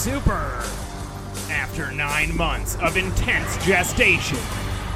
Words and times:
Super. 0.00 0.64
After 1.50 1.92
nine 1.92 2.34
months 2.34 2.74
of 2.76 2.96
intense 2.96 3.62
gestation, 3.66 4.38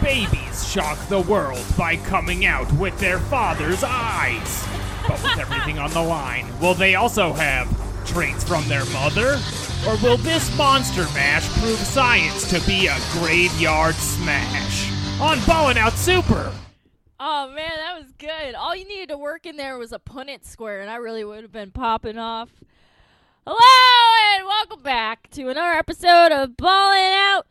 babies 0.02 0.66
shock 0.66 0.98
the 1.08 1.20
world 1.20 1.62
by 1.76 1.96
coming 1.96 2.46
out 2.46 2.72
with 2.72 2.98
their 3.00 3.18
father's 3.18 3.84
eyes. 3.84 4.66
But 5.06 5.22
with 5.22 5.38
everything 5.38 5.78
on 5.78 5.90
the 5.90 6.00
line, 6.00 6.46
will 6.58 6.72
they 6.72 6.94
also 6.94 7.34
have 7.34 7.68
traits 8.06 8.44
from 8.44 8.66
their 8.66 8.86
mother? 8.86 9.38
Or 9.86 9.98
will 10.02 10.16
this 10.16 10.56
monster 10.56 11.04
mash 11.12 11.46
prove 11.58 11.76
science 11.80 12.48
to 12.48 12.66
be 12.66 12.86
a 12.86 12.96
graveyard 13.12 13.96
smash? 13.96 14.90
On 15.20 15.38
Ballin' 15.44 15.76
Out 15.76 15.92
Super! 15.92 16.50
Oh 17.20 17.52
man, 17.54 17.72
that 17.76 17.98
was 18.00 18.10
good. 18.16 18.54
All 18.54 18.74
you 18.74 18.88
needed 18.88 19.10
to 19.10 19.18
work 19.18 19.44
in 19.44 19.58
there 19.58 19.76
was 19.76 19.92
a 19.92 19.98
Punnett 19.98 20.46
square, 20.46 20.80
and 20.80 20.88
I 20.88 20.96
really 20.96 21.24
would 21.24 21.42
have 21.42 21.52
been 21.52 21.72
popping 21.72 22.16
off. 22.16 22.48
Hello 23.46 24.36
and 24.38 24.46
welcome 24.46 24.82
back 24.82 25.28
to 25.32 25.48
another 25.48 25.72
episode 25.72 26.32
of 26.32 26.56
Ballin' 26.56 27.12
Out 27.12 27.46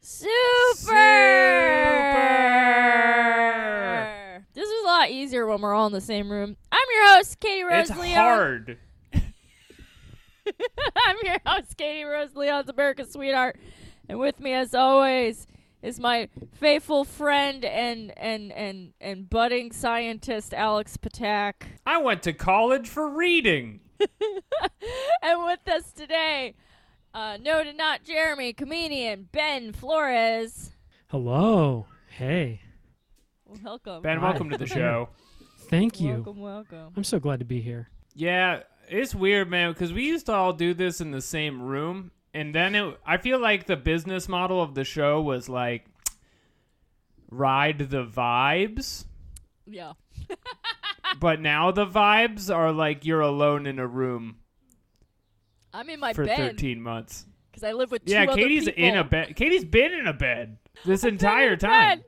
Super. 0.00 0.92
This 4.54 4.68
is 4.68 4.82
a 4.82 4.86
lot 4.86 5.10
easier 5.10 5.46
when 5.46 5.60
we're 5.60 5.74
all 5.74 5.86
in 5.86 5.92
the 5.92 6.00
same 6.00 6.30
room. 6.30 6.56
I'm 6.70 6.78
your 6.94 7.14
host, 7.16 7.40
Katie 7.40 7.62
Rose 7.62 7.90
It's 7.90 7.98
Leon. 7.98 8.14
hard. 8.14 8.78
I'm 9.14 11.16
your 11.22 11.38
host, 11.44 11.76
Katie 11.76 12.04
Rose 12.04 12.34
Leon's 12.34 12.68
America's 12.70 13.12
sweetheart, 13.12 13.58
and 14.08 14.18
with 14.18 14.40
me, 14.40 14.54
as 14.54 14.74
always, 14.74 15.46
is 15.82 16.00
my 16.00 16.28
faithful 16.54 17.04
friend 17.04 17.64
and 17.64 18.16
and 18.18 18.52
and 18.52 18.92
and 19.00 19.28
budding 19.28 19.72
scientist 19.72 20.54
Alex 20.54 20.96
Patak. 20.96 21.54
I 21.86 21.98
went 21.98 22.22
to 22.22 22.32
college 22.32 22.88
for 22.88 23.08
reading. 23.08 23.80
and 25.22 25.44
with 25.44 25.68
us 25.68 25.92
today, 25.92 26.54
uh, 27.14 27.38
no 27.40 27.62
to 27.62 27.72
not 27.72 28.04
Jeremy, 28.04 28.52
comedian 28.52 29.28
Ben 29.32 29.72
Flores. 29.72 30.70
Hello. 31.08 31.86
Hey. 32.08 32.60
Welcome. 33.62 34.02
Ben, 34.02 34.18
Hi. 34.18 34.24
welcome 34.30 34.50
to 34.50 34.58
the 34.58 34.66
show. 34.66 35.10
Thank 35.68 36.00
you. 36.00 36.14
Welcome, 36.14 36.40
welcome. 36.40 36.92
I'm 36.96 37.04
so 37.04 37.18
glad 37.18 37.38
to 37.40 37.44
be 37.44 37.60
here. 37.60 37.88
Yeah, 38.14 38.60
it's 38.88 39.14
weird, 39.14 39.50
man, 39.50 39.72
because 39.72 39.92
we 39.92 40.04
used 40.04 40.26
to 40.26 40.32
all 40.32 40.52
do 40.52 40.74
this 40.74 41.00
in 41.00 41.10
the 41.10 41.22
same 41.22 41.62
room, 41.62 42.10
and 42.34 42.54
then 42.54 42.74
it, 42.74 42.98
I 43.06 43.16
feel 43.18 43.38
like 43.40 43.66
the 43.66 43.76
business 43.76 44.28
model 44.28 44.62
of 44.62 44.74
the 44.74 44.84
show 44.84 45.20
was 45.22 45.48
like 45.48 45.86
ride 47.30 47.78
the 47.78 48.04
vibes, 48.04 49.06
Yeah. 49.66 49.92
But 51.20 51.40
now 51.40 51.70
the 51.70 51.86
vibes 51.86 52.54
are 52.54 52.72
like 52.72 53.04
you're 53.04 53.20
alone 53.20 53.66
in 53.66 53.78
a 53.78 53.86
room 53.86 54.36
I'm 55.72 55.88
in 55.88 56.00
my 56.00 56.12
for 56.12 56.24
bed 56.24 56.36
13 56.36 56.80
months. 56.82 57.24
because 57.50 57.64
I 57.64 57.72
live 57.72 57.90
with 57.90 58.04
two 58.04 58.12
Yeah, 58.12 58.24
other 58.24 58.34
Katie's 58.34 58.66
people. 58.66 58.84
in 58.84 58.96
a 58.96 59.04
bed. 59.04 59.36
Katie's 59.36 59.64
been 59.64 59.92
in 59.92 60.06
a 60.06 60.12
bed 60.12 60.58
this 60.84 61.04
entire 61.04 61.56
time. 61.56 61.98
bed. 61.98 62.04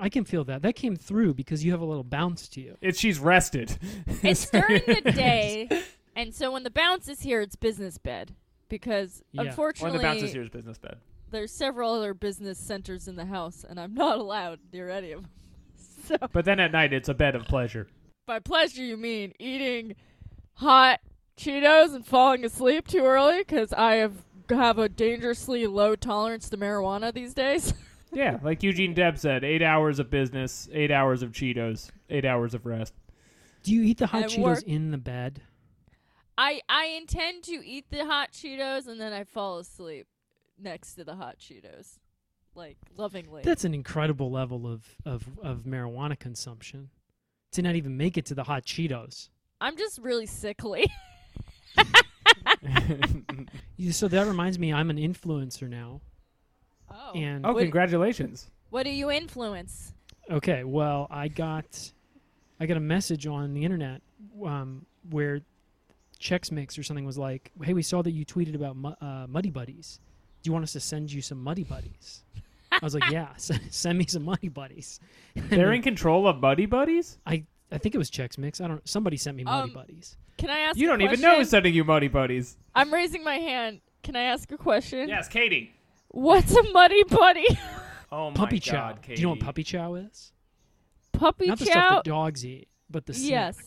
I 0.00 0.08
can 0.10 0.24
feel 0.24 0.44
that. 0.44 0.62
That 0.62 0.76
came 0.76 0.94
through 0.94 1.34
because 1.34 1.64
you 1.64 1.72
have 1.72 1.80
a 1.80 1.84
little 1.84 2.04
bounce 2.04 2.48
to 2.50 2.60
you. 2.60 2.76
It's 2.80 2.98
she's 3.00 3.18
rested. 3.18 3.76
It's 4.22 4.48
during 4.50 4.82
the 4.86 5.12
day, 5.12 5.68
and 6.16 6.32
so 6.34 6.52
when 6.52 6.62
the 6.62 6.70
bounce 6.70 7.08
is 7.08 7.20
here, 7.20 7.40
it's 7.40 7.56
business 7.56 7.98
bed 7.98 8.34
because 8.68 9.22
Yeah. 9.32 9.42
Or 9.42 9.46
unfortunately 9.46 9.98
the 9.98 10.02
bounce 10.02 10.22
is 10.22 10.32
here's 10.32 10.50
business 10.50 10.78
bed. 10.78 10.98
there's 11.30 11.50
several 11.50 11.94
other 11.94 12.14
business 12.14 12.58
centers 12.58 13.08
in 13.08 13.16
the 13.16 13.24
house, 13.24 13.64
and 13.68 13.80
I'm 13.80 13.94
not 13.94 14.18
allowed 14.18 14.60
near 14.72 14.88
any 14.90 15.12
of 15.12 15.22
them. 15.22 15.30
So 16.08 16.16
But 16.32 16.44
then 16.44 16.58
at 16.60 16.72
night 16.72 16.92
it's 16.92 17.08
a 17.08 17.14
bed 17.14 17.34
of 17.34 17.44
pleasure. 17.44 17.86
by 18.26 18.38
pleasure, 18.40 18.82
you 18.82 18.96
mean 18.96 19.32
eating 19.38 19.94
hot 20.54 21.00
Cheetos 21.38 21.94
and 21.94 22.04
falling 22.04 22.44
asleep 22.44 22.88
too 22.88 23.04
early 23.04 23.38
because 23.38 23.72
I 23.72 23.94
have 23.96 24.24
have 24.50 24.78
a 24.78 24.88
dangerously 24.88 25.66
low 25.66 25.94
tolerance 25.94 26.48
to 26.50 26.56
marijuana 26.56 27.12
these 27.12 27.34
days. 27.34 27.74
Yeah, 28.10 28.38
like 28.42 28.62
Eugene 28.62 28.94
Debs 28.94 29.20
said, 29.20 29.44
eight 29.44 29.60
hours 29.60 29.98
of 29.98 30.08
business, 30.08 30.66
eight 30.72 30.90
hours 30.90 31.22
of 31.22 31.32
Cheetos, 31.32 31.90
eight 32.08 32.24
hours 32.24 32.54
of 32.54 32.64
rest. 32.64 32.94
Do 33.62 33.74
you 33.74 33.82
eat 33.82 33.98
the 33.98 34.06
hot 34.06 34.22
At 34.24 34.30
Cheetos 34.30 34.38
work- 34.42 34.62
in 34.62 34.92
the 34.92 34.96
bed? 34.96 35.42
I 36.38 36.62
I 36.70 36.86
intend 36.86 37.44
to 37.44 37.62
eat 37.62 37.84
the 37.90 38.06
hot 38.06 38.32
Cheetos 38.32 38.86
and 38.86 38.98
then 38.98 39.12
I 39.12 39.24
fall 39.24 39.58
asleep 39.58 40.06
next 40.58 40.94
to 40.94 41.04
the 41.04 41.16
hot 41.16 41.36
Cheetos, 41.38 41.98
like 42.58 42.76
lovingly. 42.96 43.42
That's 43.42 43.64
an 43.64 43.72
incredible 43.72 44.30
level 44.30 44.66
of, 44.66 44.84
of, 45.06 45.24
of 45.42 45.60
marijuana 45.60 46.18
consumption. 46.18 46.90
To 47.52 47.62
not 47.62 47.76
even 47.76 47.96
make 47.96 48.18
it 48.18 48.26
to 48.26 48.34
the 48.34 48.44
hot 48.44 48.66
Cheetos. 48.66 49.30
I'm 49.58 49.78
just 49.78 49.98
really 50.00 50.26
sickly. 50.26 50.86
So 53.90 54.08
that 54.08 54.26
reminds 54.26 54.58
me, 54.58 54.72
I'm 54.72 54.90
an 54.90 54.96
influencer 54.96 55.68
now. 55.68 56.00
Oh. 56.90 57.12
And 57.14 57.46
oh, 57.46 57.54
congratulations. 57.54 58.50
What 58.70 58.82
do 58.82 58.90
you 58.90 59.10
influence? 59.10 59.92
okay, 60.30 60.64
well, 60.64 61.06
I 61.10 61.28
got 61.28 61.92
I 62.60 62.66
got 62.66 62.76
a 62.76 62.80
message 62.80 63.26
on 63.26 63.54
the 63.54 63.64
internet 63.64 64.02
um, 64.44 64.84
where 65.08 65.40
Chex 66.20 66.50
Mix 66.50 66.78
or 66.78 66.82
something 66.82 67.04
was 67.04 67.18
like, 67.18 67.52
"Hey, 67.62 67.72
we 67.72 67.82
saw 67.82 68.02
that 68.02 68.10
you 68.10 68.26
tweeted 68.26 68.54
about 68.54 68.76
mu- 68.76 68.94
uh, 69.00 69.26
Muddy 69.28 69.50
Buddies. 69.50 70.00
Do 70.42 70.48
you 70.48 70.52
want 70.52 70.64
us 70.64 70.72
to 70.72 70.80
send 70.80 71.12
you 71.12 71.22
some 71.22 71.42
Muddy 71.42 71.64
Buddies?" 71.64 72.24
I 72.72 72.78
was 72.82 72.94
like, 72.94 73.10
"Yeah, 73.10 73.28
s- 73.34 73.50
send 73.70 73.98
me 73.98 74.06
some 74.06 74.24
Muddy 74.24 74.48
Buddies." 74.48 75.00
And 75.34 75.48
They're 75.50 75.72
in 75.72 75.82
control 75.82 76.26
of 76.28 76.40
Buddy 76.40 76.66
Buddies? 76.66 77.18
I 77.26 77.44
I 77.72 77.78
think 77.78 77.94
it 77.94 77.98
was 77.98 78.10
Chex 78.10 78.38
Mix. 78.38 78.60
I 78.60 78.68
don't. 78.68 78.86
Somebody 78.88 79.16
sent 79.16 79.36
me 79.36 79.44
Muddy 79.44 79.68
Um, 79.70 79.74
Buddies. 79.74 80.16
Can 80.36 80.50
I 80.50 80.60
ask? 80.60 80.78
You 80.78 80.88
a 80.88 80.90
don't 80.92 81.02
even 81.02 81.20
know 81.20 81.36
who's 81.38 81.50
sending 81.50 81.74
you 81.74 81.84
Muddy 81.84 82.08
Buddies. 82.08 82.56
I'm 82.74 82.92
raising 82.92 83.24
my 83.24 83.36
hand. 83.36 83.80
Can 84.02 84.14
I 84.16 84.22
ask 84.22 84.50
a 84.52 84.56
question? 84.56 85.08
Yes, 85.08 85.28
Katie. 85.28 85.72
What's 86.08 86.54
a 86.56 86.62
muddy 86.72 87.04
buddy? 87.04 87.46
Oh 88.10 88.30
my 88.30 88.36
Puppy 88.36 88.58
God, 88.58 88.64
chow. 88.64 88.92
Katie. 89.02 89.16
Do 89.16 89.20
you 89.20 89.26
know 89.26 89.30
what 89.32 89.40
puppy 89.40 89.62
chow 89.62 89.94
is? 89.96 90.32
Puppy 91.12 91.44
Chow? 91.44 91.48
Not 91.50 91.58
the 91.58 91.64
chow. 91.66 91.70
stuff 91.72 92.04
that 92.04 92.08
dogs 92.08 92.46
eat, 92.46 92.68
but 92.88 93.04
the 93.04 93.12
yes. 93.12 93.58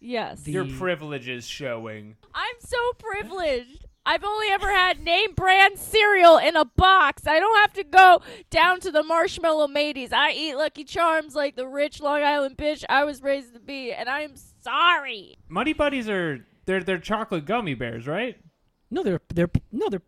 Yes. 0.00 0.40
The- 0.40 0.52
Your 0.52 0.64
privilege 0.66 1.28
is 1.28 1.46
showing. 1.46 2.16
I'm 2.34 2.54
so 2.60 2.78
privileged. 2.98 3.83
I've 4.06 4.24
only 4.24 4.48
ever 4.50 4.70
had 4.70 5.00
name 5.02 5.32
brand 5.34 5.78
cereal 5.78 6.36
in 6.36 6.56
a 6.56 6.64
box. 6.64 7.26
I 7.26 7.40
don't 7.40 7.56
have 7.60 7.72
to 7.74 7.84
go 7.84 8.20
down 8.50 8.80
to 8.80 8.90
the 8.90 9.02
marshmallow 9.02 9.68
mateys. 9.68 10.12
I 10.12 10.30
eat 10.32 10.56
Lucky 10.56 10.84
Charms 10.84 11.34
like 11.34 11.56
the 11.56 11.66
rich 11.66 12.00
Long 12.00 12.22
Island 12.22 12.56
bitch 12.58 12.84
I 12.88 13.04
was 13.04 13.22
raised 13.22 13.54
to 13.54 13.60
be, 13.60 13.92
and 13.92 14.08
I'm 14.08 14.34
sorry. 14.60 15.38
Muddy 15.48 15.72
Buddies 15.72 16.08
are 16.08 16.44
they're 16.66 16.82
they're 16.82 16.98
chocolate 16.98 17.46
gummy 17.46 17.74
bears, 17.74 18.06
right? 18.06 18.36
No, 18.90 19.02
they're 19.02 19.20
they're 19.32 19.50
no, 19.72 19.88
they're. 19.88 20.02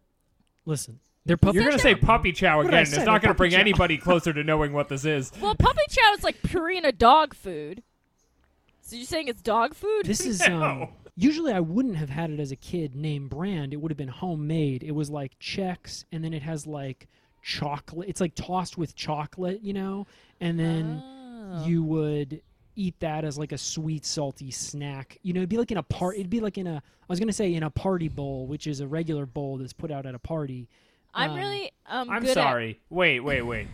Listen, 0.66 0.98
they're 1.24 1.36
puppy. 1.36 1.56
You're 1.56 1.64
gonna 1.64 1.78
chow. 1.78 1.82
say 1.82 1.94
puppy 1.94 2.32
chow 2.32 2.60
again. 2.60 2.74
I 2.74 2.78
and 2.80 2.88
say? 2.88 2.96
It's 2.98 3.06
not 3.06 3.22
gonna 3.22 3.34
bring 3.34 3.52
chow. 3.52 3.60
anybody 3.60 3.96
closer 3.98 4.32
to 4.32 4.44
knowing 4.44 4.72
what 4.72 4.88
this 4.88 5.04
is. 5.04 5.32
Well, 5.40 5.54
puppy 5.54 5.82
chow 5.88 6.12
is 6.14 6.22
like 6.24 6.42
Purina 6.42 6.96
dog 6.96 7.34
food. 7.34 7.82
So 8.82 8.94
you're 8.96 9.04
saying 9.06 9.28
it's 9.28 9.42
dog 9.42 9.74
food? 9.74 10.06
This 10.06 10.24
is 10.24 10.40
No. 10.48 10.62
um. 10.62 10.88
Usually, 11.16 11.52
I 11.52 11.60
wouldn't 11.60 11.96
have 11.96 12.10
had 12.10 12.30
it 12.30 12.38
as 12.40 12.52
a 12.52 12.56
kid. 12.56 12.94
Name 12.94 13.28
brand. 13.28 13.72
It 13.72 13.76
would 13.76 13.90
have 13.90 13.96
been 13.96 14.08
homemade. 14.08 14.82
It 14.82 14.92
was 14.92 15.08
like 15.10 15.38
Chex, 15.38 16.04
and 16.12 16.22
then 16.22 16.34
it 16.34 16.42
has 16.42 16.66
like 16.66 17.08
chocolate. 17.42 18.08
It's 18.08 18.20
like 18.20 18.34
tossed 18.34 18.76
with 18.76 18.94
chocolate, 18.94 19.62
you 19.62 19.72
know, 19.72 20.06
and 20.40 20.58
then 20.58 21.02
Oh. 21.02 21.64
you 21.66 21.82
would 21.84 22.42
eat 22.74 22.98
that 23.00 23.24
as 23.24 23.38
like 23.38 23.52
a 23.52 23.58
sweet 23.58 24.04
salty 24.04 24.50
snack. 24.50 25.16
You 25.22 25.32
know, 25.32 25.38
it'd 25.40 25.48
be 25.48 25.56
like 25.56 25.70
in 25.70 25.78
a 25.78 25.82
part. 25.82 26.16
It'd 26.16 26.28
be 26.28 26.40
like 26.40 26.58
in 26.58 26.66
a. 26.66 26.76
I 26.76 26.82
was 27.08 27.18
gonna 27.20 27.32
say 27.32 27.54
in 27.54 27.62
a 27.62 27.70
party 27.70 28.08
bowl, 28.08 28.46
which 28.46 28.66
is 28.66 28.80
a 28.80 28.86
regular 28.86 29.24
bowl 29.26 29.56
that's 29.58 29.72
put 29.72 29.90
out 29.90 30.04
at 30.06 30.14
a 30.14 30.18
party. 30.18 30.68
I'm 31.14 31.30
um, 31.30 31.36
really 31.38 31.72
um 31.86 32.10
I'm 32.10 32.22
good 32.22 32.34
sorry. 32.34 32.80
Wait, 32.90 33.20
wait, 33.20 33.40
wait. 33.42 33.68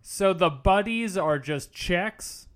So 0.00 0.32
the 0.32 0.50
buddies 0.50 1.16
are 1.16 1.38
just 1.38 1.70
checks? 1.72 2.48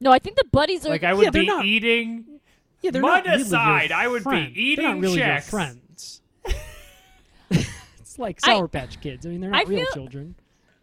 No, 0.00 0.10
I 0.10 0.18
think 0.18 0.36
the 0.36 0.46
buddies 0.50 0.84
are 0.86 0.88
Like 0.88 1.04
I 1.04 1.12
would 1.14 1.24
Yeah, 1.26 1.30
be 1.30 1.46
not- 1.46 1.64
eating 1.66 2.39
Yeah, 2.82 2.90
they're 2.92 3.02
Mud 3.02 3.24
not 3.24 3.30
really 3.32 3.42
aside, 3.42 3.90
your 3.90 3.98
I 3.98 4.08
would 4.08 4.24
be 4.24 4.52
eating 4.54 4.84
They're 4.84 4.94
not 4.94 5.00
really 5.02 5.18
Chex. 5.18 5.26
your 5.34 5.40
friends. 5.42 6.22
it's 7.50 8.18
like 8.18 8.38
I- 8.44 8.46
Sour 8.54 8.68
Patch 8.68 9.00
Kids. 9.00 9.26
I 9.26 9.28
mean, 9.30 9.40
they're 9.40 9.50
not 9.50 9.60
I 9.66 9.68
real 9.68 9.84
feel- 9.84 9.92
children. 9.92 10.34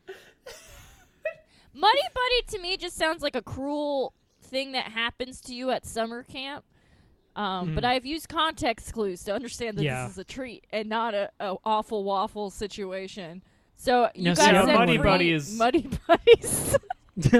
Muddy 1.73 1.99
Buddy 2.13 2.41
to 2.57 2.59
me 2.59 2.77
just 2.77 2.95
sounds 2.97 3.21
like 3.21 3.35
a 3.35 3.41
cruel 3.41 4.13
thing 4.41 4.71
that 4.71 4.85
happens 4.85 5.41
to 5.41 5.53
you 5.53 5.69
at 5.71 5.85
summer 5.85 6.23
camp. 6.23 6.63
Um, 7.35 7.75
But 7.75 7.83
Mm. 7.83 7.87
I've 7.87 8.05
used 8.05 8.29
context 8.29 8.93
clues 8.93 9.23
to 9.25 9.33
understand 9.33 9.77
that 9.77 9.83
Yeah. 9.83 10.03
this 10.05 10.13
is 10.13 10.17
a 10.17 10.23
treat 10.23 10.65
and 10.71 10.89
not 10.89 11.13
a, 11.13 11.29
a 11.39 11.55
awful 11.63 12.03
waffle 12.03 12.49
situation. 12.49 13.43
So 13.75 14.09
you 14.15 14.23
Now, 14.23 14.33
guys 14.33 14.45
see, 14.45 14.65
said 14.65 14.75
Muddy 14.75 14.97
free 14.97 15.03
Buddy 15.03 15.31
is- 15.31 15.57
Muddy 15.57 15.89
Buddies. 16.07 16.77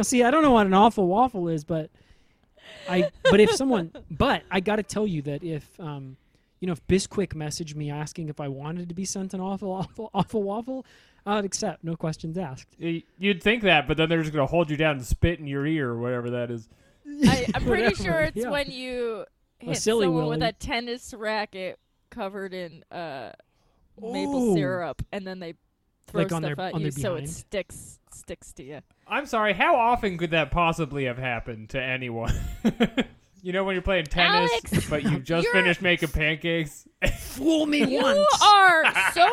See, 0.08 0.24
I 0.24 0.30
don't 0.32 0.42
know 0.44 0.52
what 0.52 0.66
an 0.68 0.74
awful 0.74 1.08
waffle 1.08 1.48
is, 1.50 1.64
but 1.64 1.90
I. 2.90 3.12
But 3.24 3.40
if 3.40 3.52
someone, 3.52 3.92
but 4.10 4.44
I 4.50 4.60
got 4.60 4.78
to 4.78 4.84
tell 4.84 5.08
you 5.08 5.22
that 5.24 5.44
if, 5.44 5.68
um, 5.80 6.18
you 6.60 6.68
know, 6.68 6.74
if 6.74 6.86
Bisquick 6.88 7.34
messaged 7.34 7.76
me 7.76 7.92
asking 7.92 8.30
if 8.30 8.40
I 8.40 8.48
wanted 8.48 8.90
to 8.90 8.96
be 8.96 9.06
sent 9.06 9.34
an 9.34 9.42
awful, 9.42 9.72
awful, 9.72 10.10
awful 10.14 10.44
waffle, 10.44 10.86
I'd 11.26 11.46
accept, 11.46 11.84
no 11.84 11.96
questions 11.96 12.38
asked. 12.38 12.76
You'd 12.80 13.44
think 13.44 13.64
that, 13.64 13.88
but 13.88 13.98
then 13.98 14.10
they're 14.10 14.22
just 14.22 14.34
gonna 14.34 14.46
hold 14.46 14.70
you 14.70 14.78
down 14.78 14.96
and 14.98 15.06
spit 15.06 15.40
in 15.40 15.48
your 15.48 15.66
ear 15.66 15.90
or 15.90 16.00
whatever 16.00 16.30
that 16.32 16.50
is. 16.50 16.70
I, 17.26 17.46
I'm 17.54 17.64
pretty 17.64 17.84
Whatever, 17.84 18.04
sure 18.04 18.20
it's 18.22 18.38
yeah. 18.38 18.50
when 18.50 18.72
you 18.72 19.26
hit 19.60 19.78
silly 19.78 20.06
someone 20.06 20.28
with 20.28 20.44
a 20.44 20.54
tennis 20.54 21.14
racket 21.14 21.80
covered 22.10 22.54
in 22.54 22.84
uh, 22.92 23.32
maple 24.02 24.52
Ooh. 24.52 24.56
syrup, 24.56 25.02
and 25.12 25.26
then 25.26 25.40
they 25.40 25.56
throw 26.08 26.24
Like 26.24 26.32
on 26.32 26.42
stuff 26.44 26.56
their- 26.58 26.66
at 26.68 26.74
on 26.74 26.82
you 26.82 26.92
their 26.92 27.02
so 27.02 27.14
it 27.16 27.22
behind? 27.22 27.30
sticks 27.30 28.00
sticks 28.12 28.52
to 28.54 28.64
you. 28.64 28.80
I'm 29.08 29.26
sorry. 29.26 29.54
How 29.54 29.76
often 29.76 30.18
could 30.18 30.32
that 30.32 30.52
possibly 30.52 31.06
have 31.06 31.18
happened 31.18 31.70
to 31.70 31.82
anyone? 31.82 32.34
you 33.44 33.54
know, 33.54 33.64
when 33.64 33.76
you're 33.76 33.82
playing 33.84 34.06
tennis, 34.06 34.50
Alex, 34.52 34.90
but 34.90 35.04
you 35.04 35.20
just 35.20 35.46
you're- 35.46 35.62
finished 35.62 35.82
making 35.82 36.10
pancakes. 36.10 36.88
Fool 37.20 37.66
me 37.68 37.82
once. 37.82 37.92
You 37.92 38.02
once. 38.02 38.42
are 38.44 39.12
so 39.14 39.30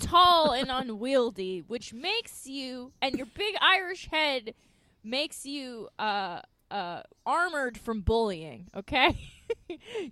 tall 0.06 0.52
and 0.52 0.70
unwieldy, 0.70 1.64
which 1.66 1.92
makes 1.92 2.46
you, 2.46 2.92
and 3.02 3.16
your 3.16 3.26
big 3.26 3.54
Irish 3.60 4.08
head 4.08 4.54
makes 5.02 5.44
you 5.44 5.88
uh, 5.98 6.40
uh, 6.70 7.02
armored 7.26 7.76
from 7.76 8.02
bullying. 8.02 8.68
Okay, 8.76 9.18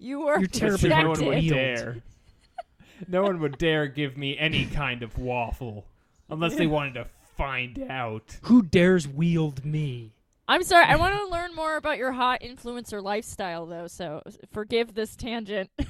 you 0.00 0.26
are 0.26 0.40
You're 0.40 0.48
terribly 0.48 0.88
no 0.88 0.94
hard 0.96 1.06
one 1.08 1.18
to 1.20 1.28
would 1.28 1.48
dare. 1.48 1.96
No 3.08 3.22
one 3.22 3.40
would 3.40 3.56
dare 3.56 3.86
give 3.86 4.16
me 4.18 4.36
any 4.36 4.66
kind 4.66 5.02
of 5.02 5.16
waffle 5.16 5.86
unless 6.30 6.56
they 6.56 6.66
wanted 6.66 6.94
to 6.94 7.06
find 7.36 7.86
out. 7.88 8.38
Who 8.42 8.62
dares 8.62 9.06
wield 9.06 9.64
me? 9.64 10.12
I'm 10.48 10.62
sorry. 10.62 10.84
I 10.84 10.96
want 10.96 11.14
to 11.14 11.28
learn 11.28 11.54
more 11.54 11.76
about 11.76 11.96
your 11.98 12.12
hot 12.12 12.40
influencer 12.42 13.02
lifestyle, 13.02 13.66
though. 13.66 13.86
So 13.86 14.22
forgive 14.52 14.94
this 14.94 15.16
tangent. 15.16 15.70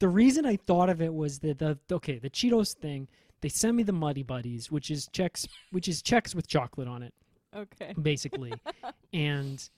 The 0.00 0.08
reason 0.08 0.46
I 0.46 0.56
thought 0.56 0.90
of 0.90 1.02
it 1.02 1.12
was 1.12 1.40
that 1.40 1.58
the 1.58 1.78
okay, 1.90 2.18
the 2.18 2.30
Cheetos 2.30 2.74
thing. 2.76 3.08
They 3.40 3.48
sent 3.48 3.76
me 3.76 3.84
the 3.84 3.92
Muddy 3.92 4.24
Buddies, 4.24 4.70
which 4.70 4.90
is 4.90 5.08
checks, 5.12 5.46
which 5.70 5.86
is 5.86 6.02
checks 6.02 6.34
with 6.34 6.48
chocolate 6.48 6.88
on 6.88 7.02
it. 7.04 7.14
okay. 7.54 7.94
basically. 8.00 8.52
and 9.12 9.68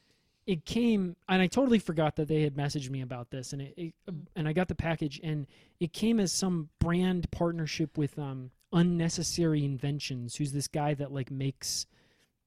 it 0.46 0.64
came, 0.64 1.14
and 1.28 1.42
I 1.42 1.46
totally 1.46 1.78
forgot 1.78 2.16
that 2.16 2.26
they 2.26 2.42
had 2.42 2.54
messaged 2.54 2.88
me 2.88 3.02
about 3.02 3.30
this, 3.30 3.52
and 3.52 3.62
it, 3.62 3.74
it 3.76 3.94
and 4.34 4.48
I 4.48 4.54
got 4.54 4.68
the 4.68 4.74
package, 4.74 5.20
and 5.22 5.46
it 5.78 5.92
came 5.92 6.20
as 6.20 6.32
some 6.32 6.70
brand 6.78 7.30
partnership 7.30 7.98
with 7.98 8.18
um, 8.18 8.50
Unnecessary 8.72 9.64
Inventions, 9.64 10.36
who's 10.36 10.52
this 10.52 10.68
guy 10.68 10.94
that 10.94 11.12
like 11.12 11.30
makes 11.30 11.86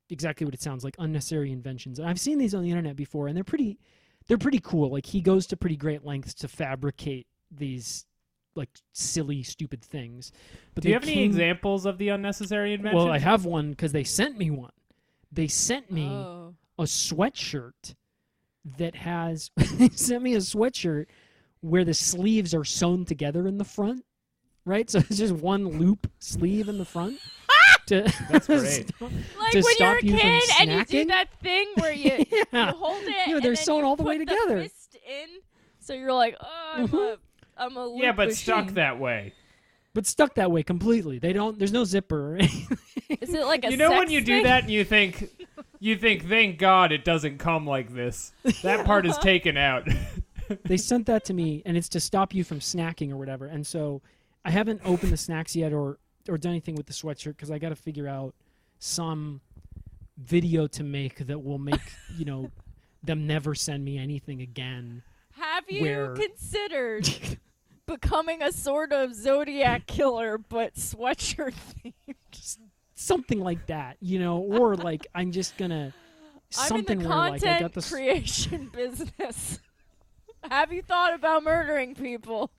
exactly 0.10 0.46
what 0.46 0.54
it 0.54 0.62
sounds 0.62 0.84
like, 0.84 0.96
unnecessary 1.00 1.52
inventions. 1.52 2.00
And 2.00 2.08
I've 2.08 2.20
seen 2.20 2.38
these 2.38 2.54
on 2.54 2.64
the 2.64 2.70
internet 2.70 2.96
before, 2.96 3.28
and 3.28 3.36
they're 3.36 3.44
pretty, 3.44 3.78
they're 4.28 4.38
pretty 4.38 4.60
cool. 4.60 4.90
Like 4.92 5.06
he 5.06 5.22
goes 5.22 5.48
to 5.48 5.58
pretty 5.58 5.76
great 5.78 6.06
lengths 6.06 6.34
to 6.36 6.48
fabricate 6.48 7.28
these 7.52 8.06
like 8.56 8.70
silly, 8.92 9.42
stupid 9.44 9.82
things. 9.84 10.32
But 10.76 10.84
Do 10.84 10.90
you 10.90 10.92
they 10.92 10.94
have 10.94 11.04
any 11.10 11.24
examples 11.24 11.86
of 11.86 11.98
the 11.98 12.10
unnecessary 12.10 12.74
invention? 12.74 12.98
Well, 12.98 13.12
I 13.12 13.18
have 13.20 13.46
one 13.46 13.72
because 13.72 13.92
they 13.92 14.04
sent 14.04 14.38
me 14.38 14.52
one. 14.52 14.72
They 15.32 15.48
sent 15.48 15.90
me 15.92 16.08
Oh. 16.08 16.54
a 16.78 16.84
sweatshirt 16.84 17.96
that 18.78 18.96
has 18.96 19.50
they 19.78 19.90
sent 19.90 20.22
me 20.24 20.36
a 20.36 20.40
sweatshirt 20.40 21.08
where 21.62 21.84
the 21.84 21.94
sleeves 21.96 22.54
are 22.54 22.64
sewn 22.64 23.06
together 23.06 23.48
in 23.48 23.58
the 23.58 23.64
front 23.66 24.06
right 24.66 24.90
so 24.90 25.00
it's 25.10 25.18
just 25.18 25.34
one 25.34 25.80
loop 25.80 26.10
sleeve 26.20 26.70
in 26.70 26.78
the 26.78 26.86
front 26.86 27.20
to 27.88 28.02
That's 28.30 28.48
great. 28.48 28.92
Like 29.02 29.52
To 29.52 29.62
when 29.62 29.64
you're 29.64 29.72
stop 29.72 30.02
a 30.02 30.06
you 30.06 30.18
kid 30.18 30.44
and 30.60 30.72
you 30.72 30.86
do 30.86 31.06
that 31.06 31.28
thing 31.42 31.68
where 31.76 31.92
you, 31.94 32.26
yeah. 32.52 32.72
you 32.72 32.76
hold 32.78 33.04
it 33.04 33.10
Yeah, 33.28 33.36
and 33.36 33.44
they're 33.44 33.56
then 33.56 33.64
sewn 33.64 33.80
you 33.80 33.86
all 33.86 33.96
the 33.96 34.04
way 34.04 34.18
together. 34.18 34.64
fist 34.64 34.98
in, 35.06 35.28
so 35.80 35.94
you're 35.94 36.14
like, 36.14 36.36
oh, 36.40 36.72
I'm 36.76 36.84
a, 36.84 36.88
mm-hmm. 36.88 37.14
I'm 37.58 37.78
a 37.78 37.98
yeah, 37.98 38.08
loop 38.08 38.16
but 38.16 38.34
stuck 38.36 38.72
that 38.72 39.00
way. 39.00 39.34
but 39.94 40.06
stuck 40.06 40.36
that 40.36 40.50
way 40.50 40.64
completely 40.64 41.20
they 41.20 41.34
don't 41.34 41.60
there's 41.60 41.74
no 41.74 41.84
zipper 41.84 42.36
or. 42.36 42.38
Is 42.40 43.34
it 43.34 43.46
like 43.46 43.66
a 43.66 43.72
You 43.72 43.78
know 43.78 43.92
when 43.92 44.08
sex 44.08 44.12
you 44.12 44.22
do 44.22 44.44
that 44.44 44.64
and 44.64 44.72
you 44.72 44.84
think, 44.84 45.30
you 45.80 45.96
think, 45.98 46.28
thank 46.28 46.58
God 46.58 46.92
it 46.92 47.06
doesn't 47.06 47.38
come 47.38 47.66
like 47.68 47.94
this. 47.94 48.32
That 48.64 48.86
part 48.86 49.06
is 49.06 49.18
taken 49.20 49.56
out. 49.56 49.88
they 50.66 50.78
sent 50.78 51.06
that 51.08 51.26
to 51.26 51.34
me 51.34 51.62
and 51.66 51.78
it's 51.78 51.90
to 51.90 52.00
stop 52.00 52.34
you 52.34 52.44
from 52.44 52.60
snacking 52.60 53.12
or 53.12 53.18
whatever 53.18 53.46
and 53.46 53.66
so 53.68 54.02
i 54.46 54.52
haven't 54.52 54.82
opened 54.86 55.12
the 55.12 55.18
snacks 55.18 55.56
yet 55.56 55.74
or 55.74 55.98
or 56.30 56.38
done 56.38 56.52
anything 56.52 56.76
with 56.76 56.86
the 56.86 56.94
sweatshirt 56.94 57.32
because 57.36 57.52
i 57.52 57.58
got 57.58 57.70
to 57.70 57.76
figure 57.76 58.08
out 58.08 58.34
some 58.80 59.42
video 60.18 60.68
to 60.68 60.84
make 60.84 61.26
that 61.28 61.44
will 61.44 61.58
make 61.58 61.82
you 62.18 62.26
know 62.26 62.52
them 63.04 63.28
never 63.28 63.54
send 63.56 63.84
me 63.84 63.98
anything 63.98 64.42
again 64.42 65.02
Have 65.32 65.66
you 65.70 65.82
where- 65.82 66.14
considered 66.14 67.10
becoming 67.86 68.42
a 68.42 68.50
sort 68.54 68.94
of 68.94 69.14
zodiac 69.14 69.86
killer, 69.88 70.38
but 70.38 70.76
sweatshirt 70.76 71.54
themed? 71.84 72.58
something 72.96 73.40
like 73.42 73.66
that 73.68 73.98
you 74.00 74.18
know 74.20 74.38
or 74.38 74.76
like 74.78 75.06
i'm 75.16 75.32
just 75.32 75.58
gonna 75.58 75.94
something 76.50 77.00
I'm 77.00 77.02
in 77.02 77.04
the 77.04 77.10
where 77.10 77.30
like 77.32 77.46
i 77.46 77.60
got 77.60 77.74
this 77.74 77.90
creation 77.92 78.70
business. 78.72 79.60
Have 80.50 80.72
you 80.72 80.82
thought 80.82 81.14
about 81.14 81.44
murdering 81.44 81.96
people? 81.96 82.52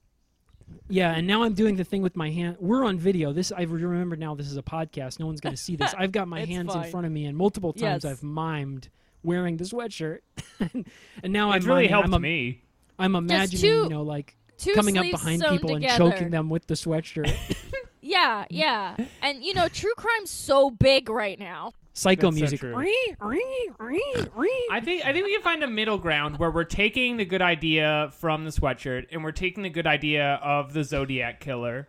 Yeah, 0.89 1.15
and 1.15 1.27
now 1.27 1.43
I'm 1.45 1.55
doing 1.55 1.77
the 1.77 1.85
thing 1.85 2.03
with 2.03 2.15
my 2.15 2.31
hand. 2.31 2.57
We're 2.61 2.85
on 2.85 2.99
video. 2.99 3.33
This 3.33 3.51
I 3.53 3.63
remember 3.63 4.17
now. 4.17 4.35
This 4.35 4.47
is 4.51 4.57
a 4.57 4.63
podcast. 4.63 5.19
No 5.19 5.27
one's 5.27 5.41
going 5.41 5.55
to 5.55 5.61
see 5.61 5.77
this. 5.77 5.95
I've 5.97 6.13
got 6.13 6.29
my 6.35 6.41
It's 6.41 6.51
hands 6.51 6.75
in 6.75 6.85
front 6.85 7.07
of 7.07 7.13
me, 7.13 7.25
and 7.27 7.37
multiple 7.37 7.73
times 7.73 8.05
Yes. 8.05 8.13
I've 8.13 8.21
mimed 8.21 8.89
wearing 9.23 9.57
the 9.57 9.65
sweatshirt, 9.65 10.19
and 10.61 10.85
now 11.33 11.53
It's 11.53 11.65
I'm 11.65 11.69
really 11.71 11.83
miming- 11.83 11.91
helped 11.91 12.09
I'm, 12.09 12.15
im- 12.15 12.23
me. 12.23 12.63
I'm 12.99 13.15
imagining, 13.17 13.61
two- 13.61 13.67
you 13.85 13.89
know, 13.89 14.03
like 14.03 14.37
coming 14.75 14.99
up 14.99 15.07
behind 15.11 15.43
people 15.43 15.71
together. 15.75 16.05
and 16.05 16.13
choking 16.13 16.31
them 16.31 16.49
with 16.51 16.67
the 16.67 16.75
sweatshirt. 16.75 17.33
Yeah, 18.07 18.45
yeah. 18.51 18.97
And 19.23 19.43
you 19.43 19.55
know, 19.55 19.67
true 19.69 19.95
crime's 19.97 20.31
so 20.31 20.71
big 20.71 21.09
right 21.09 21.39
now. 21.39 21.73
Psycho 21.97 22.31
That's 22.31 22.41
music. 22.41 22.61
true. 22.61 22.75
I 22.77 24.81
think 24.85 25.07
I 25.07 25.13
think 25.13 25.27
we 25.27 25.33
can 25.33 25.43
find 25.43 25.63
a 25.63 25.69
middle 25.69 25.97
ground 25.97 26.39
where 26.39 26.51
we're 26.51 26.65
taking 26.65 27.17
the 27.17 27.25
good 27.25 27.41
idea 27.41 28.11
from 28.19 28.45
the 28.45 28.51
sweatshirt 28.51 29.07
and 29.13 29.23
we're 29.23 29.31
taking 29.33 29.63
the 29.63 29.71
good 29.71 29.87
idea 29.87 30.41
of 30.43 30.73
the 30.73 30.83
Zodiac 30.83 31.39
killer, 31.39 31.89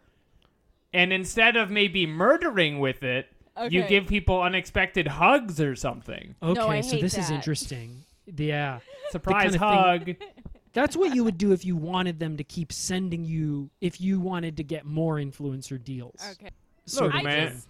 and 0.94 1.12
instead 1.12 1.58
of 1.58 1.72
maybe 1.72 2.06
murdering 2.06 2.80
with 2.80 3.01
it, 3.01 3.30
you 3.70 3.84
give 3.84 4.06
people 4.06 4.41
unexpected 4.41 5.08
hugs 5.08 5.60
or 5.60 5.75
something. 5.75 6.36
Okay, 6.41 6.62
No, 6.62 6.82
so 6.82 6.98
this 6.98 7.18
is 7.18 7.32
interesting. 7.32 8.03
Yeah. 8.27 8.80
Surprise 9.12 9.56
hug. 9.56 10.15
That's 10.74 10.98
what 10.98 11.15
you 11.15 11.24
would 11.24 11.38
do 11.38 11.53
if 11.53 11.63
you 11.63 11.77
wanted 11.77 12.20
them 12.20 12.36
to 12.38 12.44
keep 12.44 12.74
sending 12.74 13.24
you 13.24 13.70
if 13.80 14.01
you 14.01 14.20
wanted 14.20 14.58
to 14.58 14.63
get 14.63 14.86
more 14.86 15.15
influencer 15.15 15.82
deals. 15.82 16.20
Okay. 16.34 16.50
Sort 16.86 17.13
Look, 17.13 17.22
I 17.22 17.24
man. 17.24 17.48
just 17.48 17.56
have 17.56 17.65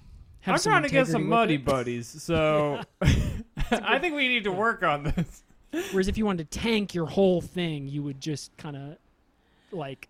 I'm 0.47 0.57
some 0.57 0.71
trying 0.71 0.83
to 0.83 0.89
get 0.89 1.07
some 1.07 1.27
muddy 1.27 1.55
it. 1.55 1.65
buddies, 1.65 2.07
so 2.21 2.81
I 3.01 3.99
think 3.99 4.15
we 4.15 4.27
need 4.27 4.43
to 4.45 4.51
work 4.51 4.83
on 4.83 5.03
this. 5.03 5.43
Whereas 5.91 6.07
if 6.07 6.17
you 6.17 6.25
wanted 6.25 6.49
to 6.51 6.59
tank 6.59 6.93
your 6.93 7.05
whole 7.07 7.41
thing, 7.41 7.87
you 7.87 8.01
would 8.03 8.21
just 8.21 8.55
kind 8.57 8.75
of 8.77 8.97
like 9.71 10.07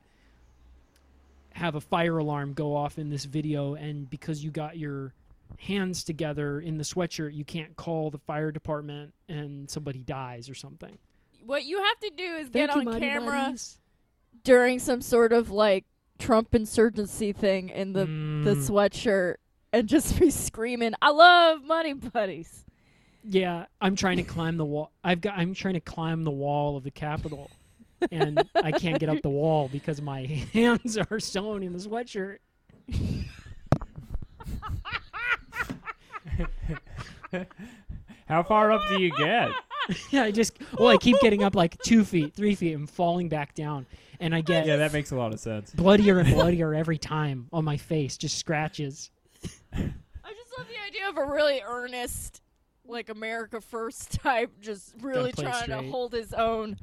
have 1.53 1.75
a 1.75 1.81
fire 1.81 2.17
alarm 2.17 2.53
go 2.53 2.75
off 2.75 2.99
in 2.99 3.09
this 3.09 3.25
video, 3.25 3.75
and 3.75 4.09
because 4.09 4.43
you 4.43 4.51
got 4.51 4.77
your 4.77 5.13
hands 5.59 6.03
together 6.03 6.59
in 6.59 6.77
the 6.77 6.83
sweatshirt, 6.83 7.33
you 7.33 7.45
can't 7.45 7.75
call 7.77 8.09
the 8.11 8.17
fire 8.17 8.51
department 8.51 9.13
and 9.29 9.69
somebody 9.69 9.99
dies 9.99 10.49
or 10.49 10.53
something. 10.55 10.97
what 11.45 11.63
you 11.63 11.77
have 11.81 11.99
to 11.99 12.11
do 12.17 12.23
is 12.23 12.49
Thank 12.49 12.53
get 12.69 12.73
you, 12.73 12.79
on 12.81 12.85
Mighty 12.85 12.99
camera 12.99 13.43
Buddies. 13.45 13.77
during 14.43 14.79
some 14.79 14.99
sort 15.01 15.31
of 15.31 15.49
like 15.51 15.85
Trump 16.19 16.53
insurgency 16.55 17.31
thing 17.31 17.69
in 17.69 17.93
the 17.93 17.99
the 18.05 18.55
Mm. 18.55 18.67
sweatshirt 18.69 19.35
and 19.75 19.89
just 19.89 20.17
be 20.19 20.29
screaming, 20.31 20.93
"I 21.01 21.09
love 21.11 21.63
Money 21.63 21.93
Buddies." 21.93 22.63
Yeah, 23.27 23.65
I'm 23.81 23.95
trying 23.95 24.17
to 24.17 24.23
climb 24.23 24.57
the 24.57 24.65
wall. 24.65 24.91
I've 25.03 25.19
got. 25.21 25.37
I'm 25.37 25.53
trying 25.53 25.73
to 25.73 25.79
climb 25.81 26.23
the 26.23 26.31
wall 26.31 26.77
of 26.77 26.83
the 26.83 26.91
Capitol, 26.91 27.49
and 28.11 28.41
I 28.55 28.71
can't 28.71 28.99
get 28.99 29.09
up 29.09 29.21
the 29.21 29.29
wall 29.29 29.67
because 29.67 30.01
my 30.01 30.25
hands 30.53 30.97
are 31.11 31.19
sewn 31.19 31.61
in 31.63 31.73
the 31.73 31.79
sweatshirt. 31.79 32.37
How 38.27 38.43
far 38.43 38.71
up 38.71 38.81
do 38.89 38.99
you 39.01 39.11
get? 39.17 39.51
Yeah, 40.09 40.23
I 40.23 40.31
just. 40.31 40.57
Well, 40.77 40.87
I 40.89 40.97
keep 40.97 41.19
getting 41.19 41.43
up 41.43 41.55
like 41.55 41.77
two 41.83 42.03
feet, 42.03 42.33
three 42.33 42.55
feet, 42.55 42.73
and 42.73 42.89
falling 42.89 43.29
back 43.29 43.53
down, 43.53 43.85
and 44.19 44.33
I 44.33 44.41
get 44.41 44.65
Yeah, 44.65 44.77
that 44.77 44.93
makes 44.93 45.11
a 45.11 45.15
lot 45.15 45.33
of 45.33 45.39
sense. 45.39 45.71
bloodier 45.71 46.19
and 46.19 46.29
bloodier 46.33 46.73
every 46.73 46.97
time 46.97 47.47
on 47.53 47.63
my 47.65 47.77
face, 47.77 48.17
just 48.17 48.37
scratches. 48.37 49.11
I 49.75 50.33
just 50.33 50.57
love 50.57 50.67
the 50.67 50.81
idea 50.87 51.09
of 51.09 51.17
a 51.17 51.25
really 51.25 51.61
earnest 51.65 52.41
like 52.87 53.09
America 53.09 53.61
First 53.61 54.13
type, 54.13 54.51
just 54.61 54.93
really 55.01 55.31
play 55.31 55.45
trying 55.45 55.67
to 55.67 55.75
straight. 55.75 55.89
hold 55.89 56.13
his 56.13 56.33
own, 56.33 56.77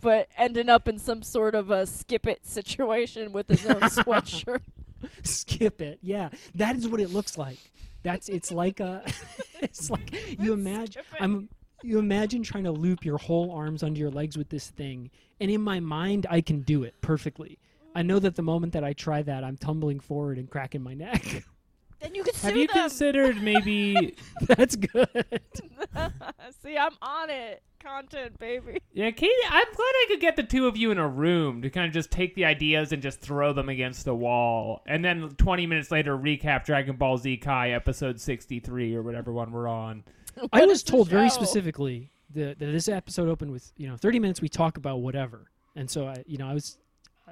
but 0.00 0.28
ending 0.36 0.68
up 0.68 0.88
in 0.88 0.98
some 0.98 1.22
sort 1.22 1.54
of 1.54 1.70
a 1.70 1.86
skip 1.86 2.26
it 2.26 2.46
situation 2.46 3.32
with 3.32 3.48
his 3.48 3.66
own 3.66 3.80
sweatshirt. 3.82 4.60
Skip 5.22 5.80
it. 5.80 6.00
Yeah, 6.02 6.30
that 6.56 6.76
is 6.76 6.88
what 6.88 7.00
it 7.00 7.10
looks 7.10 7.38
like. 7.38 7.58
That's 8.02 8.28
it's 8.28 8.50
like 8.50 8.80
a. 8.80 9.04
it's 9.60 9.90
like 9.90 10.40
you 10.40 10.52
imagine. 10.52 11.02
I'm. 11.20 11.48
You 11.84 12.00
imagine 12.00 12.42
trying 12.42 12.64
to 12.64 12.72
loop 12.72 13.04
your 13.04 13.18
whole 13.18 13.52
arms 13.52 13.84
under 13.84 14.00
your 14.00 14.10
legs 14.10 14.36
with 14.36 14.48
this 14.48 14.68
thing, 14.70 15.10
and 15.38 15.48
in 15.48 15.60
my 15.60 15.78
mind, 15.78 16.26
I 16.28 16.40
can 16.40 16.62
do 16.62 16.82
it 16.82 16.94
perfectly. 17.00 17.58
I 17.94 18.02
know 18.02 18.18
that 18.18 18.34
the 18.34 18.42
moment 18.42 18.72
that 18.72 18.82
I 18.82 18.92
try 18.92 19.22
that, 19.22 19.44
I'm 19.44 19.56
tumbling 19.56 20.00
forward 20.00 20.38
and 20.38 20.50
cracking 20.50 20.82
my 20.82 20.94
neck. 20.94 21.44
then 22.00 22.14
you 22.14 22.22
could 22.24 22.34
sue 22.34 22.46
Have 22.48 22.56
you 22.56 22.66
them. 22.66 22.76
considered 22.82 23.42
maybe? 23.42 24.14
That's 24.42 24.76
good. 24.76 25.08
See, 26.62 26.76
I'm 26.76 26.92
on 27.02 27.30
it. 27.30 27.62
Content, 27.80 28.38
baby. 28.40 28.80
yeah, 28.92 29.12
Katie. 29.12 29.32
I'm 29.48 29.64
glad 29.66 29.78
I 29.78 30.04
could 30.08 30.20
get 30.20 30.34
the 30.34 30.42
two 30.42 30.66
of 30.66 30.76
you 30.76 30.90
in 30.90 30.98
a 30.98 31.08
room 31.08 31.62
to 31.62 31.70
kind 31.70 31.86
of 31.86 31.92
just 31.92 32.10
take 32.10 32.34
the 32.34 32.44
ideas 32.44 32.90
and 32.92 33.00
just 33.00 33.20
throw 33.20 33.52
them 33.52 33.68
against 33.68 34.04
the 34.04 34.14
wall, 34.16 34.82
and 34.86 35.04
then 35.04 35.28
20 35.38 35.66
minutes 35.66 35.92
later 35.92 36.18
recap 36.18 36.64
Dragon 36.64 36.96
Ball 36.96 37.18
Z 37.18 37.36
Kai 37.36 37.70
episode 37.70 38.20
63 38.20 38.96
or 38.96 39.02
whatever 39.02 39.32
one 39.32 39.52
we're 39.52 39.68
on. 39.68 40.02
I 40.52 40.66
was 40.66 40.82
told 40.82 41.08
very 41.08 41.30
specifically 41.30 42.10
that, 42.34 42.58
that 42.58 42.66
this 42.66 42.88
episode 42.88 43.28
opened 43.28 43.52
with 43.52 43.72
you 43.76 43.88
know 43.88 43.96
30 43.96 44.18
minutes. 44.18 44.42
We 44.42 44.48
talk 44.48 44.76
about 44.76 44.96
whatever, 45.00 45.48
and 45.76 45.88
so 45.88 46.08
I, 46.08 46.24
you 46.26 46.36
know, 46.36 46.48
I 46.48 46.54
was, 46.54 46.78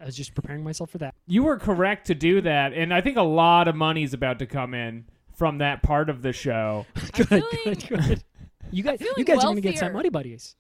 I 0.00 0.06
was 0.06 0.16
just 0.16 0.34
preparing 0.34 0.62
myself 0.64 0.90
for 0.90 0.98
that. 0.98 1.14
You 1.26 1.42
were 1.42 1.58
correct 1.58 2.06
to 2.08 2.14
do 2.14 2.40
that, 2.42 2.72
and 2.72 2.92
I 2.92 3.00
think 3.00 3.16
a 3.16 3.22
lot 3.22 3.68
of 3.68 3.74
money's 3.76 4.12
about 4.14 4.38
to 4.40 4.46
come 4.46 4.74
in 4.74 5.06
from 5.34 5.58
that 5.58 5.82
part 5.82 6.10
of 6.10 6.22
the 6.22 6.32
show. 6.32 6.86
good, 7.12 7.28
feeling- 7.28 7.42
good, 7.64 7.88
good. 7.88 8.24
You 8.70 8.82
guys, 8.82 9.00
you 9.16 9.24
guys 9.24 9.38
are 9.38 9.42
gonna 9.48 9.60
get 9.60 9.78
some 9.78 9.92
money 9.92 10.08
buddies. 10.08 10.56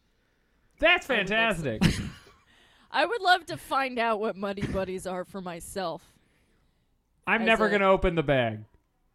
That's 0.78 1.08
I 1.10 1.14
would 1.18 1.30
love 1.30 1.56
fantastic. 1.56 1.82
I 2.90 3.04
would 3.04 3.20
love 3.20 3.46
to 3.46 3.56
find 3.56 3.98
out 3.98 4.20
what 4.20 4.36
Muddy 4.36 4.66
Buddies 4.66 5.06
are 5.06 5.24
for 5.24 5.40
myself. 5.40 6.02
I'm 7.26 7.42
As 7.42 7.46
never 7.46 7.66
a- 7.66 7.68
going 7.68 7.80
to 7.80 7.88
open 7.88 8.14
the 8.14 8.22
bag. 8.22 8.60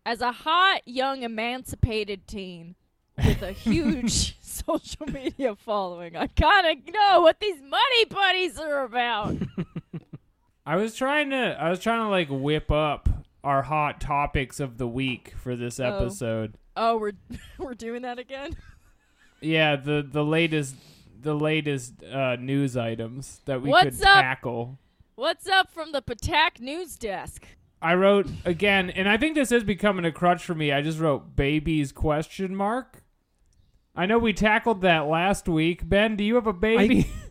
As 0.05 0.21
a 0.21 0.31
hot, 0.31 0.81
young, 0.85 1.23
emancipated 1.23 2.27
teen 2.27 2.75
with 3.17 3.41
a 3.41 3.51
huge 3.53 4.35
social 4.41 5.05
media 5.07 5.55
following, 5.55 6.15
I 6.15 6.27
kind 6.27 6.67
of 6.87 6.93
know 6.93 7.21
what 7.21 7.39
these 7.39 7.61
Muddy 7.61 8.05
Buddies 8.09 8.59
are 8.59 8.83
about. 8.83 9.37
I 10.65 10.75
was 10.75 10.95
trying 10.95 11.29
to 11.31 11.57
I 11.59 11.69
was 11.69 11.79
trying 11.79 12.01
to 12.01 12.09
like 12.09 12.27
whip 12.29 12.71
up 12.71 13.09
our 13.43 13.63
hot 13.63 13.99
topics 13.99 14.59
of 14.59 14.77
the 14.77 14.87
week 14.87 15.33
for 15.37 15.55
this 15.55 15.79
Oh. 15.79 15.85
episode. 15.85 16.55
Oh, 16.77 16.97
we're 16.97 17.13
we're 17.57 17.73
doing 17.73 18.01
that 18.03 18.19
again. 18.19 18.55
Yeah, 19.43 19.75
the 19.75 20.07
the 20.07 20.23
latest 20.23 20.75
the 21.19 21.33
latest 21.33 22.03
uh, 22.03 22.35
news 22.35 22.77
items 22.77 23.41
that 23.45 23.59
we 23.63 23.69
What's 23.69 23.97
could 23.97 24.05
up? 24.07 24.21
tackle. 24.21 24.77
What's 25.15 25.47
up 25.49 25.71
from 25.71 25.93
the 25.93 26.01
Patak 26.03 26.59
news 26.59 26.95
desk? 26.95 27.47
I 27.81 27.95
wrote 27.95 28.27
again, 28.45 28.91
and 28.91 29.09
I 29.09 29.17
think 29.17 29.33
this 29.33 29.51
is 29.51 29.63
becoming 29.63 30.05
a 30.05 30.11
crutch 30.11 30.43
for 30.45 30.53
me. 30.53 30.71
I 30.71 30.83
just 30.83 30.99
wrote 30.99 31.35
babies 31.35 31.91
question 31.91 32.55
mark. 32.55 33.03
I 33.95 34.05
know 34.05 34.19
we 34.19 34.31
tackled 34.31 34.81
that 34.81 35.07
last 35.07 35.49
week. 35.49 35.89
Ben, 35.89 36.15
do 36.15 36.23
you 36.23 36.35
have 36.35 36.45
a 36.45 36.53
baby? 36.53 37.07
I 37.09 37.30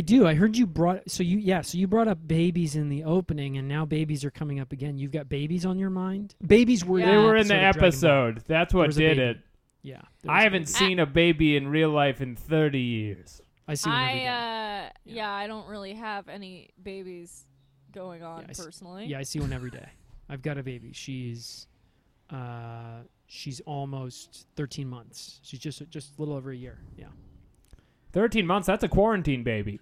do. 0.00 0.26
I 0.26 0.34
heard 0.34 0.56
you 0.56 0.66
brought 0.66 1.10
so 1.10 1.22
you 1.22 1.38
yeah 1.38 1.60
so 1.62 1.78
you 1.78 1.86
brought 1.86 2.08
up 2.08 2.18
babies 2.26 2.76
in 2.76 2.88
the 2.88 3.04
opening, 3.04 3.56
and 3.58 3.66
now 3.68 3.84
babies 3.84 4.24
are 4.24 4.30
coming 4.30 4.60
up 4.60 4.72
again. 4.72 4.98
You've 4.98 5.12
got 5.12 5.28
babies 5.28 5.64
on 5.66 5.78
your 5.78 5.90
mind. 5.90 6.34
Babies 6.46 6.84
were 6.84 7.00
Yeah. 7.00 7.10
they 7.12 7.16
were 7.16 7.36
in 7.36 7.48
the 7.48 7.54
episode 7.54 7.58
of 7.58 7.74
Dragon 7.74 7.80
Ball. 7.80 7.86
episode. 7.88 8.44
That's 8.48 8.74
what 8.74 8.94
did 8.94 9.18
it. 9.18 9.38
Yeah, 9.82 10.02
I 10.28 10.42
haven't 10.42 10.62
baby. 10.62 10.72
seen 10.72 10.98
a 10.98 11.06
baby 11.06 11.56
in 11.56 11.68
real 11.68 11.90
life 11.90 12.20
in 12.20 12.36
30 12.36 12.78
years. 12.80 13.40
I 13.66 13.74
see. 13.74 13.88
one 13.90 13.98
every 13.98 14.26
I 14.26 14.84
uh 14.86 14.88
yeah, 15.04 15.30
I 15.32 15.46
don't 15.46 15.68
really 15.68 15.94
have 15.94 16.28
any 16.28 16.70
babies 16.82 17.44
going 17.92 18.22
on 18.22 18.40
Yeah, 18.42 18.46
I 18.50 18.52
see- 18.52 18.62
personally. 18.64 19.06
Yeah, 19.06 19.18
I 19.18 19.22
see 19.22 19.40
one 19.40 19.52
every 19.52 19.70
day. 19.70 19.88
I've 20.28 20.42
got 20.42 20.58
a 20.58 20.62
baby. 20.62 20.92
She's 20.92 21.66
uh 22.30 23.02
she's 23.26 23.60
almost 23.60 24.46
13 24.56 24.88
months. 24.88 25.40
She's 25.42 25.60
just 25.60 25.82
just 25.88 26.16
a 26.18 26.20
little 26.20 26.34
over 26.34 26.50
a 26.50 26.56
year. 26.56 26.78
Yeah. 26.96 27.06
13 28.18 28.44
months, 28.44 28.66
that's 28.66 28.82
a 28.82 28.88
quarantine 28.88 29.44
baby. 29.44 29.78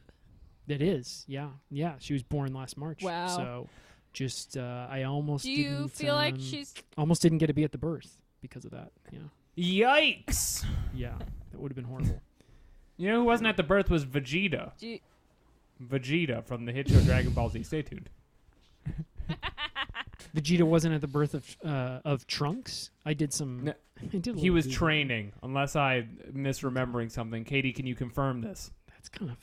It 0.69 0.83
is. 0.83 1.25
Yeah. 1.26 1.49
Yeah, 1.71 1.95
she 1.99 2.12
was 2.12 2.23
born 2.23 2.52
last 2.52 2.76
March. 2.76 3.02
Wow. 3.02 3.28
So 3.28 3.69
just 4.12 4.59
uh 4.59 4.87
I 4.90 5.05
almost 5.05 5.45
Do 5.45 5.52
you 5.52 5.71
didn't, 5.71 5.93
feel 5.93 6.14
like 6.14 6.35
um, 6.35 6.40
she's 6.40 6.75
almost 6.99 7.23
didn't 7.23 7.38
get 7.38 7.47
to 7.47 7.55
be 7.55 7.64
at 7.64 7.73
the 7.73 7.78
birth 7.78 8.21
because 8.43 8.66
of 8.66 8.73
that. 8.73 8.93
Yeah. 9.11 9.21
Yikes! 9.57 10.66
Yeah. 10.95 11.14
That 11.50 11.61
would 11.61 11.71
have 11.71 11.76
been 11.76 11.85
horrible. 11.87 12.21
You 12.99 13.11
know 13.11 13.19
who 13.21 13.25
wasn't 13.25 13.49
at 13.49 13.59
the 13.59 13.62
birth 13.62 13.90
was 13.90 14.07
Vegeta. 14.07 14.73
do 14.78 14.87
you, 14.87 14.99
Vegeta 15.83 16.43
from 16.43 16.64
the 16.64 16.73
hit 16.73 16.88
show 16.88 16.99
Dragon 17.00 17.31
Ball 17.33 17.50
Z. 17.50 17.62
Stay 17.64 17.83
tuned. 17.83 18.09
Vegeta 20.37 20.62
wasn't 20.64 20.95
at 20.95 21.00
the 21.00 21.09
birth 21.09 21.35
of 21.35 21.57
uh, 21.64 22.00
of 22.05 22.26
Trunks. 22.26 22.90
I 23.07 23.14
did 23.14 23.33
some. 23.33 23.64
No, 23.64 23.75
I 24.02 24.07
did. 24.07 24.37
a 24.37 24.38
He 24.38 24.50
was 24.50 24.66
Googling. 24.66 24.73
training, 24.73 25.33
unless 25.43 25.75
I'm 25.75 26.19
misremembering 26.35 27.11
something. 27.11 27.45
Katie, 27.45 27.73
can 27.73 27.87
you 27.87 27.95
confirm 27.95 28.43
this? 28.43 28.71
That's 28.88 29.09
kind 29.09 29.31
of 29.31 29.38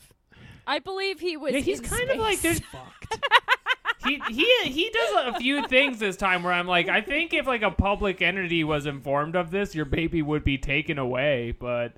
I 0.68 0.80
believe 0.80 1.20
he 1.20 1.36
was 1.36 1.54
Yeah, 1.54 1.60
he's 1.60 1.80
in 1.80 1.86
kind 1.86 2.10
of 2.10 2.18
like 2.18 2.42
there's 2.42 2.60
fucked. 2.60 3.20
he 4.06 4.22
he 4.30 4.70
he 4.70 4.90
does 4.92 5.36
a 5.36 5.40
few 5.40 5.68
things 5.68 6.00
this 6.00 6.16
time 6.16 6.44
where 6.44 6.54
I'm 6.54 6.68
like, 6.68 6.88
I 6.88 7.02
think 7.02 7.34
if 7.34 7.48
like 7.48 7.64
a 7.64 7.72
public 7.72 8.22
entity 8.22 8.64
was 8.64 8.86
informed 8.86 9.36
of 9.36 9.52
this, 9.52 9.74
your 9.74 9.86
baby 9.86 10.22
would 10.22 10.44
be 10.44 10.58
taken 10.58 10.98
away. 11.00 11.56
But 11.58 11.94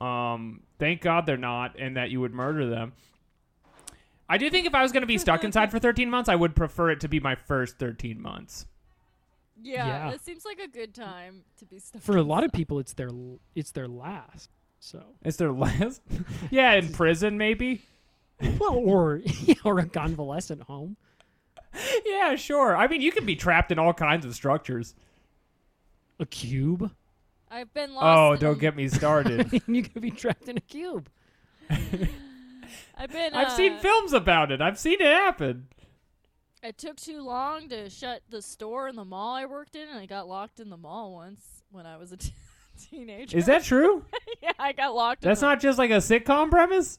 um, 0.00 0.62
thank 0.78 1.02
God 1.02 1.26
they're 1.26 1.36
not, 1.36 1.78
and 1.78 1.96
that 1.96 2.10
you 2.10 2.20
would 2.20 2.32
murder 2.32 2.68
them. 2.68 2.92
I 4.28 4.36
do 4.38 4.50
think 4.50 4.66
if 4.66 4.74
I 4.74 4.82
was 4.82 4.92
going 4.92 5.00
to 5.02 5.06
be 5.06 5.18
stuck 5.18 5.42
inside 5.44 5.70
for 5.70 5.78
13 5.78 6.10
months, 6.10 6.28
I 6.28 6.34
would 6.34 6.54
prefer 6.54 6.90
it 6.90 7.00
to 7.00 7.08
be 7.08 7.20
my 7.20 7.34
first 7.34 7.78
13 7.78 8.20
months. 8.20 8.66
Yeah, 9.60 9.86
Yeah. 9.86 10.10
that 10.10 10.24
seems 10.24 10.44
like 10.44 10.58
a 10.60 10.68
good 10.68 10.94
time 10.94 11.42
to 11.58 11.64
be 11.66 11.78
stuck. 11.78 12.02
For 12.02 12.16
a 12.16 12.22
lot 12.22 12.44
of 12.44 12.52
people, 12.52 12.78
it's 12.78 12.92
their 12.92 13.10
it's 13.54 13.72
their 13.72 13.88
last. 13.88 14.50
So 14.80 15.02
it's 15.22 15.36
their 15.36 15.52
last. 15.64 16.00
yeah, 16.50 16.74
in 16.74 16.92
prison 16.92 17.38
maybe. 17.38 17.82
well, 18.60 18.74
or 18.76 19.20
yeah, 19.44 19.54
or 19.64 19.78
a 19.80 19.86
convalescent 19.86 20.62
home. 20.62 20.96
Yeah, 22.06 22.36
sure. 22.36 22.76
I 22.76 22.86
mean, 22.86 23.00
you 23.02 23.10
can 23.12 23.26
be 23.26 23.34
trapped 23.36 23.72
in 23.72 23.78
all 23.78 23.92
kinds 23.92 24.24
of 24.24 24.34
structures. 24.34 24.94
A 26.20 26.26
cube. 26.26 26.90
I've 27.50 27.72
been 27.74 27.90
oh, 27.90 27.94
lost. 27.94 28.18
Oh, 28.18 28.32
in- 28.34 28.40
don't 28.40 28.60
get 28.60 28.76
me 28.76 28.88
started. 28.88 29.62
you 29.66 29.82
could 29.82 30.02
be 30.02 30.10
trapped 30.10 30.48
in 30.48 30.56
a 30.56 30.60
cube. 30.60 31.08
I've 32.96 33.10
been. 33.12 33.34
I've 33.34 33.52
seen 33.52 33.74
uh, 33.74 33.78
films 33.80 34.12
about 34.12 34.50
it. 34.52 34.60
I've 34.60 34.78
seen 34.78 35.00
it 35.00 35.06
happen. 35.06 35.68
It 36.62 36.76
took 36.76 36.96
too 36.96 37.22
long 37.22 37.68
to 37.68 37.88
shut 37.88 38.22
the 38.28 38.42
store 38.42 38.88
in 38.88 38.96
the 38.96 39.04
mall 39.04 39.34
I 39.36 39.46
worked 39.46 39.76
in, 39.76 39.88
and 39.88 39.98
I 39.98 40.06
got 40.06 40.26
locked 40.28 40.58
in 40.58 40.70
the 40.70 40.76
mall 40.76 41.12
once 41.14 41.62
when 41.70 41.86
I 41.86 41.96
was 41.96 42.10
a 42.10 42.16
t- 42.16 42.32
teenager. 42.90 43.36
Is 43.38 43.46
that 43.46 43.62
true? 43.62 44.04
yeah, 44.42 44.52
I 44.58 44.72
got 44.72 44.94
locked. 44.94 45.22
That's 45.22 45.40
in 45.40 45.46
the- 45.46 45.52
not 45.54 45.60
just 45.60 45.78
like 45.78 45.90
a 45.90 45.98
sitcom 45.98 46.50
premise? 46.50 46.98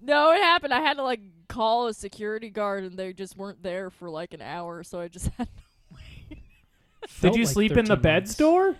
No, 0.00 0.30
it 0.32 0.40
happened. 0.40 0.74
I 0.74 0.80
had 0.80 0.98
to 0.98 1.02
like 1.02 1.20
call 1.48 1.86
a 1.88 1.94
security 1.94 2.50
guard, 2.50 2.84
and 2.84 2.98
they 2.98 3.12
just 3.12 3.36
weren't 3.36 3.62
there 3.62 3.90
for 3.90 4.10
like 4.10 4.34
an 4.34 4.42
hour, 4.42 4.82
so 4.84 5.00
I 5.00 5.08
just 5.08 5.26
had. 5.38 5.48
No 5.90 5.96
way. 5.96 6.42
Did 7.20 7.34
you 7.34 7.44
like 7.44 7.52
sleep 7.52 7.72
in 7.72 7.86
the 7.86 7.96
13 7.96 8.02
bed 8.02 8.14
months. 8.22 8.32
store? 8.32 8.76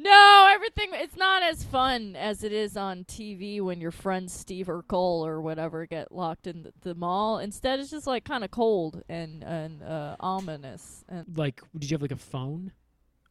No, 0.00 0.48
everything. 0.54 0.90
It's 0.92 1.16
not 1.16 1.42
as 1.42 1.64
fun 1.64 2.14
as 2.14 2.44
it 2.44 2.52
is 2.52 2.76
on 2.76 3.04
TV 3.04 3.60
when 3.60 3.80
your 3.80 3.90
friends 3.90 4.32
Steve 4.32 4.68
or 4.68 4.82
Cole 4.82 5.26
or 5.26 5.40
whatever 5.40 5.86
get 5.86 6.12
locked 6.12 6.46
in 6.46 6.62
the, 6.62 6.72
the 6.82 6.94
mall. 6.94 7.38
Instead, 7.40 7.80
it's 7.80 7.90
just 7.90 8.06
like 8.06 8.24
kind 8.24 8.44
of 8.44 8.50
cold 8.52 9.02
and 9.08 9.42
and 9.42 9.82
uh, 9.82 10.14
ominous. 10.20 11.04
And 11.08 11.26
Like, 11.36 11.62
did 11.76 11.90
you 11.90 11.94
have 11.96 12.02
like 12.02 12.12
a 12.12 12.16
phone? 12.16 12.70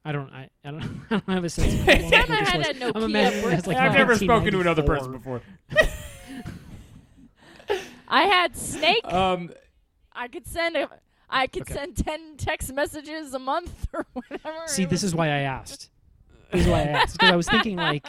I 0.03 0.11
don't. 0.11 0.29
I, 0.33 0.49
I 0.65 0.71
don't. 0.71 0.83
I 1.09 1.19
don't 1.19 1.29
have 1.29 1.43
a 1.45 1.49
sense. 1.49 1.73
Of 1.73 1.85
Time 1.85 1.89
I 1.89 1.99
this 2.09 2.49
had 2.49 2.57
was. 2.57 2.67
a 2.67 2.71
I'm 2.71 2.93
Nokia 2.93 3.03
imagining 3.05 3.43
brick 3.43 3.57
it's 3.59 3.67
like 3.67 3.77
I've 3.77 3.93
never 3.93 4.15
spoken 4.15 4.51
to 4.51 4.59
another 4.59 4.83
person 4.83 5.11
before. 5.13 5.41
I 8.09 8.23
had 8.23 8.55
Snake. 8.55 9.05
Um, 9.05 9.51
I 10.13 10.27
could 10.27 10.47
send 10.47 10.75
a. 10.77 10.89
I 11.29 11.47
could 11.47 11.63
Okay. 11.63 11.73
send 11.73 11.97
ten 11.97 12.35
text 12.37 12.73
messages 12.73 13.33
a 13.33 13.39
month 13.39 13.87
or 13.93 14.05
whatever. 14.13 14.67
See, 14.67 14.85
this 14.85 15.03
is 15.03 15.13
why 15.13 15.27
I 15.27 15.39
asked. 15.39 15.89
This 16.51 16.61
is 16.61 16.67
why 16.71 16.79
I 16.81 16.83
asked 16.87 17.13
because 17.17 17.31
I 17.31 17.35
was 17.35 17.47
thinking 17.47 17.77
like, 17.77 18.03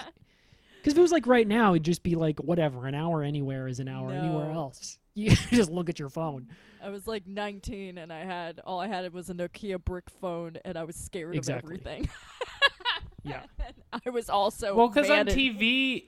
because 0.79 0.93
if 0.93 0.99
it 0.99 1.03
was 1.03 1.13
like 1.13 1.27
right 1.27 1.47
now, 1.47 1.73
it'd 1.75 1.85
just 1.85 2.03
be 2.03 2.15
like 2.15 2.39
whatever. 2.41 2.87
An 2.87 2.95
hour 2.95 3.23
anywhere 3.23 3.69
is 3.69 3.81
an 3.81 3.89
hour 3.89 4.13
anywhere 4.13 4.51
else. 4.53 4.99
You 5.19 5.31
just 5.35 5.73
look 5.73 5.89
at 5.89 5.99
your 5.99 6.11
phone. 6.11 6.47
I 6.81 6.91
was 6.91 7.09
like 7.09 7.27
19, 7.27 7.99
and 7.99 8.13
I 8.13 8.21
had 8.21 8.61
all 8.65 8.79
I 8.79 8.87
had 8.87 9.13
was 9.13 9.29
a 9.31 9.35
Nokia 9.35 9.85
brick 9.85 10.09
phone, 10.09 10.59
and 10.65 10.79
I 10.79 10.85
was 10.85 10.95
scared 10.95 11.35
Exactly. 11.35 11.75
of 11.75 11.81
everything. 11.87 12.09
Yeah. 13.25 13.43
I 14.07 14.11
was 14.11 14.31
also 14.31 14.77
well, 14.77 14.89
because 14.89 15.11
on 15.11 15.17
mad 15.17 15.29
at- 15.31 15.35
TV, 15.35 16.05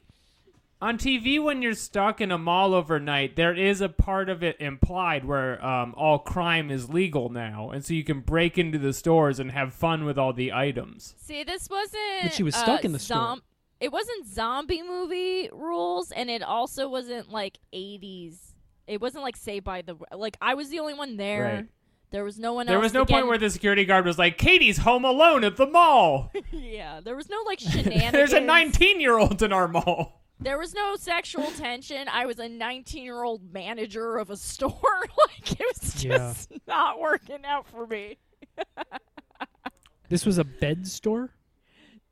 On 0.83 0.97
TV, 0.97 1.43
when 1.43 1.61
you're 1.61 1.75
stuck 1.75 2.23
in 2.23 2.31
a 2.33 2.39
mall 2.39 2.73
overnight, 2.73 3.37
there 3.37 3.55
is 3.55 3.83
a 3.83 3.89
part 3.91 4.31
of 4.31 4.43
it 4.43 4.57
implied 4.59 5.27
where 5.27 5.63
um, 5.65 5.95
all 5.95 6.19
crime 6.19 6.71
is 6.71 6.89
legal 6.89 7.29
now, 7.29 7.69
and 7.71 7.85
so 7.85 7.93
you 7.93 8.03
can 8.03 8.21
break 8.21 8.57
into 8.57 8.79
the 8.79 8.95
stores 8.95 9.39
and 9.39 9.51
have 9.53 9.75
fun 9.75 10.07
with 10.07 10.19
all 10.19 10.33
the 10.33 10.55
items. 10.55 11.15
See, 11.19 11.45
this 11.45 11.69
wasn't. 11.69 12.23
But 12.23 12.33
she 12.33 12.43
was 12.43 12.55
uh, 12.55 12.63
stuck 12.63 12.85
in 12.87 12.93
the 12.93 12.99
store. 12.99 13.37
It 13.79 13.93
wasn't 13.93 14.27
zombie 14.27 14.83
movie 14.83 15.51
rules, 15.53 16.13
and 16.13 16.31
it 16.31 16.43
also 16.43 16.89
wasn't 16.89 17.31
like 17.31 17.59
80s. 17.75 18.39
It 18.87 19.03
wasn't 19.03 19.23
like 19.23 19.37
Say 19.37 19.61
by 19.61 19.83
the 19.83 19.97
like. 20.15 20.37
I 20.41 20.55
was 20.55 20.71
the 20.71 20.81
only 20.81 20.95
one 20.95 21.17
there. 21.19 21.43
Right. 21.45 21.67
There 22.11 22.25
was 22.25 22.39
no 22.41 22.55
one 22.55 22.67
There 22.67 22.75
else. 22.77 22.85
was 22.85 22.95
no 22.95 23.05
to 23.05 23.13
point 23.13 23.29
where 23.29 23.39
the 23.39 23.51
security 23.51 23.85
guard 23.85 24.05
was 24.05 24.19
like, 24.19 24.37
"Katie's 24.37 24.79
home 24.79 25.05
alone 25.05 25.45
at 25.45 25.57
the 25.57 25.67
mall." 25.67 26.33
yeah, 26.51 27.01
there 27.01 27.15
was 27.15 27.29
no 27.29 27.37
like 27.47 27.61
shenanigans. 27.61 28.13
There's 28.13 28.33
a 28.33 28.41
19 28.41 29.01
year 29.01 29.17
old 29.17 29.43
in 29.43 29.53
our 29.53 29.69
mall. 29.69 30.20
There 30.41 30.59
was 30.59 30.73
no 30.75 30.97
sexual 30.97 31.51
tension. 31.53 32.09
I 32.11 32.25
was 32.27 32.39
a 32.39 32.49
19 32.49 33.05
year 33.05 33.23
old 33.23 33.53
manager 33.53 34.17
of 34.17 34.31
a 34.31 34.37
store. 34.39 34.73
like 35.29 35.53
it 35.61 35.67
was 35.81 36.05
Yeah. 36.05 36.17
just 36.19 36.53
not 36.67 36.99
working 37.01 37.45
out 37.45 37.67
for 37.67 37.87
me. 37.87 38.19
This 40.09 40.27
was 40.27 40.39
a 40.39 40.45
bed 40.45 40.87
store. 40.89 41.31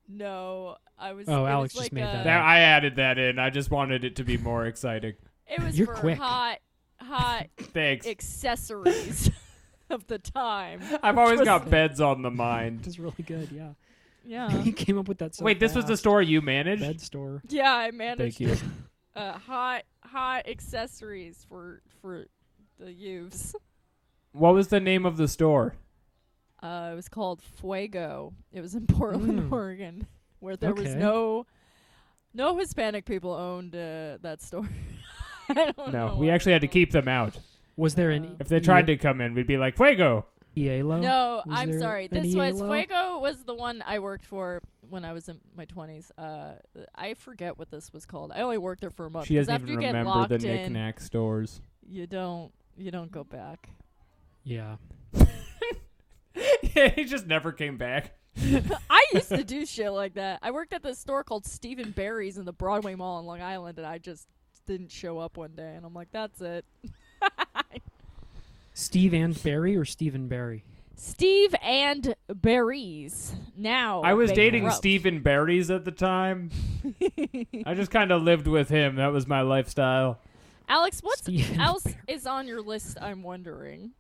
No, 0.09 0.77
I 0.99 1.13
was. 1.13 1.29
Oh, 1.29 1.47
Alex 1.47 1.75
was 1.75 1.83
just 1.83 1.85
like 1.87 1.93
made 1.93 2.03
a- 2.03 2.13
that 2.13 2.25
That, 2.25 2.41
I 2.43 2.61
added 2.61 2.97
that 2.97 3.19
in. 3.19 3.39
I 3.39 3.51
just 3.51 3.71
wanted 3.71 4.05
it 4.05 4.17
to 4.17 4.25
be 4.25 4.37
more 4.39 4.67
exciting. 4.67 5.15
It 5.47 5.63
was 5.63 5.77
You're 5.79 5.89
for 5.89 5.95
quick. 5.95 6.19
hot, 6.19 6.59
hot 7.01 7.47
Thanks. 7.59 8.07
accessories 8.07 9.31
of 9.91 10.07
the 10.07 10.19
time. 10.19 10.81
I've 11.03 11.19
always 11.19 11.41
got 11.41 11.69
beds 11.71 12.01
on 12.01 12.23
the 12.23 12.31
mind. 12.31 12.81
This 12.81 12.89
is 12.95 13.01
really 13.01 13.25
good. 13.27 13.51
Yeah. 13.51 13.71
Yeah. 14.29 14.51
he 14.63 14.73
came 14.73 14.99
up 14.99 15.09
with 15.09 15.19
that. 15.19 15.35
So 15.35 15.45
Wait, 15.45 15.59
this 15.59 15.75
was 15.75 15.87
the 15.87 15.93
fast. 15.93 16.01
store 16.03 16.21
you 16.23 16.43
managed? 16.43 16.83
bed 16.83 17.01
store. 17.01 17.43
Yeah, 17.49 17.73
I 17.75 17.91
managed 17.91 18.39
Thank 18.39 18.41
you. 18.41 18.57
uh, 19.17 19.33
hot, 19.39 19.83
hot 20.05 20.47
accessories 20.49 21.47
for 21.49 21.81
for 22.03 22.27
the 22.79 22.93
youths. 22.93 23.55
What 24.33 24.53
was 24.55 24.69
the 24.69 24.81
name 24.81 25.07
of 25.07 25.17
the 25.17 25.27
store? 25.29 25.75
Uh, 26.63 26.91
it 26.93 26.97
was 26.97 27.09
called 27.09 27.41
Fuego. 27.41 28.35
It 28.53 28.61
was 28.61 28.75
in 28.75 28.87
Portland, 28.87 29.41
Mm. 29.41 29.53
Oregon, 29.53 30.07
where 30.41 30.57
there 30.57 30.75
was 30.75 30.89
Okay. 30.89 30.99
no 30.99 31.47
no 32.35 32.59
Hispanic 32.59 33.07
people 33.07 33.33
owned 33.33 33.75
uh, 33.75 34.19
that 34.21 34.43
store. 34.43 34.69
I 35.49 35.55
don't 35.55 35.79
know 35.79 36.09
No, 36.09 36.17
we 36.17 36.27
why. 36.27 36.35
actually 36.35 36.53
had 36.53 36.61
to 36.61 36.69
keep 36.69 36.93
them 36.93 37.09
out. 37.09 37.39
Was 37.77 37.95
there 37.95 38.11
an? 38.11 38.37
If 38.41 38.49
they 38.49 38.61
tried 38.61 38.87
to 38.89 38.97
come 38.99 39.21
in, 39.23 39.33
we'd 39.35 39.47
be 39.47 39.57
like, 39.57 39.77
Fuego. 39.77 40.27
EALO? 40.59 41.01
No, 41.01 41.43
Was 41.47 41.59
I'm 41.59 41.79
sorry. 41.79 42.09
an 42.11 42.23
This 42.23 42.35
was 42.35 42.61
EALO? 42.61 42.69
Fuego 42.69 43.19
was 43.19 43.45
the 43.45 43.55
one 43.55 43.83
I 43.87 43.99
worked 43.99 44.25
for 44.25 44.63
when 44.89 45.05
I 45.05 45.13
was 45.13 45.29
in 45.29 45.39
my 45.57 45.67
20s. 45.67 46.11
Uh, 46.17 46.55
I 46.95 47.15
forget 47.15 47.59
what 47.59 47.71
this 47.71 47.93
was 47.93 48.07
called. 48.07 48.33
I 48.35 48.41
only 48.41 48.59
worked 48.59 48.81
there 48.81 48.91
for 48.91 49.07
a 49.07 49.11
month. 49.11 49.27
She 49.27 49.37
doesn't 49.37 49.53
after 49.53 49.67
even 49.67 49.81
you 49.81 49.87
remember 49.89 50.27
the 50.29 50.35
in, 50.35 50.43
knick-knack 50.43 51.01
stores. 51.01 51.61
You 51.87 52.07
don't. 52.07 52.53
You 52.77 52.91
don't 52.91 53.11
go 53.11 53.25
back. 53.25 53.69
Yeah. 54.45 54.77
yeah, 56.75 56.89
he 56.89 57.05
just 57.05 57.27
never 57.27 57.53
came 57.53 57.77
back. 57.77 58.13
I 58.91 59.07
used 59.13 59.31
to 59.31 59.43
do 59.43 59.67
shit 59.67 59.91
like 59.91 60.15
that. 60.15 60.39
I 60.43 60.53
worked 60.53 60.73
at 60.73 60.83
this 60.83 60.99
store 60.99 61.25
called 61.25 61.45
Stephen 61.45 61.91
Barry's 61.91 62.39
in 62.39 62.45
the 62.45 62.53
Broadway 62.53 62.95
Mall 62.95 63.19
in 63.19 63.27
Long 63.27 63.43
Island, 63.43 63.79
and 63.79 63.87
I 63.87 63.99
just 63.99 64.29
didn't 64.67 64.93
show 64.93 65.19
up 65.19 65.37
one 65.37 65.53
day, 65.57 65.75
and 65.75 65.85
I'm 65.85 65.95
like, 65.95 66.09
that's 66.13 66.41
it. 66.41 66.65
Steve 68.79 69.13
and 69.13 69.43
Barry 69.43 69.77
or 69.77 69.85
Stephen 69.85 70.29
Barry? 70.29 70.63
Steve 70.95 71.53
and 71.61 72.15
Barry's 72.33 73.35
now. 73.57 74.03
I 74.03 74.15
was 74.15 74.31
dating 74.31 74.63
bankrupt. 74.63 74.79
Stephen 74.79 75.21
Barry's 75.21 75.69
at 75.69 75.85
the 75.85 75.91
time. 75.91 76.51
I 77.67 77.75
just 77.75 77.91
kind 77.91 78.13
of 78.13 78.23
lived 78.23 78.47
with 78.47 78.69
him. 78.69 78.95
That 78.95 79.09
was 79.13 79.27
my 79.27 79.41
lifestyle. 79.41 80.21
Alex, 80.69 81.01
what 81.01 81.19
Stephen 81.19 81.61
else 81.61 81.83
Barry. 81.83 81.97
is 82.07 82.25
on 82.25 82.47
your 82.47 82.61
list? 82.63 82.99
I'm 83.01 83.25
wondering. 83.25 83.91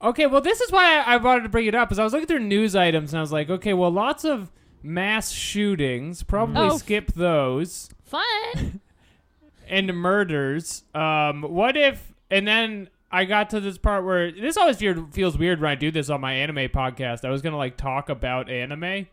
Okay, 0.00 0.26
well, 0.26 0.40
this 0.40 0.60
is 0.60 0.70
why 0.70 0.98
I, 0.98 1.14
I 1.14 1.16
wanted 1.16 1.42
to 1.42 1.48
bring 1.48 1.66
it 1.66 1.74
up. 1.74 1.88
Because 1.88 1.98
I 1.98 2.04
was 2.04 2.12
looking 2.12 2.28
through 2.28 2.40
news 2.40 2.76
items 2.76 3.12
and 3.12 3.18
I 3.18 3.22
was 3.22 3.32
like, 3.32 3.50
okay, 3.50 3.74
well, 3.74 3.90
lots 3.90 4.24
of 4.24 4.52
mass 4.84 5.32
shootings. 5.32 6.22
Probably 6.22 6.62
Oh. 6.62 6.78
skip 6.78 7.12
those. 7.12 7.90
Fun. 8.04 8.80
and 9.68 9.88
murders. 9.94 10.84
Um, 10.94 11.42
what 11.42 11.76
if? 11.76 12.12
And 12.30 12.46
then 12.46 12.88
I 13.12 13.24
got 13.24 13.50
to 13.50 13.60
this 13.60 13.76
part 13.78 14.04
where 14.04 14.30
this 14.30 14.56
always 14.56 14.76
feel, 14.76 15.08
feels 15.12 15.36
weird 15.36 15.60
when 15.60 15.70
I 15.70 15.74
do 15.74 15.90
this 15.90 16.10
on 16.10 16.20
my 16.20 16.32
anime 16.34 16.68
podcast. 16.68 17.24
I 17.24 17.30
was 17.30 17.42
gonna 17.42 17.56
like 17.56 17.76
talk 17.76 18.08
about 18.08 18.48
anime. 18.50 19.06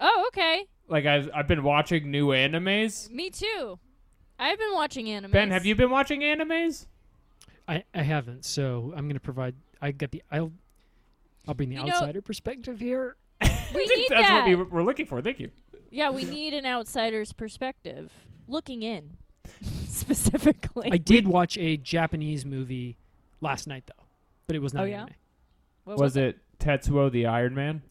oh, 0.00 0.24
okay. 0.28 0.66
Like 0.88 1.06
I've 1.06 1.30
I've 1.34 1.48
been 1.48 1.62
watching 1.62 2.10
new 2.10 2.28
animes. 2.28 3.10
Me 3.10 3.30
too. 3.30 3.78
I've 4.38 4.58
been 4.58 4.72
watching 4.74 5.08
anime. 5.10 5.30
Ben, 5.30 5.50
have 5.50 5.64
you 5.64 5.74
been 5.74 5.90
watching 5.90 6.20
animes? 6.20 6.86
I, 7.66 7.84
I 7.94 8.02
haven't, 8.02 8.44
so 8.44 8.92
I'm 8.94 9.08
gonna 9.08 9.20
provide. 9.20 9.54
I 9.80 9.92
got 9.92 10.10
the. 10.10 10.22
I'll. 10.30 10.52
I'll 11.48 11.54
bring 11.54 11.68
the 11.70 11.76
You 11.76 11.84
know- 11.84 11.92
outsider 11.92 12.20
perspective 12.22 12.78
here. 12.80 13.16
We 13.74 13.86
need 13.96 14.06
That's 14.10 14.28
that. 14.28 14.46
what 14.46 14.48
we 14.48 14.54
were 14.54 14.82
looking 14.82 15.06
for. 15.06 15.20
Thank 15.22 15.40
you. 15.40 15.50
Yeah, 15.90 16.10
we 16.10 16.24
need 16.24 16.52
an 16.54 16.66
outsider's 16.66 17.32
perspective, 17.32 18.12
looking 18.48 18.82
in, 18.82 19.16
specifically. 19.86 20.90
I 20.92 20.96
did 20.98 21.26
watch 21.28 21.56
a 21.58 21.76
Japanese 21.76 22.44
movie 22.44 22.96
last 23.44 23.66
night 23.68 23.84
though, 23.86 24.04
but 24.48 24.56
it 24.56 24.58
was 24.62 24.74
not 24.74 24.82
Oh, 24.82 24.86
yeah? 24.86 25.02
anime. 25.02 25.14
What 25.84 25.98
Was 25.98 26.16
it 26.16 26.38
Tetsuo 26.58 27.12
the 27.12 27.26
Iron 27.26 27.54
Man? 27.54 27.82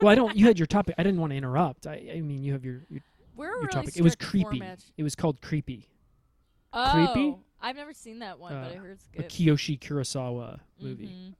Well, 0.00 0.10
I 0.10 0.14
don't. 0.16 0.34
You 0.36 0.46
had 0.46 0.58
your 0.58 0.66
topic. 0.66 0.94
I 0.98 1.02
didn't 1.04 1.20
want 1.20 1.30
to 1.30 1.36
interrupt. 1.36 1.86
I, 1.86 2.10
I 2.16 2.20
mean, 2.20 2.42
you 2.42 2.52
have 2.52 2.64
your. 2.64 2.80
your 2.90 3.00
We're 3.36 3.46
your 3.46 3.54
really 3.60 3.68
topic. 3.68 3.96
It 3.96 4.02
was 4.02 4.12
strict 4.14 4.30
creepy. 4.30 4.58
format. 4.58 4.84
It 4.96 5.02
was 5.02 5.14
called 5.14 5.40
Creepy, 5.40 5.88
Oh, 6.72 6.90
Creepy? 6.92 7.36
I've 7.60 7.76
never 7.76 7.92
seen 7.94 8.18
that 8.18 8.38
one, 8.38 8.52
but 8.52 8.72
I 8.72 8.76
Uh, 8.76 8.80
heard 8.80 8.90
it's 8.92 9.06
good. 9.08 9.20
a 9.20 9.22
good. 9.22 9.30
Kiyoshi 9.30 9.78
Kurosawa 9.78 10.60
movie. 10.80 11.06
Mhm. 11.06 11.34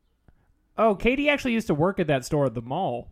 Oh, 0.79 0.95
Katie 0.95 1.29
actually 1.29 1.53
used 1.53 1.67
to 1.67 1.75
work 1.75 1.99
at 1.99 2.07
that 2.07 2.25
store 2.25 2.47
at 2.47 2.55
the 2.55 2.63
mall. 2.63 3.09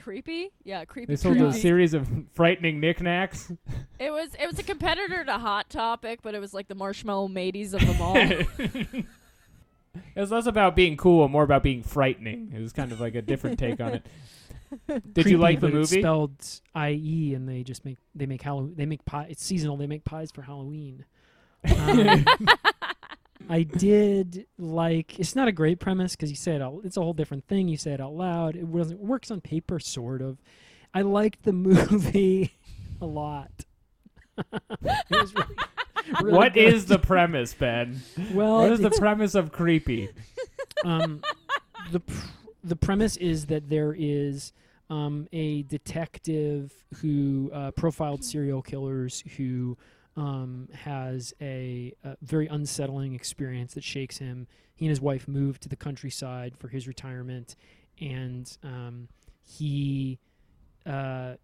Creepy? 0.00 0.50
Yeah, 0.64 0.84
creepy. 0.84 1.12
They 1.12 1.16
sold 1.16 1.36
a 1.36 1.40
creepy. 1.40 1.58
series 1.60 1.94
of 1.94 2.08
frightening 2.34 2.80
knickknacks. 2.80 3.52
It 4.00 4.10
was 4.10 4.34
it 4.34 4.46
was 4.46 4.58
a 4.58 4.62
competitor 4.64 5.24
to 5.24 5.32
Hot 5.38 5.70
Topic, 5.70 6.20
but 6.22 6.34
it 6.34 6.40
was 6.40 6.52
like 6.52 6.66
the 6.68 6.74
marshmallow 6.74 7.28
mateys 7.28 7.72
of 7.74 7.80
the 7.86 7.94
mall. 7.98 9.04
it 9.94 10.20
was 10.20 10.30
less 10.30 10.46
about 10.46 10.74
being 10.76 10.96
cool 10.96 11.22
and 11.24 11.32
more 11.32 11.42
about 11.42 11.62
being 11.62 11.82
frightening. 11.82 12.52
It 12.54 12.60
was 12.60 12.72
kind 12.72 12.92
of 12.92 13.00
like 13.00 13.14
a 13.14 13.22
different 13.22 13.58
take 13.58 13.80
on 13.80 13.94
it. 13.94 14.06
Did 14.88 15.14
Creepy, 15.14 15.30
you 15.32 15.38
like 15.38 15.60
the 15.60 15.68
movie? 15.68 16.00
spelled 16.00 16.32
I 16.74 16.92
E, 16.92 17.34
and 17.34 17.46
they 17.48 17.62
just 17.62 17.84
make 17.84 17.98
they 18.14 18.26
make 18.26 18.40
Halloween. 18.42 18.74
They 18.76 18.86
make 18.86 19.04
pie. 19.04 19.26
It's 19.28 19.44
seasonal. 19.44 19.76
They 19.76 19.86
make 19.86 20.04
pies 20.04 20.30
for 20.30 20.42
Halloween. 20.42 21.04
Um, 21.76 22.24
I 23.50 23.64
did 23.64 24.46
like. 24.58 25.18
It's 25.20 25.36
not 25.36 25.48
a 25.48 25.52
great 25.52 25.78
premise 25.78 26.16
because 26.16 26.30
you 26.30 26.36
say 26.36 26.54
it. 26.54 26.62
Out, 26.62 26.80
it's 26.84 26.96
a 26.96 27.02
whole 27.02 27.12
different 27.12 27.46
thing. 27.48 27.68
You 27.68 27.76
say 27.76 27.92
it 27.92 28.00
out 28.00 28.14
loud. 28.14 28.56
It 28.56 28.66
wasn't 28.66 29.00
works 29.00 29.30
on 29.30 29.40
paper, 29.42 29.78
sort 29.78 30.22
of. 30.22 30.38
I 30.94 31.02
liked 31.02 31.42
the 31.42 31.52
movie 31.52 32.54
a 33.00 33.06
lot. 33.06 33.50
it 34.38 35.02
was 35.10 35.34
really, 35.34 35.56
really 36.22 36.32
What 36.36 36.54
good. 36.54 36.72
is 36.74 36.86
the 36.86 36.98
premise, 36.98 37.54
Ben? 37.54 38.00
well? 38.32 38.58
What 38.62 38.72
is 38.72 38.80
the 38.80 38.90
premise 38.90 39.34
of 39.34 39.52
creepy? 39.52 40.08
um, 40.84 41.22
the 41.90 42.00
pr- 42.00 42.26
the 42.64 42.76
premise 42.76 43.16
is 43.16 43.46
that 43.46 43.68
there 43.68 43.94
is 43.96 44.52
um, 44.90 45.26
a 45.32 45.62
detective 45.62 46.72
who 47.00 47.50
uh, 47.52 47.70
profiled 47.72 48.24
serial 48.24 48.62
killers 48.62 49.24
who 49.36 49.76
um, 50.16 50.68
has 50.74 51.32
a, 51.40 51.94
a 52.04 52.16
very 52.22 52.46
unsettling 52.46 53.14
experience 53.14 53.74
that 53.74 53.82
shakes 53.84 54.18
him. 54.18 54.46
He 54.74 54.84
and 54.86 54.90
his 54.90 55.00
wife 55.00 55.26
moved 55.26 55.62
to 55.62 55.68
the 55.68 55.76
countryside 55.76 56.56
for 56.58 56.68
his 56.68 56.86
retirement, 56.86 57.56
and 58.00 58.54
um, 58.62 59.08
he 59.42 60.18
uh, 60.86 61.34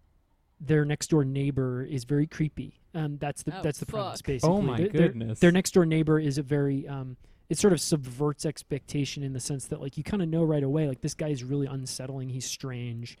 their 0.59 0.83
next 0.85 1.07
door 1.09 1.23
neighbor 1.23 1.83
is 1.83 2.03
very 2.03 2.27
creepy. 2.27 2.79
Um, 2.93 3.17
that's 3.17 3.43
the 3.43 3.57
Oh, 3.57 3.61
that's 3.61 3.79
the 3.79 3.85
premise 3.85 4.19
fuck. 4.19 4.27
basically. 4.27 4.55
Oh 4.55 4.61
my 4.61 4.77
Their- 4.77 4.89
their- 4.89 5.07
goodness. 5.09 5.39
their 5.39 5.51
next 5.51 5.71
door 5.73 5.85
neighbor 5.85 6.19
is 6.19 6.37
a 6.37 6.43
very 6.43 6.87
um 6.87 7.17
it 7.49 7.57
sort 7.57 7.73
of 7.73 7.81
subverts 7.81 8.45
expectation 8.45 9.23
in 9.23 9.33
the 9.33 9.39
sense 9.39 9.65
that 9.67 9.81
like 9.81 9.97
you 9.97 10.03
kind 10.03 10.21
of 10.21 10.29
know 10.29 10.43
right 10.43 10.63
away 10.63 10.87
like 10.87 11.01
this 11.01 11.13
guy 11.15 11.29
is 11.29 11.43
really 11.43 11.65
unsettling 11.67 12.29
he's 12.29 12.45
strange 12.45 13.17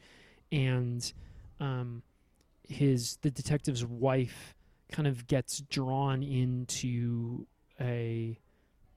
and 0.51 1.13
um 1.59 2.03
his 2.67 3.17
the 3.21 3.31
detective's 3.31 3.83
wife 3.85 4.55
kind 4.91 5.07
of 5.07 5.25
gets 5.27 5.61
drawn 5.61 6.21
into 6.23 7.45
a 7.79 8.37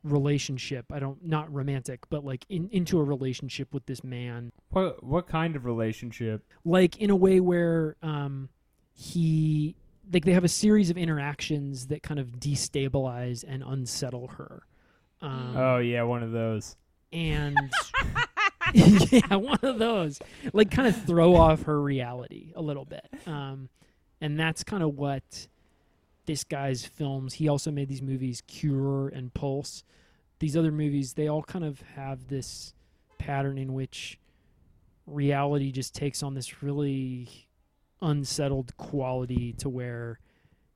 relationship 0.04 0.86
i 0.92 0.98
don't 0.98 1.24
not 1.24 1.52
romantic 1.52 2.00
but 2.10 2.24
like 2.24 2.44
in, 2.48 2.68
into 2.72 2.98
a 2.98 3.04
relationship 3.04 3.72
with 3.72 3.86
this 3.86 4.02
man 4.02 4.50
What 4.70 5.02
what 5.04 5.26
kind 5.28 5.54
of 5.56 5.64
relationship? 5.64 6.42
like 6.64 6.96
in 6.98 7.10
a 7.10 7.16
way 7.16 7.38
where 7.40 7.96
um 8.02 8.48
he 8.92 9.76
like 10.12 10.24
they 10.24 10.32
have 10.32 10.44
a 10.44 10.48
series 10.48 10.90
of 10.90 10.96
interactions 10.98 11.86
that 11.86 12.02
kind 12.02 12.18
of 12.20 12.40
destabilize 12.40 13.44
and 13.46 13.62
unsettle 13.64 14.28
her 14.28 14.62
um, 15.20 15.56
Oh 15.56 15.78
yeah, 15.78 16.02
one 16.02 16.24
of 16.24 16.32
those. 16.32 16.76
and 17.12 17.56
yeah 18.74 19.34
one 19.36 19.58
of 19.62 19.78
those 19.78 20.18
like 20.52 20.70
kind 20.70 20.88
of 20.88 21.04
throw 21.04 21.34
off 21.36 21.62
her 21.64 21.80
reality 21.80 22.52
a 22.56 22.62
little 22.62 22.84
bit 22.84 23.06
um 23.26 23.68
and 24.20 24.38
that's 24.38 24.64
kind 24.64 24.82
of 24.82 24.94
what 24.96 25.48
this 26.26 26.44
guy's 26.44 26.84
films. 26.84 27.34
He 27.34 27.48
also 27.48 27.70
made 27.70 27.88
these 27.88 28.02
movies, 28.02 28.42
Cure 28.46 29.08
and 29.08 29.32
Pulse. 29.34 29.84
These 30.38 30.56
other 30.56 30.72
movies, 30.72 31.14
they 31.14 31.28
all 31.28 31.42
kind 31.42 31.64
of 31.64 31.80
have 31.94 32.28
this 32.28 32.74
pattern 33.18 33.58
in 33.58 33.72
which 33.72 34.18
reality 35.06 35.72
just 35.72 35.94
takes 35.94 36.22
on 36.22 36.34
this 36.34 36.62
really 36.62 37.48
unsettled 38.00 38.76
quality 38.76 39.52
to 39.52 39.68
where 39.68 40.18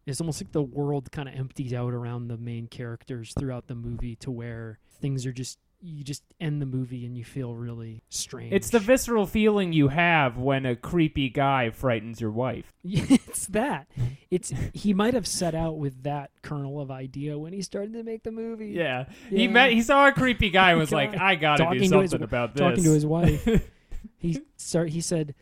it's 0.06 0.20
almost 0.20 0.40
like 0.40 0.52
the 0.52 0.62
world 0.62 1.11
kind 1.11 1.28
of 1.28 1.35
empties 1.35 1.74
out 1.74 1.92
around 1.92 2.28
the 2.28 2.37
main 2.37 2.68
characters 2.68 3.35
throughout 3.37 3.66
the 3.66 3.74
movie 3.74 4.14
to 4.14 4.30
where 4.30 4.78
things 5.00 5.26
are 5.26 5.32
just 5.32 5.59
you 5.87 6.03
just 6.03 6.22
end 6.40 6.61
the 6.61 6.66
movie 6.66 7.07
and 7.07 7.16
you 7.16 7.25
feel 7.25 7.55
really 7.55 8.03
strange. 8.09 8.53
It's 8.53 8.70
the 8.70 8.81
visceral 8.81 9.27
feeling 9.27 9.72
you 9.72 9.88
have 9.88 10.37
when 10.37 10.66
a 10.66 10.75
creepy 10.75 11.29
guy 11.29 11.70
frightens 11.70 12.20
your 12.20 12.31
wife. 12.31 12.72
it's 12.85 13.46
that. 13.49 13.88
It's 14.31 14.53
he 14.72 14.92
might 14.92 15.14
have 15.14 15.27
set 15.27 15.55
out 15.55 15.79
with 15.79 16.03
that 16.03 16.31
kernel 16.42 16.81
of 16.81 16.90
idea 16.90 17.38
when 17.38 17.53
he 17.53 17.62
started 17.62 17.92
to 17.94 18.03
make 18.03 18.25
the 18.25 18.33
movie. 18.33 18.70
Yeah. 18.70 19.05
He 19.31 19.49
met 19.49 19.72
he 19.72 19.83
saw 19.83 20.09
a 20.09 20.12
creepy 20.12 20.51
guy 20.51 20.70
and 20.70 20.81
was 20.81 20.92
like, 20.92 21.16
I 21.16 21.37
gotta 21.37 21.64
do 21.64 21.75
to 21.75 21.81
his- 21.81 21.90
something 21.90 22.22
about 22.22 22.55
this. 22.55 22.61
Talking 22.61 22.85
to 22.85 22.92
his 22.92 23.07
wife, 23.07 23.49
he 24.18 24.40
start. 24.57 24.90
He 24.90 25.01
said, 25.01 25.35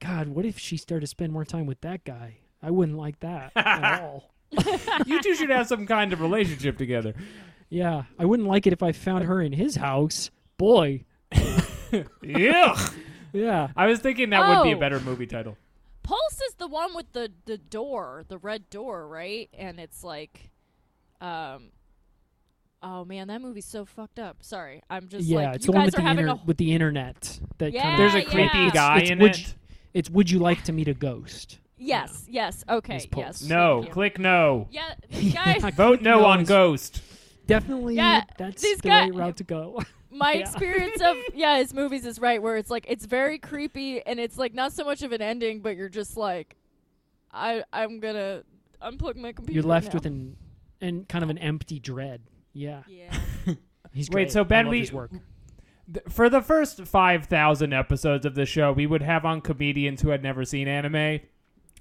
"God, 0.00 0.28
what 0.28 0.44
if 0.44 0.58
she 0.58 0.76
started 0.76 1.02
to 1.02 1.06
spend 1.06 1.32
more 1.32 1.44
time 1.44 1.66
with 1.66 1.80
that 1.82 2.04
guy? 2.04 2.38
I 2.60 2.70
wouldn't 2.70 2.98
like 2.98 3.20
that 3.20 3.52
at 3.56 4.02
all." 4.02 4.30
you 5.06 5.20
two 5.22 5.34
should 5.34 5.50
have 5.50 5.66
some 5.66 5.86
kind 5.86 6.12
of 6.12 6.20
relationship 6.20 6.78
together. 6.78 7.14
Yeah, 7.74 8.04
I 8.18 8.24
wouldn't 8.24 8.48
like 8.48 8.66
it 8.66 8.72
if 8.72 8.82
I 8.82 8.92
found 8.92 9.24
her 9.24 9.42
in 9.42 9.52
his 9.52 9.76
house. 9.76 10.30
Boy, 10.56 11.04
Yuck. 11.32 12.94
yeah, 13.32 13.68
I 13.76 13.86
was 13.86 13.98
thinking 14.00 14.30
that 14.30 14.48
would 14.48 14.64
be 14.64 14.72
a 14.72 14.76
Oh. 14.76 14.80
better 14.80 15.00
movie 15.00 15.26
title. 15.26 15.56
Pulse 16.02 16.40
is 16.48 16.54
the 16.54 16.66
one 16.68 16.94
with 16.94 17.12
the 17.12 17.32
the 17.46 17.58
door, 17.58 18.24
the 18.28 18.38
red 18.38 18.68
door, 18.70 19.08
right? 19.08 19.48
And 19.56 19.80
it's 19.80 20.04
like, 20.04 20.50
um, 21.20 21.70
oh 22.82 23.04
man, 23.04 23.28
that 23.28 23.40
movie's 23.40 23.64
so 23.66 23.84
fucked 23.84 24.18
up. 24.18 24.36
Sorry, 24.42 24.82
I'm 24.88 25.08
just 25.08 25.26
yeah. 25.26 25.38
like 25.38 25.56
it's 25.56 25.66
you 25.66 25.72
the 25.72 25.76
one 25.76 25.84
guys 25.84 25.86
with 25.86 25.94
are 25.94 26.02
the 26.02 26.08
having 26.08 26.28
inter- 26.28 26.40
a 26.42 26.46
with 26.46 26.56
the 26.58 26.72
internet. 26.72 27.40
That 27.58 27.72
Yeah, 27.72 27.82
kind 27.82 27.98
There's 28.00 28.14
a 28.14 28.22
creepy 28.24 28.58
yeah. 28.58 28.70
guy 28.70 28.98
It's 29.00 29.10
in 29.10 29.18
would 29.18 29.34
it. 29.34 29.54
It's 29.94 30.10
would 30.10 30.30
you 30.30 30.38
like 30.38 30.62
to 30.64 30.72
meet 30.72 30.88
a 30.88 30.94
ghost? 30.94 31.58
yes, 31.76 32.24
yes, 32.28 32.64
okay, 32.68 32.94
Miss 32.94 33.06
Pulse. 33.06 33.24
yes. 33.24 33.42
No, 33.42 33.76
thank 33.78 33.86
you. 33.86 33.92
click 33.92 34.18
no. 34.18 34.68
Yeah, 34.70 34.94
these 35.10 35.34
guys. 35.34 35.56
Yeah, 35.62 35.70
Vote 35.70 36.02
no 36.02 36.24
on 36.24 36.44
Ghost. 36.44 37.00
Ghost. 37.46 37.60
Definitely, 37.62 37.96
Yeah, 37.96 38.22
that's 38.38 38.62
these 38.62 38.78
the 38.78 38.88
guy- 38.88 39.00
right 39.02 39.14
route 39.14 39.36
to 39.38 39.44
go. 39.44 39.82
my 40.10 40.32
Yeah. 40.32 40.40
experience 40.40 41.00
of 41.00 41.16
yeah 41.34 41.58
his 41.58 41.74
movies 41.74 42.06
is 42.06 42.20
right 42.20 42.40
where 42.40 42.56
it's 42.56 42.70
like 42.70 42.86
it's 42.88 43.04
very 43.04 43.36
creepy 43.38 44.00
and 44.06 44.20
it's 44.20 44.38
like 44.38 44.54
not 44.54 44.72
so 44.72 44.84
much 44.84 45.02
of 45.02 45.10
an 45.10 45.20
ending 45.20 45.58
but 45.60 45.76
you're 45.76 45.88
just 45.88 46.16
like 46.16 46.54
i 47.32 47.64
i'm 47.72 47.98
gonna 47.98 48.44
unplug 48.80 49.16
my 49.16 49.32
computer 49.32 49.54
You're 49.60 49.68
left 49.68 49.88
now. 49.88 49.94
with 49.94 50.06
an 50.06 50.36
and 50.80 51.08
kind 51.08 51.24
of 51.24 51.30
an 51.30 51.38
empty 51.38 51.80
dread. 51.80 52.20
Yeah, 52.52 52.82
yeah 52.86 53.12
he's 53.92 54.08
great. 54.08 54.26
Wait, 54.26 54.32
so 54.32 54.40
I 54.40 54.42
love 54.42 54.48
Bentley- 54.48 54.80
his 54.80 54.92
work. 54.92 55.10
Th- 55.92 56.04
For 56.08 56.28
the 56.30 56.40
first 56.42 56.82
5,000 56.86 57.72
episodes 57.72 58.24
of 58.24 58.34
the 58.36 58.46
show, 58.46 58.70
we 58.72 58.86
would 58.86 59.02
have 59.02 59.24
on 59.24 59.40
comedians 59.40 60.02
who 60.02 60.10
had 60.10 60.22
never 60.22 60.44
seen 60.44 60.68
anime 60.68 61.20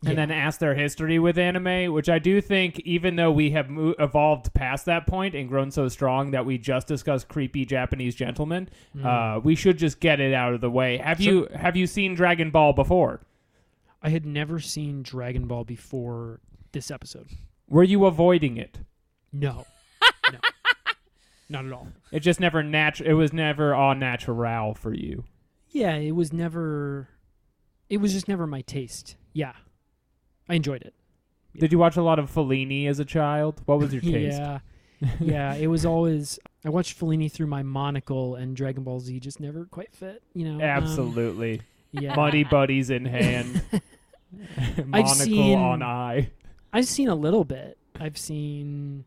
and 0.06 0.10
Yeah. 0.10 0.26
then 0.26 0.32
ask 0.32 0.60
their 0.60 0.76
history 0.76 1.18
with 1.20 1.38
anime, 1.38 1.94
which 1.94 2.10
I 2.10 2.20
do 2.20 2.42
think, 2.42 2.80
even 2.82 3.16
though 3.16 3.32
we 3.32 3.52
have 3.52 3.70
mo- 3.70 3.96
evolved 4.00 4.54
past 4.54 4.86
that 4.86 5.08
point 5.08 5.34
and 5.34 5.48
grown 5.48 5.72
so 5.72 5.88
strong 5.88 6.32
that 6.32 6.46
we 6.46 6.58
just 6.58 6.88
discussed 6.88 7.30
creepy 7.30 7.66
Japanese 7.66 8.14
gentlemen, 8.16 8.68
uh, 9.04 9.40
we 9.44 9.56
should 9.56 9.78
just 9.78 10.00
get 10.00 10.20
it 10.20 10.34
out 10.34 10.54
of 10.54 10.62
the 10.62 10.70
way. 10.70 10.98
Have 10.98 11.20
Mm. 11.20 11.24
So- 11.24 11.32
you 11.32 11.48
have 11.56 11.76
you 11.78 11.88
seen 11.88 12.16
Dragon 12.16 12.52
Ball 12.52 12.74
before? 12.74 13.22
I 14.02 14.10
had 14.10 14.26
never 14.26 14.60
seen 14.60 15.04
Dragon 15.04 15.48
Ball 15.48 15.64
before 15.64 16.42
this 16.74 16.92
episode. 16.92 17.28
Were 17.70 17.84
you 17.84 18.06
avoiding 18.06 18.58
it? 18.58 18.80
No, 19.32 19.66
no, 20.32 20.40
not 21.50 21.66
at 21.66 21.72
all. 21.72 21.88
It 22.12 22.20
just 22.20 22.40
never 22.42 22.62
natu- 22.62 23.06
It 23.06 23.14
was 23.14 23.32
never 23.32 23.74
all 23.74 23.96
natural 23.96 24.74
for 24.74 24.94
you. 24.94 25.24
Yeah, 25.70 25.96
it 25.96 26.12
was 26.12 26.34
never. 26.34 27.08
It 27.90 27.98
was 27.98 28.12
just 28.14 28.28
never 28.28 28.46
my 28.46 28.62
taste. 28.62 29.16
Yeah, 29.34 29.54
I 30.50 30.56
enjoyed 30.56 30.82
it. 30.84 30.94
Did 31.58 31.72
you 31.72 31.78
watch 31.78 31.98
a 31.98 32.02
lot 32.02 32.18
of 32.20 32.32
Fellini 32.34 32.88
as 32.88 33.00
a 33.00 33.06
child? 33.06 33.62
What 33.66 33.80
was 33.80 33.94
your 33.94 34.02
taste? 34.14 34.38
Yeah, 34.40 34.60
yeah. 35.20 35.54
It 35.56 35.68
was 35.68 35.86
always. 35.86 36.40
I 36.66 36.70
watched 36.70 37.00
Fellini 37.00 37.32
through 37.32 37.48
my 37.48 37.62
monocle, 37.64 38.36
and 38.36 38.56
Dragon 38.56 38.84
Ball 38.84 39.00
Z 39.00 39.20
just 39.20 39.40
never 39.40 39.66
quite 39.66 39.94
fit. 39.94 40.24
You 40.34 40.46
know. 40.46 40.56
um, 40.56 40.62
Absolutely. 40.62 41.62
yeah. 41.92 42.16
Muddy 42.16 42.44
buddies 42.44 42.90
in 42.90 43.06
hand. 43.06 43.62
Monocle 44.86 45.14
seen- 45.16 45.58
on 45.60 45.84
eye. 45.84 46.32
I've 46.72 46.88
seen 46.88 47.08
a 47.10 47.16
little 47.16 47.44
bit. 47.44 47.78
I've 48.00 48.18
seen. 48.18 49.06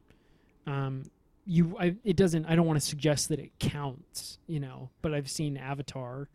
Um, 0.66 1.03
you. 1.46 1.77
I. 1.79 1.96
It 2.05 2.16
doesn't. 2.16 2.46
I 2.46 2.55
don't 2.55 2.66
want 2.66 2.79
to 2.81 2.87
suggest 2.87 3.29
that 3.31 3.40
it 3.40 3.51
counts. 3.59 4.38
You 4.46 4.61
know, 4.61 4.90
but 5.03 5.12
I've 5.14 5.29
seen 5.29 5.57
Avatar, 5.57 6.29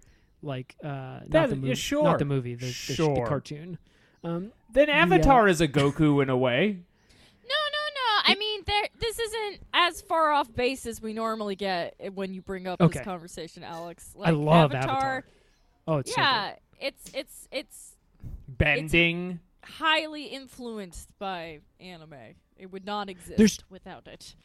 like 0.43 0.75
uh, 0.83 1.19
That- 1.27 1.29
not 1.29 1.49
the 1.49 1.55
yeah, 1.55 1.61
movie. 1.61 1.75
sure. 1.75 2.03
Not 2.03 2.19
the 2.19 2.25
movie. 2.25 2.55
The, 2.55 2.65
the, 2.65 3.13
the 3.15 3.25
cartoon. 3.25 3.77
Um, 4.23 4.51
Then 4.71 4.89
Avatar 4.89 5.47
is 5.47 5.61
a 5.61 5.67
Goku 5.67 6.21
in 6.21 6.29
a 6.29 6.37
way. 6.37 6.77
no 7.43 7.49
no 7.49 7.83
no 7.95 8.31
i 8.31 8.35
mean 8.37 8.61
there 8.67 8.87
this 8.99 9.17
isn't 9.19 9.61
as 9.73 10.01
far 10.01 10.31
off 10.31 10.53
base 10.53 10.85
as 10.85 11.01
we 11.01 11.11
normally 11.13 11.55
get 11.55 11.95
when 12.13 12.33
you 12.33 12.41
bring 12.41 12.67
up 12.67 12.79
Okay. 12.79 12.99
this 12.99 13.05
conversation 13.05 13.63
alex 13.63 14.13
I 14.21 14.29
love 14.31 14.73
avatar, 14.75 14.91
Avatar. 14.95 15.23
Oh, 15.87 15.97
it's 15.97 16.13
so 16.13 16.21
yeah 16.21 16.53
it's 16.79 17.11
it's 17.15 17.47
it's 17.51 17.95
Bending. 18.47 19.39
highly 19.63 20.25
influenced 20.25 21.09
by 21.17 21.59
anime 21.79 22.13
it 22.57 22.71
would 22.71 22.85
not 22.85 23.09
exist 23.09 23.37
There's- 23.37 23.57
without 23.69 24.07
it 24.07 24.35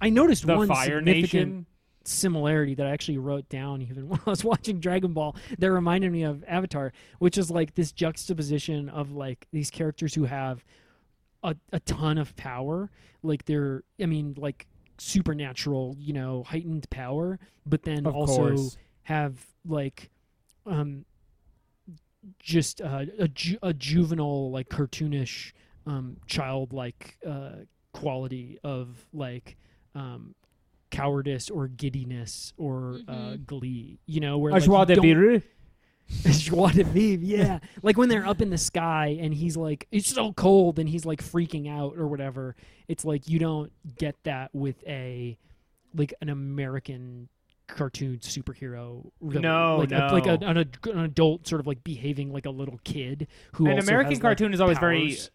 I 0.00 0.08
noticed 0.08 0.46
the 0.46 0.56
one 0.56 0.66
Fire 0.68 0.98
significant 0.98 1.32
Nation. 1.32 1.66
Similarity 2.08 2.74
that 2.74 2.86
I 2.86 2.90
actually 2.90 3.18
wrote 3.18 3.48
down 3.48 3.82
even 3.82 4.08
when 4.08 4.20
I 4.26 4.30
was 4.30 4.44
watching 4.44 4.80
Dragon 4.80 5.12
Ball 5.12 5.36
that 5.58 5.70
reminded 5.70 6.12
me 6.12 6.22
of 6.22 6.44
Avatar, 6.46 6.92
which 7.18 7.38
is 7.38 7.50
like 7.50 7.74
this 7.74 7.92
juxtaposition 7.92 8.88
of 8.88 9.12
like 9.12 9.46
these 9.52 9.70
characters 9.70 10.14
who 10.14 10.24
have 10.24 10.64
a, 11.42 11.56
a 11.72 11.80
ton 11.80 12.18
of 12.18 12.34
power. 12.36 12.90
Like 13.22 13.44
they're, 13.44 13.82
I 14.00 14.06
mean, 14.06 14.34
like 14.36 14.66
supernatural, 14.98 15.96
you 15.98 16.12
know, 16.12 16.44
heightened 16.44 16.88
power, 16.90 17.38
but 17.66 17.82
then 17.82 18.06
Of 18.06 18.14
also 18.14 18.36
course. 18.56 18.76
have 19.04 19.34
like, 19.66 20.10
um, 20.66 21.04
just 22.38 22.80
uh, 22.80 23.04
a, 23.18 23.28
ju- 23.28 23.58
a 23.62 23.72
juvenile, 23.74 24.50
like 24.50 24.68
cartoonish, 24.68 25.52
um, 25.86 26.16
childlike 26.26 27.16
uh, 27.26 27.50
quality 27.92 28.58
of 28.62 29.04
like 29.12 29.56
um, 29.94 30.34
cowardice 30.92 31.50
or 31.50 31.66
giddiness 31.66 32.52
or 32.56 33.00
uh, 33.08 33.12
Mhm. 33.12 33.46
glee. 33.46 33.98
You 34.06 34.20
know, 34.20 34.38
where 34.38 34.52
like, 34.52 34.62
joie 34.62 34.84
de 34.84 34.94
don't- 34.94 35.02
vivre. 35.04 35.42
Joie 36.30 36.72
de 36.72 36.84
vivre, 36.84 37.24
yeah. 37.24 37.58
like 37.82 37.96
when 37.96 38.08
they're 38.10 38.26
up 38.26 38.42
in 38.42 38.50
the 38.50 38.58
sky 38.58 39.16
and 39.18 39.32
he's 39.32 39.56
like, 39.56 39.86
it's 39.90 40.08
so 40.08 40.32
cold 40.34 40.78
and 40.78 40.86
he's 40.88 41.06
like 41.06 41.22
freaking 41.22 41.70
out 41.70 41.94
or 41.96 42.06
whatever. 42.06 42.54
It's 42.86 43.04
like 43.04 43.28
you 43.28 43.38
don't 43.38 43.72
get 43.96 44.16
that 44.24 44.54
with 44.54 44.76
a 44.86 45.38
like 45.94 46.12
an 46.20 46.28
American 46.28 47.28
cartoon 47.66 48.18
superhero. 48.18 49.10
Really. 49.20 49.40
No, 49.42 49.78
like 49.78 49.92
A, 49.92 50.08
like 50.12 50.26
a, 50.26 50.34
an, 50.44 50.58
ad- 50.58 50.76
an 50.84 50.98
adult 50.98 51.46
sort 51.46 51.60
of 51.60 51.66
like 51.66 51.82
behaving 51.82 52.30
like 52.32 52.44
a 52.44 52.50
little 52.50 52.78
kid 52.84 53.28
who 53.54 53.66
An 53.66 53.74
also 53.76 53.86
American 53.86 54.10
has, 54.12 54.18
like, 54.18 54.22
cartoon 54.22 54.52
is 54.52 54.60
always 54.60 54.78
very, 54.78 55.06
powers. 55.06 55.30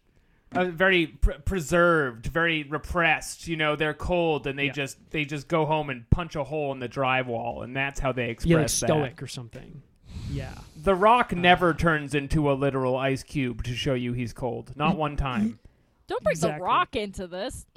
Uh, 0.54 0.64
very 0.66 1.06
pr- 1.08 1.32
preserved, 1.44 2.26
very 2.26 2.62
repressed. 2.64 3.46
You 3.48 3.56
know, 3.56 3.76
they're 3.76 3.94
cold 3.94 4.46
and 4.46 4.58
they 4.58 4.66
Yeah. 4.66 4.72
just 4.72 5.10
they 5.10 5.24
just 5.24 5.48
go 5.48 5.66
home 5.66 5.90
and 5.90 6.08
punch 6.10 6.36
a 6.36 6.44
hole 6.44 6.72
in 6.72 6.78
the 6.80 6.88
drywall, 6.88 7.62
and 7.64 7.76
that's 7.76 8.00
how 8.00 8.12
they 8.12 8.30
express 8.30 8.48
yeah, 8.50 8.56
like 8.56 8.66
that. 8.66 8.76
stoic 9.18 9.22
or 9.22 9.26
something. 9.26 9.82
Yeah. 10.30 10.54
The 10.82 10.94
Rock 10.94 11.34
never 11.34 11.74
turns 11.74 12.14
into 12.14 12.50
a 12.50 12.54
literal 12.54 12.96
ice 12.96 13.22
cube 13.22 13.62
to 13.64 13.74
show 13.74 13.94
you 13.94 14.12
he's 14.12 14.32
cold. 14.32 14.72
Not 14.76 14.96
one 14.96 15.16
time. 15.16 15.58
Don't 16.06 16.22
bring 16.24 16.32
Exactly. 16.32 16.58
the 16.58 16.64
rock 16.64 16.96
into 16.96 17.26
this. 17.26 17.66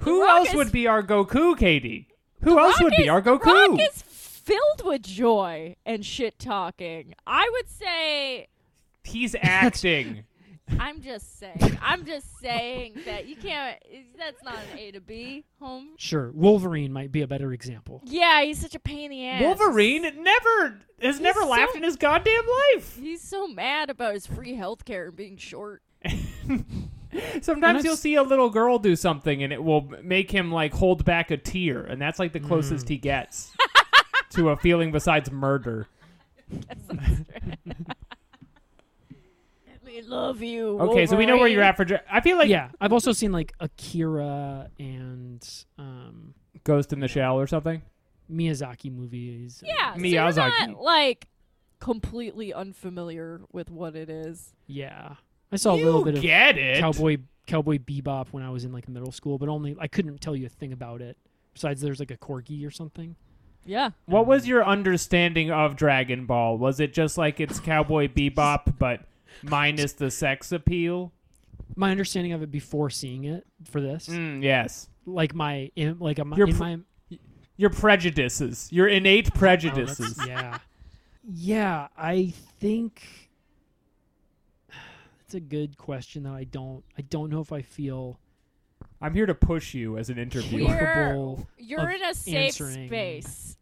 Who 0.00 0.26
else 0.26 0.50
is- 0.50 0.54
would 0.54 0.72
be 0.72 0.86
our 0.86 1.02
Goku, 1.02 1.56
Katie? 1.58 2.08
Who 2.42 2.58
else 2.58 2.74
Rock 2.74 2.82
would 2.82 2.94
be 2.98 3.08
our 3.08 3.22
Goku? 3.22 3.46
Rock 3.46 3.80
is 3.80 4.02
filled 4.02 4.82
with 4.84 5.02
joy 5.02 5.76
and 5.86 6.04
shit 6.04 6.38
talking. 6.38 7.14
I 7.26 7.48
would 7.52 7.68
say 7.70 8.48
He's 9.02 9.34
acting. 9.40 10.24
I'm 10.78 11.00
just 11.00 11.38
saying. 11.38 11.78
I'm 11.82 12.04
just 12.04 12.38
saying 12.40 13.00
that 13.04 13.26
you 13.26 13.36
can't 13.36 13.78
that's 14.18 14.42
not 14.42 14.56
an 14.72 14.78
A 14.78 14.90
to 14.92 15.00
B 15.00 15.44
home. 15.60 15.90
Sure. 15.96 16.30
Wolverine 16.32 16.92
might 16.92 17.12
be 17.12 17.22
a 17.22 17.26
better 17.26 17.52
example. 17.52 18.00
Yeah, 18.04 18.42
he's 18.42 18.60
such 18.60 18.74
a 18.74 18.80
pain 18.80 19.04
in 19.04 19.10
the 19.10 19.26
ass. 19.26 19.42
Wolverine 19.42 20.02
never 20.22 20.80
has 21.00 21.20
never 21.20 21.40
so- 21.40 21.48
laughed 21.48 21.76
in 21.76 21.82
his 21.82 21.96
goddamn 21.96 22.44
life. 22.74 22.96
He's 22.98 23.22
so 23.22 23.46
mad 23.46 23.90
about 23.90 24.14
his 24.14 24.26
free 24.26 24.54
health 24.54 24.84
care 24.84 25.06
and 25.06 25.16
being 25.16 25.36
short. 25.36 25.82
Sometimes 27.42 27.78
I've 27.78 27.84
you'll 27.84 27.96
see 27.96 28.16
a 28.16 28.22
little 28.22 28.50
girl 28.50 28.78
do 28.78 28.96
something 28.96 29.42
and 29.42 29.52
it 29.52 29.62
will 29.62 29.92
make 30.02 30.30
him 30.30 30.50
like 30.50 30.74
hold 30.74 31.04
back 31.04 31.30
a 31.30 31.36
tear, 31.36 31.82
and 31.82 32.00
that's 32.00 32.18
like 32.18 32.32
the 32.32 32.40
hmm. 32.40 32.48
closest 32.48 32.88
he 32.88 32.96
gets 32.96 33.52
to 34.30 34.50
a 34.50 34.56
feeling 34.56 34.92
besides 34.92 35.30
murder. 35.30 35.88
At 39.96 40.04
We 40.04 40.08
love 40.08 40.42
you. 40.42 40.78
Okay, 40.80 41.06
so 41.06 41.16
we 41.16 41.26
know 41.26 41.36
where 41.36 41.48
you're 41.48 41.62
at 41.62 41.76
for. 41.76 41.84
Dra- 41.84 42.02
I 42.10 42.20
feel 42.20 42.36
like 42.36 42.48
yeah, 42.48 42.70
I've 42.80 42.92
also 42.92 43.12
seen 43.12 43.32
like 43.32 43.52
Akira 43.60 44.70
and 44.78 45.46
um, 45.78 46.34
Ghost 46.64 46.92
in 46.92 47.00
the 47.00 47.08
Shell 47.08 47.38
or 47.38 47.46
something. 47.46 47.82
Miyazaki 48.30 48.92
movies. 48.92 49.62
Yeah, 49.64 49.94
so 49.94 50.00
Miyazaki. 50.00 50.58
you're 50.58 50.68
not 50.68 50.80
like 50.82 51.28
completely 51.78 52.52
unfamiliar 52.52 53.40
with 53.52 53.70
what 53.70 53.94
it 53.94 54.08
is. 54.08 54.54
Yeah, 54.66 55.14
I 55.52 55.56
saw 55.56 55.74
a 55.74 55.76
little 55.76 56.00
You 56.00 56.04
bit 56.06 56.14
of 56.16 56.22
get 56.22 56.58
it. 56.58 56.80
Cowboy 56.80 57.18
Cowboy 57.46 57.78
Bebop 57.78 58.28
when 58.30 58.42
I 58.42 58.50
was 58.50 58.64
in 58.64 58.72
like 58.72 58.88
middle 58.88 59.12
school, 59.12 59.38
but 59.38 59.48
only 59.48 59.76
I 59.78 59.86
couldn't 59.86 60.20
tell 60.20 60.34
you 60.34 60.46
a 60.46 60.50
thing 60.50 60.72
about 60.72 61.02
it. 61.02 61.16
Besides, 61.52 61.80
there's 61.80 62.00
like 62.00 62.10
a 62.10 62.16
corgi 62.16 62.66
or 62.66 62.70
something. 62.70 63.14
Yeah. 63.66 63.90
What 64.06 64.26
was 64.26 64.46
your 64.46 64.64
understanding 64.64 65.50
of 65.50 65.76
Dragon 65.76 66.26
Ball? 66.26 66.58
Was 66.58 66.80
it 66.80 66.92
just 66.92 67.16
like 67.16 67.40
it's 67.40 67.60
Cowboy 67.60 68.08
Bebop, 68.08 68.78
but 68.78 69.02
minus 69.42 69.92
the 69.92 70.10
sex 70.10 70.52
appeal? 70.52 71.12
My 71.76 71.90
understanding 71.90 72.32
of 72.32 72.42
it 72.42 72.50
before 72.50 72.90
seeing 72.90 73.24
it 73.24 73.46
for 73.64 73.80
this, 73.80 74.08
Mm, 74.08 74.42
yes. 74.42 74.88
like 75.06 75.34
my 75.34 75.70
in, 75.76 75.98
like 75.98 76.18
a, 76.18 76.24
Your 76.36 76.48
in 76.48 76.54
pr- 76.56 76.62
my 76.62 76.78
Your 77.56 77.70
prejudices, 77.70 78.68
your 78.72 78.88
innate 78.88 79.30
Oh, 79.34 79.38
prejudices. 79.38 80.14
that's- 80.16 80.28
yeah, 80.28 80.58
yeah. 81.24 81.88
I 81.96 82.32
think 82.60 83.02
it's 85.24 85.34
a 85.34 85.40
good 85.40 85.76
question 85.76 86.24
though. 86.24 86.34
I 86.34 86.44
don't. 86.44 86.84
I 86.98 87.02
don't 87.02 87.30
know 87.30 87.40
if 87.40 87.52
I 87.52 87.62
feel 87.62 88.18
I'm 89.00 89.14
here 89.14 89.26
to 89.26 89.34
push 89.34 89.74
you 89.74 89.98
as 89.98 90.10
an 90.10 90.18
interviewer. 90.18 90.68
We're, 90.68 90.78
capable 90.78 91.46
you're 91.58 91.80
of 91.88 91.94
in 91.94 92.02
a 92.04 92.14
safe 92.14 92.36
answering. 92.60 92.88
space. 92.88 93.56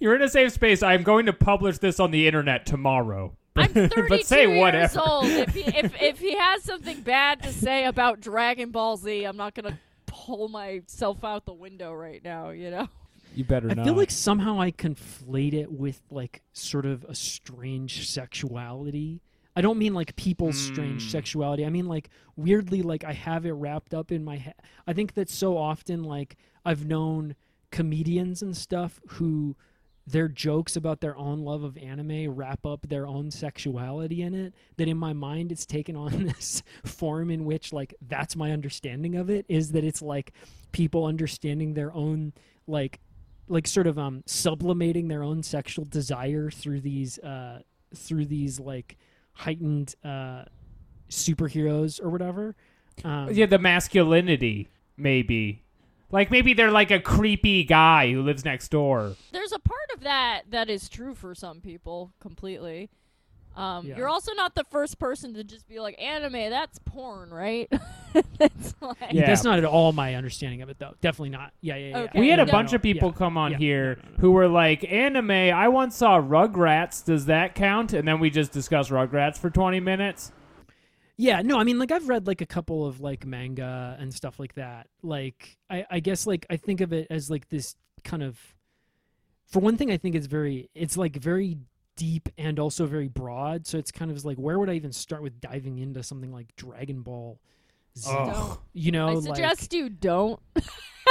You're 0.00 0.14
in 0.14 0.22
a 0.22 0.28
safe 0.28 0.52
space. 0.52 0.82
I'm 0.82 1.02
going 1.02 1.26
to 1.26 1.32
publish 1.32 1.78
this 1.78 1.98
on 2.00 2.10
the 2.10 2.26
internet 2.26 2.66
tomorrow. 2.66 3.36
I'm 3.56 3.68
32 3.72 4.06
but 4.08 4.26
say 4.26 4.46
years 4.48 4.58
whatever. 4.60 5.00
old. 5.00 5.26
If 5.26 5.54
he, 5.54 5.60
if, 5.62 5.92
if 6.02 6.18
he 6.18 6.36
has 6.36 6.62
something 6.62 7.00
bad 7.00 7.42
to 7.42 7.52
say 7.52 7.84
about 7.84 8.20
Dragon 8.20 8.70
Ball 8.70 8.96
Z, 8.96 9.24
I'm 9.24 9.36
not 9.36 9.54
going 9.54 9.72
to 9.72 9.78
pull 10.06 10.48
myself 10.48 11.22
out 11.24 11.44
the 11.46 11.52
window 11.52 11.92
right 11.92 12.22
now, 12.24 12.50
you 12.50 12.70
know? 12.70 12.88
You 13.34 13.44
better 13.44 13.70
I 13.70 13.74
not. 13.74 13.86
feel 13.86 13.94
like 13.94 14.10
somehow 14.10 14.60
I 14.60 14.72
conflate 14.72 15.54
it 15.54 15.72
with 15.72 16.00
like 16.10 16.42
sort 16.52 16.84
of 16.84 17.04
a 17.04 17.14
strange 17.14 18.06
sexuality. 18.08 19.20
I 19.56 19.60
don't 19.62 19.78
mean 19.78 19.94
like 19.94 20.16
people's 20.16 20.58
strange 20.58 21.06
Mm. 21.06 21.10
sexuality. 21.10 21.64
I 21.64 21.70
mean 21.70 21.86
like 21.86 22.08
weirdly 22.36 22.82
like 22.82 23.04
I 23.04 23.12
have 23.12 23.46
it 23.46 23.52
wrapped 23.52 23.94
up 23.94 24.12
in 24.12 24.22
my 24.24 24.36
head. 24.36 24.54
I 24.86 24.92
think 24.92 25.14
that 25.14 25.28
so 25.30 25.56
often 25.56 26.02
like 26.04 26.36
I've 26.64 26.84
known 26.86 27.34
comedians 27.72 28.42
and 28.42 28.56
stuff 28.56 29.00
who 29.08 29.56
their 30.06 30.28
jokes 30.28 30.76
about 30.76 31.00
their 31.00 31.16
own 31.16 31.40
love 31.40 31.64
of 31.64 31.76
anime 31.78 32.28
wrap 32.28 32.64
up 32.64 32.88
their 32.88 33.06
own 33.06 33.30
sexuality 33.30 34.22
in 34.22 34.34
it 34.34 34.54
that 34.76 34.88
in 34.88 34.96
my 34.96 35.12
mind 35.12 35.50
it's 35.50 35.66
taken 35.66 35.96
on 35.96 36.26
this 36.26 36.62
form 36.84 37.30
in 37.30 37.44
which 37.44 37.72
like 37.72 37.94
that's 38.08 38.36
my 38.36 38.52
understanding 38.52 39.16
of 39.16 39.28
it 39.30 39.44
is 39.48 39.72
that 39.72 39.84
it's 39.84 40.02
like 40.02 40.32
people 40.70 41.04
understanding 41.04 41.74
their 41.74 41.92
own 41.92 42.32
like 42.68 43.00
like 43.48 43.66
sort 43.66 43.86
of 43.86 43.98
um 43.98 44.22
sublimating 44.26 45.08
their 45.08 45.24
own 45.24 45.42
sexual 45.42 45.84
desire 45.84 46.50
through 46.50 46.80
these 46.80 47.18
uh 47.20 47.60
through 47.94 48.24
these 48.24 48.60
like 48.60 48.96
heightened 49.32 49.94
uh 50.04 50.44
superheroes 51.10 52.02
or 52.02 52.10
whatever 52.10 52.54
um 53.04 53.28
yeah, 53.32 53.46
the 53.46 53.58
masculinity, 53.58 54.68
maybe. 54.96 55.61
Like 56.12 56.30
maybe 56.30 56.52
they're 56.54 56.70
like 56.70 56.90
a 56.90 57.00
creepy 57.00 57.64
guy 57.64 58.12
who 58.12 58.22
lives 58.22 58.44
next 58.44 58.68
door. 58.68 59.16
There's 59.32 59.52
a 59.52 59.58
part 59.58 59.90
of 59.94 60.00
that 60.02 60.42
that 60.50 60.68
is 60.70 60.88
true 60.88 61.14
for 61.14 61.34
some 61.34 61.60
people 61.60 62.12
completely. 62.20 62.90
Um, 63.56 63.86
Yeah. 63.86 63.96
You're 63.98 64.08
also 64.08 64.32
not 64.34 64.54
the 64.54 64.64
first 64.70 64.98
person 64.98 65.34
to 65.34 65.44
just 65.44 65.68
be 65.68 65.78
like, 65.78 66.00
anime, 66.00 66.32
that's 66.50 66.78
porn, 66.86 67.30
right? 67.30 67.70
it's 68.40 68.74
like, 68.80 68.96
Yeah. 69.10 69.26
that's 69.26 69.44
not 69.44 69.58
at 69.58 69.64
all 69.64 69.92
my 69.92 70.14
understanding 70.14 70.60
of 70.62 70.68
it 70.68 70.78
though 70.78 70.94
definitely 71.00 71.30
not 71.30 71.52
yeah 71.62 71.76
yeah 71.76 71.88
yeah 71.88 71.98
Okay. 72.04 72.20
We 72.20 72.28
had 72.28 72.40
a 72.40 72.44
No, 72.46 72.52
bunch 72.52 72.72
no, 72.72 72.76
of 72.76 72.82
people 72.82 73.08
yeah. 73.08 73.18
come 73.18 73.36
on 73.38 73.52
Yeah. 73.52 73.58
here 73.58 73.94
No, 73.96 74.02
no, 74.02 74.10
no. 74.10 74.20
who 74.20 74.30
were 74.32 74.48
like, 74.48 74.84
anime, 74.90 75.30
I 75.30 75.68
once 75.68 75.96
saw 75.96 76.18
Rugrats. 76.20 77.02
Does 77.04 77.26
that 77.26 77.54
count? 77.54 77.92
And 77.94 78.06
then 78.06 78.20
we 78.20 78.28
just 78.30 78.52
discussed 78.52 78.90
Rugrats 78.90 79.38
for 79.38 79.48
20 79.50 79.80
minutes. 79.80 80.30
Yeah, 81.16 81.42
no, 81.42 81.58
I 81.58 81.64
mean, 81.64 81.78
like 81.78 81.92
I've 81.92 82.08
read 82.08 82.26
like 82.26 82.40
a 82.40 82.46
couple 82.46 82.86
of 82.86 83.00
like 83.00 83.26
manga 83.26 83.96
and 83.98 84.12
stuff 84.12 84.38
like 84.40 84.54
that. 84.54 84.88
Like, 85.02 85.58
I, 85.70 85.86
I 85.90 86.00
guess 86.00 86.26
like 86.26 86.46
I 86.50 86.56
think 86.56 86.80
of 86.80 86.92
it 86.92 87.06
as 87.10 87.30
like 87.30 87.48
this 87.48 87.76
kind 88.04 88.22
of. 88.22 88.38
For 89.46 89.60
one 89.60 89.76
thing, 89.76 89.90
I 89.90 89.98
think 89.98 90.14
it's 90.14 90.26
very, 90.26 90.70
it's 90.74 90.96
like 90.96 91.16
very 91.16 91.58
deep 91.96 92.30
and 92.38 92.58
also 92.58 92.86
very 92.86 93.08
broad. 93.08 93.66
So 93.66 93.76
it's 93.76 93.92
kind 93.92 94.10
of 94.10 94.24
like, 94.24 94.38
where 94.38 94.58
would 94.58 94.70
I 94.70 94.74
even 94.74 94.92
start 94.92 95.22
with 95.22 95.40
diving 95.40 95.78
into 95.78 96.02
something 96.02 96.32
like 96.32 96.56
Dragon 96.56 97.02
Ball? 97.02 97.38
Z? 97.98 98.10
Ugh. 98.10 98.58
You 98.72 98.92
know, 98.92 99.08
I 99.08 99.12
like 99.12 99.36
suggest 99.36 99.74
you 99.74 99.90
don't. 99.90 100.40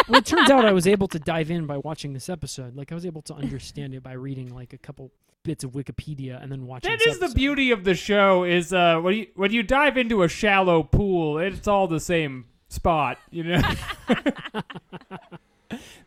well, 0.09 0.19
it 0.19 0.25
turns 0.25 0.49
out 0.49 0.65
I 0.65 0.71
was 0.71 0.87
able 0.87 1.07
to 1.09 1.19
dive 1.19 1.51
in 1.51 1.67
by 1.67 1.77
watching 1.77 2.13
this 2.13 2.29
episode. 2.29 2.75
Like 2.75 2.91
I 2.91 2.95
was 2.95 3.05
able 3.05 3.21
to 3.23 3.35
understand 3.35 3.93
it 3.93 4.01
by 4.01 4.13
reading 4.13 4.53
like 4.53 4.73
a 4.73 4.77
couple 4.77 5.11
bits 5.43 5.63
of 5.63 5.71
Wikipedia 5.71 6.41
and 6.41 6.51
then 6.51 6.65
watching. 6.65 6.89
That 6.89 6.99
this 6.99 7.15
is 7.15 7.19
the 7.19 7.33
beauty 7.33 7.71
of 7.71 7.83
the 7.83 7.95
show 7.95 8.43
is 8.43 8.73
uh, 8.73 8.99
when 8.99 9.15
you 9.15 9.27
when 9.35 9.51
you 9.51 9.63
dive 9.63 9.97
into 9.97 10.23
a 10.23 10.27
shallow 10.27 10.83
pool, 10.83 11.37
it's 11.37 11.67
all 11.67 11.87
the 11.87 11.99
same 11.99 12.45
spot, 12.69 13.17
you 13.29 13.43
know. 13.43 13.61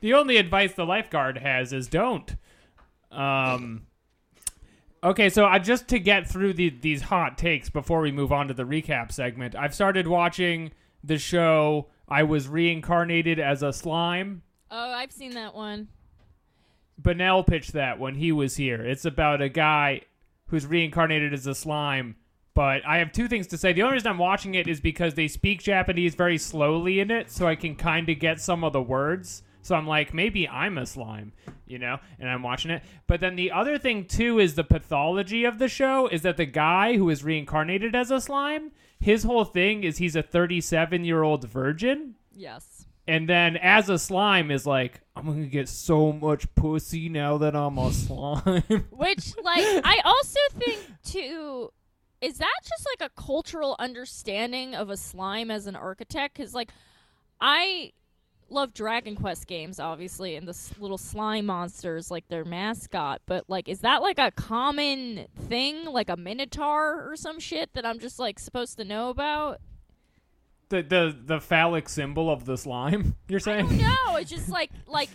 the 0.00 0.14
only 0.14 0.36
advice 0.36 0.74
the 0.74 0.86
lifeguard 0.86 1.38
has 1.38 1.72
is 1.72 1.88
don't. 1.88 2.36
Um. 3.10 3.86
Okay, 5.02 5.28
so 5.28 5.44
I 5.44 5.58
just 5.58 5.88
to 5.88 5.98
get 5.98 6.26
through 6.26 6.54
the, 6.54 6.70
these 6.70 7.02
hot 7.02 7.36
takes 7.36 7.68
before 7.68 8.00
we 8.00 8.10
move 8.10 8.32
on 8.32 8.48
to 8.48 8.54
the 8.54 8.62
recap 8.64 9.12
segment, 9.12 9.54
I've 9.54 9.74
started 9.74 10.08
watching 10.08 10.72
the 11.02 11.18
show. 11.18 11.88
I 12.08 12.22
was 12.22 12.48
reincarnated 12.48 13.38
as 13.38 13.62
a 13.62 13.70
slime. 13.72 14.42
Oh, 14.70 14.92
I've 14.92 15.12
seen 15.12 15.32
that 15.34 15.54
one. 15.54 15.88
Benell 16.98 17.44
pitched 17.44 17.72
that 17.72 17.98
when 17.98 18.14
he 18.14 18.32
was 18.32 18.56
here. 18.56 18.84
It's 18.84 19.04
about 19.04 19.42
a 19.42 19.48
guy 19.48 20.02
who's 20.46 20.66
reincarnated 20.66 21.32
as 21.32 21.46
a 21.46 21.54
slime. 21.54 22.16
But 22.54 22.86
I 22.86 22.98
have 22.98 23.10
two 23.10 23.26
things 23.26 23.48
to 23.48 23.58
say. 23.58 23.72
The 23.72 23.82
only 23.82 23.94
reason 23.94 24.08
I'm 24.08 24.18
watching 24.18 24.54
it 24.54 24.68
is 24.68 24.80
because 24.80 25.14
they 25.14 25.26
speak 25.26 25.62
Japanese 25.62 26.14
very 26.14 26.38
slowly 26.38 27.00
in 27.00 27.10
it, 27.10 27.30
so 27.30 27.48
I 27.48 27.56
can 27.56 27.74
kind 27.74 28.08
of 28.08 28.20
get 28.20 28.40
some 28.40 28.62
of 28.62 28.72
the 28.72 28.82
words. 28.82 29.42
So 29.62 29.74
I'm 29.74 29.86
like, 29.88 30.14
maybe 30.14 30.48
I'm 30.48 30.78
a 30.78 30.86
slime, 30.86 31.32
you 31.66 31.78
know, 31.78 31.98
and 32.20 32.28
I'm 32.28 32.42
watching 32.42 32.70
it. 32.70 32.82
But 33.06 33.20
then 33.20 33.34
the 33.34 33.50
other 33.50 33.78
thing 33.78 34.04
too 34.04 34.38
is 34.38 34.54
the 34.54 34.62
pathology 34.62 35.44
of 35.44 35.58
the 35.58 35.68
show 35.68 36.06
is 36.06 36.22
that 36.22 36.36
the 36.36 36.44
guy 36.44 36.96
who 36.96 37.08
is 37.08 37.24
reincarnated 37.24 37.94
as 37.94 38.10
a 38.10 38.20
slime, 38.20 38.72
his 39.00 39.24
whole 39.24 39.46
thing 39.46 39.82
is 39.82 39.96
he's 39.96 40.16
a 40.16 40.22
37 40.22 41.04
year 41.04 41.22
old 41.22 41.48
virgin 41.48 42.14
Yes. 42.36 42.73
And 43.06 43.28
then 43.28 43.56
as 43.56 43.88
a 43.88 43.98
slime 43.98 44.50
is 44.50 44.66
like 44.66 45.00
i'm 45.16 45.26
gonna 45.26 45.46
get 45.46 45.68
so 45.68 46.12
much 46.12 46.52
pussy 46.54 47.08
now 47.08 47.38
that 47.38 47.54
i'm 47.54 47.78
a 47.78 47.92
slime 48.04 48.62
Which, 48.90 49.34
like, 49.42 49.64
I 49.84 50.00
also 50.04 50.38
think 50.58 50.80
too. 51.04 51.70
Is 52.20 52.38
that 52.38 52.54
just 52.62 52.86
like 52.98 53.10
a 53.10 53.20
cultural 53.20 53.76
understanding 53.78 54.74
of 54.74 54.88
a 54.88 54.96
slime 54.96 55.50
as 55.50 55.66
an 55.66 55.76
architect? 55.76 56.36
Because, 56.36 56.54
like, 56.54 56.70
I 57.40 57.92
love 58.48 58.72
Dragon 58.72 59.14
Quest 59.14 59.46
games, 59.46 59.78
obviously, 59.78 60.36
and 60.36 60.48
the 60.48 60.56
little 60.78 60.96
slime 60.96 61.46
monsters, 61.46 62.10
like 62.10 62.26
their 62.28 62.44
mascot. 62.44 63.20
But, 63.26 63.44
like, 63.48 63.68
is 63.68 63.80
that 63.80 64.00
like 64.00 64.18
a 64.18 64.30
common 64.30 65.26
thing, 65.48 65.84
like 65.84 66.08
a 66.08 66.16
minotaur 66.16 67.10
or 67.10 67.16
some 67.16 67.38
shit 67.38 67.74
that 67.74 67.84
I'm 67.84 67.98
just 67.98 68.18
like 68.18 68.38
supposed 68.38 68.78
to 68.78 68.84
know 68.84 69.10
about? 69.10 69.60
The, 70.74 70.82
the 70.82 71.16
the 71.36 71.40
phallic 71.40 71.88
symbol 71.88 72.30
of 72.30 72.44
the 72.44 72.56
slime 72.56 73.14
you're 73.28 73.40
saying 73.40 73.76
No, 73.76 74.16
it's 74.16 74.30
just 74.30 74.48
like 74.48 74.70
like 74.86 75.08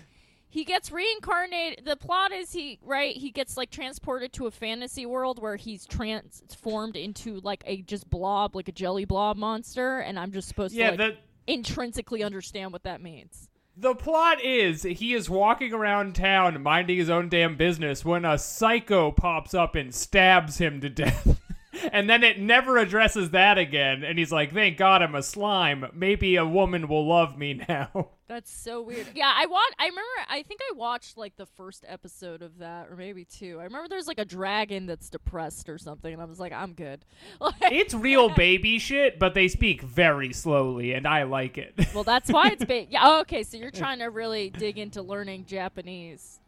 he 0.51 0.63
gets 0.63 0.91
reincarnated. 0.91 1.85
The 1.85 1.95
plot 1.95 2.31
is 2.31 2.51
he 2.51 2.79
right. 2.83 3.15
He 3.15 3.29
gets 3.29 3.55
like 3.55 3.69
transported 3.69 4.33
to 4.33 4.47
a 4.47 4.51
fantasy 4.51 5.05
world 5.05 5.39
where 5.39 5.55
he's 5.57 5.85
transformed 5.85 6.95
into 6.95 7.39
like 7.41 7.63
a 7.67 7.83
just 7.83 8.09
blob, 8.09 8.55
like 8.55 8.67
a 8.67 8.71
jelly 8.71 9.05
blob 9.05 9.37
monster, 9.37 9.99
and 9.99 10.17
I'm 10.17 10.31
just 10.31 10.47
supposed 10.47 10.73
yeah 10.73 10.91
to 10.91 10.97
like 11.03 11.15
the 11.15 11.17
intrinsically 11.53 12.23
understand 12.23 12.71
what 12.73 12.83
that 12.83 13.01
means. 13.01 13.47
the 13.77 13.93
plot 13.95 14.43
is 14.43 14.83
he 14.83 15.13
is 15.13 15.29
walking 15.29 15.73
around 15.73 16.15
town 16.15 16.61
minding 16.63 16.97
his 16.97 17.09
own 17.09 17.29
damn 17.29 17.55
business 17.55 18.03
when 18.03 18.25
a 18.25 18.37
psycho 18.37 19.11
pops 19.11 19.53
up 19.53 19.75
and 19.75 19.93
stabs 19.93 20.57
him 20.57 20.81
to 20.81 20.89
death 20.89 21.39
and 21.91 22.09
then 22.09 22.23
it 22.23 22.39
never 22.39 22.77
addresses 22.77 23.31
that 23.31 23.57
again 23.57 24.03
and 24.03 24.17
he's 24.17 24.31
like 24.31 24.53
thank 24.53 24.77
god 24.77 25.01
i'm 25.01 25.15
a 25.15 25.23
slime 25.23 25.85
maybe 25.93 26.35
a 26.35 26.45
woman 26.45 26.87
will 26.87 27.07
love 27.07 27.37
me 27.37 27.61
now 27.67 28.09
That's 28.29 28.51
so 28.51 28.83
weird. 28.83 29.07
Yeah, 29.15 29.33
I 29.35 29.47
want. 29.47 29.73
I 29.79 29.85
remember. 29.85 30.07
I 30.29 30.43
think 30.43 30.59
I 30.69 30.75
watched 30.75 31.17
like 31.17 31.35
the 31.35 31.47
first 31.47 31.83
episode 31.87 32.43
of 32.43 32.59
that, 32.59 32.87
or 32.87 32.95
maybe 32.95 33.25
two. 33.25 33.57
I 33.59 33.63
remember 33.63 33.87
there's 33.87 34.05
like 34.07 34.19
a 34.19 34.25
dragon 34.25 34.85
that's 34.85 35.09
depressed 35.09 35.67
or 35.67 35.79
something, 35.79 36.13
and 36.13 36.21
I 36.21 36.25
was 36.25 36.39
like, 36.39 36.53
I'm 36.53 36.73
good. 36.73 37.03
Like, 37.39 37.55
it's 37.71 37.95
real 37.95 38.29
baby 38.35 38.77
shit 38.79 39.17
but 39.17 39.33
they 39.33 39.47
speak 39.47 39.81
very 39.81 40.33
slowly 40.33 40.93
and 40.93 41.07
i 41.07 41.23
like 41.23 41.57
it 41.57 41.73
well, 41.93 42.03
that's 42.03 42.31
why 42.31 42.49
it's 42.49 42.65
big. 42.65 42.91
Yeah. 42.91 43.01
oh, 43.03 43.21
okay, 43.21 43.43
so 43.43 43.57
you're 43.57 43.71
trying 43.71 43.99
to 43.99 44.05
really 44.05 44.49
dig 44.49 44.77
into 44.77 45.01
learning 45.01 45.45
Japanese, 45.45 46.38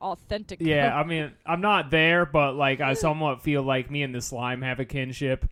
authentic. 0.00 0.60
Yeah, 0.60 0.94
I 0.94 1.04
mean, 1.04 1.32
I'm 1.46 1.60
not 1.60 1.90
there, 1.90 2.26
but 2.26 2.54
like 2.54 2.80
I 2.80 2.94
somewhat 2.94 3.42
feel 3.42 3.62
like 3.62 3.90
me 3.90 4.02
and 4.02 4.14
the 4.14 4.20
slime 4.20 4.62
have 4.62 4.80
a 4.80 4.84
kinship. 4.84 5.48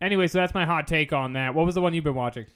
Anyway, 0.00 0.26
so 0.26 0.38
that's 0.38 0.54
my 0.54 0.66
hot 0.66 0.86
take 0.86 1.12
on 1.12 1.34
that. 1.34 1.54
What 1.54 1.64
was 1.64 1.74
the 1.74 1.80
one 1.80 1.94
you've 1.94 2.04
been 2.04 2.14
watching? 2.14 2.46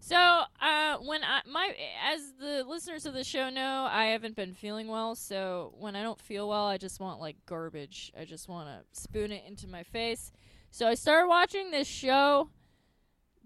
So, 0.00 0.16
uh, 0.16 0.96
when 0.98 1.22
I 1.24 1.40
my 1.50 1.74
as 2.04 2.32
the 2.40 2.64
listeners 2.64 3.06
of 3.06 3.14
the 3.14 3.24
show 3.24 3.50
know, 3.50 3.88
I 3.90 4.06
haven't 4.06 4.36
been 4.36 4.54
feeling 4.54 4.88
well. 4.88 5.14
So 5.14 5.74
when 5.78 5.96
I 5.96 6.02
don't 6.02 6.20
feel 6.20 6.48
well, 6.48 6.66
I 6.66 6.76
just 6.76 7.00
want 7.00 7.20
like 7.20 7.36
garbage. 7.46 8.12
I 8.18 8.24
just 8.24 8.48
want 8.48 8.68
to 8.68 9.00
spoon 9.00 9.32
it 9.32 9.44
into 9.46 9.68
my 9.68 9.82
face. 9.82 10.32
So 10.70 10.86
I 10.86 10.94
started 10.94 11.28
watching 11.28 11.70
this 11.70 11.88
show 11.88 12.50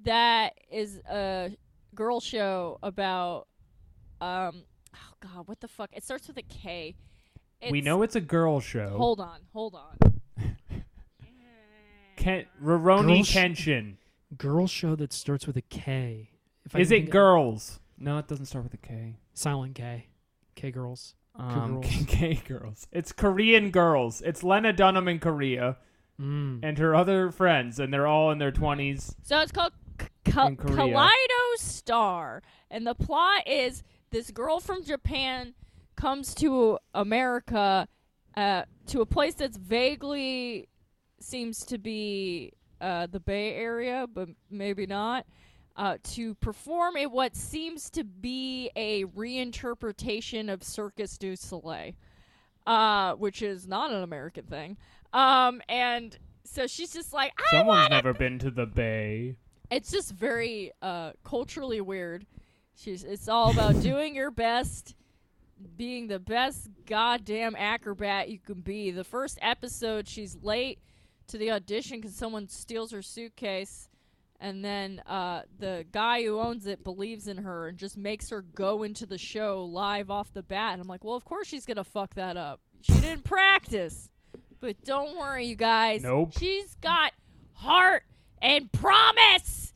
that 0.05 0.55
is 0.71 1.01
a 1.11 1.57
girl 1.95 2.21
show 2.21 2.79
about 2.83 3.49
um 4.21 4.65
oh 4.95 5.15
god, 5.21 5.49
what 5.49 5.61
the 5.61 5.69
fuck? 5.69 5.91
It 5.93 6.05
starts 6.05 6.29
with 6.29 6.37
a 6.39 6.43
K. 6.43 6.95
we 7.71 7.81
know 7.81 8.03
it's 8.03 8.17
a 8.17 8.21
girl 8.21 8.61
show. 8.61 8.95
Hold 8.97 9.21
on, 9.21 9.41
hold 9.53 9.75
on. 9.75 9.97
Ken- 12.17 12.47
Roroni 12.63 13.07
Girl 13.17 13.23
sh- 13.25 13.37
Kenshin. 13.37 13.95
Girl 14.37 14.67
show 14.67 14.95
that 14.97 15.13
starts 15.13 15.47
with 15.47 15.57
a 15.57 15.63
K. 15.63 16.31
If 16.65 16.77
I 16.77 16.81
Is 16.81 16.89
can 16.89 16.95
it 16.95 16.99
think 17.01 17.09
of- 17.09 17.13
girls? 17.13 17.81
No, 17.99 18.19
it 18.19 18.27
doesn't 18.29 18.47
start 18.47 18.65
with 18.65 18.75
a 18.75 18.79
K. 18.79 19.17
Silent 19.35 19.75
K. 19.75 20.07
K 20.55 20.71
girls. 20.71 21.15
Um, 21.35 21.81
girls. 21.81 21.95
K 22.09 22.35
girls. 22.47 22.87
It's 22.93 23.13
Korean 23.13 23.71
girls. 23.71 24.21
It's 24.23 24.43
Lena 24.43 24.73
Dunham 24.73 25.09
in 25.09 25.19
Korea 25.19 25.77
Mm. 26.21 26.61
and 26.63 26.77
her 26.79 26.95
other 26.95 27.31
friends, 27.31 27.81
and 27.81 27.93
they're 27.93 28.07
all 28.07 28.31
in 28.31 28.39
their 28.39 28.53
twenties. 28.53 29.17
So 29.23 29.41
it's 29.41 29.51
called 29.51 29.73
K- 29.99 30.09
Ka- 30.31 30.49
In 30.49 30.57
Korea. 30.57 30.77
Kaleido 30.77 31.57
Star, 31.57 32.43
and 32.71 32.87
the 32.87 32.95
plot 32.95 33.49
is 33.49 33.83
this 34.13 34.31
girl 34.31 34.61
from 34.61 34.85
Japan 34.85 35.55
comes 35.97 36.35
to 36.37 36.79
America, 36.95 37.89
uh, 38.37 38.63
to 38.87 39.01
a 39.01 39.07
place 39.07 39.35
that's 39.35 39.57
vaguely 39.57 40.69
seems 41.19 41.65
to 41.67 41.79
be 41.79 42.53
uh, 42.81 43.07
the 43.11 43.21
Bay 43.21 43.55
Area, 43.55 44.07
but 44.13 44.29
maybe 44.51 44.87
not. 44.87 45.27
Uh, 45.75 45.97
to 46.03 46.35
perform 46.35 46.99
in 46.99 47.11
what 47.11 47.35
seems 47.35 47.89
to 47.89 48.05
be 48.05 48.71
a 48.77 49.05
reinterpretation 49.07 50.53
of 50.53 50.63
Circus 50.63 51.17
du 51.17 51.35
Soleil, 51.35 51.93
uh, 52.67 53.15
which 53.15 53.41
is 53.41 53.67
not 53.67 53.91
an 53.91 54.03
American 54.03 54.45
thing. 54.45 54.77
Um, 55.15 55.63
and 55.71 56.19
so 56.45 56.67
she's 56.67 56.93
just 56.93 57.15
like, 57.15 57.33
I 57.39 57.57
Someone's 57.57 57.89
never 57.89 58.13
been 58.13 58.39
to 58.41 58.51
the 58.51 58.67
Bay. 58.67 59.37
it's 59.71 59.91
just 59.91 60.13
very 60.13 60.73
uh, 60.83 61.13
culturally 61.25 61.81
weird. 61.81 62.27
She's 62.83 63.05
it's 63.05 63.29
all 63.29 63.53
about 63.53 63.81
doing 63.81 64.17
your 64.17 64.33
best, 64.33 64.97
being 65.77 66.09
the 66.09 66.19
best 66.19 66.69
goddamn 66.85 67.55
acrobat 67.57 68.29
you 68.29 68.41
can 68.41 68.61
be. 68.61 68.91
The 68.91 69.05
first 69.05 69.39
episode, 69.41 70.09
she's 70.09 70.37
late 70.43 70.81
to 71.29 71.39
the 71.39 71.53
audition 71.53 72.01
because 72.01 72.17
someone 72.17 72.49
steals 72.49 72.91
her 72.91 73.01
suitcase, 73.01 73.89
and 74.41 74.65
then 74.65 75.01
uh, 75.07 75.43
the 75.61 75.87
guy 75.93 76.25
who 76.25 76.41
owns 76.41 76.67
it 76.67 76.83
believes 76.83 77.29
in 77.29 77.37
her 77.37 77.69
and 77.69 77.79
just 77.79 77.97
makes 77.97 78.31
her 78.31 78.43
go 78.43 78.83
into 78.83 79.07
the 79.07 79.19
show 79.19 79.65
live 79.65 80.11
off 80.11 80.33
the 80.33 80.43
bat. 80.43 80.73
And 80.73 80.83
I'm 80.83 80.89
like, 80.89 81.05
well, 81.05 81.15
of 81.15 81.25
course 81.25 81.47
she's 81.47 81.65
gonna 81.65 81.85
fuck 81.85 82.15
that 82.17 82.37
up. 82.37 82.61
She 82.81 82.95
didn't 82.95 83.23
practice, 83.23 84.11
but 84.59 84.83
don't 84.83 85.17
worry, 85.17 85.47
you 85.47 85.55
guys. 85.55 86.03
Nope. 86.03 86.33
She's 86.37 86.75
got 86.81 87.13
heart 87.53 88.03
and 88.41 88.73
promise. 88.73 89.72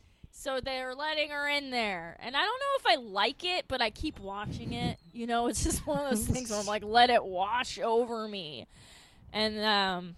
So 0.46 0.60
they're 0.60 0.94
letting 0.94 1.30
her 1.30 1.48
in 1.48 1.70
there. 1.70 2.16
And 2.20 2.36
I 2.36 2.38
don't 2.38 2.60
know 2.60 2.78
if 2.78 2.86
I 2.86 3.02
like 3.02 3.42
it, 3.42 3.64
but 3.66 3.82
I 3.82 3.90
keep 3.90 4.20
watching 4.20 4.74
it. 4.74 4.96
You 5.12 5.26
know, 5.26 5.48
it's 5.48 5.64
just 5.64 5.84
one 5.84 5.98
of 5.98 6.08
those 6.08 6.24
things 6.28 6.50
where 6.50 6.60
I'm 6.60 6.66
like, 6.66 6.84
let 6.84 7.10
it 7.10 7.24
wash 7.24 7.80
over 7.80 8.28
me. 8.28 8.68
And 9.32 9.58
um 9.58 10.14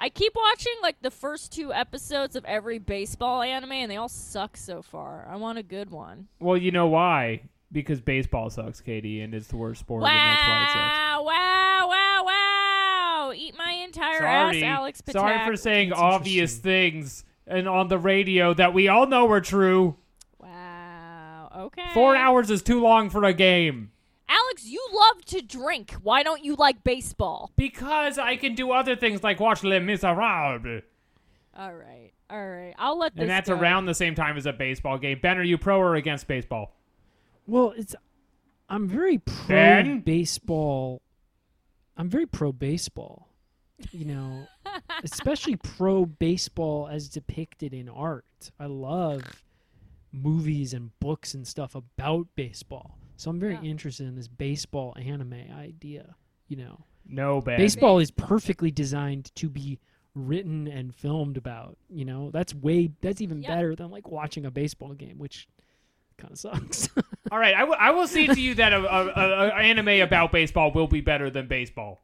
I 0.00 0.08
keep 0.08 0.34
watching 0.34 0.72
like 0.82 1.00
the 1.02 1.12
first 1.12 1.52
two 1.52 1.72
episodes 1.72 2.34
of 2.34 2.44
every 2.46 2.78
baseball 2.78 3.42
anime 3.42 3.70
and 3.70 3.92
they 3.92 3.96
all 3.96 4.08
suck 4.08 4.56
so 4.56 4.82
far. 4.82 5.24
I 5.30 5.36
want 5.36 5.58
a 5.58 5.62
good 5.62 5.90
one. 5.90 6.26
Well, 6.40 6.56
you 6.56 6.72
know 6.72 6.88
why? 6.88 7.42
Because 7.70 8.00
baseball 8.00 8.50
sucks, 8.50 8.80
Katie, 8.80 9.20
and 9.20 9.34
it's 9.34 9.46
the 9.46 9.56
worst 9.56 9.80
sport, 9.80 10.02
and 10.02 10.10
that's 10.10 10.42
why 10.48 10.62
it 10.62 10.66
sucks. 10.66 10.76
Wow, 10.76 11.24
wow, 11.26 11.88
wow, 11.88 12.24
wow. 12.24 13.32
Eat 13.36 13.54
my 13.56 13.70
entire 13.70 14.18
Sorry, 14.18 14.64
ass, 14.64 14.78
Alex 14.78 15.02
Patak. 15.02 15.12
sorry 15.12 15.46
for 15.46 15.56
saying 15.56 15.92
obvious 15.92 16.56
things 16.58 17.24
and 17.46 17.68
on 17.68 17.88
the 17.88 17.98
radio 17.98 18.52
that 18.54 18.74
we 18.74 18.88
all 18.88 19.06
know 19.06 19.30
are 19.30 19.40
true. 19.40 19.96
Wow. 20.38 21.50
Okay. 21.56 21.88
Four 21.94 22.16
hours 22.16 22.50
is 22.50 22.62
too 22.62 22.80
long 22.80 23.10
for 23.10 23.24
a 23.24 23.32
game. 23.32 23.90
Alex, 24.28 24.64
you 24.66 24.84
love 24.92 25.24
to 25.26 25.40
drink. 25.40 25.92
Why 26.02 26.22
don't 26.22 26.44
you 26.44 26.56
like 26.56 26.82
baseball? 26.82 27.52
Because 27.56 28.18
I 28.18 28.36
can 28.36 28.54
do 28.54 28.72
other 28.72 28.96
things 28.96 29.22
like 29.22 29.38
watch 29.40 29.62
Les 29.62 29.78
Miserables. 29.78 30.82
All 31.56 31.72
right. 31.72 32.10
All 32.28 32.44
right. 32.46 32.74
I'll 32.76 32.98
let 32.98 33.14
this 33.14 33.22
And 33.22 33.30
that's 33.30 33.48
go. 33.48 33.54
around 33.56 33.86
the 33.86 33.94
same 33.94 34.14
time 34.16 34.36
as 34.36 34.46
a 34.46 34.52
baseball 34.52 34.98
game. 34.98 35.20
Ben, 35.22 35.38
are 35.38 35.42
you 35.44 35.56
pro 35.58 35.78
or 35.78 35.94
against 35.94 36.26
baseball? 36.26 36.76
Well, 37.46 37.72
it's 37.76 37.94
I'm 38.68 38.88
very 38.88 39.18
pro 39.18 39.46
Ben? 39.46 40.00
baseball. 40.00 41.00
I'm 41.96 42.10
very 42.10 42.26
pro 42.26 42.50
baseball. 42.52 43.25
You 43.90 44.06
know, 44.06 44.46
especially 45.04 45.56
pro 45.56 46.06
baseball 46.06 46.88
as 46.88 47.08
depicted 47.08 47.74
in 47.74 47.88
art. 47.88 48.24
I 48.58 48.66
love 48.66 49.42
movies 50.12 50.72
and 50.72 50.98
books 51.00 51.34
and 51.34 51.46
stuff 51.46 51.74
about 51.74 52.26
baseball. 52.36 52.98
So 53.16 53.30
I'm 53.30 53.38
very 53.40 53.54
Yeah. 53.54 53.62
interested 53.62 54.06
in 54.06 54.14
this 54.14 54.28
baseball 54.28 54.94
anime 54.96 55.34
idea, 55.54 56.14
you 56.48 56.56
know. 56.56 56.84
No, 57.06 57.40
Ben. 57.40 57.58
Baseball 57.58 57.98
is 57.98 58.10
perfectly 58.10 58.70
designed 58.70 59.34
to 59.36 59.48
be 59.48 59.78
written 60.14 60.66
and 60.66 60.94
filmed 60.94 61.36
about, 61.36 61.76
you 61.90 62.04
know. 62.06 62.30
That's 62.30 62.54
way 62.54 62.90
that's 63.02 63.20
even 63.20 63.42
Yeah. 63.42 63.54
better 63.54 63.74
than 63.76 63.90
like 63.90 64.08
watching 64.08 64.46
a 64.46 64.50
baseball 64.50 64.94
game, 64.94 65.18
which 65.18 65.48
kind 66.16 66.32
of 66.32 66.38
sucks. 66.38 66.88
All 67.30 67.38
right, 67.38 67.54
I 67.54 67.64
will- 67.64 67.76
will 67.98 68.06
say 68.08 68.26
to 68.26 68.40
you 68.40 68.54
that 68.54 68.72
a, 68.72 68.78
a, 68.78 69.06
a, 69.06 69.48
a 69.48 69.54
anime 69.54 70.00
about 70.00 70.32
baseball 70.32 70.72
will 70.72 70.88
be 70.88 71.02
better 71.02 71.28
than 71.28 71.46
baseball. 71.46 72.02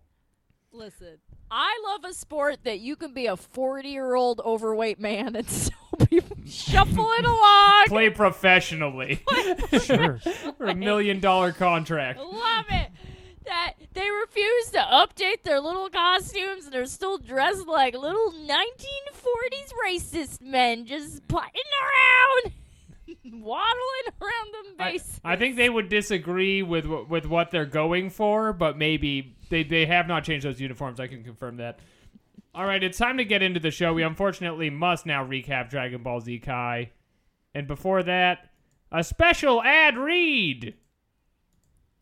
Listen, 0.70 1.18
I 1.55 1.83
love 1.85 2.11
a 2.11 2.15
sport 2.15 2.61
that 2.65 2.81
you 2.81 2.97
can 2.97 3.12
be 3.12 3.27
a 3.27 3.37
40 3.37 3.87
year 3.87 4.15
old 4.15 4.41
overweight 4.41 4.99
man 4.99 5.37
and 5.37 5.47
still 5.51 5.77
be 6.09 6.23
shuffling 6.47 7.25
along. 7.27 7.85
Play 7.88 8.09
professionally 8.09 9.23
sure. 9.83 10.19
for 10.57 10.67
a 10.69 10.75
million 10.75 11.21
dollar 11.21 11.53
contract. 11.53 12.19
Love 12.19 12.65
it. 12.71 12.91
That 13.45 13.75
they 13.93 14.09
refuse 14.11 14.71
to 14.71 14.79
update 14.79 15.43
their 15.43 15.61
little 15.61 15.91
costumes 15.91 16.65
and 16.65 16.73
they're 16.73 16.87
still 16.87 17.19
dressed 17.19 17.67
like 17.67 17.95
little 17.95 18.33
1940s 18.33 19.73
racist 19.87 20.41
men 20.41 20.87
just 20.87 21.29
putting 21.29 21.51
around, 21.83 22.55
waddling 23.25 24.07
around 24.20 24.77
the 24.77 24.83
I, 24.83 24.92
base. 24.92 25.20
I 25.25 25.37
think 25.37 25.57
they 25.57 25.68
would 25.68 25.88
disagree 25.88 26.62
with 26.62 26.87
with 26.87 27.27
what 27.27 27.51
they're 27.51 27.66
going 27.66 28.11
for, 28.11 28.53
but 28.53 28.77
maybe 28.79 29.37
they 29.51 29.62
they 29.62 29.87
have 29.87 30.07
not 30.07 30.25
changed 30.25 30.46
those 30.46 30.61
uniforms. 30.61 31.01
I 31.01 31.07
can 31.07 31.25
confirm 31.25 31.57
that. 31.59 31.79
All 32.55 32.66
right, 32.66 32.83
it's 32.83 32.98
time 32.98 33.16
to 33.16 33.25
get 33.25 33.42
into 33.42 33.61
the 33.61 33.70
show. 33.70 33.94
We 33.94 34.03
unfortunately 34.03 34.68
must 34.68 35.07
now 35.07 35.25
recap 35.25 35.70
Dragon 35.70 36.03
Ball 36.03 36.20
Z 36.20 36.38
Kai, 36.40 36.90
and 37.55 37.66
before 37.66 38.03
that, 38.03 38.51
a 38.90 39.03
special 39.03 39.62
ad 39.62 39.96
read. 39.96 40.75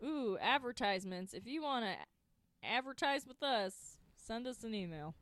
Ooh, 0.03 0.38
advertisements. 0.40 1.35
If 1.35 1.46
you 1.46 1.62
want 1.62 1.85
to 1.85 2.68
advertise 2.68 3.27
with 3.27 3.42
us, 3.42 3.99
send 4.16 4.46
us 4.46 4.64
an 4.64 4.75
email. 4.75 5.14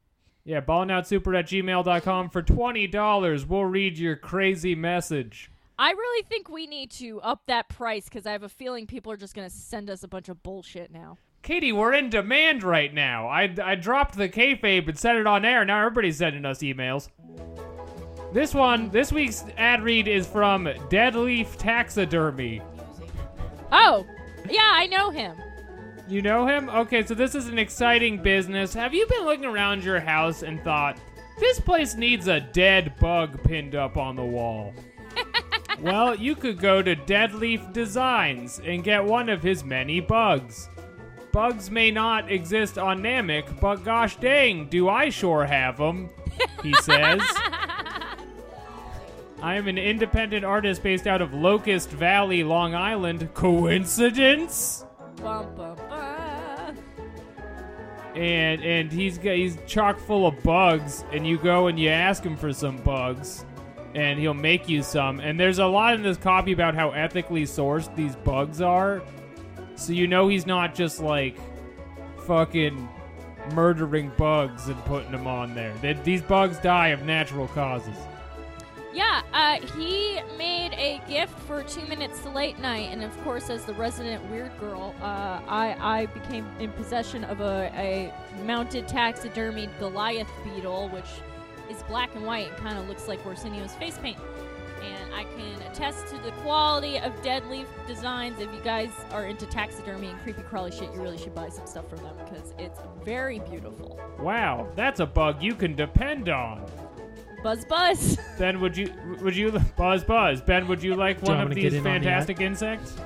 Yeah, 0.44 0.62
ballingoutsuper 0.62 1.38
at 1.38 1.46
gmail.com 1.46 2.30
for 2.30 2.42
$20. 2.42 3.46
We'll 3.46 3.64
read 3.64 3.98
your 3.98 4.16
crazy 4.16 4.74
message. 4.74 5.50
I 5.80 5.92
really 5.92 6.24
think 6.24 6.48
we 6.48 6.66
need 6.66 6.90
to 6.92 7.20
up 7.20 7.42
that 7.46 7.68
price 7.68 8.04
because 8.04 8.26
I 8.26 8.32
have 8.32 8.42
a 8.42 8.48
feeling 8.48 8.86
people 8.86 9.12
are 9.12 9.16
just 9.16 9.34
going 9.34 9.48
to 9.48 9.54
send 9.54 9.88
us 9.88 10.02
a 10.02 10.08
bunch 10.08 10.28
of 10.28 10.42
bullshit 10.42 10.90
now. 10.90 11.18
Katie, 11.42 11.70
we're 11.70 11.92
in 11.92 12.10
demand 12.10 12.64
right 12.64 12.92
now. 12.92 13.28
I, 13.28 13.54
I 13.62 13.76
dropped 13.76 14.16
the 14.16 14.28
kayfabe 14.28 14.88
and 14.88 14.98
set 14.98 15.14
it 15.14 15.26
on 15.26 15.44
air. 15.44 15.64
Now 15.64 15.78
everybody's 15.78 16.16
sending 16.16 16.44
us 16.44 16.58
emails. 16.58 17.10
This 18.32 18.52
one, 18.52 18.90
this 18.90 19.12
week's 19.12 19.44
ad 19.56 19.82
read 19.82 20.08
is 20.08 20.26
from 20.26 20.64
Deadleaf 20.64 21.56
Taxidermy. 21.56 22.60
Oh, 23.70 24.04
yeah, 24.50 24.72
I 24.72 24.86
know 24.88 25.10
him. 25.10 25.36
You 26.08 26.22
know 26.22 26.46
him? 26.46 26.68
Okay, 26.70 27.06
so 27.06 27.14
this 27.14 27.36
is 27.36 27.46
an 27.46 27.58
exciting 27.58 28.20
business. 28.20 28.74
Have 28.74 28.94
you 28.94 29.06
been 29.06 29.24
looking 29.24 29.44
around 29.44 29.84
your 29.84 30.00
house 30.00 30.42
and 30.42 30.60
thought, 30.64 30.98
this 31.38 31.60
place 31.60 31.94
needs 31.94 32.26
a 32.26 32.40
dead 32.40 32.94
bug 32.98 33.42
pinned 33.44 33.76
up 33.76 33.96
on 33.96 34.16
the 34.16 34.24
wall? 34.24 34.74
well, 35.80 36.14
you 36.14 36.34
could 36.34 36.58
go 36.58 36.82
to 36.82 36.94
Deadleaf 36.96 37.72
Designs 37.72 38.60
and 38.64 38.82
get 38.84 39.04
one 39.04 39.28
of 39.28 39.42
his 39.42 39.64
many 39.64 40.00
bugs. 40.00 40.68
Bugs 41.32 41.70
may 41.70 41.90
not 41.90 42.30
exist 42.30 42.78
on 42.78 43.00
Namek, 43.00 43.60
but 43.60 43.84
gosh 43.84 44.16
dang, 44.16 44.66
do 44.66 44.88
I 44.88 45.10
sure 45.10 45.44
have 45.44 45.80
'em, 45.80 46.08
he 46.62 46.72
says. 46.82 47.20
I 49.40 49.54
am 49.54 49.68
an 49.68 49.78
independent 49.78 50.44
artist 50.44 50.82
based 50.82 51.06
out 51.06 51.20
of 51.22 51.32
Locust 51.32 51.90
Valley, 51.90 52.42
Long 52.42 52.74
Island. 52.74 53.28
Coincidence? 53.34 54.84
Bum, 55.22 55.46
bum, 55.54 55.76
bum. 55.88 56.76
and 58.16 58.60
and 58.64 58.90
he's 58.90 59.18
he's 59.18 59.56
chock 59.66 59.98
full 60.00 60.26
of 60.26 60.42
bugs, 60.42 61.04
and 61.12 61.24
you 61.26 61.38
go 61.38 61.68
and 61.68 61.78
you 61.78 61.88
ask 61.88 62.24
him 62.24 62.36
for 62.36 62.52
some 62.52 62.78
bugs, 62.78 63.44
and 63.98 64.20
he'll 64.20 64.32
make 64.32 64.68
you 64.68 64.82
some. 64.82 65.18
And 65.18 65.38
there's 65.38 65.58
a 65.58 65.66
lot 65.66 65.94
in 65.94 66.02
this 66.02 66.16
copy 66.16 66.52
about 66.52 66.76
how 66.76 66.92
ethically 66.92 67.42
sourced 67.42 67.92
these 67.96 68.14
bugs 68.14 68.60
are, 68.60 69.02
so 69.74 69.92
you 69.92 70.06
know 70.06 70.28
he's 70.28 70.46
not 70.46 70.74
just 70.74 71.00
like 71.00 71.36
fucking 72.24 72.88
murdering 73.54 74.12
bugs 74.16 74.68
and 74.68 74.76
putting 74.84 75.10
them 75.10 75.26
on 75.26 75.52
there. 75.54 75.74
That 75.82 76.04
these 76.04 76.22
bugs 76.22 76.58
die 76.58 76.88
of 76.88 77.02
natural 77.02 77.48
causes. 77.48 77.96
Yeah, 78.94 79.22
uh, 79.32 79.60
he 79.76 80.20
made 80.36 80.72
a 80.74 81.00
gift 81.08 81.36
for 81.40 81.62
two 81.64 81.86
minutes 81.86 82.20
to 82.20 82.30
late 82.30 82.58
night, 82.58 82.90
and 82.92 83.02
of 83.02 83.16
course, 83.22 83.50
as 83.50 83.64
the 83.64 83.74
resident 83.74 84.24
weird 84.30 84.56
girl, 84.60 84.94
uh, 85.00 85.40
I 85.46 85.76
I 85.80 86.06
became 86.06 86.46
in 86.60 86.70
possession 86.72 87.24
of 87.24 87.40
a, 87.40 87.70
a 87.74 88.12
mounted 88.44 88.86
taxidermied 88.86 89.70
Goliath 89.78 90.30
beetle, 90.44 90.88
which 90.88 91.04
is 91.70 91.82
black 91.84 92.14
and 92.14 92.24
white 92.24 92.48
and 92.48 92.56
kind 92.58 92.78
of 92.78 92.88
looks 92.88 93.08
like 93.08 93.22
Orsinio's 93.24 93.74
face 93.74 93.98
paint. 93.98 94.18
And 94.82 95.12
I 95.12 95.24
can 95.24 95.60
attest 95.70 96.06
to 96.08 96.18
the 96.18 96.30
quality 96.42 96.98
of 96.98 97.12
Deadleaf 97.22 97.66
Designs. 97.88 98.38
If 98.38 98.52
you 98.54 98.60
guys 98.62 98.90
are 99.10 99.24
into 99.26 99.44
taxidermy 99.46 100.08
and 100.08 100.18
creepy 100.20 100.42
crawly 100.42 100.70
shit, 100.70 100.92
you 100.94 101.00
really 101.02 101.18
should 101.18 101.34
buy 101.34 101.48
some 101.48 101.66
stuff 101.66 101.88
from 101.90 101.98
them 101.98 102.14
because 102.24 102.54
it's 102.58 102.78
very 103.04 103.40
beautiful. 103.40 103.98
Wow, 104.20 104.68
that's 104.76 105.00
a 105.00 105.06
bug 105.06 105.42
you 105.42 105.54
can 105.54 105.74
depend 105.74 106.28
on. 106.28 106.64
Buzz 107.42 107.64
buzz. 107.64 108.18
Ben, 108.38 108.60
would 108.60 108.76
you 108.76 108.92
would 109.20 109.36
you 109.36 109.50
buzz 109.76 110.04
buzz? 110.04 110.40
Ben, 110.40 110.66
would 110.68 110.82
you 110.82 110.94
like 110.94 111.20
Do 111.20 111.32
one 111.32 111.40
of 111.40 111.44
wanna 111.48 111.54
these 111.56 111.64
get 111.64 111.72
in 111.74 111.78
on 111.78 111.84
the 111.84 111.90
fantastic 111.90 112.40
insects? 112.40 112.96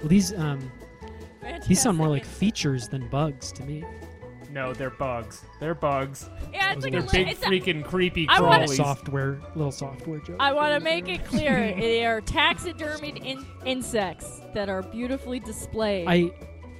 Well, 0.00 0.08
these 0.08 0.32
um 0.34 0.70
these 1.66 1.80
sound 1.82 1.98
more 1.98 2.08
like 2.08 2.22
Fantastic. 2.22 2.40
features 2.40 2.88
than 2.88 3.08
bugs 3.08 3.50
to 3.52 3.64
me. 3.64 3.84
No, 4.52 4.74
they're 4.74 4.90
bugs. 4.90 5.42
They're 5.60 5.74
bugs. 5.74 6.28
Yeah, 6.52 6.72
it's 6.74 6.82
like 6.82 6.92
They're 6.92 7.00
a, 7.00 7.10
big 7.10 7.28
it's 7.28 7.42
a, 7.42 7.46
freaking 7.46 7.82
creepy 7.84 8.26
I 8.28 8.40
wanna- 8.40 8.64
crawlies. 8.66 8.76
Software, 8.76 9.40
little 9.54 9.72
software 9.72 10.18
joke. 10.20 10.36
I 10.40 10.52
want 10.52 10.74
to 10.74 10.80
make 10.80 11.08
it 11.08 11.24
clear 11.24 11.74
they 11.74 12.04
are 12.04 12.20
taxidermied 12.20 13.24
in- 13.24 13.46
insects 13.64 14.40
that 14.54 14.68
are 14.68 14.82
beautifully 14.82 15.40
displayed. 15.40 16.06
I 16.06 16.30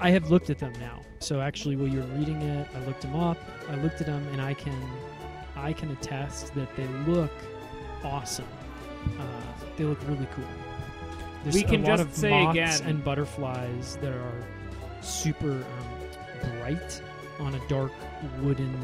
I 0.00 0.10
have 0.10 0.30
looked 0.30 0.50
at 0.50 0.58
them 0.58 0.72
now. 0.80 1.00
So 1.20 1.40
actually, 1.40 1.76
while 1.76 1.88
you're 1.88 2.02
reading 2.18 2.42
it, 2.42 2.68
I 2.74 2.84
looked 2.86 3.02
them 3.02 3.14
up. 3.16 3.38
I 3.70 3.76
looked 3.76 4.00
at 4.00 4.06
them, 4.06 4.26
and 4.32 4.42
I 4.42 4.52
can 4.54 4.76
I 5.56 5.72
can 5.72 5.90
attest 5.92 6.54
that 6.54 6.74
they 6.76 6.86
look 7.10 7.30
awesome. 8.04 8.44
Uh, 9.18 9.22
they 9.76 9.84
look 9.84 9.98
really 10.08 10.26
cool. 10.34 10.44
There's 11.42 11.54
We 11.54 11.62
can 11.62 11.84
a 11.84 11.88
lot 11.88 11.96
just 11.98 12.08
of 12.10 12.14
say 12.16 12.30
moths 12.30 12.80
again- 12.80 12.88
and 12.90 13.04
butterflies 13.04 13.96
that 14.02 14.12
are 14.12 14.44
super 15.00 15.52
um, 15.52 16.50
bright 16.60 17.00
on 17.42 17.54
a 17.54 17.68
dark 17.68 17.92
wooden 18.40 18.74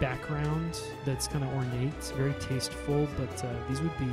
background 0.00 0.80
that's 1.04 1.28
kind 1.28 1.44
of 1.44 1.52
ornate, 1.54 1.92
It's 1.98 2.10
very 2.10 2.34
tasteful. 2.40 3.06
But 3.16 3.44
uh, 3.44 3.48
these 3.68 3.80
would 3.80 3.96
be 3.98 4.08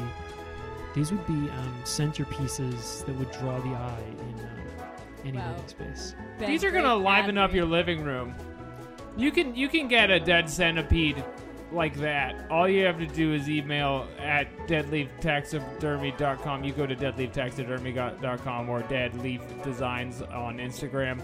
these 0.95 1.11
would 1.11 1.25
be 1.27 1.33
um, 1.33 1.75
centerpieces 1.83 3.05
that 3.05 3.15
would 3.15 3.31
draw 3.31 3.59
the 3.59 3.69
eye 3.69 4.03
in 4.19 4.39
uh, 4.45 4.49
any 5.25 5.37
Wow. 5.37 5.49
living 5.51 5.67
space. 5.67 6.15
Ben 6.39 6.49
These 6.49 6.63
are 6.63 6.71
gonna 6.71 6.95
liven 6.95 7.37
up 7.37 7.53
your 7.53 7.65
living 7.65 8.03
room. 8.03 8.33
You 9.17 9.31
can 9.31 9.55
you 9.55 9.67
can 9.67 9.87
get 9.87 10.09
a 10.11 10.19
dead 10.19 10.49
centipede 10.49 11.23
like 11.71 11.95
that. 11.97 12.49
All 12.49 12.67
you 12.67 12.83
have 12.85 12.97
to 12.99 13.05
do 13.07 13.33
is 13.33 13.47
email 13.49 14.07
at 14.19 14.47
deadleaftaxidermy.com. 14.67 16.63
You 16.63 16.73
go 16.73 16.85
to 16.87 16.95
deadleaftaxidermy.com 16.95 18.69
or 18.69 18.81
Deadleaf 18.83 19.63
Designs 19.63 20.21
on 20.23 20.57
Instagram. 20.57 21.21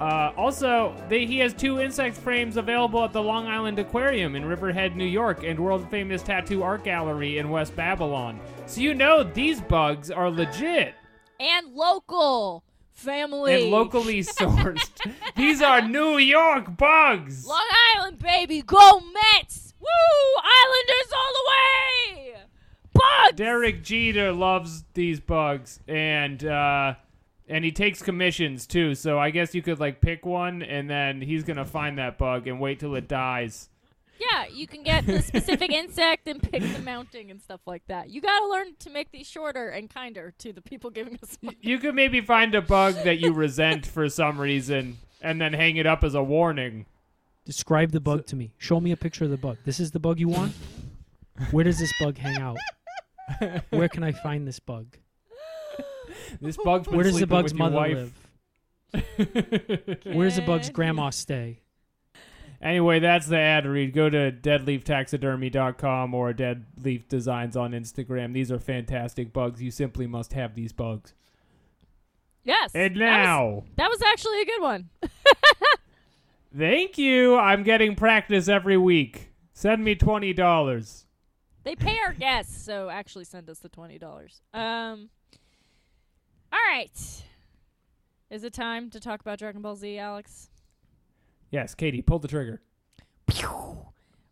Uh, 0.00 0.32
also, 0.36 0.94
they, 1.08 1.26
he 1.26 1.38
has 1.38 1.52
two 1.52 1.80
insect 1.80 2.16
frames 2.16 2.56
available 2.56 3.04
at 3.04 3.12
the 3.12 3.22
Long 3.22 3.46
Island 3.46 3.78
Aquarium 3.78 4.36
in 4.36 4.44
Riverhead, 4.44 4.94
New 4.94 5.04
York, 5.04 5.42
and 5.42 5.58
world 5.58 5.90
famous 5.90 6.22
Tattoo 6.22 6.62
Art 6.62 6.84
Gallery 6.84 7.38
in 7.38 7.50
West 7.50 7.74
Babylon. 7.74 8.40
So 8.66 8.80
you 8.80 8.94
know 8.94 9.24
these 9.24 9.60
bugs 9.60 10.10
are 10.10 10.30
legit 10.30 10.94
and 11.40 11.74
local 11.74 12.64
family 12.92 13.62
and 13.62 13.70
locally 13.70 14.20
sourced. 14.22 14.90
these 15.36 15.62
are 15.62 15.80
New 15.80 16.18
York 16.18 16.76
bugs. 16.76 17.46
Long 17.46 17.66
Island, 17.96 18.18
baby, 18.18 18.62
go 18.62 19.00
Mets! 19.00 19.74
Woo! 19.80 19.86
Islanders 20.42 21.12
all 21.12 21.32
the 21.32 21.50
way! 21.50 22.34
Bugs! 22.92 23.36
Derek 23.36 23.82
Jeter 23.82 24.32
loves 24.32 24.84
these 24.94 25.20
bugs, 25.20 25.80
and 25.86 26.44
uh, 26.44 26.94
and 27.48 27.64
he 27.64 27.72
takes 27.72 28.02
commissions 28.02 28.66
too. 28.66 28.94
So 28.94 29.18
I 29.18 29.30
guess 29.30 29.54
you 29.54 29.62
could 29.62 29.80
like 29.80 30.00
pick 30.00 30.24
one, 30.26 30.62
and 30.62 30.88
then 30.88 31.20
he's 31.20 31.44
gonna 31.44 31.64
find 31.64 31.98
that 31.98 32.18
bug 32.18 32.46
and 32.46 32.60
wait 32.60 32.80
till 32.80 32.94
it 32.94 33.08
dies. 33.08 33.68
Yeah, 34.20 34.46
you 34.52 34.66
can 34.66 34.82
get 34.82 35.06
the 35.06 35.22
specific 35.22 35.70
insect 35.70 36.26
and 36.26 36.42
pick 36.42 36.60
the 36.60 36.80
mounting 36.80 37.30
and 37.30 37.40
stuff 37.40 37.60
like 37.66 37.86
that. 37.86 38.10
You 38.10 38.20
gotta 38.20 38.46
learn 38.48 38.74
to 38.80 38.90
make 38.90 39.12
these 39.12 39.28
shorter 39.28 39.68
and 39.68 39.88
kinder 39.88 40.34
to 40.38 40.52
the 40.52 40.60
people 40.60 40.90
giving 40.90 41.18
us 41.22 41.38
money. 41.40 41.56
You 41.60 41.78
could 41.78 41.94
maybe 41.94 42.20
find 42.20 42.54
a 42.56 42.60
bug 42.60 42.94
that 43.04 43.20
you 43.20 43.32
resent 43.32 43.86
for 43.86 44.08
some 44.08 44.40
reason, 44.40 44.98
and 45.22 45.40
then 45.40 45.52
hang 45.52 45.76
it 45.76 45.86
up 45.86 46.02
as 46.02 46.14
a 46.14 46.22
warning. 46.22 46.86
Describe 47.44 47.92
the 47.92 48.00
bug 48.00 48.26
to 48.26 48.36
me. 48.36 48.52
Show 48.58 48.80
me 48.80 48.90
a 48.90 48.96
picture 48.96 49.24
of 49.24 49.30
the 49.30 49.36
bug. 49.36 49.58
This 49.64 49.78
is 49.78 49.92
the 49.92 50.00
bug 50.00 50.18
you 50.18 50.28
want? 50.28 50.52
Where 51.52 51.64
does 51.64 51.78
this 51.78 51.92
bug 52.00 52.18
hang 52.18 52.38
out? 52.42 52.58
Where 53.70 53.88
can 53.88 54.02
I 54.02 54.10
find 54.10 54.48
this 54.48 54.58
bug? 54.58 54.98
This 56.40 56.56
bug's 56.56 56.86
been 56.88 56.96
Where 56.96 57.04
does 57.04 57.14
the 57.14 57.18
sleeping 57.20 57.36
bug's 57.36 57.52
with 57.52 57.58
your 57.60 57.70
mother 57.70 57.76
wife. 57.76 58.12
live? 58.94 60.04
Where 60.14 60.26
does 60.28 60.36
the 60.36 60.42
bug's 60.46 60.70
grandma 60.70 61.10
stay? 61.10 61.60
Anyway, 62.60 62.98
that's 62.98 63.26
the 63.28 63.38
ad 63.38 63.66
read. 63.66 63.92
Go 63.92 64.10
to 64.10 64.32
deadleaftaxidermy.com 64.32 66.12
or 66.14 66.32
Deadleaf 66.32 67.06
Designs 67.08 67.56
on 67.56 67.70
Instagram. 67.70 68.32
These 68.32 68.50
are 68.50 68.58
fantastic 68.58 69.32
bugs. 69.32 69.62
You 69.62 69.70
simply 69.70 70.08
must 70.08 70.32
have 70.32 70.54
these 70.56 70.72
bugs. 70.72 71.14
Yes. 72.42 72.72
And 72.74 72.96
that 72.96 73.18
was- 73.20 73.26
now, 73.26 73.64
that 73.76 73.88
was 73.90 74.02
actually 74.02 74.40
a 74.42 74.44
good 74.46 74.62
one. 74.62 74.88
thank 76.56 76.98
you. 76.98 77.36
I'm 77.36 77.62
getting 77.62 77.94
practice 77.94 78.48
every 78.48 78.76
week. 78.76 79.30
Send 79.52 79.84
me 79.84 79.94
twenty 79.94 80.32
dollars. 80.32 81.04
They 81.64 81.74
pay 81.76 81.98
our 82.06 82.12
guests, 82.12 82.62
so 82.64 82.88
actually 82.88 83.24
send 83.24 83.50
us 83.50 83.58
the 83.58 83.68
twenty 83.68 83.98
dollars. 83.98 84.40
Um. 84.54 85.10
All 86.52 86.58
right. 86.68 87.24
Is 88.30 88.44
it 88.44 88.52
time 88.52 88.90
to 88.90 89.00
talk 89.00 89.20
about 89.20 89.38
Dragon 89.38 89.62
Ball 89.62 89.76
Z, 89.76 89.98
Alex? 89.98 90.50
Yes, 91.50 91.74
Katie, 91.74 92.02
pull 92.02 92.18
the 92.18 92.28
trigger. 92.28 92.60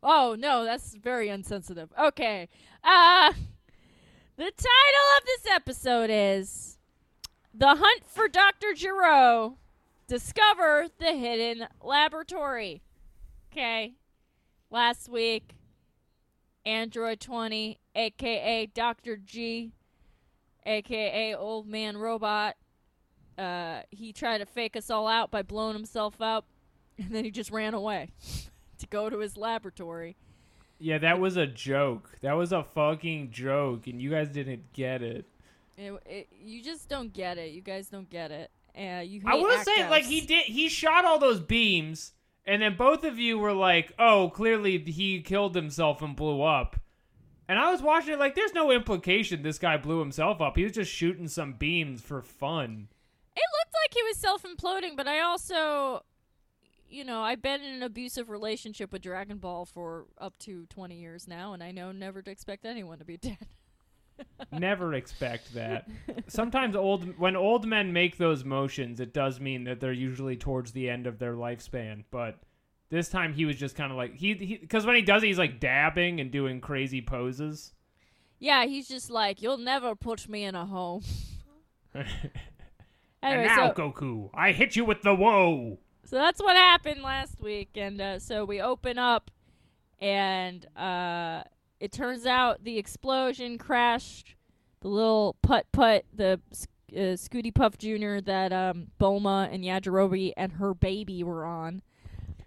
Oh 0.02 0.36
no, 0.38 0.64
that's 0.64 0.94
very 0.94 1.28
insensitive. 1.28 1.92
Okay. 1.98 2.48
Uh 2.84 3.32
the 4.36 4.44
title 4.44 5.06
of 5.18 5.24
this 5.24 5.46
episode 5.50 6.10
is 6.10 6.78
The 7.54 7.74
Hunt 7.74 8.04
for 8.06 8.28
Dr. 8.28 8.74
Gero. 8.74 9.56
Discover 10.06 10.88
the 10.98 11.12
hidden 11.12 11.66
laboratory. 11.82 12.82
Okay. 13.50 13.94
Last 14.70 15.08
week 15.08 15.54
Android 16.64 17.20
20, 17.20 17.78
aka 17.94 18.66
Dr. 18.66 19.16
G, 19.16 19.72
aka 20.66 21.34
Old 21.34 21.66
Man 21.66 21.96
Robot. 21.96 22.56
Uh, 23.38 23.80
he 23.90 24.12
tried 24.12 24.38
to 24.38 24.46
fake 24.46 24.76
us 24.76 24.90
all 24.90 25.06
out 25.06 25.30
by 25.30 25.42
blowing 25.42 25.74
himself 25.74 26.20
up, 26.20 26.46
and 26.98 27.10
then 27.10 27.24
he 27.24 27.30
just 27.30 27.50
ran 27.50 27.74
away 27.74 28.10
to 28.78 28.86
go 28.86 29.08
to 29.08 29.18
his 29.18 29.36
laboratory. 29.36 30.16
Yeah, 30.78 30.98
that 30.98 31.18
was 31.18 31.36
a 31.36 31.46
joke. 31.46 32.18
That 32.20 32.34
was 32.34 32.52
a 32.52 32.62
fucking 32.62 33.30
joke, 33.30 33.86
and 33.86 34.00
you 34.00 34.10
guys 34.10 34.28
didn't 34.28 34.72
get 34.74 35.02
it. 35.02 35.24
It, 35.78 35.92
it, 36.06 36.28
you 36.38 36.62
just 36.62 36.88
don't 36.88 37.12
get 37.12 37.38
it. 37.38 37.52
You 37.52 37.62
guys 37.62 37.88
don't 37.88 38.08
get 38.10 38.30
it. 38.30 38.50
Uh, 38.76 39.00
you 39.00 39.22
I 39.24 39.36
will 39.36 39.58
say, 39.64 39.78
Actos. 39.78 39.90
like 39.90 40.04
he 40.04 40.20
did, 40.20 40.44
he 40.44 40.68
shot 40.68 41.06
all 41.06 41.18
those 41.18 41.40
beams, 41.40 42.12
and 42.44 42.60
then 42.60 42.76
both 42.76 43.04
of 43.04 43.18
you 43.18 43.38
were 43.38 43.54
like, 43.54 43.92
"Oh, 43.98 44.30
clearly 44.34 44.78
he 44.78 45.22
killed 45.22 45.54
himself 45.54 46.02
and 46.02 46.14
blew 46.14 46.42
up." 46.42 46.76
And 47.48 47.58
I 47.58 47.70
was 47.70 47.80
watching 47.80 48.14
it 48.14 48.18
like, 48.18 48.34
there's 48.34 48.54
no 48.54 48.72
implication 48.72 49.42
this 49.42 49.58
guy 49.58 49.76
blew 49.76 50.00
himself 50.00 50.40
up. 50.40 50.56
He 50.56 50.64
was 50.64 50.72
just 50.72 50.90
shooting 50.90 51.28
some 51.28 51.52
beams 51.52 52.00
for 52.00 52.22
fun. 52.22 52.88
It 53.36 53.44
looked 53.58 53.74
like 53.84 53.94
he 53.94 54.02
was 54.02 54.16
self 54.16 54.42
imploding, 54.42 54.96
but 54.96 55.06
I 55.06 55.20
also, 55.20 56.04
you 56.88 57.04
know, 57.04 57.22
I've 57.22 57.42
been 57.42 57.62
in 57.62 57.74
an 57.74 57.82
abusive 57.82 58.30
relationship 58.30 58.92
with 58.92 59.02
Dragon 59.02 59.38
Ball 59.38 59.64
for 59.64 60.06
up 60.18 60.38
to 60.40 60.66
20 60.66 60.96
years 60.96 61.28
now, 61.28 61.52
and 61.52 61.62
I 61.62 61.70
know 61.70 61.92
never 61.92 62.22
to 62.22 62.30
expect 62.30 62.64
anyone 62.64 62.98
to 62.98 63.04
be 63.04 63.16
dead. 63.16 63.38
Never 64.50 64.94
expect 64.94 65.54
that. 65.54 65.88
Sometimes 66.28 66.74
old 66.74 67.18
when 67.18 67.36
old 67.36 67.66
men 67.66 67.92
make 67.92 68.16
those 68.16 68.44
motions, 68.44 68.98
it 68.98 69.12
does 69.12 69.40
mean 69.40 69.64
that 69.64 69.80
they're 69.80 69.92
usually 69.92 70.36
towards 70.36 70.72
the 70.72 70.88
end 70.88 71.06
of 71.06 71.18
their 71.18 71.34
lifespan. 71.34 72.04
But 72.10 72.38
this 72.88 73.08
time 73.08 73.32
he 73.32 73.44
was 73.44 73.56
just 73.56 73.76
kind 73.76 73.90
of 73.90 73.96
like 73.96 74.14
he 74.14 74.34
because 74.34 74.86
when 74.86 74.96
he 74.96 75.02
does 75.02 75.22
it, 75.22 75.26
he's 75.26 75.38
like 75.38 75.60
dabbing 75.60 76.20
and 76.20 76.30
doing 76.30 76.60
crazy 76.60 77.02
poses. 77.02 77.72
Yeah, 78.38 78.66
he's 78.66 78.86
just 78.86 79.10
like, 79.10 79.40
you'll 79.40 79.56
never 79.56 79.94
put 79.94 80.28
me 80.28 80.44
in 80.44 80.54
a 80.54 80.66
home. 80.66 81.02
and 81.94 82.06
now, 83.22 83.72
so, 83.72 83.72
Goku, 83.72 84.30
I 84.34 84.52
hit 84.52 84.76
you 84.76 84.84
with 84.84 85.02
the 85.02 85.14
whoa. 85.14 85.78
So 86.04 86.16
that's 86.16 86.40
what 86.40 86.56
happened 86.56 87.02
last 87.02 87.40
week, 87.40 87.70
and 87.74 88.00
uh, 88.00 88.18
so 88.18 88.44
we 88.44 88.60
open 88.60 88.98
up, 88.98 89.30
and 90.00 90.64
uh, 90.76 91.42
it 91.80 91.92
turns 91.92 92.26
out 92.26 92.62
the 92.62 92.78
explosion 92.78 93.58
crashed 93.58 94.36
the 94.80 94.88
little 94.88 95.36
putt 95.42 95.66
putt, 95.72 96.04
the 96.14 96.40
uh, 96.92 97.16
Scooty 97.16 97.52
Puff 97.52 97.78
Jr. 97.78 98.20
that 98.20 98.52
um, 98.52 98.88
Bulma 99.00 99.52
and 99.52 99.64
Yajirobe 99.64 100.32
and 100.36 100.52
her 100.52 100.74
baby 100.74 101.22
were 101.22 101.44
on. 101.44 101.82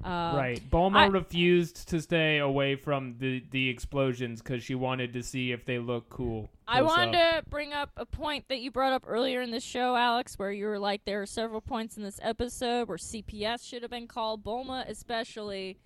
Uh, 0.03 0.33
right. 0.35 0.61
Bulma 0.69 0.95
I- 0.97 1.05
refused 1.07 1.89
to 1.89 2.01
stay 2.01 2.37
away 2.37 2.75
from 2.75 3.15
the 3.19 3.43
the 3.51 3.67
explosions 3.69 4.41
because 4.41 4.63
she 4.63 4.73
wanted 4.75 5.11
to 5.13 5.21
see 5.23 5.51
if 5.51 5.65
they 5.65 5.77
look 5.77 6.09
cool. 6.09 6.49
I 6.67 6.81
wanted 6.83 7.15
up. 7.15 7.43
to 7.43 7.49
bring 7.49 7.73
up 7.73 7.91
a 7.97 8.05
point 8.05 8.45
that 8.47 8.59
you 8.59 8.71
brought 8.71 8.93
up 8.93 9.03
earlier 9.07 9.41
in 9.41 9.51
the 9.51 9.59
show, 9.59 9.95
Alex, 9.95 10.37
where 10.39 10.51
you 10.51 10.67
were 10.67 10.79
like, 10.79 11.03
there 11.03 11.21
are 11.21 11.25
several 11.25 11.61
points 11.61 11.97
in 11.97 12.03
this 12.03 12.19
episode 12.21 12.87
where 12.87 12.97
CPS 12.97 13.67
should 13.67 13.81
have 13.81 13.91
been 13.91 14.07
called. 14.07 14.43
Bulma, 14.43 14.87
especially, 14.87 15.77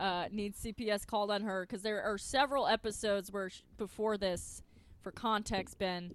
uh, 0.00 0.26
needs 0.30 0.62
CPS 0.62 1.04
called 1.06 1.30
on 1.30 1.42
her 1.42 1.66
because 1.66 1.82
there 1.82 2.02
are 2.02 2.16
several 2.16 2.66
episodes 2.66 3.30
where 3.30 3.50
sh- 3.50 3.62
before 3.76 4.16
this, 4.16 4.62
for 5.02 5.10
context, 5.12 5.78
Ben, 5.78 6.12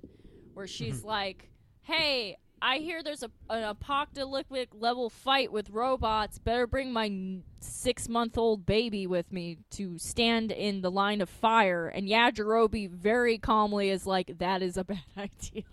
where 0.56 0.66
she's 0.68 1.04
like, 1.16 1.50
"Hey, 1.82 2.38
I 2.62 2.78
hear 2.80 3.02
there's 3.04 3.24
a 3.24 3.32
an 3.50 3.64
apocalyptic 3.64 4.70
level 4.74 5.10
fight 5.10 5.52
with 5.52 5.70
robots. 5.70 6.40
Better 6.40 6.68
bring 6.68 6.92
my 6.94 7.38
six 7.62 8.08
month 8.10 8.38
old 8.38 8.66
baby 8.66 9.08
with 9.08 9.32
me 9.32 9.58
to 9.72 9.98
stand 9.98 10.52
in 10.52 10.82
the 10.82 10.92
line 10.92 11.22
of 11.22 11.30
fire." 11.30 11.88
And 11.88 12.08
Yajirobe 12.08 12.90
very 12.92 13.38
calmly 13.38 13.90
is 13.90 14.06
like, 14.06 14.38
"That 14.40 14.62
is 14.62 14.78
a 14.78 14.84
bad 14.86 15.00
idea. 15.18 15.64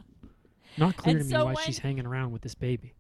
Not 0.78 0.96
clear 0.96 1.16
And 1.16 1.20
to 1.20 1.24
me 1.26 1.30
so 1.30 1.44
why 1.46 1.54
when- 1.54 1.64
she's 1.64 1.78
hanging 1.78 2.06
around 2.06 2.32
with 2.32 2.42
this 2.42 2.54
baby. 2.54 2.94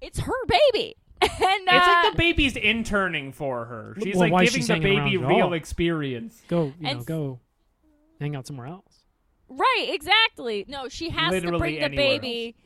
It's 0.00 0.18
her 0.20 0.46
baby." 0.46 0.96
And 1.20 1.68
uh, 1.68 1.72
It's 1.72 1.86
like 1.86 2.12
the 2.12 2.16
baby's 2.18 2.56
interning 2.56 3.32
for 3.32 3.64
her. 3.64 3.96
She's 4.02 4.14
Well, 4.14 4.20
like 4.20 4.32
why 4.32 4.44
giving 4.44 4.60
she's 4.60 4.68
the 4.68 4.78
baby 4.78 5.16
real 5.16 5.52
experience. 5.52 6.40
Go, 6.46 6.72
you 6.78 6.84
know, 6.84 6.90
And- 6.90 7.06
go 7.06 7.40
hang 8.20 8.36
out 8.36 8.46
somewhere 8.46 8.66
else. 8.68 9.02
Right, 9.48 9.88
exactly. 9.92 10.64
No, 10.68 10.88
she 10.88 11.08
has 11.10 11.30
to 11.30 11.34
Literally 11.36 11.58
bring 11.58 11.74
the 11.76 11.80
anywhere 11.82 12.20
baby 12.20 12.56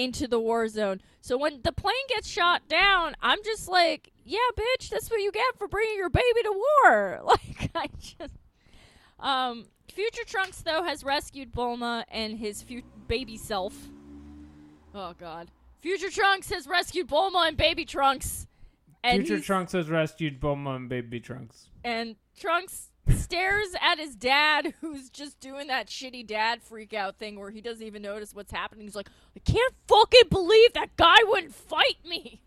into 0.00 0.26
the 0.26 0.40
war 0.40 0.66
zone. 0.68 1.00
So 1.20 1.36
when 1.36 1.60
the 1.62 1.72
plane 1.72 1.94
gets 2.08 2.28
shot 2.28 2.66
down, 2.68 3.14
I'm 3.20 3.38
just 3.44 3.68
like, 3.68 4.10
yeah, 4.24 4.38
bitch, 4.56 4.88
that's 4.88 5.10
what 5.10 5.20
you 5.20 5.30
get 5.32 5.58
for 5.58 5.68
bringing 5.68 5.96
your 5.96 6.08
baby 6.10 6.42
to 6.44 6.62
war. 6.84 7.20
Like, 7.24 7.70
I 7.74 7.88
just. 8.00 8.34
Um, 9.18 9.66
Future 9.92 10.24
Trunks 10.26 10.62
though 10.62 10.82
has 10.82 11.04
rescued 11.04 11.52
Bulma 11.52 12.04
and 12.10 12.38
his 12.38 12.62
fu- 12.62 12.82
baby 13.08 13.36
self. 13.36 13.74
Oh 14.94 15.12
God, 15.18 15.50
Future 15.80 16.10
Trunks 16.10 16.50
has 16.50 16.66
rescued 16.66 17.08
Bulma 17.08 17.48
and 17.48 17.56
baby 17.56 17.84
Trunks. 17.84 18.46
And 19.04 19.26
Future 19.26 19.42
Trunks 19.42 19.72
has 19.72 19.88
rescued 19.88 20.40
Bulma 20.40 20.76
and 20.76 20.88
Baby 20.88 21.20
Trunks. 21.20 21.68
and 21.84 22.16
Trunks 22.38 22.89
stares 23.10 23.68
at 23.80 23.98
his 23.98 24.16
dad, 24.16 24.74
who's 24.80 25.10
just 25.10 25.40
doing 25.40 25.68
that 25.68 25.88
shitty 25.88 26.26
dad 26.26 26.62
freak 26.62 26.94
out 26.94 27.16
thing 27.16 27.38
where 27.38 27.50
he 27.50 27.60
doesn't 27.60 27.84
even 27.84 28.02
notice 28.02 28.34
what's 28.34 28.52
happening. 28.52 28.86
He's 28.86 28.96
like, 28.96 29.08
I 29.36 29.40
can't 29.40 29.74
fucking 29.86 30.28
believe 30.30 30.72
that 30.74 30.96
guy 30.96 31.16
wouldn't 31.24 31.54
fight 31.54 31.98
me. 32.04 32.40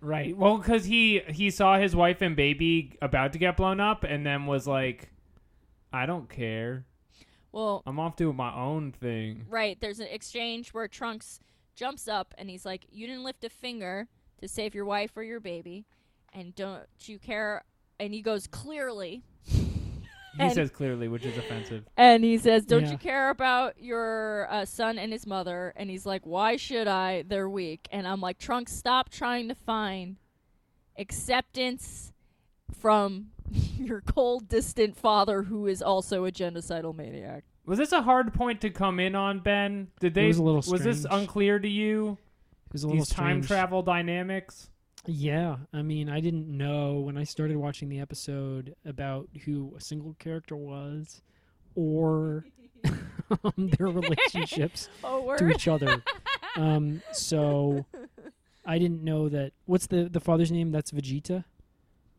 Right. 0.00 0.36
Well, 0.36 0.58
because 0.58 0.84
he 0.84 1.20
he 1.28 1.50
saw 1.50 1.78
his 1.78 1.94
wife 1.94 2.22
and 2.22 2.34
baby 2.34 2.96
about 3.00 3.32
to 3.34 3.38
get 3.38 3.56
blown 3.56 3.78
up, 3.78 4.02
and 4.02 4.26
then 4.26 4.46
was 4.46 4.66
like, 4.66 5.12
"I 5.92 6.06
don't 6.06 6.28
care. 6.28 6.86
Well, 7.52 7.84
I'm 7.86 8.00
off 8.00 8.16
doing 8.16 8.34
my 8.34 8.52
own 8.52 8.90
thing." 8.90 9.46
right, 9.48 9.80
there's 9.80 10.00
an 10.00 10.08
exchange 10.08 10.74
where 10.74 10.88
Trunks 10.88 11.38
jumps 11.74 12.08
up 12.08 12.34
and 12.38 12.50
he's 12.50 12.64
like, 12.64 12.86
You 12.90 13.06
didn't 13.06 13.24
lift 13.24 13.44
a 13.44 13.50
finger 13.50 14.08
to 14.40 14.48
save 14.48 14.74
your 14.74 14.84
wife 14.84 15.16
or 15.16 15.22
your 15.22 15.40
baby, 15.40 15.84
and 16.32 16.54
don't 16.54 16.86
you 17.00 17.18
care? 17.18 17.64
And 17.98 18.12
he 18.14 18.22
goes, 18.22 18.46
Clearly. 18.46 19.22
He 20.36 20.42
And- 20.44 20.52
says 20.52 20.70
clearly, 20.70 21.08
which 21.08 21.24
is 21.26 21.36
offensive. 21.36 21.84
And 21.96 22.24
he 22.24 22.38
says, 22.38 22.64
Don't 22.64 22.84
Yeah. 22.84 22.92
you 22.92 22.98
care 22.98 23.28
about 23.30 23.78
your 23.80 24.46
uh, 24.50 24.64
son 24.64 24.98
and 24.98 25.12
his 25.12 25.26
mother? 25.26 25.72
And 25.76 25.90
he's 25.90 26.06
like, 26.06 26.24
Why 26.24 26.56
should 26.56 26.88
I? 26.88 27.22
They're 27.22 27.50
weak. 27.50 27.86
And 27.92 28.06
I'm 28.08 28.20
like, 28.20 28.38
Trunks, 28.38 28.72
stop 28.72 29.10
trying 29.10 29.48
to 29.48 29.54
find 29.54 30.16
acceptance 30.98 32.12
from 32.78 33.26
your 33.78 34.00
cold, 34.00 34.48
distant 34.48 34.96
father 34.96 35.42
who 35.42 35.66
is 35.66 35.82
also 35.82 36.24
a 36.24 36.32
genocidal 36.32 36.94
maniac. 36.94 37.44
Was 37.66 37.78
this 37.78 37.92
a 37.92 38.02
hard 38.02 38.32
point 38.34 38.60
to 38.62 38.70
come 38.70 38.98
in 38.98 39.14
on, 39.14 39.40
Ben? 39.40 39.88
Did 40.00 40.14
they? 40.14 40.26
was 40.26 40.38
a 40.38 40.42
little 40.42 40.62
Was 40.72 40.82
this 40.82 41.06
unclear 41.10 41.58
to 41.58 41.68
you? 41.68 42.18
It 42.66 42.72
was 42.72 42.84
a 42.84 42.88
little 42.88 43.02
These 43.02 43.10
time 43.10 43.42
travel 43.42 43.82
dynamics. 43.82 44.70
Yeah, 45.06 45.56
I 45.72 45.82
mean, 45.82 46.08
I 46.08 46.20
didn't 46.20 46.46
know 46.48 47.00
when 47.00 47.16
I 47.18 47.24
started 47.24 47.56
watching 47.56 47.88
the 47.88 47.98
episode 48.00 48.74
about 48.84 49.28
who 49.44 49.74
a 49.76 49.80
single 49.80 50.14
character 50.20 50.54
was, 50.54 51.22
or 51.74 52.44
um, 53.44 53.52
their 53.56 53.88
relationships 53.88 54.88
Oh, 55.04 55.36
to 55.36 55.48
each 55.48 55.68
other. 55.68 56.02
Um, 56.54 57.00
so 57.12 57.86
I 58.66 58.78
didn't 58.78 59.02
know 59.02 59.30
that. 59.30 59.52
What's 59.64 59.86
the 59.86 60.10
the 60.10 60.20
father's 60.20 60.52
name? 60.52 60.70
That's 60.70 60.90
Vegeta. 60.90 61.44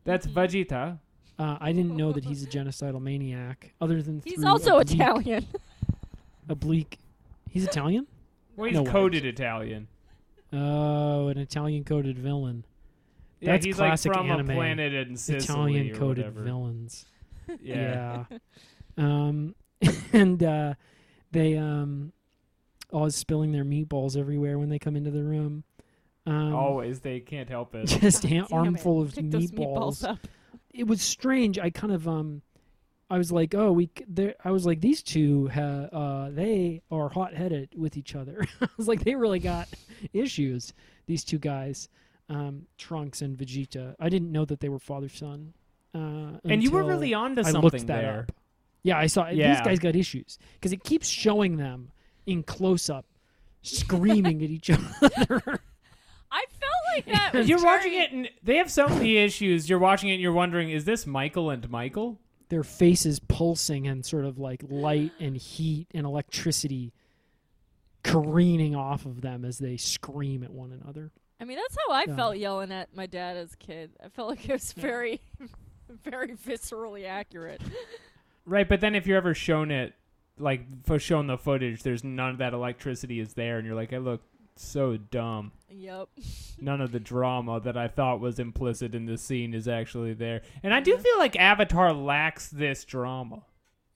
That's. 0.02 0.26
Vegeta. 0.26 0.98
Uh, 1.38 1.56
I 1.60 1.70
didn't 1.70 1.96
know 1.96 2.10
that 2.10 2.24
he's 2.24 2.42
a 2.42 2.48
genocidal 2.48 3.00
maniac. 3.00 3.72
Other 3.80 4.02
than 4.02 4.22
He's 4.24 4.40
through 4.40 4.48
also 4.48 4.78
oblique, 4.78 4.96
Italian. 5.00 5.46
Oblique. 6.48 6.98
He's 7.48 7.62
Italian. 7.64 8.08
Well, 8.56 8.66
he's 8.66 8.74
No 8.74 8.82
way. 8.82 8.90
coded 8.90 9.24
Italian. 9.24 9.86
Oh, 10.52 11.28
an 11.28 11.38
Italian 11.38 11.84
coded 11.84 12.18
villain. 12.18 12.64
Yeah, 13.44 13.52
That's 13.52 13.66
he's 13.66 13.78
like 13.78 13.88
classic 13.90 14.12
from 14.14 14.30
anime. 14.30 14.50
a 14.50 14.54
planet 14.54 14.94
in 14.94 15.16
Sicily 15.16 15.44
Italian 15.44 15.90
or 15.90 15.98
coded 15.98 16.24
whatever. 16.26 16.42
villains. 16.42 17.06
Yeah. 17.60 18.24
Yeah. 18.30 18.38
um, 18.96 19.54
and 20.14 20.42
uh, 20.42 20.74
they 21.30 21.58
um, 21.58 22.12
always 22.90 23.14
spilling 23.16 23.52
their 23.52 23.64
meatballs 23.66 24.16
everywhere 24.16 24.58
when 24.58 24.70
they 24.70 24.78
come 24.78 24.96
into 24.96 25.10
the 25.10 25.22
room. 25.22 25.62
Um, 26.26 26.54
Always, 26.54 27.00
they 27.00 27.20
can't 27.20 27.50
help 27.50 27.74
it. 27.74 27.84
just 28.00 28.24
a 28.24 28.28
Damn 28.28 28.46
armful 28.50 29.02
it. 29.02 29.08
of 29.08 29.14
Pick 29.16 29.24
meatballs. 29.26 30.02
meatballs. 30.02 30.18
It 30.72 30.86
was 30.86 31.02
strange. 31.02 31.58
I 31.58 31.68
kind 31.68 31.92
of 31.92 32.08
um, 32.08 32.40
I 33.10 33.18
was 33.18 33.30
like, 33.30 33.54
oh, 33.54 33.72
we. 33.72 33.90
I 34.42 34.50
was 34.50 34.64
like, 34.64 34.80
these 34.80 35.02
two, 35.02 35.48
ha- 35.48 35.88
uh, 35.92 36.30
they 36.30 36.80
are 36.90 37.10
hot 37.10 37.34
headed 37.34 37.68
with 37.76 37.98
each 37.98 38.14
other. 38.14 38.46
I 38.62 38.68
was 38.78 38.88
like, 38.88 39.04
they 39.04 39.14
really 39.14 39.38
got 39.38 39.68
issues. 40.14 40.72
These 41.06 41.24
two 41.24 41.38
guys, 41.38 41.90
um, 42.28 42.66
Trunks 42.78 43.22
and 43.22 43.36
Vegeta. 43.36 43.94
I 43.98 44.08
didn't 44.08 44.32
know 44.32 44.44
that 44.44 44.60
they 44.60 44.68
were 44.68 44.78
father 44.78 45.08
son. 45.08 45.54
Uh, 45.94 46.38
and 46.44 46.62
you 46.62 46.70
were 46.70 46.82
really 46.82 47.14
onto 47.14 47.40
I 47.40 47.44
something 47.44 47.62
looked 47.62 47.86
that 47.86 47.86
there. 47.86 48.26
up. 48.28 48.32
Yeah, 48.82 48.98
I 48.98 49.06
saw 49.06 49.30
these 49.30 49.38
guys 49.38 49.78
got 49.78 49.96
issues 49.96 50.38
because 50.54 50.72
it 50.72 50.84
keeps 50.84 51.08
showing 51.08 51.56
them 51.56 51.90
in 52.26 52.42
close 52.42 52.90
up, 52.90 53.06
screaming 53.62 54.42
at 54.42 54.50
each 54.50 54.70
other. 55.02 55.60
I 56.30 56.44
felt 56.60 56.82
like 56.94 57.06
that. 57.06 57.30
was 57.34 57.48
You're 57.48 57.62
watching 57.62 57.94
it, 57.94 58.12
and 58.12 58.28
they 58.42 58.56
have 58.56 58.70
so 58.70 58.88
many 58.88 59.16
issues. 59.16 59.68
You're 59.68 59.78
watching 59.78 60.10
it, 60.10 60.14
and 60.14 60.22
you're 60.22 60.32
wondering, 60.32 60.70
is 60.70 60.84
this 60.84 61.06
Michael 61.06 61.50
and 61.50 61.68
Michael? 61.70 62.18
Their 62.48 62.64
faces 62.64 63.20
pulsing 63.20 63.86
and 63.86 64.04
sort 64.04 64.24
of 64.26 64.38
like 64.38 64.62
light 64.68 65.12
and 65.18 65.36
heat 65.36 65.86
and 65.94 66.04
electricity 66.04 66.92
careening 68.02 68.76
off 68.76 69.06
of 69.06 69.22
them 69.22 69.44
as 69.44 69.58
they 69.58 69.76
scream 69.76 70.42
at 70.42 70.50
one 70.50 70.72
another. 70.72 71.10
I 71.44 71.46
mean, 71.46 71.58
that's 71.58 71.76
how 71.86 71.92
I 71.92 72.04
Yeah. 72.08 72.16
felt 72.16 72.38
yelling 72.38 72.72
at 72.72 72.96
my 72.96 73.04
dad 73.04 73.36
as 73.36 73.52
a 73.52 73.56
kid. 73.58 73.90
I 74.02 74.08
felt 74.08 74.30
like 74.30 74.48
it 74.48 74.52
was 74.54 74.72
very, 74.72 75.20
very 76.02 76.28
viscerally 76.28 77.06
accurate. 77.06 77.60
Right, 78.46 78.68
but 78.68 78.80
then 78.82 78.94
if 78.94 79.06
you're 79.06 79.16
ever 79.16 79.32
shown 79.32 79.70
it, 79.70 79.94
like 80.38 80.84
for 80.84 80.98
shown 80.98 81.26
the 81.28 81.38
footage, 81.38 81.82
there's 81.82 82.04
none 82.04 82.28
of 82.30 82.38
that 82.38 82.52
electricity 82.52 83.18
is 83.18 83.32
there, 83.32 83.56
and 83.56 83.66
you're 83.66 83.74
like, 83.74 83.94
I 83.94 83.96
look 83.98 84.20
so 84.56 84.98
dumb. 84.98 85.52
Yep. 85.70 86.08
None 86.60 86.80
of 86.82 86.92
the 86.92 87.00
drama 87.00 87.58
that 87.60 87.78
I 87.78 87.88
thought 87.88 88.20
was 88.20 88.38
implicit 88.38 88.94
in 88.94 89.06
this 89.06 89.22
scene 89.22 89.54
is 89.54 89.66
actually 89.66 90.12
there, 90.12 90.42
and 90.62 90.74
I 90.74 90.80
do 90.80 90.96
feel 90.98 91.16
like 91.18 91.36
Avatar 91.36 91.94
lacks 91.94 92.48
this 92.48 92.84
drama. 92.84 93.44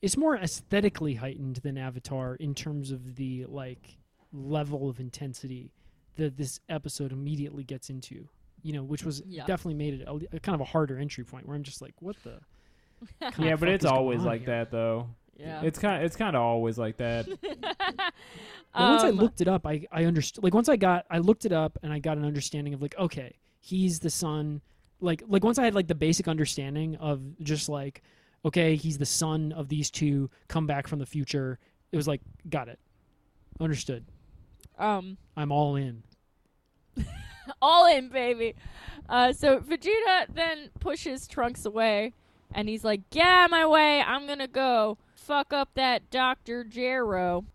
It's 0.01 0.17
more 0.17 0.35
aesthetically 0.35 1.13
heightened 1.15 1.57
than 1.57 1.77
Avatar 1.77 2.33
in 2.35 2.55
terms 2.55 2.89
of 2.89 3.17
the 3.17 3.45
like 3.45 3.97
level 4.33 4.89
of 4.89 4.99
intensity 4.99 5.71
that 6.19 6.37
this 6.37 6.59
episode 6.69 7.11
immediately 7.11 7.63
gets 7.63 7.89
into. 7.89 8.27
You 8.61 8.73
know, 8.73 8.83
which 8.83 9.03
was 9.03 9.23
Yeah. 9.25 9.45
definitely 9.45 9.75
made 9.75 10.01
it 10.01 10.07
a, 10.07 10.35
a 10.35 10.39
kind 10.41 10.53
of 10.55 10.59
a 10.61 10.65
harder 10.65 10.97
entry 10.97 11.23
point 11.23 11.47
where 11.47 11.55
I'm 11.55 11.63
just 11.63 11.81
like, 11.81 11.93
what 12.01 12.15
the? 12.23 12.39
yeah, 13.39 13.55
but 13.55 13.69
it's 13.69 13.85
always 13.85 14.21
like 14.23 14.41
here? 14.41 14.47
that 14.47 14.71
though. 14.71 15.07
Yeah. 15.37 15.61
It's 15.63 15.79
kind 15.79 15.97
of 15.97 16.03
it's 16.05 16.17
kind 16.17 16.35
of 16.35 16.41
always 16.41 16.77
like 16.77 16.97
that. 16.97 17.25
But 18.71 18.91
once 18.91 19.03
I 19.03 19.09
Um, 19.09 19.15
looked 19.15 19.41
it 19.41 19.47
up, 19.47 19.65
I 19.65 19.87
I 19.91 20.05
understood. 20.05 20.43
Like 20.43 20.53
once 20.53 20.69
I 20.69 20.75
got, 20.75 21.05
I 21.09 21.17
looked 21.19 21.45
it 21.45 21.51
up 21.51 21.77
and 21.81 21.91
I 21.91 21.99
got 21.99 22.17
an 22.17 22.25
understanding 22.25 22.73
of 22.73 22.81
like, 22.81 22.95
okay, 22.99 23.35
he's 23.61 23.99
the 23.99 24.09
son. 24.11 24.61
Like 25.01 25.23
like 25.27 25.43
once 25.43 25.57
I 25.57 25.63
had 25.63 25.73
like 25.73 25.87
the 25.87 25.95
basic 25.95 26.27
understanding 26.27 26.95
of 26.97 27.21
just 27.41 27.67
like, 27.69 28.03
okay, 28.45 28.75
he's 28.75 28.97
the 28.97 29.05
son 29.07 29.51
of 29.53 29.69
these 29.69 29.89
two 29.89 30.29
come 30.49 30.67
back 30.67 30.87
from 30.87 30.99
the 30.99 31.05
future. 31.05 31.57
It 31.91 31.95
was 31.97 32.07
like, 32.07 32.21
got 32.49 32.67
it, 32.67 32.77
understood. 33.59 34.05
Um. 34.77 35.17
I'm 35.35 35.51
all 35.51 35.75
in. 35.77 36.03
All 37.61 37.87
in, 37.87 38.09
baby. 38.09 38.55
Uh, 39.07 39.33
so 39.33 39.59
Vegeta 39.59 40.27
then 40.33 40.69
pushes 40.79 41.27
Trunks 41.27 41.65
away, 41.65 42.13
and 42.53 42.69
he's 42.69 42.83
like, 42.83 43.09
"Get 43.09 43.25
out 43.25 43.45
of 43.45 43.51
my 43.51 43.65
way! 43.65 44.01
I'm 44.01 44.27
gonna 44.27 44.47
go 44.47 44.97
fuck 45.15 45.51
up 45.51 45.69
that 45.75 46.09
Doctor 46.09 46.63
Gero." 46.63 47.45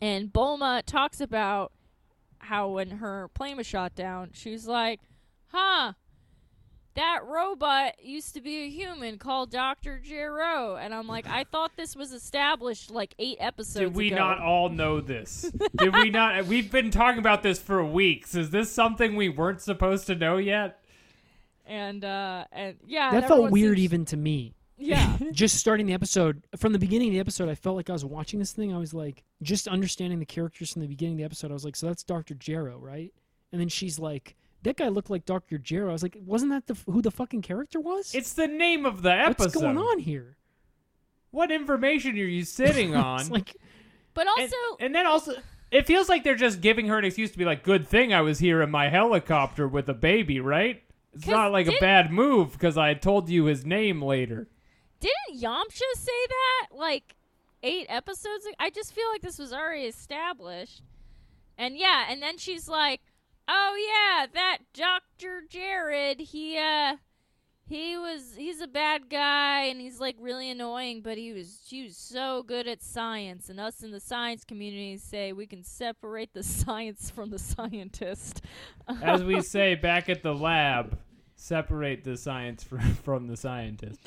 And 0.00 0.32
Bulma 0.32 0.82
talks 0.84 1.20
about 1.20 1.72
how 2.38 2.68
when 2.68 2.90
her 2.92 3.28
plane 3.28 3.56
was 3.58 3.66
shot 3.66 3.94
down, 3.94 4.30
she's 4.32 4.66
like, 4.66 5.00
"Huh." 5.48 5.92
That 6.94 7.20
robot 7.26 7.94
used 8.04 8.34
to 8.34 8.42
be 8.42 8.64
a 8.64 8.68
human 8.68 9.16
called 9.16 9.50
Dr. 9.50 9.98
Gero. 9.98 10.76
And 10.76 10.94
I'm 10.94 11.06
like, 11.08 11.26
I 11.26 11.44
thought 11.44 11.72
this 11.76 11.96
was 11.96 12.12
established 12.12 12.90
like 12.90 13.14
eight 13.18 13.38
episodes 13.40 13.86
Did 13.86 13.94
we 13.94 14.08
ago. 14.08 14.16
not 14.16 14.40
all 14.40 14.68
know 14.68 15.00
this? 15.00 15.50
Did 15.74 15.94
we 15.94 16.10
not? 16.10 16.44
We've 16.46 16.70
been 16.70 16.90
talking 16.90 17.18
about 17.18 17.42
this 17.42 17.58
for 17.58 17.82
weeks. 17.82 18.34
Is 18.34 18.50
this 18.50 18.70
something 18.70 19.16
we 19.16 19.30
weren't 19.30 19.62
supposed 19.62 20.06
to 20.08 20.14
know 20.14 20.36
yet? 20.36 20.84
And, 21.64 22.04
uh, 22.04 22.44
and 22.52 22.76
yeah. 22.86 23.10
that 23.12 23.24
and 23.24 23.26
felt 23.26 23.50
weird 23.50 23.78
seems- 23.78 23.84
even 23.84 24.04
to 24.06 24.16
me. 24.18 24.54
Yeah. 24.76 25.16
just 25.32 25.56
starting 25.56 25.86
the 25.86 25.92
episode 25.94 26.42
from 26.56 26.72
the 26.72 26.78
beginning 26.78 27.08
of 27.08 27.12
the 27.14 27.20
episode 27.20 27.48
i 27.48 27.54
felt 27.54 27.76
like 27.76 27.88
i 27.88 27.92
was 27.92 28.04
watching 28.04 28.40
this 28.40 28.50
thing 28.52 28.74
i 28.74 28.78
was 28.78 28.92
like 28.92 29.22
just 29.40 29.68
understanding 29.68 30.18
the 30.18 30.26
characters 30.26 30.72
from 30.72 30.82
the 30.82 30.88
beginning 30.88 31.14
of 31.14 31.18
the 31.18 31.24
episode 31.24 31.52
i 31.52 31.54
was 31.54 31.64
like 31.64 31.76
so 31.76 31.86
that's 31.86 32.02
dr 32.02 32.34
gero 32.34 32.78
right 32.78 33.12
and 33.52 33.60
then 33.60 33.68
she's 33.68 34.00
like 34.00 34.34
that 34.62 34.76
guy 34.76 34.88
looked 34.88 35.10
like 35.10 35.24
dr 35.24 35.58
gero 35.58 35.90
i 35.90 35.92
was 35.92 36.02
like 36.02 36.16
wasn't 36.24 36.50
that 36.50 36.66
the 36.66 36.92
who 36.92 37.02
the 37.02 37.10
fucking 37.10 37.42
character 37.42 37.80
was 37.80 38.14
It's 38.14 38.32
the 38.34 38.46
name 38.48 38.86
of 38.86 39.02
the 39.02 39.12
episode. 39.12 39.38
what's 39.46 39.56
going 39.56 39.78
on 39.78 39.98
here 39.98 40.36
What 41.30 41.50
information 41.50 42.12
are 42.12 42.16
you 42.24 42.44
sitting 42.44 42.94
on? 43.08 43.20
it's 43.20 43.30
like 43.30 43.56
But 44.14 44.26
also, 44.28 44.56
and 44.80 44.94
then 44.94 45.06
also, 45.06 45.32
it 45.70 45.86
feels 45.86 46.08
like 46.08 46.22
they're 46.22 46.34
just 46.34 46.60
giving 46.60 46.86
her 46.88 46.98
an 46.98 47.04
excuse 47.06 47.30
to 47.32 47.38
be 47.38 47.46
like, 47.46 47.62
"Good 47.62 47.88
thing 47.88 48.12
I 48.12 48.20
was 48.20 48.38
here 48.38 48.60
in 48.60 48.70
my 48.70 48.90
helicopter 48.90 49.66
with 49.66 49.88
a 49.88 49.94
baby, 49.94 50.38
right?" 50.38 50.82
It's 51.14 51.26
not 51.26 51.50
like 51.50 51.66
a 51.66 51.78
bad 51.80 52.12
move 52.12 52.52
because 52.52 52.76
I 52.76 52.92
told 52.92 53.30
you 53.30 53.44
his 53.46 53.64
name 53.64 54.02
later. 54.02 54.48
didn't 55.00 55.40
Yamcha 55.42 55.80
say 55.96 56.26
that 56.28 56.76
like 56.76 57.16
eight 57.62 57.86
episodes 57.88 58.44
ago? 58.44 58.54
I 58.58 58.68
just 58.68 58.92
feel 58.94 59.08
like 59.10 59.22
this 59.22 59.38
was 59.38 59.52
already 59.54 59.84
established. 59.84 60.82
And 61.56 61.76
yeah, 61.78 62.04
and 62.10 62.20
then 62.22 62.36
she's 62.36 62.68
like, 62.68 63.00
"Oh 63.48 63.76
yeah, 63.76 64.26
that 64.32 64.58
Doctor 64.74 65.42
Jared, 65.48 66.20
he 66.20 66.58
uh, 66.58 66.96
he 67.68 67.96
was 67.96 68.34
he's 68.36 68.60
a 68.60 68.66
bad 68.66 69.08
guy 69.08 69.64
and 69.64 69.80
he's 69.80 69.98
like 70.00 70.16
really 70.20 70.50
annoying, 70.50 71.00
but 71.02 71.16
he 71.16 71.32
was 71.32 71.60
he 71.66 71.84
was 71.84 71.96
so 71.96 72.42
good 72.42 72.66
at 72.68 72.82
science, 72.82 73.48
and 73.48 73.58
us 73.60 73.82
in 73.82 73.90
the 73.90 74.00
science 74.00 74.44
community 74.44 74.96
say 74.98 75.32
we 75.32 75.46
can 75.46 75.64
separate 75.64 76.34
the 76.34 76.42
science 76.42 77.10
from 77.10 77.30
the 77.30 77.38
scientist." 77.38 78.42
As 79.02 79.22
we 79.24 79.40
say 79.42 79.74
back 79.74 80.08
at 80.08 80.22
the 80.22 80.34
lab, 80.34 80.98
separate 81.34 82.04
the 82.04 82.16
science 82.16 82.62
from, 82.62 82.80
from 83.02 83.26
the 83.28 83.36
scientist. 83.36 84.00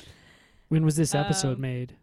when 0.68 0.84
was 0.84 0.96
this 0.96 1.14
episode 1.14 1.56
Um, 1.56 1.60
made 1.62 1.96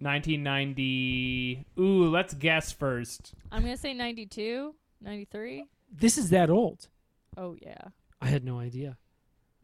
1990. 0.00 1.64
Ooh, 1.78 2.08
let's 2.08 2.34
guess 2.34 2.72
first. 2.72 3.34
I'm 3.52 3.62
gonna 3.62 3.76
say 3.76 3.94
92, 3.94 4.74
93. 5.00 5.64
This 5.90 6.16
is 6.18 6.30
that 6.30 6.50
old 6.50 6.88
Oh 7.36 7.56
yeah. 7.60 7.88
i 8.20 8.26
had 8.26 8.44
no 8.44 8.58
idea 8.58 8.96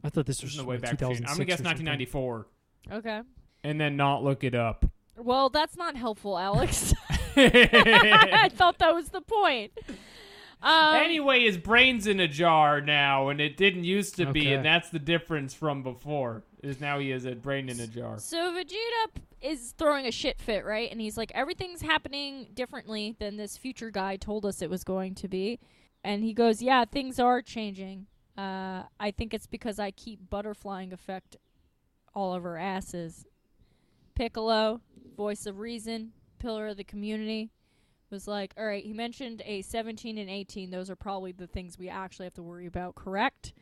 i 0.04 0.08
thought 0.08 0.26
this 0.26 0.42
was 0.42 0.52
There's 0.52 0.64
no 0.64 0.68
way 0.68 0.76
like, 0.76 0.82
back. 0.98 1.02
I'm 1.02 1.14
gonna 1.14 1.44
guess 1.44 1.60
1994, 1.60 2.46
Okay. 2.92 3.20
and 3.64 3.80
then 3.80 3.96
not 3.96 4.22
look 4.22 4.44
it 4.44 4.54
up. 4.54 4.84
Well, 5.16 5.48
that's 5.48 5.76
not 5.76 5.96
helpful, 5.96 6.38
Alex. 6.38 6.92
I 7.36 8.50
thought 8.52 8.78
that 8.78 8.94
was 8.94 9.08
the 9.08 9.20
point. 9.22 9.72
Um, 10.62 10.96
anyway, 10.96 11.40
his 11.40 11.56
brain's 11.58 12.06
in 12.06 12.20
a 12.20 12.28
jar 12.28 12.80
now, 12.80 13.28
and 13.28 13.40
it 13.40 13.56
didn't 13.56 13.84
used 13.84 14.16
to 14.16 14.30
be, 14.32 14.40
Okay. 14.42 14.52
and 14.54 14.64
that's 14.64 14.90
the 14.90 14.98
difference 14.98 15.54
from 15.54 15.82
before. 15.82 16.44
Is 16.62 16.80
now 16.80 16.98
he 16.98 17.10
has 17.10 17.24
a 17.24 17.34
brain 17.34 17.68
in 17.68 17.78
a 17.80 17.86
jar. 17.86 18.18
So 18.18 18.52
Vegeta 18.52 19.14
p- 19.14 19.22
is 19.48 19.72
throwing 19.78 20.06
a 20.06 20.10
shit 20.12 20.40
fit, 20.40 20.64
right? 20.64 20.90
And 20.90 21.00
he's 21.00 21.16
like, 21.16 21.30
everything's 21.34 21.82
happening 21.82 22.48
differently 22.54 23.16
than 23.18 23.36
this 23.36 23.56
future 23.56 23.90
guy 23.90 24.16
told 24.16 24.44
us 24.46 24.62
it 24.62 24.70
was 24.70 24.82
going 24.84 25.14
to 25.16 25.28
be. 25.28 25.60
And 26.06 26.22
he 26.22 26.34
goes, 26.34 26.62
yeah, 26.62 26.84
things 26.84 27.18
are 27.18 27.42
changing. 27.42 28.06
Uh, 28.38 28.84
I 29.00 29.10
think 29.10 29.34
it's 29.34 29.48
because 29.48 29.80
I 29.80 29.90
keep 29.90 30.30
butterflying 30.30 30.92
effect 30.92 31.36
all 32.14 32.32
over 32.32 32.56
asses. 32.56 33.26
Piccolo, 34.14 34.80
voice 35.16 35.46
of 35.46 35.58
reason, 35.58 36.12
pillar 36.38 36.68
of 36.68 36.76
the 36.76 36.84
community, 36.84 37.50
was 38.08 38.28
like, 38.28 38.54
all 38.56 38.64
right, 38.64 38.84
he 38.84 38.92
mentioned 38.92 39.42
a 39.44 39.62
17 39.62 40.16
and 40.16 40.30
18. 40.30 40.70
Those 40.70 40.90
are 40.90 40.94
probably 40.94 41.32
the 41.32 41.48
things 41.48 41.76
we 41.76 41.88
actually 41.88 42.26
have 42.26 42.34
to 42.34 42.42
worry 42.42 42.66
about, 42.66 42.94
correct? 42.94 43.52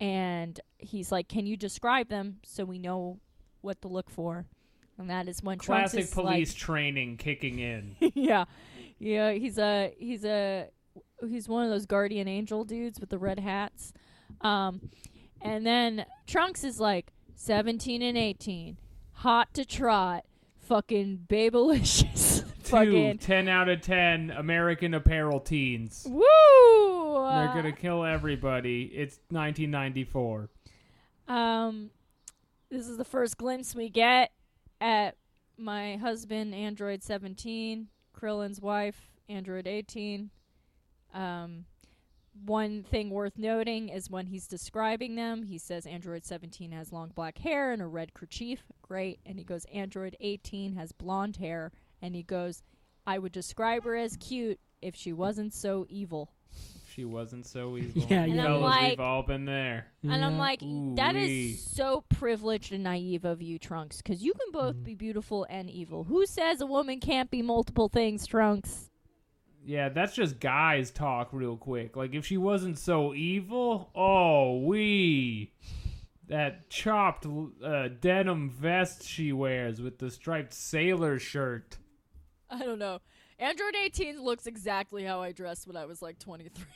And 0.00 0.58
he's 0.78 1.12
like, 1.12 1.28
can 1.28 1.46
you 1.46 1.56
describe 1.56 2.08
them 2.08 2.40
so 2.44 2.64
we 2.64 2.80
know 2.80 3.20
what 3.60 3.80
to 3.82 3.88
look 3.88 4.10
for? 4.10 4.46
And 4.98 5.08
that 5.10 5.28
is 5.28 5.40
when 5.44 5.60
Trunks 5.60 5.92
Classic 5.92 6.00
is 6.06 6.10
police 6.12 6.50
like, 6.50 6.58
training 6.58 7.18
kicking 7.18 7.60
in. 7.60 7.94
yeah, 8.14 8.46
yeah. 8.98 9.30
He's 9.30 9.58
a 9.58 9.94
he's 9.96 10.24
a 10.24 10.68
he's 11.28 11.48
one 11.48 11.64
of 11.64 11.70
those 11.70 11.86
guardian 11.86 12.28
angel 12.28 12.64
dudes 12.64 13.00
with 13.00 13.10
the 13.10 13.18
red 13.18 13.38
hats. 13.38 13.92
Um, 14.40 14.90
and 15.40 15.66
then 15.66 16.04
Trunks 16.26 16.64
is 16.64 16.80
like 16.80 17.12
seventeen 17.34 18.02
and 18.02 18.16
eighteen, 18.16 18.78
hot 19.12 19.52
to 19.54 19.64
trot, 19.64 20.24
fucking 20.60 21.26
babylicious, 21.28 22.44
Two 22.64 23.14
10 23.18 23.48
out 23.48 23.68
of 23.68 23.82
10 23.82 24.30
American 24.30 24.94
Apparel 24.94 25.40
teens. 25.40 26.06
woo. 26.08 26.22
They're 27.30 27.52
gonna 27.54 27.72
kill 27.72 28.04
everybody. 28.04 28.84
It's 28.84 29.16
1994. 29.30 30.48
Um, 31.28 31.90
this 32.70 32.88
is 32.88 32.96
the 32.96 33.04
first 33.04 33.36
glimpse 33.36 33.74
we 33.74 33.88
get 33.90 34.32
at 34.80 35.16
my 35.58 35.96
husband, 35.96 36.54
Android 36.54 37.02
17, 37.02 37.88
Krillin's 38.18 38.60
wife, 38.60 39.10
Android 39.28 39.66
18. 39.66 40.30
Um, 41.12 41.64
one 42.46 42.82
thing 42.82 43.10
worth 43.10 43.36
noting 43.36 43.90
is 43.90 44.08
when 44.08 44.26
he's 44.26 44.46
describing 44.46 45.14
them, 45.16 45.42
he 45.42 45.58
says 45.58 45.84
Android 45.86 46.24
17 46.24 46.72
has 46.72 46.90
long 46.92 47.10
black 47.14 47.36
hair 47.38 47.72
and 47.72 47.82
a 47.82 47.86
red 47.86 48.14
kerchief. 48.14 48.62
Great. 48.80 49.20
And 49.26 49.38
he 49.38 49.44
goes, 49.44 49.66
Android 49.72 50.16
18 50.20 50.74
has 50.76 50.92
blonde 50.92 51.36
hair. 51.36 51.72
And 52.00 52.14
he 52.14 52.22
goes, 52.22 52.62
I 53.06 53.18
would 53.18 53.32
describe 53.32 53.84
her 53.84 53.96
as 53.96 54.16
cute 54.16 54.58
if 54.80 54.96
she 54.96 55.12
wasn't 55.12 55.52
so 55.52 55.84
evil. 55.90 56.30
She 56.94 57.04
wasn't 57.04 57.46
so 57.46 57.76
evil. 57.78 58.02
Yeah, 58.08 58.22
And 58.24 58.40
I'm 58.40 58.60
like- 58.62 58.90
we've 58.92 59.00
all 59.00 59.22
been 59.22 59.44
there. 59.44 59.86
And 60.02 60.24
I'm 60.24 60.32
Yeah. 60.34 60.38
like, 60.38 60.60
that 60.96 61.14
Ooh-wee. 61.14 61.50
is 61.52 61.62
so 61.64 62.04
privileged 62.08 62.72
and 62.72 62.82
naive 62.84 63.24
of 63.26 63.42
you, 63.42 63.58
Trunks, 63.58 63.98
because 63.98 64.22
you 64.22 64.32
can 64.32 64.52
both 64.52 64.76
Mm. 64.76 64.84
be 64.84 64.94
beautiful 64.94 65.46
and 65.50 65.68
evil. 65.70 66.04
Who 66.04 66.24
says 66.26 66.60
a 66.62 66.66
woman 66.66 66.98
can't 66.98 67.30
be 67.30 67.42
multiple 67.42 67.88
things, 67.88 68.26
Trunks? 68.26 68.88
Yeah, 69.64 69.88
that's 69.88 70.14
just 70.14 70.40
guys 70.40 70.90
talk 70.90 71.28
real 71.32 71.56
quick. 71.56 71.96
Like 71.96 72.14
if 72.14 72.26
she 72.26 72.36
wasn't 72.36 72.78
so 72.78 73.14
evil, 73.14 73.90
oh 73.94 74.58
we 74.58 75.52
that 76.28 76.68
chopped 76.70 77.26
uh, 77.64 77.88
denim 78.00 78.50
vest 78.50 79.06
she 79.06 79.32
wears 79.32 79.80
with 79.80 79.98
the 79.98 80.10
striped 80.10 80.54
sailor 80.54 81.18
shirt. 81.18 81.78
I 82.50 82.58
don't 82.60 82.78
know. 82.78 83.00
Android 83.38 83.74
18 83.82 84.22
looks 84.22 84.46
exactly 84.46 85.04
how 85.04 85.20
I 85.20 85.32
dressed 85.32 85.66
when 85.66 85.76
I 85.76 85.84
was 85.86 86.02
like 86.02 86.18
23. 86.18 86.64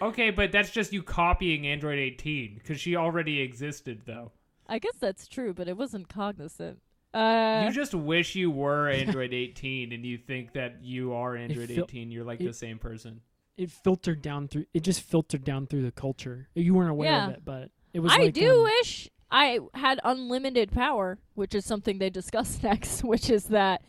Okay, 0.00 0.30
but 0.30 0.52
that's 0.52 0.70
just 0.70 0.92
you 0.92 1.02
copying 1.02 1.66
Android 1.66 1.98
18 1.98 2.56
because 2.56 2.80
she 2.80 2.96
already 2.96 3.40
existed 3.40 4.02
though. 4.04 4.32
I 4.66 4.78
guess 4.78 4.96
that's 5.00 5.26
true, 5.26 5.54
but 5.54 5.68
it 5.68 5.76
wasn't 5.76 6.08
cognizant. 6.08 6.80
Uh, 7.16 7.64
you 7.66 7.72
just 7.72 7.94
wish 7.94 8.34
you 8.34 8.50
were 8.50 8.88
Android 9.02 9.32
18 9.32 9.92
and 9.92 10.04
you 10.04 10.18
think 10.18 10.52
that 10.52 10.82
you 10.82 11.12
are 11.14 11.34
Android 11.36 11.68
feel- 11.68 11.84
18. 11.84 12.10
You're 12.10 12.24
like 12.24 12.40
it- 12.40 12.46
the 12.46 12.52
same 12.52 12.78
person. 12.78 13.20
it 13.56 13.70
filtered 13.70 14.20
down 14.20 14.48
through 14.48 14.66
it 14.74 14.82
just 14.82 15.00
filtered 15.00 15.42
down 15.42 15.66
through 15.66 15.82
the 15.82 15.90
culture 15.92 16.46
you 16.54 16.74
weren't 16.74 16.90
aware 16.90 17.10
Yeah. 17.10 17.28
of 17.28 17.32
it 17.32 17.42
but 17.42 17.70
it 17.94 18.00
was 18.00 18.12
I 18.12 18.18
like, 18.24 18.34
do 18.34 18.52
um, 18.58 18.62
wish 18.64 19.08
I 19.30 19.58
had 19.74 19.98
unlimited 20.04 20.70
power, 20.70 21.18
which 21.34 21.54
is 21.54 21.64
something 21.64 21.98
they 21.98 22.10
discuss 22.10 22.62
next, 22.70 23.02
which 23.02 23.28
is 23.30 23.44
that, 23.46 23.82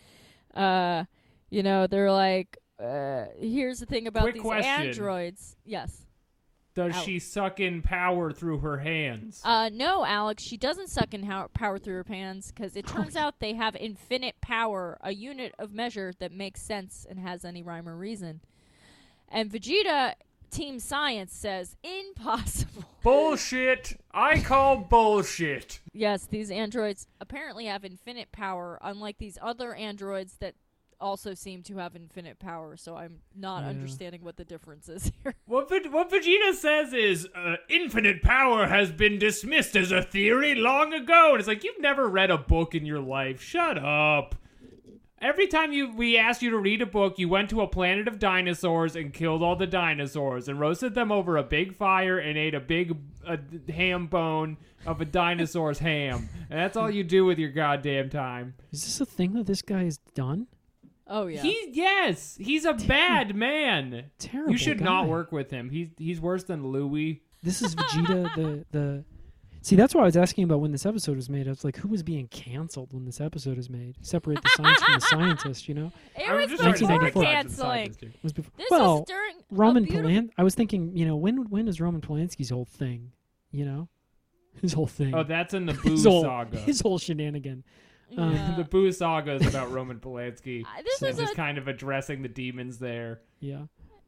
uh, 0.56 1.04
you 1.52 1.62
know, 1.62 1.86
they're 1.86 2.12
like, 2.12 2.58
uh, 2.84 3.26
here's 3.40 3.80
the 3.80 3.86
thing 3.86 4.08
about 4.08 4.24
Quick 4.24 4.34
these 4.36 4.42
question. 4.44 4.66
androids. 4.88 5.56
Yes. 5.64 6.07
Does 6.78 6.94
Ow. 6.94 7.02
she 7.02 7.18
suck 7.18 7.60
in 7.60 7.82
power 7.82 8.32
through 8.32 8.60
her 8.60 8.78
hands? 8.78 9.42
Uh, 9.44 9.72
no, 9.74 10.06
Alex, 10.06 10.44
she 10.44 10.58
doesn't 10.58 10.92
suck 10.92 11.12
in 11.12 11.24
how- 11.24 11.48
power 11.56 11.80
through 11.80 11.96
her 11.96 12.04
pants 12.04 12.52
because 12.52 12.76
it 12.76 12.86
turns 12.86 13.16
out 13.16 13.40
they 13.40 13.56
have 13.56 13.76
infinite 13.76 14.36
power, 14.42 15.00
a 15.02 15.12
unit 15.12 15.56
of 15.58 15.74
measure 15.74 16.14
that 16.20 16.32
makes 16.32 16.62
sense 16.62 17.04
and 17.10 17.18
has 17.18 17.44
any 17.44 17.64
rhyme 17.64 17.90
or 17.90 17.98
reason. 17.98 18.42
And 19.28 19.52
Vegeta, 19.52 20.14
Team 20.52 20.78
Science, 20.80 21.34
says 21.36 21.76
impossible. 21.84 22.84
bullshit. 23.02 24.00
I 24.12 24.40
call 24.40 24.78
bullshit. 24.78 25.80
Yes, 25.94 26.28
these 26.28 26.52
androids 26.52 27.08
apparently 27.20 27.66
have 27.66 27.86
infinite 27.86 28.32
power, 28.32 28.78
unlike 28.84 29.18
these 29.18 29.40
other 29.42 29.74
androids 29.74 30.36
that 30.42 30.54
also 31.00 31.34
seem 31.34 31.62
to 31.64 31.78
have 31.78 31.96
infinite 31.96 32.40
power, 32.40 32.76
so 32.78 32.96
I'm 32.96 33.20
not 33.36 33.64
Yeah. 33.64 33.70
understanding 33.70 34.24
what 34.24 34.38
the 34.38 34.46
difference 34.46 34.90
is 34.90 35.12
here. 35.24 35.36
What, 35.46 35.70
Ve- 35.70 35.90
what 35.90 36.10
Vegeta 36.10 36.54
says 36.54 36.94
is 36.94 37.28
uh, 37.36 37.56
infinite 37.70 38.22
power 38.22 38.68
has 38.68 38.92
been 38.92 39.20
dismissed 39.20 39.76
as 39.76 39.92
a 39.92 40.02
theory 40.02 40.56
long 40.56 40.94
ago. 40.94 41.32
And 41.32 41.40
it's 41.40 41.48
like, 41.48 41.64
you've 41.64 41.80
never 41.82 42.08
read 42.08 42.32
a 42.32 42.38
book 42.38 42.74
in 42.76 42.86
your 42.86 43.00
life. 43.00 43.42
Shut 43.42 43.78
up. 43.78 44.36
Every 45.20 45.48
time 45.48 45.72
you 45.74 45.92
we 45.96 46.16
asked 46.16 46.44
you 46.44 46.52
to 46.52 46.60
read 46.60 46.80
a 46.84 46.86
book, 46.86 47.18
you 47.18 47.28
went 47.28 47.50
to 47.50 47.62
a 47.62 47.68
planet 47.68 48.08
of 48.08 48.20
dinosaurs 48.20 48.96
and 48.96 49.12
killed 49.12 49.42
all 49.42 49.56
the 49.56 49.66
dinosaurs 49.66 50.48
and 50.48 50.60
roasted 50.60 50.94
them 50.94 51.12
over 51.12 51.38
a 51.38 51.44
big 51.44 51.76
fire 51.76 52.20
and 52.20 52.38
ate 52.38 52.54
a 52.54 52.60
big 52.60 52.96
uh, 53.26 53.38
ham 53.68 54.06
bone 54.06 54.58
of 54.86 55.02
a 55.02 55.06
dinosaur's 55.06 55.80
ham. 55.90 56.30
And 56.52 56.60
that's 56.60 56.78
all 56.78 56.92
you 56.92 57.04
do 57.04 57.26
with 57.26 57.40
your 57.40 57.50
goddamn 57.50 58.12
time. 58.12 58.54
Is 58.72 58.84
this 58.84 59.02
a 59.02 59.08
thing 59.08 59.34
that 59.34 59.48
this 59.48 59.64
guy 59.64 59.86
has 59.86 59.98
done? 60.14 60.46
Oh 61.10 61.28
yeah. 61.28 61.42
He 61.42 61.70
yes, 61.72 62.36
he's 62.40 62.66
a 62.66 62.74
bad 62.74 63.36
man. 63.36 64.06
Terrible. 64.20 64.52
You 64.52 64.58
should 64.58 64.82
not 64.82 65.08
work 65.08 65.32
with 65.32 65.50
him. 65.52 65.70
He's 65.70 65.90
he's 65.98 66.20
worse 66.22 66.44
than 66.44 66.68
Louis. 66.68 67.22
This 67.44 67.62
is 67.62 67.76
Vegeta. 67.78 68.36
the 68.36 68.66
the. 68.72 69.04
See, 69.62 69.76
that's 69.76 69.94
why 69.94 70.04
I 70.04 70.06
was 70.06 70.16
asking 70.16 70.46
about 70.46 70.62
when 70.62 70.72
this 70.72 70.86
episode 70.86 71.18
was 71.18 71.30
made. 71.30 71.46
I 71.46 71.50
was 71.50 71.66
like, 71.66 71.76
who 71.76 71.90
was 71.90 72.02
being 72.02 72.28
canceled 72.30 72.94
when 72.94 73.04
this 73.04 73.20
episode 73.20 73.58
is 73.58 73.70
made? 73.70 73.98
Separate 74.02 74.42
the 74.42 74.50
science 74.56 74.82
from 74.82 74.94
the 74.94 75.00
scientist, 75.10 75.68
you 75.68 75.74
know? 75.74 75.92
it 76.16 76.30
I 76.30 76.36
was 76.36 76.50
just 76.50 76.62
trying 76.64 76.74
to 76.76 77.06
before 77.06 77.24
take 77.24 77.48
the 77.48 77.54
sides 77.54 77.54
of 77.54 77.58
the 77.58 77.64
canceling. 77.66 78.14
It 78.14 78.24
was 78.24 78.32
before. 78.34 78.52
This 78.58 78.68
well, 78.72 79.00
was 79.00 79.08
during 79.08 79.36
Roman 79.52 79.84
beautiful- 79.84 80.10
Polan. 80.10 80.30
I 80.38 80.44
was 80.44 80.56
thinking, 80.56 80.96
you 80.96 81.06
know, 81.06 81.18
when 81.18 81.50
when 81.50 81.68
is 81.68 81.82
Roman 81.82 82.00
Polanski's 82.00 82.50
whole 82.50 82.64
thing? 82.66 83.12
You 83.52 83.66
know, 83.66 83.90
his 84.62 84.72
whole 84.72 84.88
thing. 84.88 85.14
Oh, 85.14 85.24
that's 85.24 85.54
in 85.54 85.66
the 85.66 85.74
Boo 85.84 85.92
his 85.92 86.06
whole 86.06 86.24
saga. 86.24 86.58
his 86.60 86.80
whole 86.80 86.98
shenanigan. 87.00 87.64
um, 88.18 88.34
Yeah. 88.34 88.56
the 88.58 88.64
Boo 88.64 88.92
saga 88.92 89.34
is 89.34 89.46
about 89.48 89.72
Roman 89.72 90.00
Polanski. 90.00 90.64
Uh, 90.78 90.82
this 90.84 91.02
and 91.02 91.10
was 91.10 91.18
just 91.18 91.34
a 91.34 91.36
kind 91.36 91.58
of 91.58 91.68
addressing 91.68 92.22
the 92.22 92.30
demons 92.30 92.78
there. 92.80 93.22
Yeah. 93.40 93.64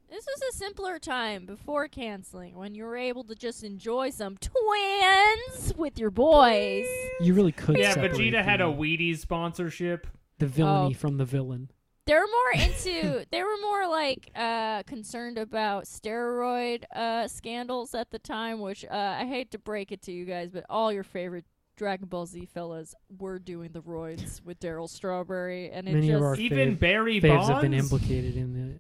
this 0.10 0.26
was 0.26 0.42
a 0.54 0.58
simpler 0.58 1.00
time 1.00 1.46
before 1.46 1.88
canceling 1.88 2.56
when 2.56 2.74
you 2.76 2.84
were 2.84 2.98
able 2.98 3.24
to 3.26 3.36
just 3.36 3.64
enjoy 3.64 4.10
some 4.10 4.38
twins 4.38 5.74
with 5.78 6.00
your 6.00 6.10
boys. 6.12 6.86
You 7.22 7.34
really 7.34 7.52
could. 7.52 7.78
Yeah, 7.78 7.94
separate 7.94 8.14
Vegeta 8.14 8.44
had 8.44 8.62
a 8.62 8.66
Wheaties 8.66 9.20
sponsorship. 9.20 10.08
the 10.40 10.48
villainy 10.48 10.96
Oh. 10.96 10.98
from 10.98 11.18
the 11.18 11.26
villain. 11.26 11.70
They 12.06 12.14
were 12.16 12.28
more 12.28 12.64
into 12.66 13.26
they 13.32 13.44
were 13.44 13.58
more 13.62 13.88
like 13.88 14.32
uh 14.36 14.82
concerned 14.84 15.38
about 15.38 15.84
steroid 15.86 16.84
uh 16.96 17.28
scandals 17.28 17.94
at 17.94 18.10
the 18.12 18.20
time, 18.20 18.60
which 18.62 18.84
uh 18.86 19.18
I 19.20 19.26
hate 19.26 19.52
to 19.52 19.60
break 19.60 19.92
it 19.92 20.02
to 20.04 20.12
you 20.12 20.26
guys, 20.26 20.50
but 20.52 20.66
all 20.70 20.92
your 20.92 21.04
favorite 21.04 21.46
Dragon 21.80 22.08
Ball 22.10 22.26
Z 22.26 22.46
fellas 22.54 22.94
were 23.20 23.40
doing 23.40 23.72
the 23.72 23.82
roids 23.82 24.44
with 24.44 24.60
Darryl 24.60 24.90
Strawberry 24.90 25.72
and 25.72 25.88
it 25.88 25.94
Many 25.94 26.08
just 26.08 26.18
of 26.18 26.24
our 26.24 26.36
Even 26.36 26.76
fav- 26.76 26.80
Barry 26.80 27.22
faves 27.22 27.38
Bonds. 27.38 27.48
have 27.50 27.62
been 27.62 27.74
implicated 27.74 28.36
in 28.36 28.80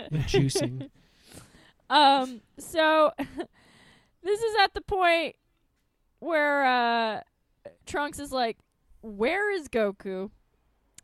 the 0.00 0.16
in 0.16 0.22
juicing. 0.28 0.88
Um, 1.90 2.40
so 2.58 3.10
this 4.22 4.40
is 4.40 4.54
at 4.60 4.74
the 4.74 4.80
point 4.80 5.34
where 6.20 6.64
uh 6.64 7.20
Trunks 7.84 8.20
is 8.20 8.30
like, 8.30 8.58
"Where 9.02 9.52
is 9.52 9.66
Goku?" 9.68 10.30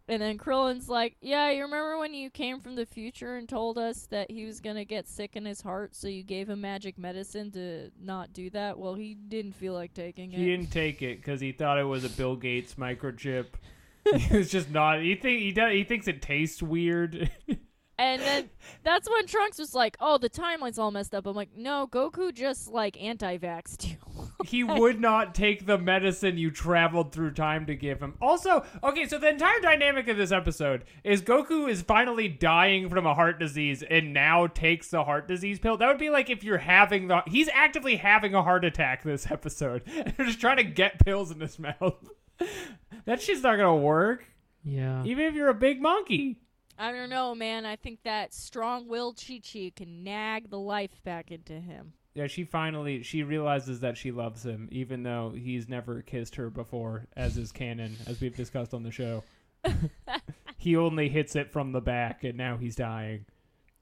And 0.09 0.21
then 0.21 0.37
Krillin's 0.37 0.89
like, 0.89 1.17
"Yeah, 1.21 1.51
you 1.51 1.63
remember 1.63 1.99
when 1.99 2.13
you 2.13 2.29
came 2.31 2.61
from 2.61 2.75
the 2.75 2.87
future 2.87 3.37
and 3.37 3.49
told 3.49 3.79
us 3.79 4.07
that 4.11 4.31
he 4.31 4.45
was 4.45 4.61
gonna 4.61 4.85
get 4.85 5.09
sick 5.09 5.37
in 5.37 5.45
his 5.45 5.61
heart, 5.61 5.95
so 5.95 6.09
you 6.09 6.23
gave 6.23 6.51
him 6.51 6.61
magic 6.61 6.99
medicine 6.99 7.51
to 7.53 7.91
not 8.01 8.33
do 8.33 8.51
that? 8.51 8.79
Well, 8.79 8.95
he 8.95 9.15
didn't 9.15 9.53
feel 9.53 9.75
like 9.75 9.95
taking 9.95 10.33
it. 10.33 10.39
He 10.39 10.47
didn't 10.47 10.71
take 10.71 11.03
it 11.03 11.19
because 11.19 11.41
he 11.41 11.53
thought 11.53 11.79
it 11.79 11.85
was 11.85 12.05
a 12.05 12.09
Bill 12.09 12.37
Gates 12.37 12.75
microchip. 12.75 13.47
he 14.17 14.37
was 14.37 14.51
just 14.51 14.71
not. 14.71 15.01
He 15.01 15.15
think 15.15 15.41
he 15.41 15.53
does. 15.53 15.73
He 15.73 15.85
thinks 15.85 16.09
it 16.09 16.23
tastes 16.23 16.63
weird. 16.63 17.31
And 17.99 18.21
then 18.21 18.51
that's 18.83 19.09
when 19.09 19.27
Trunks 19.27 19.59
was 19.59 19.75
like, 19.75 19.97
"Oh, 20.01 20.19
the 20.19 20.31
timeline's 20.31 20.79
all 20.79 20.91
messed 20.91 21.15
up." 21.15 21.25
I'm 21.25 21.37
like, 21.37 21.55
"No, 21.55 21.87
Goku 21.87 22.35
just 22.35 22.69
like 22.69 23.01
anti-vaxxed 23.01 23.89
you." 23.91 24.22
He 24.45 24.65
would 24.65 25.01
not 25.01 25.35
take 25.35 25.67
the 25.67 25.79
medicine 25.79 26.39
you 26.39 26.51
traveled 26.51 27.13
through 27.13 27.33
time 27.33 27.67
to 27.67 27.75
give 27.75 28.01
him. 28.01 28.15
Also, 28.21 28.65
okay, 28.83 29.07
so 29.07 29.19
the 29.19 29.29
entire 29.29 29.61
dynamic 29.61 30.09
of 30.09 30.17
this 30.17 30.33
episode 30.33 30.85
is 31.05 31.23
Goku 31.23 31.69
is 31.69 31.83
finally 31.83 32.29
dying 32.29 32.89
from 32.89 33.07
a 33.07 33.15
heart 33.15 33.39
disease 33.39 33.83
and 33.83 34.13
now 34.13 34.47
takes 34.47 34.89
the 34.89 35.05
heart 35.05 35.29
disease 35.29 35.59
pill. 35.59 35.77
That 35.77 35.89
would 35.89 35.99
be 35.99 36.11
like 36.11 36.31
if 36.31 36.45
you're 36.45 36.59
having 36.59 37.09
the 37.09 37.23
he's 37.27 37.49
actively 37.53 37.97
having 37.97 38.35
a 38.35 38.43
heart 38.43 38.65
attack 38.65 39.03
this 39.03 39.31
episode. 39.31 39.83
They're 40.17 40.27
just 40.27 40.41
trying 40.41 40.59
to 40.59 40.65
get 40.65 41.05
pills 41.05 41.31
in 41.31 41.41
his 41.41 41.59
mouth. 41.59 42.11
that 43.05 43.21
shit's 43.21 43.43
not 43.43 43.57
gonna 43.57 43.77
work. 43.77 44.25
Yeah. 44.65 45.05
Even 45.05 45.27
if 45.27 45.35
you're 45.35 45.49
a 45.49 45.55
big 45.55 45.81
monkey. 45.81 46.39
I 46.79 46.91
don't 46.91 47.11
know, 47.11 47.35
man. 47.35 47.67
I 47.67 47.77
think 47.77 48.03
that 48.03 48.33
strong-willed 48.33 49.21
Chi-Chi 49.25 49.73
can 49.77 50.03
nag 50.03 50.51
the 50.51 50.59
life 50.59 51.03
back 51.05 51.31
into 51.31 51.53
him. 51.53 51.93
Yeah, 52.15 52.27
she 52.27 52.45
finally 52.45 53.03
she 53.03 53.23
realizes 53.23 53.81
that 53.81 53.97
she 53.97 54.11
loves 54.11 54.45
him, 54.45 54.69
even 54.71 55.03
though 55.03 55.33
he's 55.35 55.69
never 55.69 56.03
kissed 56.03 56.37
her 56.37 56.51
before, 56.51 57.07
as 57.17 57.39
is 57.39 57.53
canon, 57.53 57.97
as 58.07 58.21
we've 58.21 58.37
discussed 58.37 58.75
on 58.75 58.83
the 58.83 58.91
show. 58.91 59.25
he 60.59 60.77
only 60.77 61.09
hits 61.09 61.37
it 61.37 61.51
from 61.51 61.73
the 61.73 61.81
back, 61.81 62.25
and 62.25 62.37
now 62.37 62.59
he's 62.59 62.77
dying. 62.77 63.25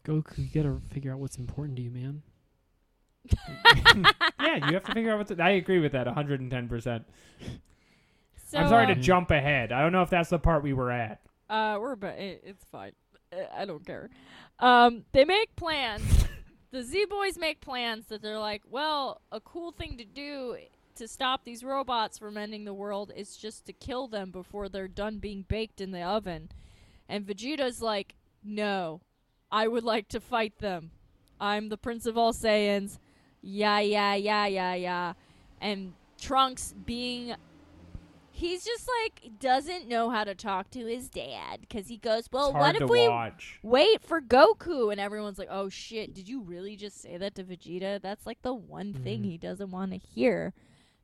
Goku, 0.04 0.38
you 0.38 0.62
gotta 0.62 0.80
figure 0.90 1.12
out 1.12 1.18
what's 1.18 1.38
important 1.38 1.76
to 1.76 1.82
you, 1.82 1.90
man. 1.90 2.22
yeah, 4.40 4.66
you 4.66 4.74
have 4.74 4.84
to 4.84 4.94
figure 4.94 5.10
out 5.10 5.18
what's. 5.18 5.32
I 5.40 5.50
agree 5.50 5.80
with 5.80 5.92
that, 5.92 6.06
110. 6.06 6.68
percent 6.68 7.04
I'm 8.54 8.68
sorry 8.68 8.84
uh, 8.84 8.94
to 8.94 8.96
jump 8.96 9.30
ahead. 9.30 9.72
I 9.72 9.82
don't 9.82 9.92
know 9.92 10.02
if 10.02 10.10
that's 10.10 10.30
the 10.30 10.38
part 10.38 10.62
we 10.62 10.72
were 10.72 10.90
at. 10.90 11.20
Uh, 11.48 11.78
we're 11.80 11.96
but 11.96 12.18
it, 12.18 12.42
it's 12.44 12.64
fine. 12.64 12.92
Uh, 13.32 13.42
I 13.54 13.64
don't 13.64 13.84
care. 13.84 14.10
Um, 14.58 15.04
they 15.12 15.24
make 15.24 15.54
plans. 15.56 16.24
The 16.70 16.82
Z 16.82 17.06
boys 17.10 17.38
make 17.38 17.60
plans 17.60 18.06
that 18.06 18.22
they're 18.22 18.38
like, 18.38 18.62
well, 18.70 19.20
a 19.32 19.40
cool 19.40 19.72
thing 19.72 19.96
to 19.98 20.04
do 20.04 20.56
to 20.96 21.08
stop 21.08 21.44
these 21.44 21.64
robots 21.64 22.18
from 22.18 22.36
ending 22.36 22.64
the 22.64 22.74
world 22.74 23.12
is 23.16 23.36
just 23.36 23.64
to 23.66 23.72
kill 23.72 24.06
them 24.06 24.30
before 24.30 24.68
they're 24.68 24.88
done 24.88 25.18
being 25.18 25.44
baked 25.48 25.80
in 25.80 25.92
the 25.92 26.02
oven. 26.02 26.50
And 27.08 27.26
Vegeta's 27.26 27.80
like, 27.80 28.14
no, 28.44 29.00
I 29.50 29.66
would 29.66 29.84
like 29.84 30.08
to 30.08 30.20
fight 30.20 30.58
them. 30.58 30.90
I'm 31.40 31.70
the 31.70 31.78
Prince 31.78 32.06
of 32.06 32.18
all 32.18 32.32
Saiyans. 32.32 32.98
Yeah, 33.42 33.80
yeah, 33.80 34.14
yeah, 34.14 34.46
yeah, 34.46 34.74
yeah. 34.74 35.12
And 35.60 35.94
Trunks 36.20 36.74
being 36.84 37.34
he's 38.40 38.64
just 38.64 38.88
like 39.02 39.38
doesn't 39.38 39.86
know 39.88 40.10
how 40.10 40.24
to 40.24 40.34
talk 40.34 40.70
to 40.70 40.86
his 40.86 41.08
dad 41.08 41.60
because 41.60 41.88
he 41.88 41.96
goes, 41.96 42.28
"Well, 42.32 42.52
what 42.52 42.76
if 42.76 42.88
we 42.88 43.08
watch. 43.08 43.60
wait 43.62 44.02
for 44.02 44.20
Goku?" 44.20 44.90
And 44.90 45.00
everyone's 45.00 45.38
like, 45.38 45.48
"Oh 45.50 45.68
shit, 45.68 46.14
did 46.14 46.28
you 46.28 46.40
really 46.40 46.76
just 46.76 47.00
say 47.00 47.16
that 47.16 47.34
to 47.36 47.44
Vegeta? 47.44 48.00
That's 48.00 48.26
like 48.26 48.42
the 48.42 48.54
one 48.54 48.92
thing 48.92 49.22
Mhm. 49.22 49.24
he 49.26 49.38
doesn't 49.38 49.70
want 49.70 49.92
to 49.92 49.98
hear." 49.98 50.52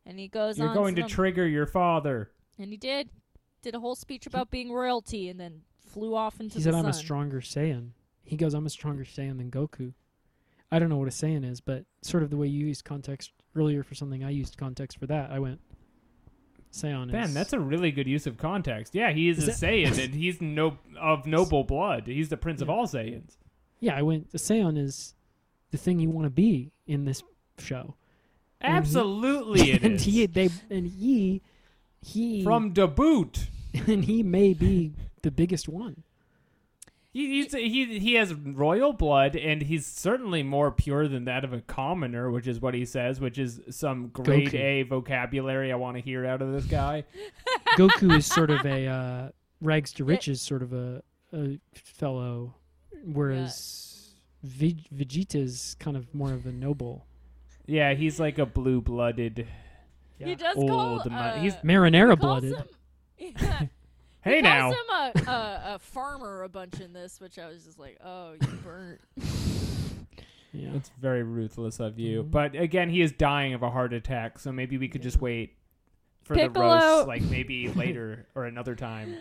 And 0.05 0.19
he 0.19 0.29
goes 0.29 0.59
You're 0.59 0.73
going 0.75 0.95
to 0.97 1.03
some- 1.03 1.09
trigger 1.11 1.47
your 1.47 1.67
father. 1.67 2.31
and 2.59 2.71
he 2.71 2.77
did 2.77 3.11
did 3.63 3.75
a 3.75 3.81
whole 3.81 3.97
speech 3.97 4.27
about 4.27 4.51
being 4.51 4.71
royalty, 4.73 5.29
and 5.29 5.39
then 5.41 5.63
flew 5.79 6.15
off 6.15 6.41
into. 6.41 6.55
He 6.57 6.63
said, 6.63 6.75
"I'm 6.75 6.87
a 6.87 6.93
stronger 6.93 7.41
Saiyan." 7.41 7.91
He 8.23 8.37
goes, 8.37 8.55
"I'm 8.55 8.67
a 8.67 8.71
stronger 8.71 9.05
Saiyan 9.05 9.39
than 9.39 9.51
Goku." 9.51 9.93
I 10.71 10.79
don't 10.79 10.89
know 10.89 10.97
what 10.99 11.09
a 11.09 11.13
Saiyan 11.13 11.45
is, 11.45 11.61
but 11.61 11.85
sort 12.03 12.23
of 12.23 12.31
the 12.31 12.37
way 12.37 12.47
you 12.49 12.67
used 12.67 12.85
context 12.85 13.33
earlier 13.55 13.83
for 13.83 13.95
something, 13.95 14.25
I 14.25 14.31
used 14.31 14.57
context 14.57 14.99
for 14.99 15.07
that. 15.07 15.31
I 15.31 15.39
went, 15.39 15.61
Saiyan 16.83 17.11
Ben, 17.13 17.25
is. 17.25 17.35
that's 17.35 17.53
a 17.53 17.59
really 17.61 17.91
good 17.91 18.07
use 18.07 18.27
of 18.27 18.37
context. 18.37 18.95
Yeah, 18.95 19.13
he 19.13 19.29
is, 19.29 19.39
Is 19.39 19.45
a 19.45 19.47
that- 19.49 19.57
Saiyan, 19.73 19.99
and 20.05 20.15
he's 20.15 20.41
no 20.41 20.79
of 21.01 21.27
noble 21.27 21.65
blood. 21.65 22.07
He's 22.07 22.29
the 22.29 22.37
prince 22.37 22.61
of 22.61 22.69
all 22.71 22.87
Saiyans. 22.87 23.37
yeah. 23.81 23.97
I 23.97 24.03
went. 24.03 24.33
Saiyan 24.33 24.79
is 24.79 25.15
the 25.71 25.79
thing 25.79 25.99
you 26.01 26.11
want 26.11 26.27
to 26.27 26.31
be 26.31 26.71
in 26.87 27.05
this 27.05 27.23
show. 27.59 27.95
And 28.61 28.73
he- 28.73 28.79
Absolutely, 28.79 29.71
it 29.73 29.83
and 29.83 30.01
he, 30.01 30.27
they, 30.27 30.49
and 30.71 30.87
he, 30.87 31.43
he, 32.01 32.43
From 32.45 32.73
the 32.73 32.87
boot. 32.87 33.49
and 33.87 34.05
he 34.05 34.23
may 34.23 34.55
be 34.55 34.93
the 35.23 35.31
biggest 35.31 35.69
one. 35.69 36.03
He, 37.17 37.41
he's, 37.43 37.53
he 37.55 37.99
he 37.99 38.15
has 38.17 38.35
royal 38.35 38.93
blood, 38.93 39.37
and 39.37 39.63
he's 39.63 39.87
certainly 39.87 40.43
more 40.43 40.71
pure 40.71 41.09
than 41.09 41.25
that 41.25 41.45
of 41.45 41.55
a 41.55 41.63
commoner, 41.63 42.31
which 42.31 42.47
is 42.47 42.61
what 42.61 42.75
he 42.75 42.85
says, 42.85 43.21
which 43.21 43.39
is 43.39 43.59
some 43.71 44.09
grade 44.09 44.49
Goku. 44.51 44.55
A 44.61 44.83
vocabulary 44.83 45.73
I 45.73 45.77
want 45.77 45.97
to 45.97 46.03
hear 46.03 46.27
out 46.27 46.43
of 46.43 46.53
this 46.53 46.67
guy. 46.67 47.05
Goku 47.79 48.15
is 48.19 48.27
sort 48.27 48.51
of 48.51 48.67
a 48.67 48.87
uh, 48.87 49.29
rags 49.63 49.95
to 49.95 50.05
riches 50.05 50.43
sort 50.43 50.63
of 50.63 50.75
a, 50.75 51.03
a 51.33 51.59
fellow, 51.73 52.55
whereas 53.03 54.11
Ve- 54.43 54.85
Vegeta's 54.95 55.75
kind 55.81 55.97
of 55.97 56.15
more 56.15 56.35
of 56.35 56.45
a 56.45 56.53
noble. 56.53 57.07
Yeah, 57.65 57.95
he's 57.95 58.21
like 58.21 58.39
a 58.39 58.45
blue-blooded. 58.45 59.47
Yeah. 60.19 60.27
He 60.27 60.35
does 60.35 60.57
Old 60.59 60.69
call. 60.69 61.03
ma- 61.09 61.19
Uh, 61.19 61.39
he's 61.41 61.55
Marinara 61.57 62.11
he 62.11 62.17
blooded. 62.17 62.57
him- 62.57 62.67
yeah. 63.41 63.63
Hey 64.27 64.37
he 64.37 64.43
now, 64.43 64.73
calls 64.73 64.75
him 65.15 65.27
a, 65.29 65.31
a, 65.31 65.75
a 65.75 65.79
farmer 65.79 66.43
a 66.43 66.49
bunch 66.49 66.81
in 66.81 66.93
this, 66.93 67.21
which 67.21 67.39
I 67.39 67.47
was 67.47 67.65
just 67.65 67.79
like, 67.79 67.97
oh, 68.05 68.33
you 68.33 68.49
burnt. 68.65 69.01
Yeah. 70.53 70.71
it's 70.75 70.91
very 70.99 71.23
ruthless 71.23 71.81
of 71.81 71.99
you. 71.99 72.23
Mhm. 72.23 72.31
But 72.31 72.57
again, 72.57 72.89
he 72.89 73.03
is 73.03 73.13
dying 73.13 73.53
of 73.53 73.63
a 73.63 73.69
heart 73.69 73.93
attack, 73.93 74.39
so 74.39 74.51
maybe 74.53 74.79
we 74.79 74.89
could 74.89 75.03
just 75.03 75.21
wait 75.21 75.53
for 76.25 76.35
the 76.35 76.45
Piccolo- 76.45 76.75
roast, 76.79 77.09
like 77.09 77.21
maybe 77.23 77.69
later 77.69 78.27
or 78.35 78.47
another 78.47 78.75
time. 78.75 79.17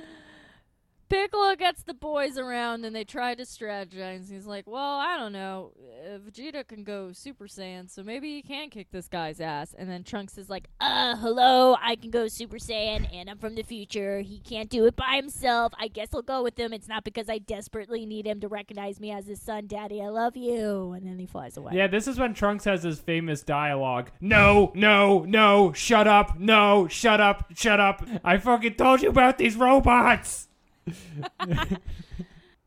Piccolo 1.07 1.55
gets 1.55 1.83
the 1.83 1.93
boys 1.93 2.37
around 2.37 2.83
and 2.83 2.95
they 2.95 3.03
try 3.03 3.35
to 3.35 3.43
strategize. 3.43 4.29
He's 4.31 4.45
like, 4.47 4.65
"Well, 4.67 4.99
I 4.99 5.17
don't 5.17 5.31
know. 5.31 5.71
Uh, 6.03 6.17
Vegeta 6.17 6.67
can 6.67 6.83
go 6.83 7.11
Super 7.11 7.45
Saiyan, 7.45 7.89
so 7.89 8.03
maybe 8.03 8.33
he 8.33 8.41
can 8.41 8.69
kick 8.69 8.87
this 8.91 9.07
guy's 9.07 9.39
ass." 9.39 9.75
And 9.77 9.89
then 9.89 10.03
Trunks 10.03 10.37
is 10.37 10.49
like, 10.49 10.67
Uh, 10.79 11.15
hello, 11.17 11.75
I 11.81 11.95
can 11.95 12.09
go 12.09 12.27
Super 12.27 12.57
Saiyan, 12.57 13.07
and 13.13 13.29
I'm 13.29 13.37
from 13.37 13.55
the 13.55 13.63
future. 13.63 14.21
He 14.21 14.39
can't 14.39 14.69
do 14.69 14.85
it 14.85 14.95
by 14.95 15.15
himself. 15.15 15.73
I 15.79 15.87
guess 15.89 16.09
I'll 16.13 16.21
go 16.21 16.41
with 16.43 16.57
him. 16.59 16.73
It's 16.73 16.87
not 16.87 17.03
because 17.03 17.29
I 17.29 17.37
desperately 17.37 18.05
need 18.05 18.25
him 18.25 18.39
to 18.41 18.47
recognize 18.47 18.99
me 18.99 19.11
as 19.11 19.27
his 19.27 19.41
son, 19.41 19.67
Daddy. 19.67 20.01
I 20.01 20.09
love 20.09 20.35
you. 20.35 20.93
And 20.93 21.05
then 21.05 21.19
he 21.19 21.25
flies 21.27 21.55
away. 21.57 21.73
Yeah, 21.75 21.87
this 21.87 22.07
is 22.07 22.17
when 22.19 22.33
Trunks 22.33 22.65
has 22.65 22.83
his 22.83 22.99
famous 22.99 23.41
dialogue. 23.43 24.09
No, 24.21 24.71
no, 24.75 25.23
no, 25.23 25.71
shut 25.73 26.07
up, 26.07 26.39
no, 26.39 26.87
shut 26.87 27.21
up, 27.21 27.45
shut 27.55 27.79
up. 27.79 28.03
I 28.23 28.37
fucking 28.37 28.75
told 28.75 29.01
you 29.01 29.09
about 29.09 29.37
these 29.37 29.55
robots. 29.55 30.47
uh, 31.39 31.77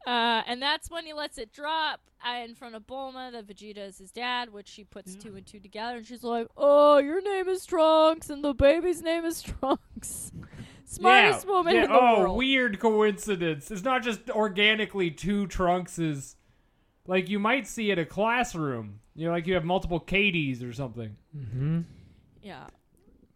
and 0.07 0.61
that's 0.61 0.91
when 0.91 1.05
he 1.05 1.13
lets 1.13 1.39
it 1.39 1.53
drop 1.53 2.01
uh, 2.27 2.43
in 2.45 2.55
front 2.55 2.75
of 2.75 2.87
Bulma 2.87 3.33
that 3.33 3.47
Vegeta 3.47 3.79
is 3.79 3.99
his 3.99 4.11
dad, 4.11 4.53
which 4.53 4.69
she 4.69 4.85
puts 4.85 5.15
two 5.15 5.37
and 5.37 5.47
two 5.47 5.61
together, 5.61 5.99
and 5.99 6.07
she's 6.07 6.25
like, 6.25 6.49
"Oh, 6.57 6.99
your 6.99 7.23
name 7.23 7.49
is 7.49 7.65
Trunks, 7.65 8.31
and 8.31 8.43
the 8.43 8.55
baby's 8.55 9.03
name 9.03 9.25
is 9.25 9.43
Trunks." 9.43 10.33
Smartest 10.85 11.47
yeah, 11.47 11.53
woman 11.53 11.75
yeah, 11.75 11.85
in 11.85 11.91
the 11.91 12.01
oh, 12.01 12.21
world. 12.21 12.39
weird 12.39 12.81
coincidence. 12.81 13.71
It's 13.71 13.85
not 13.85 14.03
just 14.03 14.31
organically 14.31 15.11
two 15.11 15.47
Trunkses. 15.47 16.35
Like 17.07 17.29
you 17.29 17.39
might 17.39 17.67
see 17.67 17.93
at 17.93 17.99
a 17.99 18.07
classroom. 18.07 19.01
You 19.15 19.27
know, 19.27 19.33
like 19.33 19.47
you 19.47 19.55
have 19.55 19.65
multiple 19.65 20.01
Katies 20.01 20.67
or 20.67 20.73
something. 20.73 21.17
Mm-hmm. 21.37 21.81
Yeah. 22.43 22.67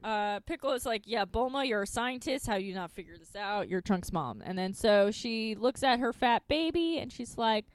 Uh, 0.05 0.41
Piccolo's 0.41 0.87
like, 0.87 1.03
yeah, 1.07 1.25
Bulma, 1.25 1.67
you're 1.67 1.83
a 1.83 1.87
scientist. 1.87 2.47
How 2.47 2.57
you 2.57 2.75
not 2.75 2.91
figure 2.91 3.17
this 3.19 3.37
out? 3.37 3.69
You're 3.69 3.81
Trunks' 3.81 4.13
mom. 4.13 4.43
And 4.45 4.59
then 4.59 4.75
so 4.75 5.11
she 5.11 5.55
looks 5.55 5.83
at 5.83 6.01
her 6.01 6.13
fat 6.13 6.43
baby 6.49 6.99
and 6.99 7.13
she's 7.13 7.39
like, 7.39 7.67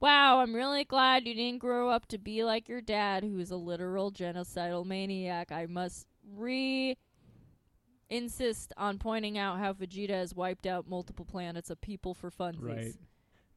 wow, 0.00 0.40
I'm 0.40 0.54
really 0.54 0.84
glad 0.84 1.26
you 1.26 1.34
didn't 1.34 1.60
grow 1.60 1.88
up 1.88 2.06
to 2.08 2.18
be 2.18 2.44
like 2.44 2.68
your 2.68 2.80
dad, 2.80 3.24
who 3.24 3.38
is 3.38 3.50
a 3.50 3.56
literal 3.56 4.12
genocidal 4.12 4.84
maniac. 4.84 5.50
I 5.50 5.66
must 5.66 6.06
re 6.36 6.96
insist 8.10 8.72
on 8.76 8.98
pointing 8.98 9.38
out 9.38 9.58
how 9.58 9.72
Vegeta 9.72 10.10
has 10.10 10.34
wiped 10.34 10.66
out 10.66 10.86
multiple 10.86 11.24
planets 11.24 11.70
of 11.70 11.80
people 11.80 12.14
for 12.14 12.30
funsies. 12.30 12.60
Right. 12.60 12.94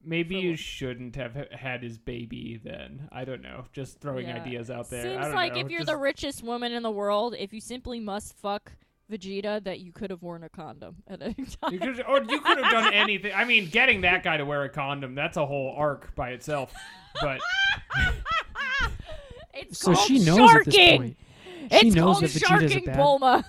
Maybe 0.04 0.36
For 0.36 0.42
you 0.42 0.50
what? 0.52 0.60
shouldn't 0.60 1.16
have 1.16 1.36
had 1.52 1.84
his 1.84 1.98
baby 1.98 2.60
then. 2.64 3.10
I 3.12 3.26
don't 3.26 3.42
know. 3.42 3.66
Just 3.74 4.00
throwing 4.00 4.28
Yeah. 4.28 4.38
ideas 4.42 4.70
out 4.72 4.90
there. 4.90 5.02
I 5.02 5.04
Seems 5.14 5.26
don't 5.26 5.36
like 5.36 5.54
know. 5.56 5.60
if 5.62 5.70
you're 5.70 5.80
Just- 5.82 5.92
the 5.92 5.98
richest 5.98 6.44
woman 6.44 6.72
in 6.72 6.84
the 6.84 6.92
world, 6.92 7.36
if 7.38 7.52
you 7.54 7.60
simply 7.60 8.00
must 8.00 8.36
fuck 8.38 8.72
Vegeta, 9.12 9.64
that 9.64 9.80
you 9.80 9.92
could 9.92 10.10
have 10.10 10.22
worn 10.22 10.44
a 10.44 10.50
condom 10.50 10.98
at 11.08 11.22
any 11.22 11.34
time. 11.62 11.74
You 11.74 11.80
could, 11.80 12.04
or 12.08 12.24
you 12.24 12.40
could 12.42 12.58
have 12.58 12.72
done 12.72 12.94
anything. 12.94 13.32
I 13.34 13.44
mean, 13.46 13.70
getting 13.70 14.02
that 14.02 14.22
guy 14.24 14.38
to 14.38 14.46
wear 14.46 14.64
a 14.64 14.70
condom, 14.70 15.16
that's 15.16 15.38
a 15.38 15.46
whole 15.46 15.74
arc 15.78 16.14
by 16.16 16.30
itself. 16.32 16.74
But 17.22 17.40
It's 19.54 19.80
So 19.80 19.94
called 19.94 20.08
she 20.08 20.20
knows 20.20 20.38
sharking. 20.38 20.68
at 20.68 20.72
this 20.72 20.98
point. 20.98 21.18
It's 21.72 21.96
knows 21.96 22.04
called 22.04 22.24
that 22.24 22.30
Vegeta's 22.30 22.36
a 22.36 22.40
sharking 22.70 22.86
bad- 22.86 22.98
Bulma. 22.98 23.44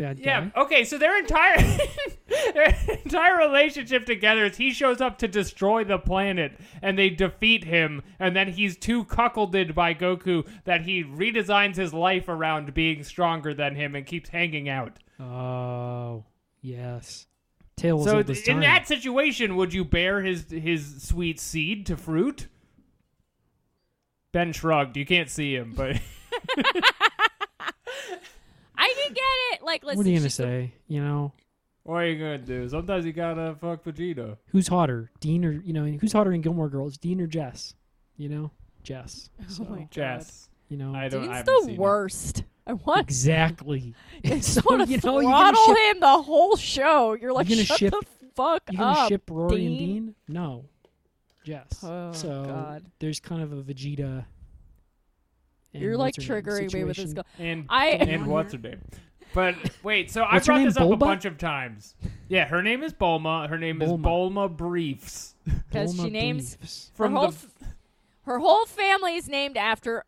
Bad 0.00 0.22
guy. 0.22 0.30
yeah, 0.30 0.62
okay, 0.62 0.84
so 0.84 0.96
their 0.96 1.18
entire 1.18 1.58
their 2.54 2.74
entire 3.04 3.36
relationship 3.36 4.06
together 4.06 4.46
is 4.46 4.56
he 4.56 4.70
shows 4.70 5.02
up 5.02 5.18
to 5.18 5.28
destroy 5.28 5.84
the 5.84 5.98
planet 5.98 6.58
and 6.80 6.98
they 6.98 7.10
defeat 7.10 7.64
him 7.64 8.00
and 8.18 8.34
then 8.34 8.48
he's 8.48 8.78
too 8.78 9.04
cuckolded 9.04 9.74
by 9.74 9.92
Goku 9.92 10.48
that 10.64 10.80
he 10.80 11.04
redesigns 11.04 11.76
his 11.76 11.92
life 11.92 12.30
around 12.30 12.72
being 12.72 13.04
stronger 13.04 13.52
than 13.52 13.74
him 13.74 13.94
and 13.94 14.06
keeps 14.06 14.30
hanging 14.30 14.70
out. 14.70 14.98
Oh, 15.20 16.24
yes. 16.62 17.26
Tale 17.76 18.00
as 18.00 18.42
So 18.42 18.50
in 18.50 18.60
that 18.60 18.88
situation, 18.88 19.54
would 19.56 19.74
you 19.74 19.84
bear 19.84 20.22
his 20.22 20.50
his 20.50 21.02
sweet 21.02 21.38
seed 21.38 21.84
to 21.86 21.98
fruit? 21.98 22.46
Ben 24.32 24.54
shrugged. 24.54 24.96
You 24.96 25.04
can't 25.04 25.28
see 25.28 25.54
him, 25.54 25.74
but 25.76 26.00
I 28.82 28.94
can 29.04 29.12
get 29.14 29.22
it. 29.60 29.62
Like, 29.64 29.84
listen. 29.84 29.98
what 29.98 30.06
are 30.06 30.10
you 30.10 30.16
gonna 30.16 30.28
she's 30.28 30.40
a- 30.40 30.42
say? 30.42 30.74
You 30.88 31.02
know, 31.02 31.32
what 31.82 31.96
are 31.96 32.06
you 32.06 32.18
gonna 32.18 32.38
do? 32.38 32.68
Sometimes 32.68 33.04
you 33.04 33.12
gotta 33.12 33.56
fuck 33.60 33.84
Vegeta. 33.84 34.36
who's 34.48 34.68
hotter, 34.68 35.10
Dean 35.20 35.44
or 35.44 35.52
you 35.52 35.72
know, 35.72 35.84
who's 35.84 36.12
hotter 36.12 36.32
in 36.32 36.40
Gilmore 36.40 36.68
Girls, 36.68 36.96
Dean 36.96 37.20
or 37.20 37.26
Jess? 37.26 37.74
You 38.16 38.28
know, 38.28 38.50
Jess. 38.82 39.30
Oh 39.40 39.44
so, 39.48 39.66
Oh 39.68 39.70
my 39.72 39.78
god. 39.80 39.90
Jess, 39.90 40.48
you 40.68 40.76
know, 40.76 40.94
I 40.94 41.08
don't. 41.08 41.24
I 41.24 41.26
Dean's 41.26 41.36
haven't 41.48 41.58
seen 41.60 41.66
the 41.68 41.72
it. 41.74 41.78
worst. 41.78 42.44
I 42.66 42.72
want. 42.74 43.00
exactly. 43.00 43.94
I 44.24 44.28
so 44.40 44.60
just 44.60 44.64
want 44.66 44.82
to 44.86 44.88
you 44.92 45.00
know, 45.04 45.20
you're 45.20 45.30
gonna 45.30 45.52
throttle 45.56 45.74
ship, 45.74 45.94
him 45.94 46.00
the 46.00 46.22
whole 46.22 46.56
show. 46.56 47.12
You're 47.20 47.32
like, 47.32 47.48
You're 47.48 47.56
gonna 47.56 47.66
shut 47.66 47.78
ship- 47.78 47.90
the 47.92 48.06
fuck 48.36 48.62
you're 48.70 48.78
gonna 48.78 48.98
up. 49.00 49.08
ship 49.08 49.22
Rory 49.30 49.66
and 49.66 49.78
Dean. 49.78 49.78
Dean? 49.78 50.14
No, 50.28 50.64
Jess. 51.44 51.82
Oh, 51.82 52.12
so 52.12 52.44
God. 52.44 52.84
there's 52.98 53.18
kind 53.20 53.42
of 53.42 53.52
a 53.52 53.62
Vegeta. 53.62 54.24
And 55.74 55.82
You're 55.82 55.96
like 55.96 56.16
what's 56.16 56.26
her 56.26 56.34
name 56.36 56.44
triggering 56.44 56.74
me 56.74 56.84
with 56.84 56.96
this. 56.96 57.10
situation. 57.10 57.14
Go- 57.14 57.44
And 57.44 57.66
I- 57.68 57.88
and 57.90 58.26
what's 58.32 58.52
her 58.52 58.58
name? 58.58 58.80
But 59.32 59.54
wait, 59.84 60.10
so 60.10 60.22
I 60.22 60.34
What's 60.34 60.46
her 60.46 60.50
brought 60.52 60.58
name, 60.58 60.66
this 60.68 60.76
up 60.76 60.82
a 60.82 60.86
Bulma? 60.90 60.98
bunch 60.98 61.24
of 61.24 61.38
times. 61.38 61.94
Yeah, 62.28 62.46
her 62.48 62.62
name 62.62 62.82
is 62.82 62.92
Bulma. 62.92 63.48
Her 63.48 63.58
name 63.58 63.80
is 63.80 63.90
Bulma. 63.90 64.02
Bulma 64.02 64.56
Briefs. 64.56 65.34
Because 65.70 65.94
she 65.94 65.98
Bulma 66.00 66.10
names 66.12 66.56
Briefs. 66.56 66.90
From 66.94 67.12
her 67.12 67.18
whole, 67.18 67.28
the 67.28 67.34
f- 67.34 67.54
her 68.24 68.38
whole 68.40 68.66
family 68.66 69.14
is 69.16 69.28
named 69.28 69.56
after 69.56 70.04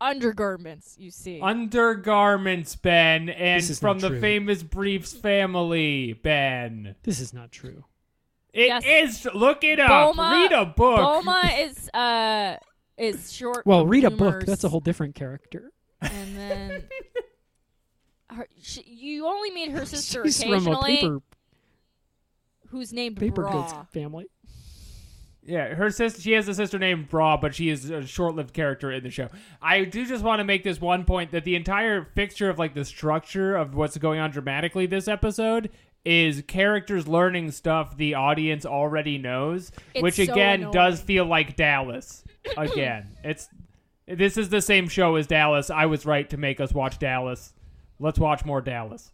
undergarments. 0.00 0.96
You 0.98 1.10
see, 1.10 1.40
undergarments, 1.42 2.76
Ben, 2.76 3.28
and 3.28 3.60
This 3.62 3.70
is 3.70 3.78
from 3.80 3.98
not 3.98 4.02
the 4.02 4.08
true. 4.10 4.20
famous 4.20 4.62
Briefs 4.62 5.12
family, 5.12 6.14
Ben. 6.14 6.94
This 7.02 7.20
is 7.20 7.34
not 7.34 7.52
true. 7.52 7.84
It 8.52 8.72
is. 8.84 8.84
Yes. 9.24 9.26
Look 9.34 9.62
it 9.64 9.78
up. 9.78 9.90
Bulma- 10.16 10.32
Read 10.32 10.52
a 10.52 10.64
book. 10.64 11.00
Bulma 11.00 11.66
is 11.68 11.88
uh 11.90 12.56
is 12.98 13.32
short. 13.32 13.64
Well, 13.66 13.86
read 13.86 14.04
a 14.04 14.10
book. 14.10 14.44
That's 14.44 14.64
a 14.64 14.68
whole 14.68 14.80
different 14.80 15.14
character. 15.14 15.72
And 16.00 16.36
then 16.36 16.84
her, 18.30 18.46
she, 18.60 18.82
you 18.82 19.26
only 19.26 19.50
meet 19.50 19.70
her 19.70 19.84
sister 19.86 20.24
She's 20.24 20.42
from 20.42 20.52
a 20.52 20.56
occasionally, 20.56 20.96
paper 20.96 21.20
who's 22.68 22.92
named 22.92 23.16
paper 23.16 23.42
Bra. 23.42 23.52
goods 23.52 23.74
family. 23.92 24.26
Yeah, 25.48 25.74
her 25.74 25.88
sister. 25.88 26.20
She 26.20 26.32
has 26.32 26.46
a 26.46 26.54
sister 26.54 26.78
named 26.78 27.08
Bra, 27.08 27.38
but 27.38 27.54
she 27.54 27.70
is 27.70 27.88
a 27.88 28.06
short-lived 28.06 28.52
character 28.52 28.92
in 28.92 29.02
the 29.02 29.10
show. 29.10 29.30
I 29.62 29.84
do 29.84 30.04
just 30.04 30.22
want 30.22 30.40
to 30.40 30.44
make 30.44 30.62
this 30.62 30.78
one 30.78 31.06
point 31.06 31.30
that 31.30 31.44
the 31.44 31.56
entire 31.56 32.04
fixture 32.14 32.50
of 32.50 32.58
like 32.58 32.74
the 32.74 32.84
structure 32.84 33.56
of 33.56 33.74
what's 33.74 33.96
going 33.96 34.20
on 34.20 34.30
dramatically 34.30 34.84
this 34.84 35.08
episode 35.08 35.70
is 36.08 36.42
characters 36.46 37.06
learning 37.06 37.50
stuff 37.50 37.94
the 37.98 38.14
audience 38.14 38.64
already 38.64 39.18
knows, 39.18 39.70
It's 39.92 40.02
which 40.02 40.14
so 40.14 40.22
again 40.22 40.60
annoying. 40.60 40.72
does 40.72 41.02
feel 41.02 41.26
like 41.26 41.54
Dallas. 41.54 42.24
Again, 42.56 43.14
it's 43.22 43.46
this 44.06 44.38
is 44.38 44.48
the 44.48 44.62
same 44.62 44.88
show 44.88 45.16
as 45.16 45.26
Dallas. 45.26 45.68
I 45.68 45.84
was 45.84 46.06
right 46.06 46.28
to 46.30 46.38
make 46.38 46.60
us 46.60 46.72
watch 46.72 46.98
Dallas. 46.98 47.52
Let's 47.98 48.18
watch 48.18 48.46
more 48.46 48.62
Dallas. 48.62 49.12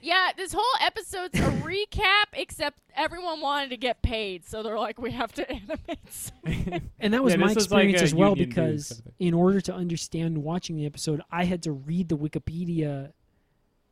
Yeah, 0.00 0.30
this 0.36 0.52
whole 0.52 0.64
episode's 0.80 1.40
a 1.40 1.42
recap, 1.64 2.26
except 2.34 2.78
everyone 2.94 3.40
wanted 3.40 3.70
to 3.70 3.76
get 3.76 4.00
paid, 4.00 4.44
so 4.46 4.62
they're 4.62 4.78
like, 4.78 5.00
we 5.00 5.10
have 5.10 5.32
to 5.32 5.50
animate. 5.50 5.98
something." 6.08 6.90
And 7.00 7.14
that 7.14 7.24
was 7.24 7.32
Yeah, 7.32 7.40
my 7.40 7.48
this 7.48 7.64
is 7.64 7.72
like 7.72 7.88
experience 7.88 8.00
a 8.00 8.04
as 8.04 8.14
well 8.14 8.36
union 8.36 8.48
dues 8.48 8.54
because 8.54 8.90
of 8.92 8.96
thing. 8.98 9.14
in 9.18 9.34
order 9.34 9.60
to 9.60 9.74
understand 9.74 10.38
watching 10.38 10.76
the 10.76 10.86
episode, 10.86 11.20
I 11.32 11.46
had 11.46 11.64
to 11.64 11.72
read 11.72 12.08
the 12.08 12.16
Wikipedia 12.16 13.12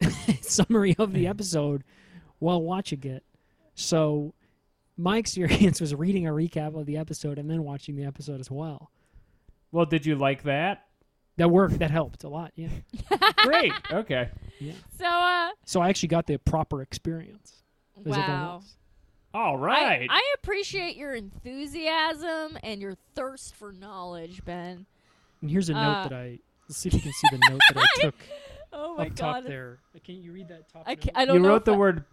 summary 0.42 0.94
of 0.96 1.12
the 1.12 1.22
hmm. 1.24 1.30
episode 1.30 1.82
while 2.38 2.60
watching 2.62 3.02
it. 3.04 3.24
So 3.74 4.34
my 4.96 5.18
experience 5.18 5.80
was 5.82 5.94
reading 5.94 6.26
a 6.26 6.30
recap 6.30 6.78
of 6.78 6.86
the 6.86 6.96
episode 6.96 7.38
and 7.38 7.50
then 7.50 7.62
watching 7.64 7.96
the 7.96 8.04
episode 8.04 8.40
as 8.40 8.50
well. 8.50 8.90
Well, 9.72 9.86
did 9.86 10.06
you 10.06 10.16
like 10.16 10.44
that? 10.44 10.84
That 11.36 11.50
worked. 11.50 11.80
That 11.80 11.90
helped 11.90 12.24
a 12.24 12.28
lot. 12.28 12.52
Yeah. 12.54 12.68
Great. 13.38 13.72
Okay. 13.92 14.30
Yeah. 14.58 14.72
so, 14.98 15.04
uh, 15.06 15.50
So 15.66 15.80
I 15.82 15.90
actually 15.90 16.08
got 16.08 16.26
the 16.26 16.38
proper 16.38 16.80
experience. 16.80 17.62
as 17.98 18.06
wow. 18.16 18.52
else. 18.54 18.76
All 19.34 19.62
I. 19.62 20.06
I 20.08 20.34
appreciate 20.40 20.96
your 20.96 21.14
enthusiasm 21.14 22.56
and 22.62 22.80
your 22.80 22.94
thirst 23.14 23.54
for 23.56 23.72
knowledge, 23.72 24.42
Ben. 24.46 24.86
And 25.42 25.50
here's 25.50 25.68
a 25.68 25.74
note 25.74 25.80
Uh, 25.80 26.08
that 26.08 26.12
I. 26.16 26.38
Let's 26.68 26.78
see 26.78 26.88
if 26.88 26.94
you 26.94 27.00
can 27.00 27.12
see 27.12 27.28
the 27.32 27.38
note 27.50 27.60
that 27.74 27.82
I 27.82 27.86
took 28.00 28.14
Oh 28.72 28.96
my 28.96 29.06
up 29.06 29.16
god. 29.16 29.16
top 29.34 29.44
there. 29.44 29.78
Can 30.04 30.22
you 30.22 30.32
read 30.32 30.48
that 30.48 30.68
top? 30.72 30.84
I, 30.86 30.92
note? 30.94 31.00
can't, 31.02 31.16
I 31.18 31.24
don't 31.26 31.28
know. 31.28 31.34
you 31.34 31.40
know. 31.40 31.48
wrote 31.50 31.64
the 31.66 31.74
I- 31.74 31.76
word 31.76 32.04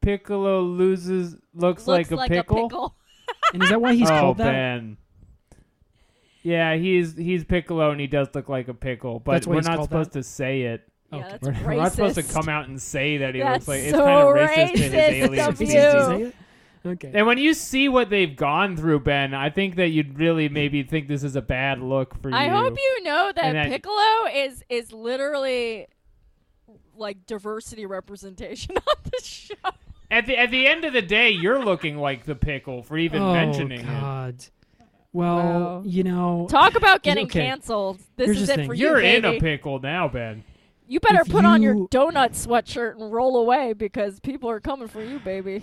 Piccolo 0.00 0.60
loses 0.62 1.36
looks, 1.54 1.86
looks 1.86 2.10
like, 2.10 2.28
a, 2.28 2.28
pickle? 2.28 2.68
pickle. 2.68 2.96
And 3.52 3.62
is 3.62 3.68
that 3.70 3.80
why 3.80 3.94
he's 3.94 4.08
oh, 4.10 4.20
called 4.20 4.38
that? 4.38 4.44
Ben. 4.52 4.96
Yeah, 6.42 6.76
he's 6.76 7.16
he's 7.16 7.44
Piccolo 7.44 7.90
and 7.90 8.00
he 8.00 8.06
does 8.06 8.28
look 8.34 8.48
like 8.48 8.68
a 8.68 8.74
pickle, 8.74 9.20
but 9.20 9.32
That's 9.32 9.46
why 9.46 9.54
we're 9.54 9.60
he's 9.60 9.66
not 9.68 9.76
called 9.76 9.88
supposed 9.88 10.12
that? 10.12 10.18
to 10.20 10.22
say 10.22 10.62
it. 10.62 10.88
Yeah, 11.12 11.18
Okay. 11.18 11.28
that's 11.30 11.42
We're, 11.42 11.66
we're 11.66 11.74
not 11.82 11.92
supposed 11.92 12.14
to 12.14 12.22
come 12.22 12.48
out 12.48 12.68
and 12.68 12.80
say 12.80 13.18
that 13.18 13.34
he 13.34 13.40
That's 13.40 13.66
looks 13.66 13.68
like 13.68 13.80
it's 13.80 13.90
so 13.90 14.04
kind 14.04 14.28
of 14.28 14.48
racist 14.48 14.70
in 14.70 14.78
his 14.78 14.92
racist 14.92 15.10
alien 15.10 15.48
of 15.48 15.52
Is 15.54 15.58
he- 15.58 15.66
species. 15.66 15.74
does 15.74 16.06
say 16.08 16.22
it? 16.22 16.34
Okay. 16.86 17.10
And 17.12 17.26
when 17.26 17.36
you 17.36 17.52
see 17.52 17.88
what 17.90 18.08
they've 18.08 18.34
gone 18.34 18.74
through, 18.76 19.00
Ben, 19.00 19.34
I 19.34 19.50
think 19.50 19.76
that 19.76 19.88
you'd 19.88 20.18
really 20.18 20.48
maybe 20.48 20.82
think 20.82 21.08
this 21.08 21.22
is 21.22 21.36
a 21.36 21.42
bad 21.42 21.78
look 21.82 22.18
for 22.22 22.30
you. 22.30 22.34
I 22.36 22.48
hope 22.48 22.78
you 22.78 23.02
know 23.02 23.32
that 23.34 23.44
And 23.44 23.56
that- 23.56 23.68
Piccolo 23.68 24.26
is 24.34 24.62
is 24.70 24.92
literally 24.92 25.88
like 26.96 27.26
diversity 27.26 27.84
representation 27.84 28.76
on 28.76 28.96
the 29.04 29.22
show. 29.22 29.54
At 30.10 30.26
the 30.26 30.36
at 30.36 30.50
the 30.50 30.66
end 30.66 30.84
of 30.84 30.92
the 30.92 31.02
day, 31.02 31.30
you're 31.30 31.64
looking 31.64 31.96
like 31.96 32.24
the 32.24 32.34
pickle 32.34 32.82
for 32.82 32.98
even 32.98 33.22
oh 33.22 33.32
mentioning 33.32 33.80
it. 33.80 33.86
God. 33.86 34.44
Well, 35.12 35.36
Wow. 35.36 35.82
you 35.84 36.02
know, 36.04 36.46
Talk 36.50 36.74
about 36.76 37.02
getting 37.02 37.26
Okay. 37.26 37.40
canceled. 37.46 37.98
This 38.16 38.26
Here's 38.26 38.42
is 38.42 38.48
it 38.48 38.56
thing. 38.56 38.66
for 38.66 38.74
you, 38.74 38.86
You're 38.88 39.00
in 39.00 39.24
a 39.24 39.38
pickle 39.40 39.78
now, 39.80 40.08
Ben. 40.08 40.44
You 40.86 40.98
better 41.00 41.20
If 41.22 41.28
put 41.28 41.44
on 41.44 41.62
your 41.62 41.74
donut 41.88 42.30
sweatshirt 42.30 42.92
and 43.00 43.12
roll 43.12 43.38
away 43.38 43.72
because 43.72 44.18
people 44.20 44.50
are 44.50 44.60
coming 44.60 44.88
for 44.88 45.02
you, 45.02 45.18
baby. 45.20 45.62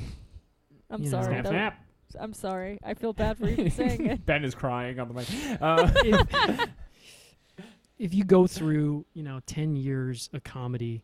I'm 0.90 1.04
You 1.04 1.10
know. 1.12 1.22
sorry. 1.22 1.26
Snap, 1.34 1.44
that- 1.44 1.50
snap. 1.50 1.84
I'm 2.20 2.34
sorry. 2.34 2.80
I 2.84 2.94
feel 2.94 3.12
bad 3.14 3.38
for 3.38 3.48
even 3.50 3.70
saying 3.70 4.06
it. 4.06 4.26
ben 4.26 4.44
is 4.46 4.56
crying 4.56 5.00
on 5.00 5.10
the 5.10 5.14
mic. 5.14 5.28
Uh, 5.62 5.92
if, 6.06 6.70
if 8.00 8.14
you 8.14 8.24
go 8.24 8.48
through, 8.48 9.06
you 9.14 9.24
know, 9.24 9.40
10 9.46 9.76
years 9.76 10.30
of 10.34 10.44
comedy 10.44 11.04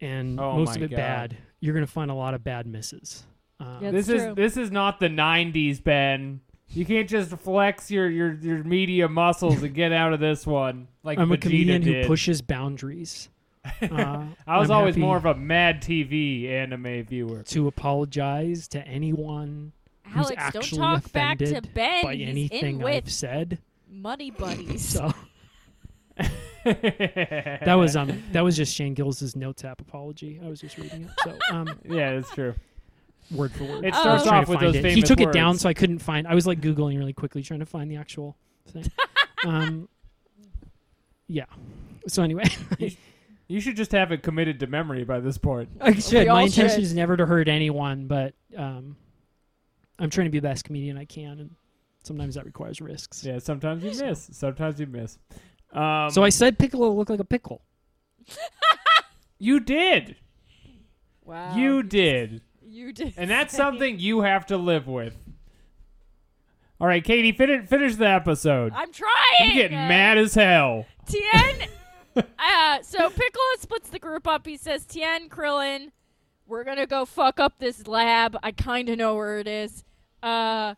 and 0.00 0.38
Oh 0.38 0.56
most 0.58 0.76
of 0.76 0.82
it 0.82 0.90
God. 0.90 0.96
bad, 0.96 1.36
you're 1.62 1.72
going 1.74 1.86
to 1.86 1.90
find 1.90 2.10
a 2.10 2.14
lot 2.14 2.34
of 2.34 2.44
bad 2.44 2.66
misses. 2.66 3.22
Uh, 3.58 3.78
Yeah. 3.80 3.90
this 3.92 4.06
That's 4.08 4.22
is 4.24 4.34
this 4.34 4.56
is 4.58 4.70
not 4.70 5.00
the 5.00 5.08
'90s, 5.08 5.82
Ben. 5.82 6.40
You 6.68 6.84
can't 6.84 7.08
just 7.08 7.30
flex 7.36 7.90
your 7.90 8.10
your, 8.10 8.32
your 8.34 8.64
media 8.64 9.08
muscles 9.08 9.62
and 9.62 9.74
get 9.74 9.92
out 9.92 10.12
of 10.12 10.20
this 10.20 10.46
one 10.46 10.88
like 11.02 11.18
I'm 11.18 11.30
a 11.32 11.38
comedian 11.38 11.82
did. 11.82 12.02
who 12.04 12.08
pushes 12.08 12.42
boundaries. 12.42 13.28
Uh, 13.80 14.24
I 14.44 14.58
was 14.58 14.70
I'm 14.70 14.78
always 14.78 14.96
more 14.96 15.16
of 15.16 15.24
a 15.24 15.36
Mad 15.36 15.82
TV 15.82 16.48
anime 16.50 17.04
viewer. 17.04 17.44
to 17.44 17.68
apologize 17.68 18.66
to 18.68 18.84
anyone 18.88 19.70
who's 20.08 20.32
Alex, 20.32 20.36
don't 20.52 20.56
actually 20.56 20.78
talk 20.78 21.12
back 21.12 21.38
to 21.38 21.44
offended 21.44 21.72
Ben. 21.72 22.02
by 22.02 22.14
He's 22.16 22.28
anything 22.28 22.64
in 22.76 22.78
with 22.82 23.04
I've 23.04 23.12
said. 23.12 23.58
Money 23.88 24.32
Buddies. 24.32 24.84
So 24.88 25.12
that 26.64 27.74
was 27.74 27.96
um 27.96 28.22
that 28.32 28.42
was 28.42 28.56
just 28.56 28.74
Shane 28.74 28.94
Gillis' 28.94 29.34
notes 29.36 29.64
app 29.64 29.80
apology. 29.80 30.40
I 30.44 30.48
was 30.48 30.60
just 30.60 30.78
reading 30.78 31.02
it. 31.04 31.10
So 31.24 31.38
um 31.50 31.78
yeah, 31.84 32.10
it's 32.10 32.30
true. 32.30 32.54
word 33.30 33.52
for 33.52 33.64
word. 33.64 33.84
It 33.84 33.94
starts 33.94 34.26
off 34.26 34.48
with 34.48 34.60
those 34.60 34.76
it. 34.76 34.82
famous 34.82 34.94
He 34.94 35.02
took 35.02 35.18
words. 35.20 35.34
it 35.34 35.38
down, 35.38 35.58
so 35.58 35.68
I 35.68 35.74
couldn't 35.74 35.98
find. 36.00 36.26
I 36.26 36.34
was 36.34 36.46
like 36.46 36.60
googling 36.60 36.98
really 36.98 37.12
quickly 37.12 37.42
trying 37.42 37.60
to 37.60 37.66
find 37.66 37.90
the 37.90 37.96
actual 37.96 38.36
thing. 38.68 38.84
um, 39.46 39.88
yeah. 41.28 41.44
So 42.08 42.22
anyway, 42.22 42.44
You 43.48 43.60
should 43.60 43.76
just 43.76 43.92
have 43.92 44.12
it 44.12 44.22
committed 44.22 44.60
to 44.60 44.66
memory 44.66 45.04
by 45.04 45.20
this 45.20 45.38
point. 45.38 45.68
I 45.80 45.92
should. 45.94 46.26
all 46.28 46.36
My 46.36 46.42
intention 46.42 46.76
should. 46.76 46.84
is 46.84 46.94
never 46.94 47.16
to 47.16 47.26
hurt 47.26 47.48
anyone, 47.48 48.06
but 48.06 48.34
um, 48.56 48.96
I'm 49.98 50.10
trying 50.10 50.26
to 50.26 50.30
be 50.30 50.38
the 50.38 50.48
best 50.48 50.64
comedian 50.64 50.96
I 50.96 51.04
can, 51.04 51.38
and 51.38 51.50
sometimes 52.02 52.34
that 52.36 52.44
requires 52.46 52.80
risks. 52.80 53.24
Yeah, 53.24 53.38
sometimes 53.38 53.84
you 53.84 53.90
miss. 54.04 54.28
Sometimes 54.32 54.80
you 54.80 54.86
miss. 54.86 55.18
Um, 55.72 56.10
So 56.10 56.22
I 56.22 56.28
said 56.28 56.58
Piccolo 56.58 56.90
looked 56.92 57.10
like 57.10 57.20
a 57.20 57.24
pickle. 57.24 57.62
you 59.38 59.60
did. 59.60 60.16
wow. 61.24 61.56
You 61.56 61.82
did. 61.82 62.42
You 62.62 62.92
did. 62.92 63.14
And 63.16 63.30
that's 63.30 63.52
say- 63.52 63.58
something 63.58 63.98
you 63.98 64.20
have 64.22 64.46
to 64.46 64.56
live 64.56 64.86
with. 64.86 65.16
All 66.80 66.88
right, 66.88 67.04
Katie, 67.04 67.30
finish 67.30 67.68
finish 67.68 67.94
the 67.94 68.08
episode. 68.08 68.72
I'm 68.74 68.90
trying. 68.92 69.12
I'm 69.40 69.54
getting 69.54 69.76
mad 69.76 70.18
as 70.18 70.34
hell. 70.34 70.84
Tien. 71.06 71.68
uh, 72.16 72.82
so 72.82 73.08
Piccolo 73.08 73.44
splits 73.60 73.88
the 73.90 74.00
group 74.00 74.26
up. 74.26 74.44
He 74.44 74.56
says, 74.56 74.84
Tien, 74.84 75.28
Krillin, 75.28 75.92
we're 76.46 76.64
gonna 76.64 76.86
go 76.88 77.04
fuck 77.04 77.38
up 77.38 77.60
this 77.60 77.86
lab. 77.86 78.36
I 78.42 78.50
kind 78.50 78.88
of 78.88 78.98
know 78.98 79.14
where 79.14 79.38
it 79.38 79.46
is. 79.46 79.84
Uh, 80.24 80.74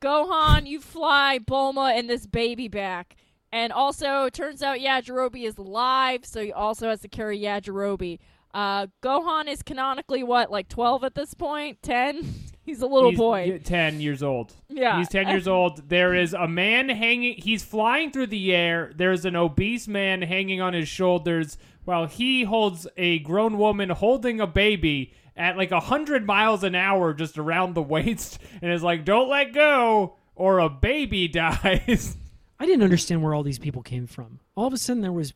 Gohan, 0.00 0.66
you 0.66 0.80
fly 0.80 1.38
Bulma 1.38 1.96
and 1.96 2.10
this 2.10 2.26
baby 2.26 2.66
back. 2.66 3.14
And 3.52 3.72
also, 3.72 4.24
it 4.24 4.34
turns 4.34 4.62
out 4.62 4.78
Yajirobe 4.78 5.42
is 5.42 5.56
alive, 5.56 6.24
so 6.24 6.42
he 6.42 6.52
also 6.52 6.88
has 6.88 7.00
to 7.00 7.08
carry 7.08 7.40
Yajirobe. 7.40 8.18
Uh, 8.52 8.86
Gohan 9.02 9.48
is 9.48 9.62
canonically 9.62 10.22
what, 10.22 10.50
like 10.50 10.68
12 10.68 11.04
at 11.04 11.14
this 11.14 11.34
point? 11.34 11.82
10? 11.82 12.34
He's 12.66 12.82
a 12.82 12.86
little 12.86 13.10
He's 13.10 13.18
boy. 13.18 13.60
10 13.62 14.00
years 14.00 14.24
old. 14.24 14.52
Yeah. 14.68 14.98
He's 14.98 15.08
10 15.08 15.28
years 15.28 15.46
old. 15.46 15.88
There 15.88 16.12
is 16.14 16.34
a 16.34 16.48
man 16.48 16.88
hanging. 16.88 17.36
He's 17.38 17.62
flying 17.62 18.10
through 18.10 18.26
the 18.26 18.52
air. 18.52 18.92
There's 18.96 19.24
an 19.24 19.36
obese 19.36 19.86
man 19.86 20.20
hanging 20.22 20.60
on 20.60 20.74
his 20.74 20.88
shoulders 20.88 21.58
while 21.84 22.06
he 22.06 22.42
holds 22.42 22.88
a 22.96 23.20
grown 23.20 23.56
woman 23.56 23.90
holding 23.90 24.40
a 24.40 24.48
baby 24.48 25.12
at 25.36 25.56
like 25.56 25.70
100 25.70 26.26
miles 26.26 26.64
an 26.64 26.74
hour 26.74 27.14
just 27.14 27.38
around 27.38 27.74
the 27.74 27.82
waist 27.82 28.40
and 28.62 28.72
is 28.72 28.82
like, 28.82 29.04
don't 29.04 29.28
let 29.28 29.52
go 29.52 30.16
or 30.34 30.58
a 30.58 30.68
baby 30.68 31.28
dies. 31.28 32.16
I 32.58 32.66
didn't 32.66 32.82
understand 32.82 33.22
where 33.22 33.34
all 33.34 33.42
these 33.42 33.58
people 33.58 33.82
came 33.82 34.06
from. 34.06 34.40
All 34.54 34.66
of 34.66 34.72
a 34.72 34.78
sudden, 34.78 35.02
there 35.02 35.12
was 35.12 35.34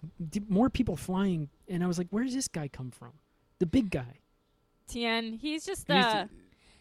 more 0.48 0.70
people 0.70 0.96
flying, 0.96 1.48
and 1.68 1.84
I 1.84 1.86
was 1.86 1.98
like, 1.98 2.08
"Where 2.10 2.24
does 2.24 2.34
this 2.34 2.48
guy 2.48 2.68
come 2.68 2.90
from? 2.90 3.12
The 3.58 3.66
big 3.66 3.90
guy." 3.90 4.20
Tien, 4.88 5.34
he's 5.34 5.64
just 5.66 5.86
He's- 5.86 6.04
uh 6.04 6.26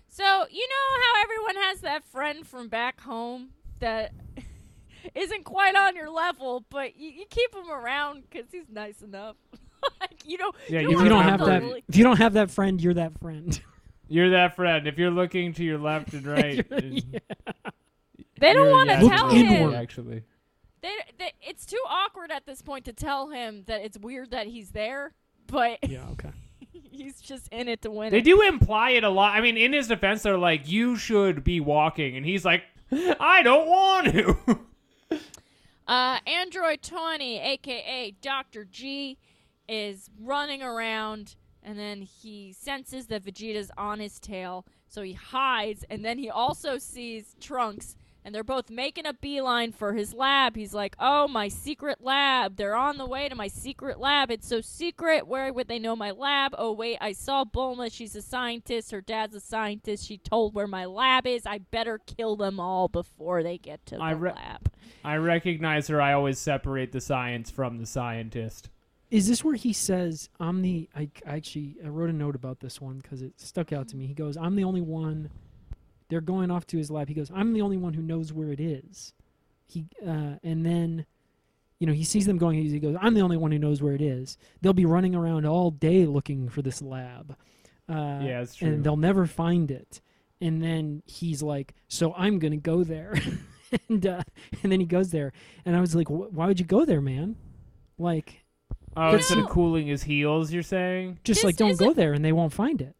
So, 0.07 0.23
you 0.49 0.67
know 0.67 1.01
how 1.03 1.23
everyone 1.23 1.55
has 1.67 1.81
that 1.81 2.03
friend 2.05 2.47
from 2.47 2.67
back 2.69 2.99
home 3.01 3.49
that 3.79 4.11
isn't 5.15 5.43
quite 5.43 5.75
on 5.75 5.95
your 5.95 6.09
level, 6.09 6.65
but 6.69 6.95
you, 6.97 7.09
you 7.11 7.25
keep 7.29 7.53
him 7.53 7.69
around 7.69 8.23
cuz 8.31 8.45
he's 8.51 8.69
nice 8.71 9.01
enough. 9.01 9.35
like, 10.01 10.25
you 10.25 10.37
know, 10.37 10.51
Yeah, 10.69 10.79
you 10.79 10.89
you 10.91 10.97
If 10.97 11.03
you 11.03 11.09
don't 11.09 11.23
have 11.23 11.39
that, 11.45 11.61
really- 11.61 11.83
if 11.87 11.95
you 11.95 12.03
don't 12.03 12.17
have 12.17 12.33
that 12.33 12.49
friend, 12.49 12.81
you're 12.81 12.95
that 12.95 13.19
friend. 13.19 13.61
You're 14.11 14.31
that 14.31 14.55
friend. 14.55 14.87
If 14.87 14.97
you're 14.97 15.11
looking 15.11 15.53
to 15.53 15.63
your 15.63 15.77
left 15.77 16.13
and 16.13 16.25
right, 16.25 16.65
Yeah. 16.81 17.19
They 18.39 18.53
don't 18.53 18.71
want 18.71 18.89
to 18.89 18.95
Yajirobe, 18.97 19.09
tell 19.09 19.29
inward. 19.31 19.73
him. 19.73 19.73
Actually, 19.75 20.23
They, 20.81 20.93
they, 21.17 21.33
it's 21.41 21.65
too 21.65 21.81
awkward 21.87 22.31
at 22.31 22.45
this 22.45 22.61
point 22.61 22.85
to 22.85 22.93
tell 22.93 23.29
him 23.29 23.63
that 23.67 23.81
it's 23.81 23.97
weird 23.97 24.31
that 24.31 24.47
he's 24.47 24.71
there, 24.71 25.13
but 25.47 25.79
yeah. 25.89 26.05
Okay. 26.11 26.31
he's 26.71 27.19
just 27.21 27.47
in 27.49 27.67
it 27.67 27.81
to 27.83 27.91
win 27.91 28.11
They 28.11 28.19
it. 28.19 28.23
do 28.23 28.41
imply 28.41 28.91
it 28.91 29.03
a 29.03 29.09
lot. 29.09 29.35
I 29.35 29.41
mean, 29.41 29.57
in 29.57 29.73
his 29.73 29.87
defense, 29.87 30.23
they're 30.23 30.37
like, 30.37 30.67
"You 30.69 30.95
should 30.95 31.43
be 31.43 31.59
walking," 31.59 32.15
and 32.17 32.25
he's 32.25 32.45
like, 32.45 32.63
"I 32.91 33.41
don't 33.43 33.67
want 33.67 34.07
to." 34.13 34.59
Uh, 35.87 36.19
Android 36.27 36.83
20, 36.83 37.39
aka 37.39 38.11
Dr. 38.21 38.63
G, 38.65 39.17
is 39.67 40.07
running 40.21 40.61
around 40.61 41.35
and 41.63 41.79
then 41.79 42.01
he 42.03 42.53
senses 42.53 43.07
that 43.07 43.23
Vegeta's 43.23 43.71
on 43.75 43.99
his 43.99 44.19
tail, 44.19 44.65
so 44.87 45.01
he 45.01 45.13
hides, 45.13 45.83
and 45.89 46.05
then 46.05 46.17
he 46.17 46.29
also 46.29 46.77
sees 46.77 47.35
Trunks, 47.41 47.95
and 48.29 48.35
they're 48.35 48.43
both 48.43 48.69
making 48.69 49.07
a 49.07 49.13
beeline 49.13 49.71
for 49.71 49.93
his 49.93 50.13
lab. 50.13 50.55
He's 50.55 50.71
like, 50.71 50.95
Oh, 50.99 51.27
my 51.27 51.47
secret 51.47 51.97
lab. 51.99 52.57
They're 52.57 52.75
on 52.75 52.99
the 52.99 53.07
way 53.07 53.27
to 53.27 53.33
my 53.33 53.47
secret 53.47 53.99
lab. 53.99 54.29
It's 54.29 54.47
so 54.47 54.61
secret. 54.61 55.25
Where 55.25 55.51
would 55.51 55.67
they 55.67 55.79
know 55.79 55.95
my 55.95 56.11
lab? 56.11 56.53
Oh, 56.55 56.71
wait, 56.71 56.99
I 57.01 57.13
saw 57.13 57.43
Bulma. 57.43 57.91
She's 57.91 58.15
a 58.15 58.21
scientist. 58.21 58.91
Her 58.91 59.01
dad's 59.01 59.35
a 59.35 59.39
scientist. 59.39 60.05
She 60.05 60.19
told 60.19 60.53
where 60.53 60.67
my 60.67 60.85
lab 60.85 61.25
is. 61.25 61.47
I 61.47 61.57
better 61.57 61.97
kill 61.97 62.35
them 62.35 62.59
all 62.59 62.87
before 62.87 63.41
they 63.41 63.57
get 63.57 63.83
to 63.87 63.95
the 63.95 64.03
I 64.03 64.11
re- 64.11 64.33
lab. 64.33 64.71
I 65.03 65.15
recognize 65.15 65.87
her. 65.87 65.99
I 65.99 66.13
always 66.13 66.37
separate 66.37 66.91
the 66.91 67.01
science 67.01 67.49
from 67.49 67.79
the 67.79 67.87
scientist. 67.87 68.69
Is 69.09 69.27
this 69.27 69.43
where 69.43 69.55
he 69.55 69.73
says, 69.73 70.29
"I'm 70.39 70.61
the"? 70.61 70.87
I, 70.95 71.09
I 71.25 71.37
actually 71.37 71.77
I 71.83 71.87
wrote 71.87 72.11
a 72.11 72.13
note 72.13 72.35
about 72.35 72.59
this 72.59 72.79
one 72.79 72.99
because 72.99 73.23
it 73.23 73.39
stuck 73.39 73.73
out 73.73 73.87
to 73.87 73.95
me. 73.95 74.05
He 74.05 74.13
goes, 74.13 74.37
"I'm 74.37 74.55
the 74.55 74.65
only 74.65 74.81
one." 74.81 75.31
They're 76.09 76.21
going 76.21 76.51
off 76.51 76.65
to 76.67 76.77
his 76.77 76.89
lab. 76.91 77.07
He 77.07 77.13
goes, 77.13 77.31
"I'm 77.33 77.53
the 77.53 77.61
only 77.61 77.77
one 77.77 77.93
who 77.93 78.01
knows 78.01 78.33
where 78.33 78.51
it 78.51 78.59
is." 78.59 79.13
He 79.67 79.85
uh, 80.05 80.35
and 80.43 80.65
then, 80.65 81.05
you 81.79 81.87
know, 81.87 81.93
he 81.93 82.03
sees 82.03 82.25
them 82.25 82.37
going. 82.37 82.61
He 82.63 82.79
goes, 82.79 82.95
"I'm 82.99 83.13
the 83.13 83.21
only 83.21 83.37
one 83.37 83.51
who 83.51 83.59
knows 83.59 83.81
where 83.81 83.93
it 83.93 84.01
is." 84.01 84.37
They'll 84.61 84.73
be 84.73 84.85
running 84.85 85.15
around 85.15 85.45
all 85.45 85.71
day 85.71 86.05
looking 86.05 86.49
for 86.49 86.61
this 86.61 86.81
lab. 86.81 87.35
Uh, 87.87 88.21
Yeah, 88.23 88.41
it's 88.41 88.55
true. 88.55 88.67
And 88.67 88.83
they'll 88.83 88.97
never 88.97 89.25
find 89.25 89.69
it. 89.71 90.01
And 90.41 90.61
then 90.63 91.03
he's 91.05 91.43
like, 91.43 91.75
"So 91.87 92.13
I'm 92.15 92.39
gonna 92.39 92.57
go 92.57 92.83
there," 92.83 93.13
and 93.89 94.05
uh, 94.05 94.23
and 94.63 94.71
then 94.71 94.79
he 94.79 94.85
goes 94.85 95.11
there. 95.11 95.31
And 95.65 95.75
I 95.75 95.81
was 95.81 95.95
like, 95.95 96.07
"Why 96.09 96.47
would 96.47 96.59
you 96.59 96.65
go 96.65 96.85
there, 96.85 97.01
man?" 97.01 97.35
Like, 97.97 98.43
Oh, 98.97 99.09
You 99.11 99.17
instead 99.17 99.37
of 99.37 99.43
know- 99.43 99.49
cooling 99.51 99.85
his 99.87 100.03
heels, 100.03 100.51
you're 100.51 100.63
saying? 100.63 101.19
just 101.23 101.39
This 101.39 101.43
like 101.45 101.57
don't 101.57 101.71
isn't- 101.71 101.85
go 101.85 101.93
there 101.93 102.13
and 102.13 102.25
they 102.25 102.31
won't 102.31 102.51
find 102.53 102.81
it 102.81 102.95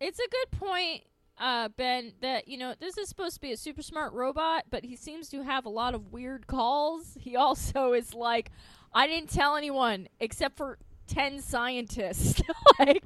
It's 0.00 0.18
a 0.18 0.28
good 0.30 0.58
point, 0.58 1.02
uh, 1.40 1.68
Ben, 1.70 2.12
that, 2.20 2.46
you 2.48 2.58
know, 2.58 2.74
this 2.78 2.98
is 2.98 3.08
supposed 3.08 3.34
to 3.34 3.40
be 3.40 3.50
a 3.52 3.56
super 3.56 3.82
smart 3.82 4.12
robot, 4.12 4.64
but 4.70 4.84
he 4.84 4.94
seems 4.94 5.28
to 5.30 5.42
have 5.42 5.64
a 5.64 5.70
lot 5.70 5.94
of 5.94 6.12
weird 6.12 6.46
calls. 6.46 7.16
He 7.18 7.34
also 7.34 7.92
is 7.94 8.14
like, 8.14 8.50
I 8.92 9.06
didn't 9.06 9.30
tell 9.30 9.56
anyone 9.56 10.08
except 10.20 10.56
for 10.56 10.78
10 11.08 11.40
scientists, 11.40 12.40
like, 12.78 13.02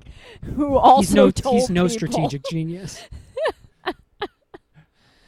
who 0.56 0.76
also 0.76 1.00
he's 1.00 1.14
no 1.14 1.30
told 1.30 1.54
he's 1.60 1.70
no 1.70 1.84
people. 1.88 1.96
strategic 2.08 2.42
genius 2.50 3.02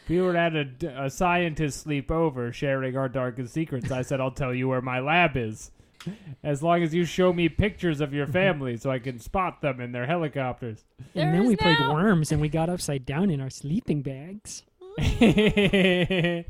If 0.04 0.10
we 0.10 0.20
were 0.20 0.36
at 0.36 0.54
a, 0.54 1.04
a 1.06 1.10
scientist 1.10 1.84
sleepover 1.84 2.52
sharing 2.54 2.96
our 2.96 3.08
darkest 3.08 3.52
secrets, 3.52 3.90
I 3.90 4.02
said, 4.02 4.20
I'll 4.20 4.30
tell 4.30 4.54
you 4.54 4.68
where 4.68 4.80
my 4.80 5.00
lab 5.00 5.36
is. 5.36 5.72
As 6.42 6.62
long 6.62 6.82
as 6.82 6.94
you 6.94 7.04
show 7.04 7.32
me 7.32 7.48
pictures 7.48 8.00
of 8.00 8.12
your 8.14 8.26
family 8.26 8.76
so 8.76 8.90
I 8.90 8.98
can 8.98 9.18
spot 9.18 9.60
them 9.60 9.80
in 9.80 9.92
their 9.92 10.06
helicopters. 10.06 10.84
and 11.14 11.28
then 11.28 11.32
There's 11.34 11.48
we 11.48 11.56
played 11.56 11.78
now- 11.80 11.94
worms 11.94 12.30
and 12.32 12.40
we 12.40 12.48
got 12.48 12.68
upside 12.68 13.04
down 13.06 13.30
in 13.30 13.40
our 13.40 13.50
sleeping 13.50 14.02
bags 14.02 14.62
that 14.98 16.44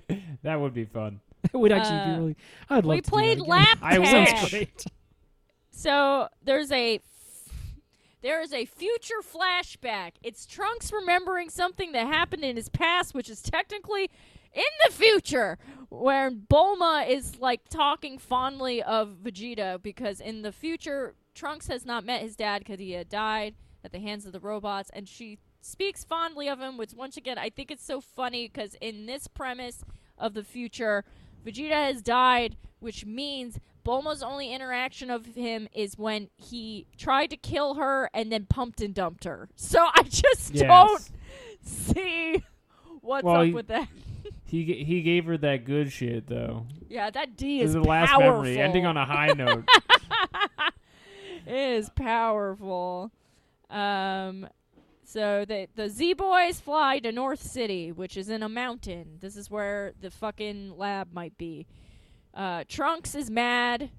would 0.61 0.74
be 0.74 0.84
fun. 0.84 1.20
that 1.42 1.59
would 1.59 1.72
actually 1.72 1.96
Uh, 1.98 2.04
be 2.07 2.18
really 2.20 2.36
i'd 2.70 2.84
love 2.84 2.94
we 2.96 3.00
to 3.00 3.11
played 3.11 3.38
do 3.38 3.44
that 3.44 3.48
lap. 3.50 3.78
I 3.82 3.96
tag. 3.98 4.32
wish. 4.42 4.50
great 4.50 4.84
So 5.70 6.28
there's 6.44 6.72
a 6.72 7.00
there 8.22 8.40
is 8.42 8.52
a 8.52 8.64
future 8.64 9.20
flashback. 9.22 10.12
It's 10.22 10.46
Trunks 10.46 10.90
remembering 10.92 11.48
something 11.48 11.92
that 11.92 12.09
happened 12.09 12.42
in 12.44 12.57
his 12.57 12.68
past, 12.68 13.14
which 13.14 13.30
is 13.30 13.40
technically 13.40 14.11
in 14.57 14.64
the 14.86 14.92
future, 14.92 15.59
where 15.90 16.30
Bulma 16.30 17.09
is 17.09 17.38
like 17.38 17.68
talking 17.68 18.18
fondly 18.18 18.82
of 18.82 19.18
Vegeta 19.22 19.80
because 19.82 20.20
in 20.20 20.42
the 20.42 20.50
future, 20.52 21.14
Trunks 21.34 21.68
has 21.68 21.84
not 21.84 22.04
met 22.04 22.22
his 22.22 22.34
dad 22.34 22.61
because 22.61 22.80
he 22.80 22.92
had 22.92 23.09
died 23.09 23.54
at 23.84 23.92
the 23.92 24.00
hands 24.00 24.26
of 24.26 24.32
the 24.32 24.40
robots, 24.40 24.90
and 24.92 25.09
she 25.09 25.38
speaks 25.61 26.02
fondly 26.04 26.48
of 26.48 26.59
him, 26.61 26.76
which 26.76 26.94
once 26.94 27.16
again, 27.16 27.38
I 27.38 27.50
think 27.50 27.70
it's 27.70 27.84
so 27.84 28.00
funny 28.00 28.48
because 28.48 28.74
in 28.80 29.07
this 29.07 29.28
premise 29.28 29.84
of 30.18 30.34
the 30.34 30.42
future, 30.42 31.04
Vegeta 31.44 31.72
has 31.74 32.02
died, 32.02 32.57
which 32.80 33.04
means 33.04 33.61
Bulma's 33.84 34.22
only 34.22 34.52
interaction 34.52 35.11
of 35.11 35.26
him 35.26 35.68
is 35.72 35.96
when 35.96 36.28
he 36.36 36.86
tried 36.96 37.30
to 37.30 37.36
kill 37.36 37.74
her 37.74 38.11
and 38.14 38.32
then 38.32 38.46
pumped 38.46 38.80
and 38.80 38.92
dumped 38.94 39.24
her. 39.24 39.48
So 39.54 39.86
I 39.94 40.02
just 40.04 40.54
Yes. 40.54 40.62
don't 40.66 41.11
see 41.62 42.42
what's 43.00 43.24
Well, 43.24 43.42
up 43.42 43.52
with 43.52 43.68
that. 43.68 43.88
He 44.47 44.62
he 44.84 45.03
gave 45.03 45.24
her 45.26 45.36
that 45.38 45.64
good 45.64 45.90
shit 45.92 46.28
though. 46.28 46.66
Yeah, 46.88 47.11
that 47.11 47.36
D 47.36 47.59
This 47.59 47.70
is 47.70 47.74
is 47.76 47.82
the 47.82 47.88
last 47.88 48.11
powerful. 48.11 48.42
memory, 48.42 48.59
ending 48.59 48.86
on 48.86 48.97
a 48.97 49.05
high 49.05 49.32
note. 49.36 49.64
it 51.47 51.53
is 51.53 51.90
powerful. 51.90 53.11
Um, 53.70 54.49
so 55.05 55.44
the 55.44 55.68
the 55.74 55.88
Z 55.88 56.14
boys 56.14 56.61
fly 56.61 56.99
to 57.01 57.12
North 57.12 57.42
City, 57.42 57.92
which 57.92 58.16
is 58.16 58.28
in 58.28 58.42
a 58.42 58.49
mountain. 58.49 59.18
This 59.20 59.36
is 59.36 59.51
where 59.51 59.92
the 60.01 60.11
fucking 60.11 60.76
lab 60.76 61.12
might 61.12 61.36
be. 61.38 61.66
Uh, 62.34 62.64
Trunks 62.68 63.14
is 63.14 63.30
mad 63.30 63.90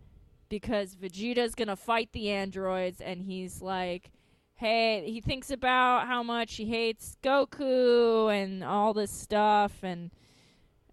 because 0.49 0.95
Vegeta's 0.95 1.55
gonna 1.55 1.75
fight 1.75 2.09
the 2.13 2.29
androids, 2.29 3.01
and 3.01 3.21
he's 3.21 3.61
like, 3.61 4.11
"Hey," 4.55 5.03
he 5.11 5.19
thinks 5.21 5.49
about 5.51 6.07
how 6.07 6.23
much 6.23 6.55
he 6.55 6.65
hates 6.65 7.17
Goku 7.21 8.31
and 8.33 8.63
all 8.63 8.93
this 8.93 9.11
stuff, 9.11 9.83
and 9.83 10.11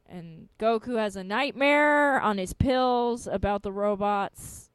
and 0.08 0.48
Goku 0.58 0.98
has 0.98 1.16
a 1.16 1.24
nightmare 1.24 2.20
on 2.20 2.38
his 2.38 2.52
pills 2.52 3.26
about 3.26 3.62
the 3.62 3.72
robots. 3.72 4.70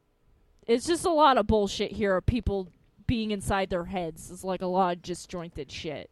It's 0.66 0.86
just 0.86 1.04
a 1.04 1.10
lot 1.10 1.38
of 1.38 1.46
bullshit 1.46 1.92
here 1.92 2.16
of 2.16 2.26
people 2.26 2.68
being 3.06 3.30
inside 3.30 3.70
their 3.70 3.86
heads. 3.86 4.30
It's 4.30 4.44
like 4.44 4.62
a 4.62 4.66
lot 4.66 4.96
of 4.96 5.02
disjointed 5.02 5.70
shit. 5.72 6.10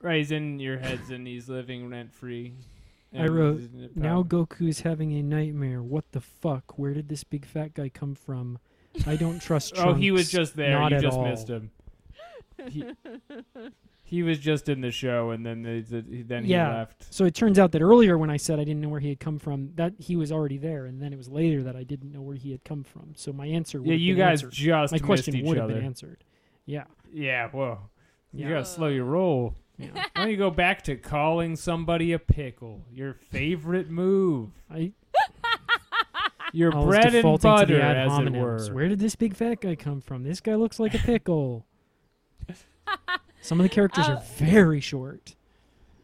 right, 0.00 0.18
he's 0.18 0.30
in 0.30 0.58
your 0.58 0.78
heads 0.78 1.10
and 1.10 1.26
he's 1.26 1.48
living 1.48 1.88
rent 1.90 2.12
free. 2.12 2.54
I 3.16 3.26
wrote, 3.26 3.60
Now 3.94 4.22
Goku's 4.24 4.80
having 4.80 5.12
a 5.12 5.22
nightmare. 5.22 5.82
What 5.82 6.10
the 6.12 6.20
fuck? 6.20 6.78
Where 6.78 6.94
did 6.94 7.08
this 7.08 7.22
big 7.22 7.44
fat 7.46 7.72
guy 7.74 7.88
come 7.88 8.14
from? 8.14 8.58
I 9.06 9.16
don't 9.16 9.40
trust 9.40 9.74
Trunks. 9.74 9.90
Oh, 9.90 9.94
he 9.94 10.10
was 10.10 10.30
just 10.30 10.56
there. 10.56 10.78
Not 10.78 10.90
you 10.90 10.96
at 10.96 11.02
just 11.02 11.16
all. 11.16 11.24
missed 11.24 11.48
him. 11.48 11.70
He, 12.70 12.84
he 14.06 14.22
was 14.22 14.38
just 14.38 14.68
in 14.68 14.82
the 14.82 14.90
show, 14.90 15.30
and 15.30 15.44
then 15.44 15.62
they, 15.62 15.80
the, 15.80 16.22
then 16.22 16.44
Yeah. 16.44 16.68
he 16.70 16.76
left. 16.78 17.12
So 17.12 17.24
it 17.24 17.34
turns 17.34 17.58
out 17.58 17.72
that 17.72 17.80
earlier 17.82 18.16
when 18.18 18.30
I 18.30 18.36
said 18.36 18.60
I 18.60 18.64
didn't 18.64 18.82
know 18.82 18.90
where 18.90 19.00
he 19.00 19.08
had 19.08 19.18
come 19.18 19.38
from, 19.38 19.70
that 19.76 19.94
he 19.98 20.14
was 20.14 20.30
already 20.30 20.58
there, 20.58 20.84
and 20.84 21.00
then 21.02 21.12
it 21.12 21.16
was 21.16 21.28
later 21.28 21.62
that 21.64 21.74
I 21.74 21.82
didn't 21.84 22.12
know 22.12 22.20
where 22.22 22.36
he 22.36 22.50
had 22.52 22.64
come 22.64 22.84
from. 22.84 23.14
So 23.16 23.32
my 23.32 23.46
answer 23.46 23.80
Yeah, 23.82 23.94
you 23.94 24.14
guys 24.14 24.42
answered. 24.42 24.52
just 24.52 24.92
my 24.92 24.98
question 24.98 25.34
each 25.34 25.44
would 25.46 25.56
have 25.56 25.68
been 25.68 25.82
answered. 25.84 26.22
Yeah. 26.66 26.84
Yeah, 27.12 27.48
whoa. 27.48 27.78
You 28.32 28.44
Yeah. 28.44 28.50
gotta 28.50 28.64
slow 28.66 28.88
your 28.88 29.04
roll. 29.06 29.54
Yeah. 29.78 29.88
Why 29.94 30.04
don't 30.14 30.30
you 30.30 30.36
go 30.36 30.50
back 30.50 30.82
to 30.82 30.96
calling 30.96 31.56
somebody 31.56 32.12
a 32.12 32.18
pickle? 32.18 32.84
Your 32.92 33.14
favorite 33.14 33.90
move. 33.90 34.50
I, 34.70 34.92
Your 36.52 36.70
bread 36.70 37.14
and 37.16 37.40
butter, 37.40 37.80
as 37.80 38.18
it 38.18 38.32
were. 38.32 38.64
Where 38.72 38.88
did 38.88 39.00
this 39.00 39.16
big 39.16 39.34
fat 39.34 39.60
guy 39.60 39.74
come 39.74 40.00
from? 40.00 40.22
This 40.22 40.40
guy 40.40 40.54
looks 40.54 40.78
like 40.78 40.94
a 40.94 40.98
pickle. 40.98 41.66
Some 43.44 43.60
of 43.60 43.64
the 43.64 43.68
characters 43.68 44.08
Uh, 44.08 44.12
are 44.12 44.22
very 44.38 44.80
short. 44.80 45.34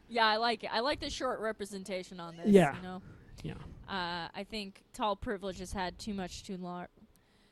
Yeah, 0.09 0.27
I 0.27 0.37
like 0.37 0.63
it. 0.65 0.71
I 0.73 0.81
like 0.81 1.01
the 1.01 1.09
short 1.09 1.41
representation 1.41 2.21
on 2.21 2.37
this. 2.37 2.49
Yeah. 2.49 2.77
You 2.77 2.83
know? 2.83 3.03
Yeah. 3.43 3.55
Uh, 3.89 4.29
I 4.35 4.45
think 4.49 4.83
tall 4.93 5.17
privilege 5.17 5.59
has 5.61 5.73
had 5.73 5.99
too 5.99 6.13
much 6.15 6.43
too 6.43 6.57
long. 6.59 6.87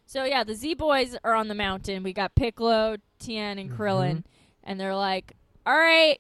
So 0.06 0.24
yeah, 0.24 0.44
the 0.44 0.54
Z 0.54 0.74
boys 0.74 1.16
are 1.24 1.34
on 1.34 1.48
the 1.48 1.54
mountain. 1.54 2.02
We 2.02 2.12
got 2.12 2.34
Piccolo, 2.34 2.96
Tien, 3.18 3.58
and 3.58 3.70
Krillin, 3.70 4.16
Mhm. 4.16 4.24
and 4.64 4.78
they're 4.80 4.94
like, 4.96 5.34
"All 5.66 5.76
right, 5.76 6.18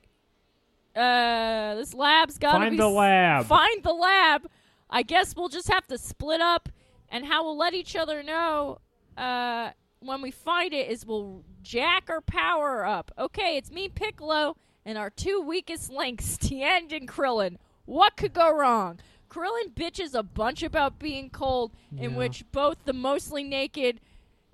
uh, 0.96 1.74
this 1.76 1.94
lab's 1.94 2.38
got 2.38 2.52
to 2.52 2.58
Find 2.58 2.70
be 2.72 2.76
the 2.78 2.88
s- 2.88 2.94
lab. 2.94 3.44
Find 3.46 3.82
the 3.82 3.92
lab. 3.92 4.48
I 4.90 5.02
guess 5.02 5.36
we'll 5.36 5.48
just 5.48 5.68
have 5.68 5.86
to 5.88 5.98
split 5.98 6.40
up, 6.40 6.68
and 7.10 7.24
how 7.26 7.44
we'll 7.44 7.56
let 7.56 7.74
each 7.74 7.94
other 7.96 8.22
know 8.22 8.78
uh, 9.16 9.70
when 10.00 10.22
we 10.22 10.30
find 10.30 10.72
it 10.72 10.90
is 10.90 11.04
we'll 11.06 11.42
jack 11.62 12.08
our 12.08 12.20
power 12.20 12.84
up. 12.84 13.10
Okay, 13.18 13.56
it's 13.56 13.70
me, 13.70 13.88
Piccolo, 13.88 14.56
and 14.84 14.96
our 14.98 15.10
two 15.10 15.40
weakest 15.40 15.90
links, 15.92 16.36
Tien 16.36 16.88
and 16.92 17.08
Krillin. 17.08 17.56
What 17.84 18.16
could 18.16 18.32
go 18.34 18.54
wrong? 18.54 18.98
Krillin 19.30 19.74
bitches 19.74 20.14
a 20.14 20.22
bunch 20.22 20.62
about 20.62 20.98
being 20.98 21.28
cold, 21.30 21.72
in 21.98 22.14
which 22.14 22.44
both 22.50 22.78
the 22.86 22.92
mostly 22.94 23.44
naked 23.44 24.00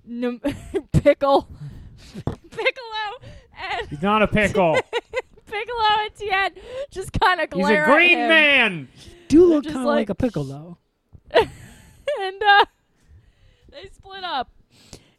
n- 0.09 0.39
Pickle, 0.91 1.47
Piccolo, 2.25 3.31
and 3.57 3.87
He's 3.89 4.01
not 4.01 4.21
a 4.21 4.27
pickle. 4.27 4.77
Piccolo 5.45 5.85
and 6.01 6.15
Tien 6.15 6.51
just 6.91 7.13
kind 7.13 7.39
of 7.39 7.49
glare. 7.49 7.67
He's 7.67 7.67
glare 7.67 7.83
a 7.85 7.95
green 7.95 8.17
at 8.17 8.23
him. 8.23 8.29
man. 8.29 8.87
Do 9.29 9.45
look 9.45 9.63
kind 9.63 9.77
of 9.77 9.83
like, 9.83 9.95
like- 9.95 10.09
a 10.09 10.15
pickle 10.15 10.43
though. 10.43 10.77
and 11.31 12.43
uh, 12.43 12.65
they 13.71 13.89
split 13.93 14.23
up. 14.23 14.49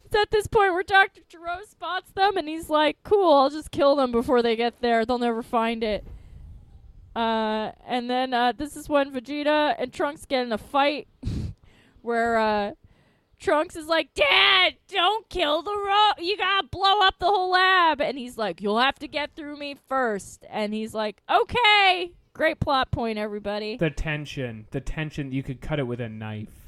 It's 0.07 0.15
at 0.15 0.31
this 0.31 0.47
point 0.47 0.71
where 0.71 0.83
Dr. 0.83 1.19
Gero 1.27 1.57
spots 1.69 2.11
them 2.11 2.37
and 2.37 2.47
he's 2.47 2.69
like, 2.69 2.95
cool, 3.03 3.33
I'll 3.33 3.49
just 3.49 3.71
kill 3.71 3.97
them 3.97 4.13
before 4.13 4.41
they 4.41 4.55
get 4.55 4.79
there. 4.79 5.05
They'll 5.05 5.17
never 5.19 5.43
find 5.43 5.83
it. 5.83 6.05
Uh, 7.13 7.73
and 7.85 8.09
then 8.09 8.33
uh, 8.33 8.53
this 8.53 8.77
is 8.77 8.87
when 8.87 9.11
Vegeta 9.11 9.75
and 9.77 9.91
Trunks 9.91 10.23
get 10.25 10.45
in 10.45 10.53
a 10.53 10.57
fight 10.57 11.09
where 12.03 12.37
uh, 12.37 12.71
Trunks 13.37 13.75
is 13.75 13.87
like, 13.87 14.13
Dad, 14.13 14.75
don't 14.87 15.27
kill 15.27 15.61
the 15.61 15.75
ro- 15.75 16.23
You 16.23 16.37
gotta 16.37 16.67
blow 16.67 17.01
up 17.01 17.19
the 17.19 17.25
whole 17.25 17.51
lab. 17.51 17.99
And 17.99 18.17
he's 18.17 18.37
like, 18.37 18.61
You'll 18.61 18.79
have 18.79 18.99
to 18.99 19.09
get 19.09 19.35
through 19.35 19.57
me 19.57 19.75
first. 19.89 20.45
And 20.49 20.73
he's 20.73 20.93
like, 20.93 21.21
Okay. 21.29 22.13
Great 22.31 22.61
plot 22.61 22.91
point, 22.91 23.17
everybody. 23.17 23.75
The 23.75 23.89
tension. 23.89 24.67
The 24.71 24.79
tension. 24.79 25.33
You 25.33 25.43
could 25.43 25.59
cut 25.59 25.79
it 25.79 25.83
with 25.83 25.99
a 25.99 26.07
knife. 26.07 26.66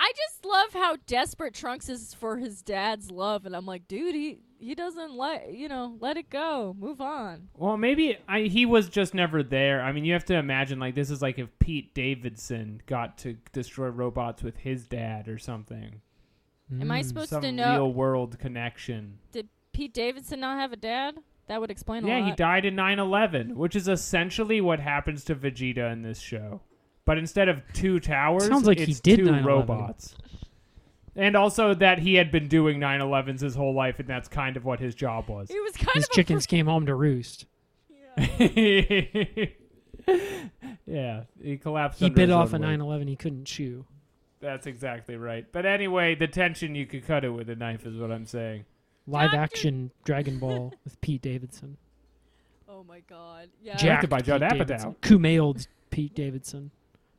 I 0.00 0.12
just 0.16 0.44
love 0.44 0.72
how 0.74 0.96
desperate 1.06 1.54
Trunks 1.54 1.88
is 1.88 2.14
for 2.14 2.36
his 2.38 2.62
dad's 2.62 3.10
love, 3.10 3.46
and 3.46 3.56
I'm 3.56 3.66
like, 3.66 3.88
dude, 3.88 4.14
he 4.14 4.38
he 4.60 4.74
doesn't 4.74 5.14
let 5.14 5.52
you 5.54 5.68
know, 5.68 5.96
let 6.00 6.16
it 6.16 6.30
go, 6.30 6.74
move 6.78 7.00
on. 7.00 7.48
Well, 7.54 7.76
maybe 7.76 8.16
I, 8.28 8.42
he 8.42 8.66
was 8.66 8.88
just 8.88 9.14
never 9.14 9.42
there. 9.42 9.80
I 9.82 9.92
mean, 9.92 10.04
you 10.04 10.12
have 10.14 10.24
to 10.26 10.34
imagine 10.34 10.78
like 10.80 10.94
this 10.94 11.10
is 11.10 11.22
like 11.22 11.38
if 11.38 11.48
Pete 11.58 11.94
Davidson 11.94 12.80
got 12.86 13.18
to 13.18 13.34
destroy 13.52 13.88
robots 13.88 14.42
with 14.42 14.56
his 14.58 14.86
dad 14.86 15.28
or 15.28 15.38
something. 15.38 16.00
Am 16.80 16.90
I 16.90 17.00
Mm. 17.00 17.04
supposed 17.04 17.30
Some 17.30 17.42
to 17.42 17.52
know? 17.52 17.72
real 17.72 17.92
world 17.92 18.38
connection. 18.38 19.18
Did 19.32 19.48
Pete 19.72 19.94
Davidson 19.94 20.40
not 20.40 20.58
have 20.58 20.72
a 20.72 20.76
dad? 20.76 21.18
That 21.46 21.60
would 21.62 21.70
explain 21.70 22.04
a 22.04 22.08
Yeah, 22.08 22.18
lot. 22.18 22.28
he 22.30 22.36
died 22.36 22.64
in 22.66 22.74
9/11, 22.76 23.54
which 23.54 23.74
is 23.74 23.88
essentially 23.88 24.60
what 24.60 24.80
happens 24.80 25.24
to 25.24 25.34
Vegeta 25.34 25.90
in 25.92 26.02
this 26.02 26.20
show. 26.20 26.60
But 27.08 27.16
instead 27.16 27.48
of 27.48 27.62
two 27.72 28.00
towers, 28.00 28.48
Sounds 28.48 28.66
like 28.66 28.76
he 28.76 28.90
it's 28.90 29.00
did 29.00 29.20
two 29.20 29.24
9/11. 29.24 29.44
robots. 29.46 30.14
And 31.16 31.36
also 31.36 31.72
that 31.72 31.98
he 32.00 32.16
had 32.16 32.30
been 32.30 32.48
doing 32.48 32.78
9/11s 32.78 33.40
his 33.40 33.54
whole 33.54 33.72
life, 33.72 33.98
and 33.98 34.06
that's 34.06 34.28
kind 34.28 34.58
of 34.58 34.66
what 34.66 34.78
his 34.78 34.94
job 34.94 35.26
was. 35.26 35.48
He 35.50 35.58
was 35.58 35.72
kind 35.72 35.94
His 35.94 36.04
of 36.04 36.10
a 36.10 36.14
chickens 36.14 36.44
came 36.44 36.66
home 36.66 36.84
to 36.84 36.94
roost. 36.94 37.46
yeah, 40.86 41.22
he 41.42 41.56
collapsed. 41.56 41.98
He 41.98 42.04
under 42.06 42.14
bit 42.14 42.28
his 42.28 42.34
off 42.34 42.52
a 42.52 42.56
own 42.56 42.60
weight. 42.60 42.68
911 42.68 43.08
he 43.08 43.16
couldn't 43.16 43.46
chew. 43.46 43.86
That's 44.40 44.66
exactly 44.66 45.16
right. 45.16 45.46
But 45.50 45.64
anyway, 45.64 46.14
the 46.14 46.28
tension 46.28 46.74
you 46.74 46.84
could 46.84 47.06
cut 47.06 47.24
it 47.24 47.30
with 47.30 47.48
a 47.48 47.56
knife 47.56 47.86
is 47.86 47.96
what 47.96 48.12
I'm 48.12 48.26
saying. 48.26 48.66
Live 49.06 49.30
Doctor- 49.30 49.40
action 49.40 49.90
Dragon 50.04 50.38
Ball 50.40 50.74
with 50.84 51.00
Pete 51.00 51.22
Davidson. 51.22 51.78
Oh 52.68 52.84
my 52.84 53.00
god. 53.08 53.48
Yeah. 53.62 53.78
Directed 53.78 54.10
by 54.10 54.20
Judd 54.20 54.42
Pete 54.42 54.50
Apatow. 54.52 54.66
Davidson. 54.66 54.96
Kumailed 55.00 55.68
Pete 55.90 56.14
Davidson. 56.14 56.70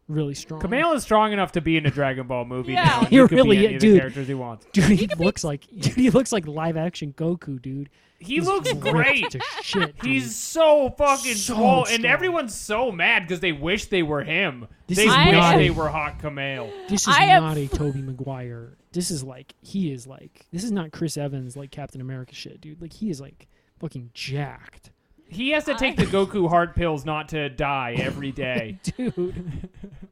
Really 0.09 0.33
strong. 0.33 0.59
Kumail 0.59 0.95
is 0.95 1.03
strong 1.03 1.33
enough 1.33 1.51
to 1.53 1.61
be 1.61 1.77
in 1.77 1.85
a 1.85 1.91
Dragon 1.91 2.25
Ball 2.27 2.43
movie. 2.43 2.73
Yeah. 2.73 2.83
now. 2.83 2.99
He 3.05 3.15
He 3.17 3.21
could 3.27 3.31
really 3.31 3.57
be 3.59 3.65
any 3.67 3.75
is, 3.75 3.83
of 3.83 3.87
the 3.87 3.87
dude. 3.93 3.99
characters 3.99 4.27
he 4.27 4.33
wants. 4.33 4.65
Dude, 4.73 4.85
he, 4.85 5.05
could 5.07 5.19
be- 5.19 5.23
looks 5.23 5.43
like 5.43 5.67
dude, 5.79 5.93
he 5.95 6.09
looks 6.09 6.31
like 6.31 6.47
live 6.47 6.75
action 6.77 7.13
Goku, 7.13 7.61
dude. 7.61 7.89
He 8.17 8.35
He's 8.35 8.47
looks 8.47 8.73
great. 8.73 9.35
Shit. 9.61 9.95
He's 10.03 10.35
so 10.35 10.89
fucking 10.97 11.35
So 11.35 11.53
swole, 11.53 11.85
and 11.85 12.05
everyone's 12.05 12.53
so 12.53 12.91
mad 12.91 13.21
because 13.21 13.39
they 13.39 13.53
wish 13.53 13.85
they 13.85 14.03
were 14.03 14.23
him. 14.23 14.67
This 14.87 14.97
they 14.97 15.05
is 15.05 15.15
wish 15.15 15.31
not 15.31 15.55
they 15.55 15.69
were 15.69 15.87
Hot 15.87 16.19
Kumail. 16.19 16.69
This 16.89 17.03
is 17.07 17.15
I 17.17 17.25
am 17.25 17.43
not 17.43 17.55
a 17.57 17.67
Tobey 17.69 18.01
Maguire. 18.01 18.75
This 18.91 19.09
is 19.11 19.23
like 19.23 19.53
he 19.61 19.91
is 19.93 20.05
like 20.07 20.47
this 20.51 20.63
is 20.65 20.71
not 20.71 20.91
Chris 20.91 21.15
Evans 21.17 21.55
like 21.55 21.71
Captain 21.71 22.01
America 22.01 22.33
shit, 22.35 22.59
dude. 22.59 22.81
Like 22.81 22.91
he 22.93 23.09
is 23.09 23.21
like 23.21 23.47
fucking 23.79 24.09
jacked. 24.13 24.89
He 25.29 25.51
has 25.51 25.65
to 25.65 25.75
take 25.75 25.95
the 25.95 26.05
Goku 26.05 26.49
heart 26.49 26.75
pills 26.75 27.05
not 27.05 27.29
to 27.29 27.49
die 27.49 27.95
every 27.97 28.31
day. 28.31 28.79
Dude, 28.97 29.69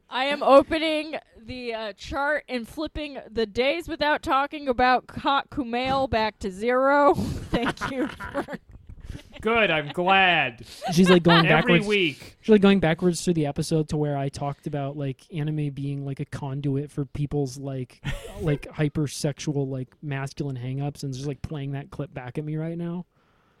I 0.08 0.24
am 0.26 0.42
opening 0.42 1.16
the 1.44 1.74
uh, 1.74 1.92
chart 1.94 2.44
and 2.48 2.66
flipping 2.68 3.18
the 3.30 3.46
days 3.46 3.88
without 3.88 4.22
talking 4.22 4.68
about 4.68 5.10
Hot 5.18 5.50
Kumail 5.50 6.08
back 6.08 6.38
to 6.40 6.50
zero. 6.50 7.14
Thank 7.50 7.90
you. 7.90 8.06
For, 8.06 8.44
Good, 9.40 9.70
I'm 9.70 9.88
glad. 9.88 10.64
she's 10.92 11.08
like 11.08 11.22
going 11.22 11.46
Every 11.46 11.48
backwards. 11.48 11.86
week. 11.86 12.36
She's 12.40 12.50
like 12.50 12.60
going 12.60 12.80
backwards 12.80 13.24
through 13.24 13.34
the 13.34 13.46
episode 13.46 13.88
to 13.90 13.96
where 13.96 14.16
I 14.16 14.28
talked 14.28 14.66
about 14.66 14.96
like 14.96 15.22
anime 15.32 15.70
being 15.70 16.04
like 16.04 16.20
a 16.20 16.24
conduit 16.24 16.90
for 16.90 17.04
people's 17.04 17.56
like 17.56 18.02
like 18.40 18.62
hypersexual 18.62 19.68
like 19.68 19.88
masculine 20.02 20.56
hangups, 20.56 21.02
and 21.04 21.14
just 21.14 21.26
like 21.26 21.40
playing 21.40 21.72
that 21.72 21.90
clip 21.90 22.12
back 22.12 22.36
at 22.38 22.44
me 22.44 22.56
right 22.56 22.76
now. 22.76 23.06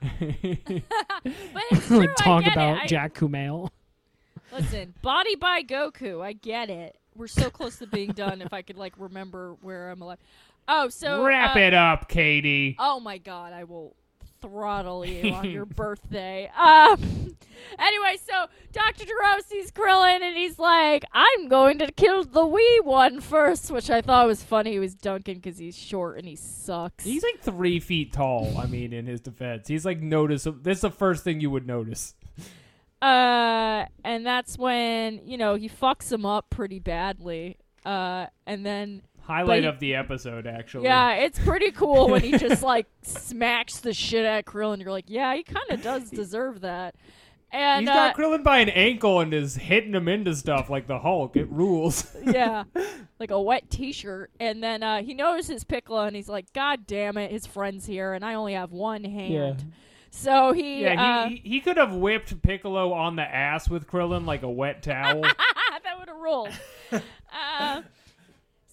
but 0.00 1.62
it's 1.70 1.86
true. 1.86 1.98
like 1.98 2.16
talk 2.16 2.46
about. 2.46 2.78
I- 2.78 2.86
Jack 2.86 3.14
Kumail. 3.14 3.70
Listen, 4.52 4.94
Body 5.02 5.34
by 5.36 5.62
Goku. 5.62 6.22
I 6.22 6.32
get 6.32 6.70
it. 6.70 6.96
We're 7.14 7.26
so 7.26 7.50
close 7.50 7.78
to 7.78 7.86
being 7.86 8.12
done. 8.12 8.40
If 8.40 8.52
I 8.52 8.62
could 8.62 8.78
like 8.78 8.94
remember 8.96 9.56
where 9.60 9.90
I'm 9.90 10.00
alive. 10.00 10.18
Oh, 10.68 10.88
so 10.88 11.24
Wrap 11.24 11.56
uh, 11.56 11.60
it 11.60 11.74
up, 11.74 12.08
Katie. 12.08 12.76
Oh 12.78 13.00
my 13.00 13.18
god, 13.18 13.52
I 13.52 13.64
will 13.64 13.94
throttle 14.40 15.04
you 15.04 15.32
on 15.32 15.50
your 15.50 15.64
birthday. 15.66 16.50
Um 16.56 17.36
anyway, 17.78 18.18
so 18.26 18.46
Dr. 18.72 19.04
Gero 19.04 19.40
sees 19.46 19.70
Krillin 19.70 20.20
and 20.20 20.36
he's 20.36 20.58
like, 20.58 21.04
I'm 21.12 21.48
going 21.48 21.78
to 21.78 21.90
kill 21.92 22.24
the 22.24 22.46
wee 22.46 22.80
one 22.84 23.20
first, 23.20 23.70
which 23.70 23.90
I 23.90 24.00
thought 24.00 24.26
was 24.26 24.42
funny. 24.42 24.72
He 24.72 24.78
was 24.78 24.94
dunking 24.94 25.36
because 25.36 25.58
he's 25.58 25.76
short 25.76 26.18
and 26.18 26.26
he 26.26 26.36
sucks. 26.36 27.04
He's 27.04 27.22
like 27.22 27.40
three 27.40 27.80
feet 27.80 28.12
tall. 28.12 28.56
I 28.58 28.66
mean, 28.66 28.92
in 28.92 29.06
his 29.06 29.20
defense, 29.20 29.68
he's 29.68 29.84
like 29.84 30.00
noticeable. 30.00 30.60
This 30.62 30.78
is 30.78 30.82
the 30.82 30.90
first 30.90 31.24
thing 31.24 31.40
you 31.40 31.50
would 31.50 31.66
notice. 31.66 32.14
Uh, 33.00 33.84
and 34.04 34.26
that's 34.26 34.58
when 34.58 35.20
you 35.24 35.38
know 35.38 35.54
he 35.54 35.68
fucks 35.68 36.10
him 36.10 36.26
up 36.26 36.50
pretty 36.50 36.78
badly. 36.80 37.56
Uh, 37.84 38.26
and 38.46 38.66
then 38.66 39.02
Highlight 39.28 39.62
he- 39.62 39.68
of 39.68 39.78
the 39.78 39.94
episode, 39.94 40.46
actually. 40.46 40.84
yeah, 40.84 41.12
it's 41.12 41.38
pretty 41.38 41.70
cool 41.70 42.08
when 42.08 42.22
he 42.22 42.38
just 42.38 42.62
like 42.74 42.86
smacks 43.02 43.80
the 43.80 43.92
shit 43.92 44.24
at 44.24 44.46
Krillin. 44.46 44.80
You're 44.80 44.90
like, 44.90 45.04
yeah, 45.08 45.34
he 45.34 45.42
kind 45.42 45.70
of 45.70 45.82
does 45.82 46.08
deserve 46.10 46.62
that. 46.62 46.94
And 47.50 47.82
He's 47.82 47.90
uh, 47.90 47.94
got 47.94 48.16
Krillin 48.16 48.42
by 48.42 48.58
an 48.58 48.70
ankle 48.70 49.20
and 49.20 49.32
is 49.34 49.54
hitting 49.54 49.94
him 49.94 50.08
into 50.08 50.34
stuff 50.34 50.70
like 50.70 50.86
the 50.86 50.98
Hulk. 50.98 51.36
It 51.36 51.50
rules. 51.50 52.06
yeah, 52.24 52.64
like 53.20 53.30
a 53.30 53.40
wet 53.40 53.70
T-shirt. 53.70 54.30
And 54.40 54.62
then 54.62 54.82
uh, 54.82 55.02
he 55.02 55.12
notices 55.12 55.62
Piccolo, 55.62 56.04
and 56.04 56.16
he's 56.16 56.28
like, 56.28 56.50
God 56.54 56.86
damn 56.86 57.18
it, 57.18 57.30
his 57.30 57.46
friend's 57.46 57.84
here, 57.86 58.14
and 58.14 58.24
I 58.24 58.34
only 58.34 58.54
have 58.54 58.72
one 58.72 59.04
hand. 59.04 59.72
So 60.10 60.52
he, 60.52 60.82
yeah, 60.82 61.24
uh, 61.24 61.28
he, 61.28 61.36
he 61.36 61.48
he 61.50 61.60
could 61.60 61.76
have 61.76 61.94
whipped 61.94 62.42
Piccolo 62.42 62.94
on 62.94 63.16
the 63.16 63.22
ass 63.22 63.68
with 63.68 63.86
Krillin 63.86 64.24
like 64.24 64.42
a 64.42 64.50
wet 64.50 64.82
towel. 64.82 65.20
that 65.84 65.98
would 65.98 66.08
have 66.08 66.16
rolled. 66.16 66.50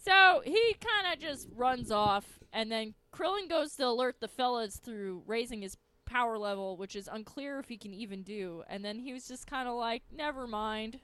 So 0.05 0.41
he 0.45 0.75
kind 0.79 1.13
of 1.13 1.19
just 1.19 1.47
runs 1.55 1.91
off, 1.91 2.25
and 2.53 2.71
then 2.71 2.93
Krillin 3.13 3.49
goes 3.49 3.75
to 3.75 3.87
alert 3.87 4.17
the 4.19 4.27
fellas 4.27 4.77
through 4.77 5.23
raising 5.25 5.61
his 5.61 5.77
power 6.05 6.37
level, 6.37 6.77
which 6.77 6.95
is 6.95 7.09
unclear 7.11 7.59
if 7.59 7.67
he 7.67 7.77
can 7.77 7.93
even 7.93 8.21
do. 8.23 8.63
And 8.69 8.85
then 8.85 8.99
he 8.99 9.11
was 9.13 9.27
just 9.27 9.47
kind 9.47 9.67
of 9.67 9.75
like, 9.75 10.03
"Never 10.15 10.45
mind." 10.47 10.99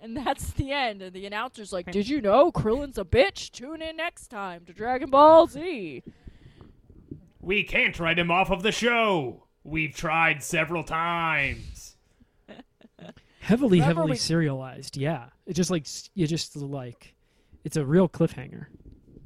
And 0.00 0.16
that's 0.26 0.50
the 0.52 0.70
end. 0.72 1.02
And 1.02 1.12
the 1.12 1.26
announcer's 1.26 1.72
like, 1.72 1.90
"Did 1.90 2.08
you 2.08 2.20
know 2.20 2.52
Krillin's 2.52 2.98
a 2.98 3.04
bitch? 3.04 3.50
Tune 3.50 3.82
in 3.82 3.96
next 3.96 4.28
time 4.28 4.64
to 4.66 4.72
Dragon 4.72 5.10
Ball 5.10 5.46
Z." 5.46 6.02
we 7.40 7.62
can't 7.64 7.98
write 7.98 8.18
him 8.18 8.30
off 8.30 8.50
of 8.50 8.62
the 8.62 8.72
show. 8.72 9.44
We've 9.64 9.94
tried 9.94 10.42
several 10.42 10.84
times. 10.84 11.96
Heavily, 13.40 13.78
Remember 13.80 14.00
heavily 14.02 14.10
we- 14.12 14.16
serialized. 14.18 14.96
Yeah, 14.96 15.26
it 15.46 15.54
just 15.54 15.70
like 15.70 15.82
s- 15.84 16.10
you 16.14 16.26
just 16.26 16.54
like 16.56 17.14
it's 17.64 17.76
a 17.76 17.84
real 17.84 18.08
cliffhanger. 18.08 18.66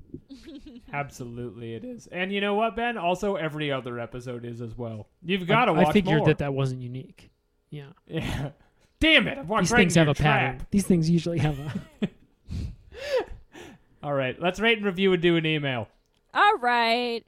Absolutely, 0.93 1.75
it 1.75 1.85
is. 1.85 2.07
And 2.09 2.33
you 2.33 2.41
know 2.41 2.55
what, 2.55 2.77
Ben? 2.77 2.99
Also, 2.99 3.37
every 3.37 3.73
other 3.73 3.99
episode 3.99 4.45
is 4.45 4.61
as 4.61 4.77
well. 4.77 5.09
You've 5.23 5.47
got 5.47 5.67
to 5.67 5.73
I, 5.73 5.79
watch 5.79 5.89
I 5.89 5.93
figured 5.93 6.19
more. 6.19 6.27
that 6.27 6.39
that 6.39 6.55
wasn't 6.55 6.83
unique. 6.83 7.31
Yeah, 7.71 7.93
Yeah. 8.07 8.51
Damn 9.01 9.27
it! 9.27 9.37
I've 9.39 9.49
walked 9.49 9.65
these 9.65 9.73
right 9.73 9.79
things 9.81 9.97
into 9.97 10.11
have 10.11 10.19
your 10.19 10.27
a 10.29 10.31
pattern. 10.31 10.67
These 10.71 10.87
things 10.87 11.11
usually 11.11 11.39
have 11.39 11.59
a. 11.59 11.73
All 14.03 14.15
right, 14.15 14.41
let's 14.41 14.61
rate 14.61 14.77
and 14.79 14.87
review 14.87 15.13
and 15.13 15.21
do 15.23 15.37
an 15.37 15.47
email. 15.47 15.89
All 16.35 16.57
right. 16.59 17.23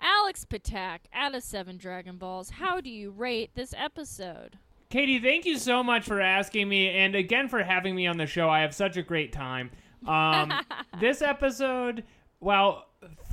Alex 0.00 0.46
Patak, 0.48 1.00
out 1.12 1.34
of 1.34 1.42
seven 1.42 1.76
Dragon 1.76 2.16
Balls, 2.16 2.50
how 2.50 2.80
do 2.80 2.88
you 2.88 3.10
rate 3.10 3.50
this 3.54 3.74
episode? 3.76 4.58
Katie, 4.90 5.18
thank 5.18 5.44
you 5.44 5.58
so 5.58 5.82
much 5.82 6.04
for 6.06 6.18
asking 6.18 6.66
me, 6.66 6.88
and 6.88 7.14
again 7.14 7.48
for 7.48 7.62
having 7.62 7.94
me 7.94 8.06
on 8.06 8.16
the 8.16 8.26
show. 8.26 8.48
I 8.48 8.60
have 8.60 8.74
such 8.74 8.96
a 8.96 9.02
great 9.02 9.32
time. 9.34 9.70
Um, 10.06 10.50
this 11.00 11.20
episode, 11.20 12.04
while 12.38 12.86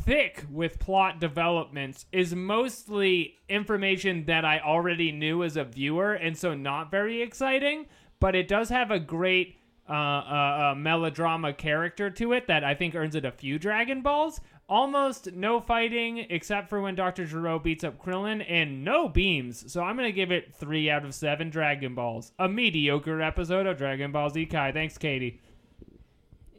thick 0.04 0.44
with 0.52 0.80
plot 0.80 1.22
developments, 1.22 2.08
is 2.12 2.36
mostly 2.36 3.36
information 3.48 4.26
that 4.26 4.44
I 4.44 4.60
already 4.60 5.14
knew 5.14 5.44
as 5.44 5.56
a 5.56 5.64
viewer, 5.64 6.14
and 6.14 6.38
so 6.38 6.54
not 6.54 6.92
very 6.92 7.22
exciting. 7.22 7.86
But 8.20 8.36
it 8.36 8.50
does 8.50 8.68
have 8.68 8.92
a 8.92 9.00
great 9.00 9.56
uh, 9.88 9.94
uh, 9.94 10.72
uh, 10.72 10.76
melodrama 10.76 11.54
character 11.54 12.10
to 12.10 12.34
it 12.34 12.48
that 12.48 12.66
I 12.66 12.76
think 12.76 12.96
earns 12.96 13.16
it 13.16 13.24
a 13.24 13.32
few 13.32 13.60
Dragon 13.60 14.02
Balls. 14.02 14.42
Almost 14.68 15.34
no 15.34 15.60
fighting 15.62 16.26
except 16.30 16.70
for 16.70 16.82
when 16.82 16.96
Dr. 16.96 17.26
Gero 17.26 17.60
beats 17.60 17.84
up 17.84 18.04
Krillin, 18.04 18.44
and 18.48 18.84
no 18.84 19.08
beams. 19.08 19.72
So 19.72 19.84
I'm 19.84 19.96
going 19.96 20.08
to 20.08 20.12
give 20.12 20.32
it 20.32 20.56
3 20.56 20.90
out 20.90 21.06
of 21.06 21.14
7 21.14 21.52
Dragon 21.52 21.94
Balls. 21.94 22.32
A 22.40 22.50
mediocre 22.50 23.22
episode 23.22 23.68
of 23.68 23.78
Dragon 23.78 24.12
Ball 24.12 24.30
Z 24.32 24.48
Kai. 24.48 24.72
Thanks, 24.72 24.98
Katie. 24.98 25.40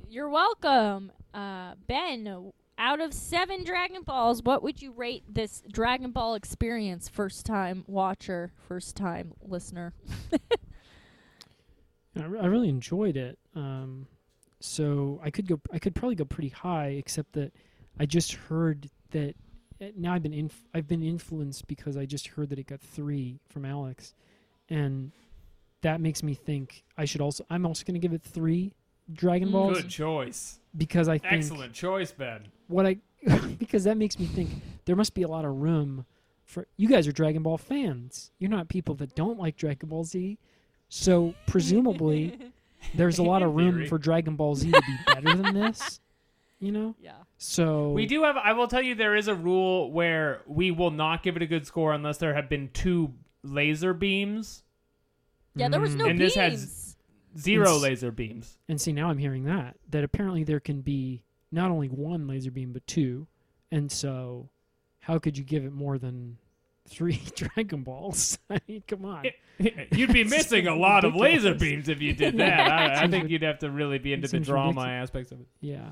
You're 0.08 0.28
welcome. 0.28 1.10
Uh, 1.34 1.74
ben, 1.88 2.52
out 2.78 3.00
of 3.00 3.12
seven 3.12 3.64
Dragon 3.64 4.02
Balls, 4.02 4.42
what 4.42 4.62
would 4.62 4.80
you 4.80 4.92
rate 4.92 5.24
this 5.28 5.62
Dragon 5.70 6.10
Ball 6.10 6.34
experience? 6.34 7.08
First 7.08 7.46
time 7.46 7.84
watcher, 7.86 8.52
first 8.68 8.96
time 8.96 9.32
listener. 9.42 9.94
I, 12.16 12.24
re- 12.24 12.40
I 12.40 12.46
really 12.46 12.68
enjoyed 12.68 13.16
it. 13.16 13.38
Um, 13.54 14.06
so 14.60 15.20
I 15.22 15.30
could 15.30 15.46
go. 15.46 15.60
I 15.72 15.78
could 15.78 15.94
probably 15.94 16.16
go 16.16 16.24
pretty 16.24 16.48
high, 16.50 16.88
except 16.88 17.32
that 17.32 17.52
I 17.98 18.06
just 18.06 18.34
heard 18.34 18.88
that 19.10 19.34
uh, 19.80 19.86
now 19.96 20.12
I've 20.14 20.22
been 20.22 20.32
inf- 20.34 20.64
I've 20.74 20.88
been 20.88 21.02
influenced 21.02 21.66
because 21.66 21.96
I 21.96 22.06
just 22.06 22.28
heard 22.28 22.48
that 22.50 22.58
it 22.58 22.66
got 22.66 22.80
three 22.80 23.38
from 23.48 23.64
Alex, 23.64 24.14
and 24.68 25.12
that 25.82 26.00
makes 26.00 26.22
me 26.22 26.34
think 26.34 26.84
I 26.96 27.04
should 27.04 27.20
also. 27.20 27.44
I'm 27.50 27.66
also 27.66 27.84
going 27.84 27.94
to 27.94 28.00
give 28.00 28.12
it 28.12 28.22
three 28.22 28.72
Dragon 29.12 29.48
Mm. 29.48 29.52
Balls 29.52 29.80
Good 29.82 29.90
choice. 29.90 30.58
because 30.76 31.08
I 31.08 31.18
think 31.18 31.32
Excellent 31.34 31.72
choice, 31.72 32.10
Ben. 32.12 32.48
what 32.68 32.86
I 32.86 32.98
because 33.58 33.84
that 33.84 33.96
makes 33.96 34.18
me 34.18 34.26
think 34.26 34.50
there 34.84 34.96
must 34.96 35.14
be 35.14 35.22
a 35.22 35.28
lot 35.28 35.44
of 35.44 35.54
room 35.56 36.04
for 36.44 36.66
you 36.76 36.88
guys 36.88 37.06
are 37.08 37.12
Dragon 37.12 37.42
Ball 37.42 37.58
fans. 37.58 38.30
You're 38.38 38.50
not 38.50 38.68
people 38.68 38.94
that 38.96 39.14
don't 39.14 39.38
like 39.38 39.56
Dragon 39.56 39.88
Ball 39.88 40.04
Z. 40.04 40.38
So 40.88 41.34
presumably 41.46 42.38
there's 42.94 43.18
a 43.18 43.22
lot 43.22 43.42
of 43.42 43.54
room 43.54 43.74
theory. 43.74 43.88
for 43.88 43.98
Dragon 43.98 44.36
Ball 44.36 44.54
Z 44.54 44.70
to 44.70 44.80
be 44.80 44.96
better 45.14 45.36
than 45.42 45.54
this. 45.54 46.00
You 46.58 46.72
know? 46.72 46.94
Yeah. 47.00 47.12
So 47.38 47.90
We 47.90 48.06
do 48.06 48.22
have. 48.24 48.36
I 48.36 48.52
will 48.54 48.66
tell 48.68 48.80
you, 48.82 48.94
there 48.94 49.14
is 49.14 49.28
a 49.28 49.34
rule 49.34 49.90
where 49.92 50.40
we 50.46 50.70
will 50.70 50.90
not 50.90 51.22
give 51.22 51.36
it 51.36 51.42
a 51.42 51.46
good 51.46 51.66
score 51.66 51.92
unless 51.92 52.16
there 52.18 52.34
have 52.34 52.48
been 52.48 52.70
two 52.72 53.12
laser 53.42 53.92
beams, 53.94 54.62
Yeah, 55.54 55.68
there 55.68 55.80
was 55.80 55.94
no 55.94 56.04
mm. 56.06 56.10
And 56.10 56.18
beams. 56.18 56.34
this 56.34 56.42
has- 56.42 56.96
zero 57.38 57.62
It's- 57.68 57.82
laser 57.82 58.10
beams. 58.10 58.58
and 58.68 58.80
see 58.80 58.92
now 58.92 59.10
I'm 59.10 59.18
hearing 59.18 59.44
that 59.44 59.76
that 59.90 60.02
apparently 60.02 60.42
there 60.44 60.58
can 60.60 60.80
be 60.80 61.22
not 61.52 61.70
only 61.70 61.88
one 61.88 62.26
laser 62.26 62.50
beam 62.50 62.72
but 62.72 62.86
two. 62.86 63.26
And 63.70 63.92
so 63.92 64.48
how 65.00 65.18
could 65.18 65.36
you 65.36 65.44
give 65.44 65.64
it 65.64 65.72
more 65.72 65.98
than 65.98 66.38
three 66.88 67.20
Dragon 67.36 67.82
Balls? 67.82 68.38
I 68.50 68.60
mean, 68.66 68.82
come 68.88 69.04
on. 69.04 69.26
You'd 69.92 70.12
be 70.14 70.24
missing 70.36 70.66
a 70.66 70.74
lot 70.74 71.04
of 71.04 71.14
laser 71.14 71.54
beams 71.54 71.88
if 71.90 72.00
you 72.00 72.14
did 72.14 72.38
that. 72.38 72.60
I, 72.72 73.02
I 73.04 73.08
think 73.08 73.28
you'd 73.28 73.42
have 73.42 73.58
to 73.60 73.70
really 73.70 73.98
be 73.98 74.12
into 74.14 74.26
the 74.28 74.30
seems 74.30 74.46
drama 74.46 74.68
ridiculous. 74.80 75.02
aspects 75.10 75.32
of 75.32 75.40
it. 75.40 75.46
Yeah, 75.60 75.90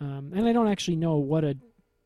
um, 0.00 0.32
and 0.34 0.46
I 0.46 0.52
don't 0.52 0.68
actually 0.68 0.96
know 0.96 1.16
what 1.16 1.44
a 1.44 1.56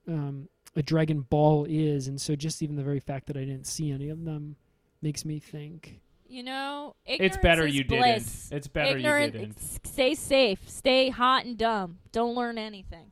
um, 0.09 0.49
a 0.77 0.83
Dragon 0.83 1.23
Ball 1.23 1.67
is, 1.69 2.09
and 2.09 2.21
so 2.21 2.35
just 2.37 2.62
even 2.62 2.77
the 2.77 2.83
very 2.83 3.01
fact 3.01 3.27
that 3.27 3.37
I 3.37 3.41
didn't 3.41 3.67
see 3.67 3.91
any 3.91 4.09
of 4.09 4.25
them 4.25 4.57
makes 5.03 5.25
me 5.25 5.39
think. 5.39 6.01
You 6.29 6.45
know, 6.45 6.95
It's 7.07 7.37
better 7.39 7.67
is 7.67 7.75
you 7.75 7.85
bliss. 7.85 8.45
didn't. 8.49 8.57
It's 8.59 8.69
better 8.69 8.97
Ignorant, 8.99 9.35
you 9.35 9.41
didn't. 9.41 9.59
s- 9.59 9.81
Stay 9.85 10.15
safe. 10.15 10.61
Stay 10.69 11.09
hot 11.11 11.45
and 11.45 11.59
dumb. 11.59 11.99
Don't 12.12 12.37
learn 12.37 12.57
anything. 12.57 13.11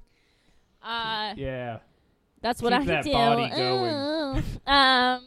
Uh, 0.83 1.35
Yeah. 1.37 1.79
That's 2.41 2.63
what 2.63 2.73
Keep 2.73 2.83
I 2.83 2.85
that 2.85 3.05
do. 3.05 3.13
body 3.13 3.51
going. 3.51 4.45
Um, 4.69 5.25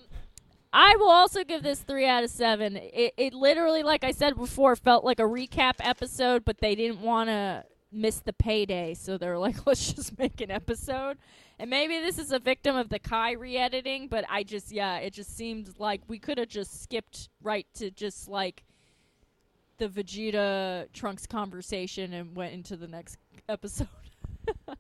I 0.72 0.96
will 0.96 1.10
also 1.10 1.44
give 1.44 1.64
this 1.64 1.82
three 1.82 2.08
out 2.08 2.24
of 2.24 2.30
seven. 2.30 2.78
It, 2.78 3.14
it 3.18 3.34
literally, 3.34 3.84
like 3.84 4.06
I 4.06 4.12
said 4.12 4.38
before, 4.38 4.78
felt 4.78 5.04
like 5.04 5.20
a 5.20 5.24
recap 5.24 5.74
episode, 5.82 6.46
but 6.46 6.60
they 6.60 6.76
didn't 6.76 7.02
want 7.02 7.28
to 7.30 7.66
missed 7.92 8.26
the 8.26 8.34
payday, 8.34 8.94
so 8.94 9.18
they're 9.18 9.38
like, 9.38 9.66
let's 9.66 9.94
just 9.94 10.18
make 10.18 10.42
an 10.42 10.52
episode. 10.52 11.18
And 11.60 11.70
maybe 11.70 12.00
this 12.00 12.18
is 12.18 12.32
a 12.32 12.40
victim 12.40 12.76
of 12.76 12.90
the 12.90 13.00
Kai 13.00 13.34
re-editing, 13.34 14.08
but 14.08 14.26
I 14.30 14.44
just 14.44 14.72
yeah, 14.72 14.98
it 14.98 15.14
just 15.14 15.36
seemed 15.36 15.76
like 15.78 16.02
we 16.08 16.18
could 16.20 16.38
have 16.38 16.48
just 16.50 16.82
skipped 16.82 17.30
right 17.44 17.68
to 17.76 17.92
just 17.92 18.28
like 18.28 18.64
the 19.78 19.88
Vegeta 19.88 20.92
Trunks 20.94 21.26
conversation 21.28 22.14
and 22.14 22.36
went 22.36 22.54
into 22.54 22.76
the 22.78 22.88
next 22.88 23.18
episode. 23.50 23.88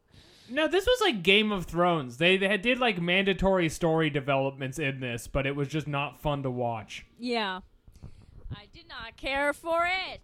No, 0.53 0.67
this 0.67 0.85
was 0.85 0.99
like 0.99 1.23
Game 1.23 1.53
of 1.53 1.63
Thrones. 1.63 2.17
They 2.17 2.35
they 2.35 2.57
did 2.57 2.77
like 2.77 3.01
mandatory 3.01 3.69
story 3.69 4.09
developments 4.09 4.79
in 4.79 4.99
this, 4.99 5.27
but 5.27 5.47
it 5.47 5.55
was 5.55 5.69
just 5.69 5.87
not 5.87 6.19
fun 6.19 6.43
to 6.43 6.51
watch. 6.51 7.05
yeah. 7.17 7.61
I 8.53 8.65
did 8.73 8.89
not 8.89 9.15
care 9.15 9.53
for 9.53 9.85
it. 9.85 10.19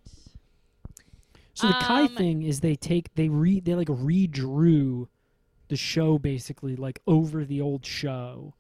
So 1.58 1.68
the 1.68 1.74
Kai 1.74 2.04
Um, 2.04 2.08
thing 2.10 2.42
is 2.44 2.60
they 2.60 2.76
take 2.76 3.14
they 3.16 3.30
re 3.30 3.60
they 3.60 3.74
like 3.76 3.88
redrew 3.88 5.08
the 5.70 5.76
show 5.76 6.18
basically 6.18 6.76
like 6.76 7.02
over 7.08 7.44
the 7.46 7.62
old 7.62 7.86
show 7.86 8.54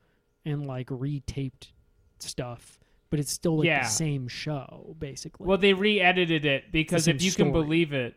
and 0.44 0.66
like 0.66 0.88
retaped 0.88 1.72
stuff, 2.20 2.80
but 3.10 3.20
it's 3.20 3.32
still 3.32 3.58
like 3.60 3.68
Yeah. 3.68 3.84
the 3.84 3.90
same 3.90 4.28
show 4.28 4.96
basically. 5.00 5.46
Well, 5.46 5.58
they 5.58 5.74
re-edited 5.74 6.44
it 6.46 6.72
because 6.72 7.08
if 7.08 7.22
you 7.22 7.32
can 7.32 7.52
believe 7.52 7.94
it, 7.94 8.16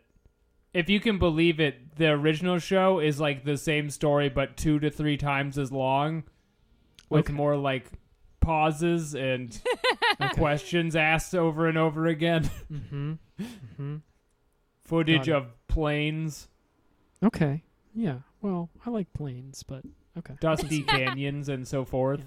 if 0.73 0.89
you 0.89 0.99
can 1.01 1.19
believe 1.19 1.61
it, 1.61 1.97
the 1.97 2.09
original 2.11 2.59
show 2.59 3.01
is 3.01 3.21
like 3.21 3.45
the 3.45 3.57
same 3.59 3.91
story 3.91 4.29
but 4.29 4.57
two 4.57 4.79
to 4.79 4.91
three 4.91 5.17
times 5.17 5.59
as 5.59 5.71
long, 5.71 6.25
with 7.11 7.27
Okay. 7.27 7.33
more 7.35 7.57
like 7.57 7.91
pauses 8.41 9.15
and 9.15 9.61
questions 10.33 10.97
asked 10.97 11.35
over 11.35 11.69
and 11.69 11.77
over 11.77 12.07
again. 12.07 12.45
mm-hmm. 12.73 13.13
Mm-hmm. 13.41 13.97
Footage 14.91 15.29
of 15.29 15.47
planes, 15.69 16.49
Okay. 17.23 17.63
Yeah. 17.95 18.19
Well, 18.43 18.71
I 18.85 18.91
like 18.91 19.13
planes, 19.13 19.63
but 19.63 19.85
okay. 20.19 20.35
dusty 20.41 20.83
canyons, 20.89 21.49
and 21.49 21.67
so 21.69 21.85
forth. 21.85 22.23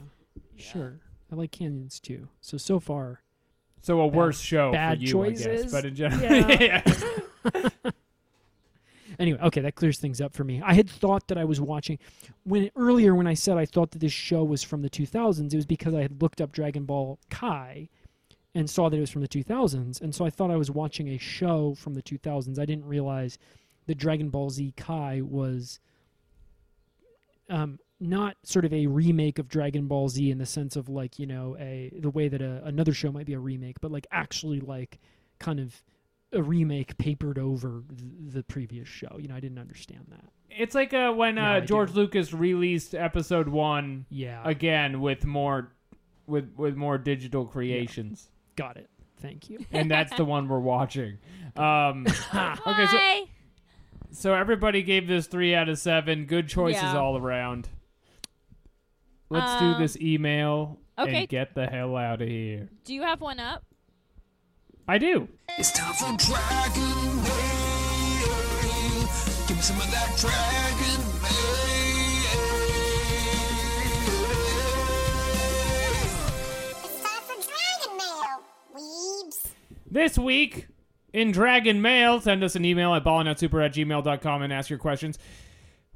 Sure. 0.56 1.00
I 1.32 1.36
like 1.36 1.52
canyons 1.52 2.00
too. 2.00 2.30
So 2.42 2.58
so 2.58 2.80
far, 2.80 3.22
So 3.82 4.00
a 4.02 4.08
worse 4.08 4.40
show 4.40 4.72
bad 4.72 5.00
for 5.00 5.04
you, 5.04 5.24
I 5.24 5.30
guess. 5.32 5.44
choices. 5.44 5.72
But 5.72 5.86
in 5.86 5.96
general, 5.96 6.22
Yeah. 6.22 6.84
anyway, 9.20 9.40
okay, 9.42 9.62
that 9.62 9.76
clears 9.76 9.98
things 10.00 10.22
up 10.22 10.34
for 10.34 10.44
me. 10.44 10.62
I 10.64 10.74
had 10.74 10.90
thought 10.90 11.28
that 11.28 11.38
I 11.38 11.46
was 11.46 11.60
watching 11.60 12.00
when 12.44 12.70
earlier 12.76 13.16
when 13.16 13.28
I 13.28 13.34
said 13.34 13.58
I 13.58 13.66
thought 13.66 13.92
that 13.92 14.00
this 14.00 14.14
show 14.14 14.44
was 14.44 14.64
from 14.64 14.82
the 14.82 14.90
2000s, 14.90 15.52
it 15.54 15.56
was 15.56 15.66
because 15.66 15.94
I 15.94 16.02
had 16.02 16.22
looked 16.22 16.40
up 16.40 16.52
Dragon 16.52 16.86
Ball 16.86 17.20
Kai 17.30 17.90
and 18.56 18.70
saw 18.70 18.90
that 18.90 18.98
it 18.98 19.00
was 19.00 19.10
from 19.10 19.22
the 19.22 19.28
2000s, 19.28 20.02
and 20.02 20.14
so 20.14 20.26
I 20.26 20.30
thought 20.30 20.52
I 20.52 20.58
was 20.58 20.70
watching 20.70 21.10
a 21.10 21.18
show 21.18 21.74
from 21.76 21.94
the 21.96 22.04
2000s. 22.04 22.60
I 22.60 22.66
didn't 22.66 22.86
realize 22.86 23.38
that 23.88 23.96
Dragon 23.96 24.30
Ball 24.30 24.50
Z 24.50 24.74
Kai 24.78 25.22
was 25.22 25.80
um, 27.50 27.80
not 28.00 28.38
sort 28.44 28.66
of 28.66 28.74
a 28.74 28.88
remake 28.88 29.40
of 29.40 29.48
Dragon 29.48 29.88
Ball 29.88 30.10
Z 30.10 30.30
in 30.30 30.38
the 30.38 30.46
sense 30.46 30.76
of 30.76 30.90
like 30.90 31.20
you 31.20 31.26
know 31.26 31.56
a 31.60 31.92
the 31.98 32.10
way 32.10 32.28
that 32.28 32.42
a, 32.42 32.64
another 32.66 32.94
show 32.94 33.12
might 33.12 33.26
be 33.26 33.34
a 33.34 33.40
remake, 33.40 33.80
but 33.82 33.92
like 33.92 34.08
actually 34.12 34.60
like 34.60 35.00
kind 35.40 35.60
of 35.60 35.84
a 36.32 36.42
remake 36.42 36.98
papered 36.98 37.38
over 37.38 37.84
th- 37.96 38.34
the 38.34 38.44
previous 38.44 38.88
show. 38.88 39.18
You 39.20 39.28
know, 39.28 39.36
I 39.36 39.40
didn't 39.40 39.60
understand 39.60 40.06
that. 40.10 40.26
it's 40.50 40.76
like 40.76 40.94
uh, 40.94 41.12
when 41.12 41.38
uh, 41.38 41.46
I 41.46 41.60
George. 41.62 41.92
Lucas 41.92 42.34
released 42.34 42.96
Episode 42.96 43.48
One 43.48 44.06
Yeah, 44.10 44.42
again 44.44 45.02
with 45.02 45.26
more 45.26 45.72
with 46.28 46.54
with 46.56 46.76
more 46.76 46.98
digital 46.98 47.46
creations. 47.46 48.30
Got 48.56 48.78
it. 48.78 48.90
Thank 49.22 49.50
you. 49.50 49.66
and 49.72 49.90
that's 49.90 50.14
the 50.16 50.26
one 50.26 50.48
we're 50.48 50.60
watching. 50.60 51.18
Um, 51.56 52.06
okay, 52.08 52.16
so 52.88 52.98
Why? 52.98 53.26
so 54.10 54.34
everybody 54.34 54.82
gave 54.82 55.08
this 55.08 55.28
three 55.28 55.54
out 55.54 55.70
of 55.70 55.78
seven. 55.78 56.26
Good 56.26 56.48
choices 56.48 56.82
Yeah. 56.82 56.98
all 56.98 57.16
around. 57.16 57.70
Let's 59.30 59.62
Um, 59.62 59.74
do 59.74 59.80
this 59.80 59.96
email 60.02 60.80
okay. 60.98 61.16
and 61.22 61.30
get 61.30 61.54
the 61.54 61.68
hell 61.68 61.96
out 61.96 62.24
of 62.24 62.28
here. 62.28 62.70
Do 62.86 62.96
you 62.96 63.04
have 63.04 63.22
one 63.22 63.40
up? 63.40 63.64
I 64.88 64.98
do. 64.98 65.28
It's 65.60 65.72
time 65.72 65.94
for 65.94 66.18
Dragon 66.18 67.16
Mail. 67.22 69.08
Give 69.48 69.58
me 69.58 69.62
some 69.62 69.78
of 69.78 69.92
that 69.92 70.18
Dragon 70.18 70.63
This 79.94 80.18
week 80.18 80.70
in 81.14 81.32
Dragon 81.32 81.80
Mail, 81.80 82.20
send 82.20 82.44
us 82.44 82.56
an 82.56 82.66
email 82.66 82.96
at 82.96 83.04
ballingoutsuper 83.04 83.64
at 83.64 83.76
gmail.com 83.76 84.42
and 84.42 84.52
ask 84.52 84.68
your 84.68 84.80
questions. 84.80 85.20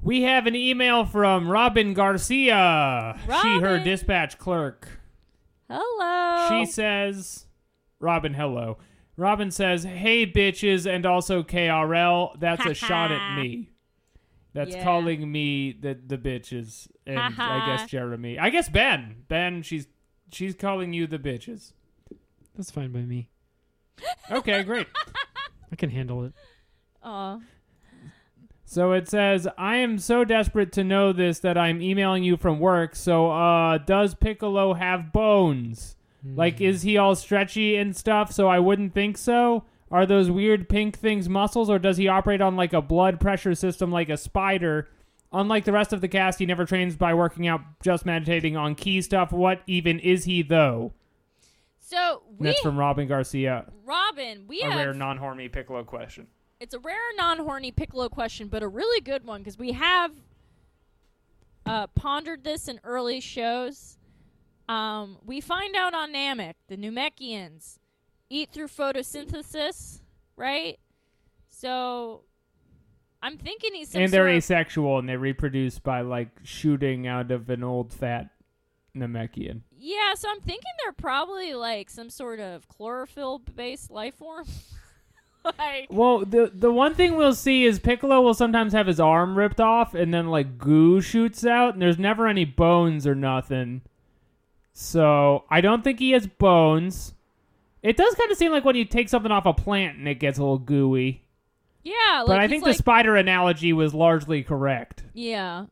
We 0.03 0.21
have 0.21 0.45
an 0.45 0.55
email 0.55 1.03
from 1.03 1.49
Robin 1.49 1.95
Garcia. 1.95 3.19
She, 3.25 3.55
her 3.55 3.59
Robin. 3.59 3.83
dispatch 3.83 4.37
clerk. 4.37 4.99
Hello. 5.67 6.47
She 6.47 6.71
says, 6.71 7.47
Robin, 7.99 8.35
hello. 8.35 8.77
Robin 9.15 9.49
says, 9.49 9.83
hey, 9.83 10.27
bitches, 10.31 10.85
and 10.85 11.03
also 11.03 11.41
KRL. 11.41 12.39
That's 12.39 12.67
a 12.67 12.75
shot 12.75 13.11
at 13.11 13.35
me. 13.35 13.71
That's 14.53 14.75
Yeah. 14.75 14.83
calling 14.83 15.31
me 15.31 15.71
the 15.71 15.95
the 15.95 16.17
bitches, 16.19 16.87
and 17.07 17.17
I 17.19 17.65
guess 17.65 17.89
Jeremy. 17.89 18.37
I 18.37 18.51
guess 18.51 18.69
Ben. 18.69 19.23
Ben, 19.27 19.63
she's 19.63 19.87
she's 20.31 20.53
calling 20.53 20.93
you 20.93 21.07
the 21.07 21.17
bitches. 21.19 21.73
That's 22.55 22.69
fine 22.69 22.91
by 22.91 23.01
me. 23.01 23.29
Okay, 24.31 24.63
great. 24.63 24.87
I 25.71 25.75
can 25.75 25.89
handle 25.89 26.25
it. 26.25 26.33
Aw. 27.03 27.39
So 28.65 28.91
it 28.91 29.07
says, 29.07 29.47
I 29.57 29.77
am 29.77 29.97
so 29.97 30.25
desperate 30.25 30.73
to 30.73 30.83
know 30.83 31.13
this 31.13 31.39
that 31.39 31.57
I'm 31.57 31.81
emailing 31.81 32.23
you 32.23 32.35
from 32.35 32.59
work. 32.59 32.95
So, 32.95 33.31
uh, 33.31 33.77
does 33.77 34.13
Piccolo 34.13 34.73
have 34.73 35.13
bones? 35.13 35.95
Like, 36.35 36.59
is 36.59 36.81
he 36.81 36.97
all 36.97 37.15
stretchy 37.15 37.77
and 37.77 37.95
stuff? 37.95 38.33
So 38.33 38.47
I 38.49 38.59
wouldn't 38.59 38.93
think 38.93 39.17
so. 39.17 39.63
Are 39.89 40.05
those 40.05 40.29
weird 40.29 40.67
pink 40.67 40.97
things 40.97 41.29
muscles, 41.29 41.69
or 41.69 41.79
does 41.79 41.95
he 41.95 42.09
operate 42.09 42.41
on 42.41 42.57
like 42.57 42.73
a 42.73 42.81
blood 42.81 43.21
pressure 43.21 43.55
system 43.55 43.91
like 43.91 44.09
a 44.09 44.17
spider? 44.17 44.89
Unlike 45.31 45.65
the 45.65 45.71
rest 45.71 45.93
of 45.93 46.01
the 46.01 46.07
cast, 46.07 46.39
he 46.39 46.45
never 46.45 46.65
trains 46.65 46.95
by 46.95 47.13
working 47.13 47.47
out, 47.47 47.61
just 47.81 48.05
meditating 48.05 48.57
on 48.57 48.75
key 48.75 49.01
stuff. 49.01 49.31
What 49.31 49.61
even 49.67 49.99
is 49.99 50.25
he, 50.25 50.41
though? 50.41 50.93
So 51.87 52.23
we, 52.37 52.47
That's 52.47 52.59
from 52.59 52.75
Robin 52.75 53.07
Garcia. 53.07 53.65
Robin, 53.85 54.43
we 54.45 54.59
have 54.59 54.73
A 54.73 54.75
have 54.75 54.85
rare 54.87 54.93
non 54.93 55.15
horny 55.15 55.47
Piccolo 55.47 55.85
question. 55.85 56.27
it's 56.59 56.73
a 56.73 56.79
rare 56.79 56.97
non-horny 57.15 57.71
Piccolo 57.71 58.09
question, 58.09 58.49
but 58.49 58.61
a 58.61 58.67
really 58.67 58.99
good 58.99 59.25
one 59.25 59.39
because 59.39 59.57
we 59.57 59.71
have 59.71 60.11
uh, 61.65 61.87
pondered 61.87 62.43
this 62.43 62.67
in 62.67 62.81
early 62.83 63.21
shows. 63.21 63.97
Um, 64.67 65.19
we 65.25 65.39
find 65.39 65.77
out 65.77 65.93
on 65.93 66.11
Namek 66.13 66.55
the 66.67 66.75
Namekians 66.75 67.79
eat 68.29 68.49
through 68.51 68.67
photosynthesis, 68.67 70.01
right? 70.35 70.79
So 71.47 72.23
I'm 73.21 73.37
thinking 73.37 73.73
he's 73.73 73.95
and 73.95 74.11
they're 74.11 74.27
asexual 74.27 74.99
and 74.99 75.07
they 75.07 75.15
reproduce 75.15 75.79
by 75.79 76.01
like 76.01 76.31
shooting 76.43 77.07
out 77.07 77.31
of 77.31 77.49
an 77.49 77.63
old 77.63 77.93
fat 77.93 78.31
Namekian. 78.99 79.61
yeah. 79.77 80.13
So 80.15 80.29
I'm 80.29 80.41
thinking 80.41 80.71
they're 80.83 80.93
probably 80.93 81.53
like 81.53 81.89
some 81.89 82.09
sort 82.09 82.39
of 82.39 82.67
chlorophyll-based 82.67 83.91
life 83.91 84.15
form. 84.15 84.45
like 85.59 85.87
Well, 85.89 86.19
the 86.25 86.51
the 86.53 86.71
one 86.71 86.93
thing 86.95 87.15
we'll 87.15 87.33
see 87.33 87.65
is 87.65 87.79
Piccolo 87.79 88.21
will 88.21 88.33
sometimes 88.33 88.73
have 88.73 88.87
his 88.87 88.99
arm 88.99 89.37
ripped 89.37 89.61
off 89.61 89.93
and 89.93 90.13
then 90.13 90.27
like 90.27 90.57
goo 90.57 91.01
shoots 91.01 91.45
out 91.45 91.73
and 91.73 91.81
there's 91.81 91.99
never 91.99 92.27
any 92.27 92.45
bones 92.45 93.07
or 93.07 93.15
nothing. 93.15 93.81
So 94.73 95.45
I 95.49 95.61
don't 95.61 95.83
think 95.83 95.99
he 95.99 96.11
has 96.11 96.27
bones. 96.27 97.13
It 97.81 97.97
does 97.97 98.13
kind 98.15 98.31
of 98.31 98.37
seem 98.37 98.51
like 98.51 98.65
when 98.65 98.75
you 98.75 98.85
take 98.85 99.09
something 99.09 99.31
off 99.31 99.45
a 99.45 99.53
plant 99.53 99.97
and 99.97 100.07
it 100.07 100.15
gets 100.15 100.37
a 100.37 100.41
little 100.41 100.57
gooey. 100.57 101.23
yeah, 101.83 102.19
like 102.19 102.27
but 102.27 102.39
I 102.39 102.47
think 102.47 102.63
like, 102.63 102.73
the 102.73 102.77
spider 102.77 103.15
analogy 103.15 103.71
was 103.73 103.93
largely 103.93 104.43
correct. 104.43 105.03
yeah. 105.13 105.65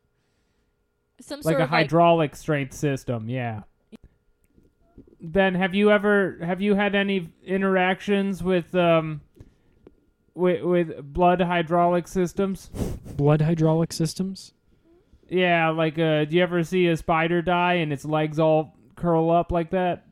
Some 1.20 1.40
like 1.40 1.52
sort 1.54 1.60
a 1.60 1.64
of 1.64 1.70
like 1.70 1.78
hydraulic 1.86 2.36
strength 2.36 2.74
system 2.74 3.28
yeah 3.28 3.62
ben 5.20 5.54
have 5.54 5.74
you 5.74 5.90
ever 5.90 6.38
have 6.42 6.60
you 6.60 6.74
had 6.74 6.94
any 6.94 7.30
interactions 7.44 8.42
with 8.42 8.74
um 8.74 9.20
with, 10.34 10.62
with 10.62 11.12
blood 11.14 11.40
hydraulic 11.40 12.06
systems 12.06 12.70
Blood 13.16 13.40
hydraulic 13.40 13.92
systems. 13.92 14.52
yeah 15.28 15.70
like 15.70 15.98
uh 15.98 16.26
do 16.26 16.36
you 16.36 16.42
ever 16.42 16.62
see 16.62 16.86
a 16.88 16.96
spider 16.96 17.40
die 17.40 17.74
and 17.74 17.92
its 17.92 18.04
legs 18.04 18.38
all 18.38 18.76
curl 18.94 19.30
up 19.30 19.50
like 19.50 19.70
that 19.70 20.04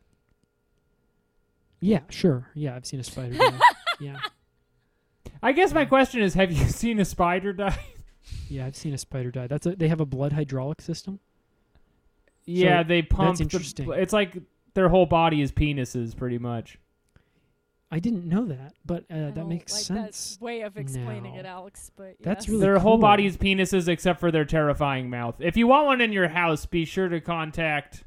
Yeah, 1.80 2.00
sure. 2.08 2.48
Yeah, 2.54 2.74
I've 2.76 2.86
seen 2.86 3.00
a 3.00 3.04
spider. 3.04 3.34
die. 3.36 3.58
yeah, 4.00 4.16
i 5.42 5.52
guess 5.52 5.72
my 5.74 5.84
question 5.84 6.22
is 6.22 6.32
have 6.34 6.50
you 6.50 6.64
seen 6.82 6.98
a 6.98 7.04
spider 7.04 7.52
die 7.52 7.78
yeah, 8.48 8.66
I've 8.66 8.76
seen 8.76 8.94
a 8.94 8.98
spider 8.98 9.30
die. 9.30 9.46
That's 9.46 9.66
a, 9.66 9.76
they 9.76 9.88
have 9.88 10.00
a 10.00 10.06
blood 10.06 10.32
hydraulic 10.32 10.80
system. 10.80 11.20
yeah 12.46 12.82
So, 12.82 12.88
they 12.88 13.02
pump 13.02 13.28
that's 13.28 13.38
the- 13.38 13.42
interesting. 13.44 13.92
it's 13.92 14.12
like 14.12 14.36
their 14.74 14.88
whole 14.88 15.06
body 15.06 15.40
is 15.40 15.52
penises 15.52 16.16
pretty 16.16 16.38
much 16.38 16.78
I 17.90 18.00
didn't 18.00 18.24
know 18.28 18.44
that, 18.46 18.74
but 18.84 19.04
uh, 19.08 19.14
I 19.14 19.18
that 19.20 19.34
don't 19.36 19.48
makes 19.48 19.72
like 19.72 19.82
sense. 19.82 20.36
That 20.36 20.44
way 20.44 20.62
of 20.62 20.76
explaining 20.76 21.34
now. 21.34 21.40
it, 21.40 21.46
Alex. 21.46 21.92
But 21.94 22.16
That's 22.20 22.46
yes. 22.46 22.48
really 22.48 22.60
their 22.62 22.78
whole 22.80 22.98
cool. 22.98 23.20
is 23.24 23.36
penises 23.36 23.86
except 23.86 24.18
for 24.18 24.32
their 24.32 24.44
terrifying 24.44 25.08
mouth. 25.10 25.36
If 25.38 25.56
you 25.56 25.68
want 25.68 25.86
one 25.86 26.00
in 26.00 26.10
your 26.10 26.26
house, 26.26 26.66
be 26.66 26.84
sure 26.86 27.08
to 27.08 27.20
contact 27.20 28.02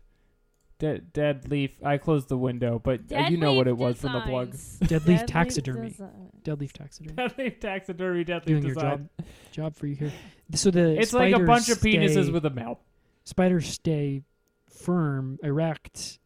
De- 0.80 1.00
Deadleaf. 1.14 1.72
I 1.84 1.98
closed 1.98 2.30
the 2.30 2.38
window, 2.38 2.80
but 2.84 3.02
uh, 3.12 3.28
you 3.30 3.38
know 3.38 3.54
what 3.54 3.68
it 3.68 3.76
was 3.78 3.98
from 4.00 4.14
the 4.14 4.22
plug. 4.22 4.52
Designs. 4.52 4.80
Deadleaf 4.82 5.26
taxidermy. 5.28 5.90
Design. 5.90 6.30
Deadleaf 6.44 6.72
taxidermy. 6.72 7.16
Deadleaf 7.16 7.60
taxidermy. 7.60 8.26
Deadleaf 8.26 8.46
Doing 8.46 8.64
your 8.64 8.74
design. 8.76 9.10
job, 9.18 9.26
job 9.52 9.76
for 9.76 9.88
you 9.88 9.96
here. 9.96 10.12
So 10.54 10.70
the 10.72 11.00
It's 11.00 11.14
like 11.14 11.30
a 11.34 11.38
spiders 11.38 11.48
bunch 11.48 11.70
of 11.70 11.78
penises 11.80 12.24
stay- 12.24 12.32
with 12.32 12.46
a 12.46 12.50
mouth. 12.52 12.78
spiders 13.26 13.68
stay 13.68 14.22
firm, 14.70 15.40
erect, 15.42 16.20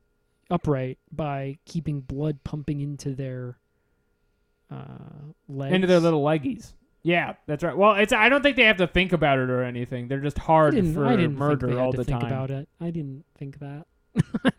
upright 0.49 0.97
by 1.11 1.57
keeping 1.65 2.01
blood 2.01 2.43
pumping 2.43 2.81
into 2.81 3.15
their 3.15 3.57
uh, 4.69 4.75
legs. 5.47 5.73
into 5.73 5.87
their 5.87 5.99
little 5.99 6.23
leggies. 6.23 6.73
Yeah, 7.03 7.33
that's 7.47 7.63
right. 7.63 7.75
Well, 7.75 7.95
it's 7.95 8.13
I 8.13 8.29
don't 8.29 8.43
think 8.43 8.57
they 8.57 8.65
have 8.65 8.77
to 8.77 8.85
think 8.87 9.11
about 9.11 9.39
it 9.39 9.49
or 9.49 9.63
anything. 9.63 10.07
They're 10.07 10.19
just 10.19 10.39
I 10.39 10.43
hard 10.43 10.75
didn't, 10.75 10.93
for 10.93 11.07
I 11.07 11.15
didn't 11.15 11.35
murder 11.35 11.67
think 11.67 11.71
they 11.71 11.77
had 11.77 11.85
all 11.85 11.91
to 11.93 11.97
the 11.97 12.03
think 12.03 12.19
time. 12.21 12.31
about 12.31 12.51
it. 12.51 12.69
I 12.79 12.91
didn't 12.91 13.25
think 13.37 13.59
that. 13.59 13.87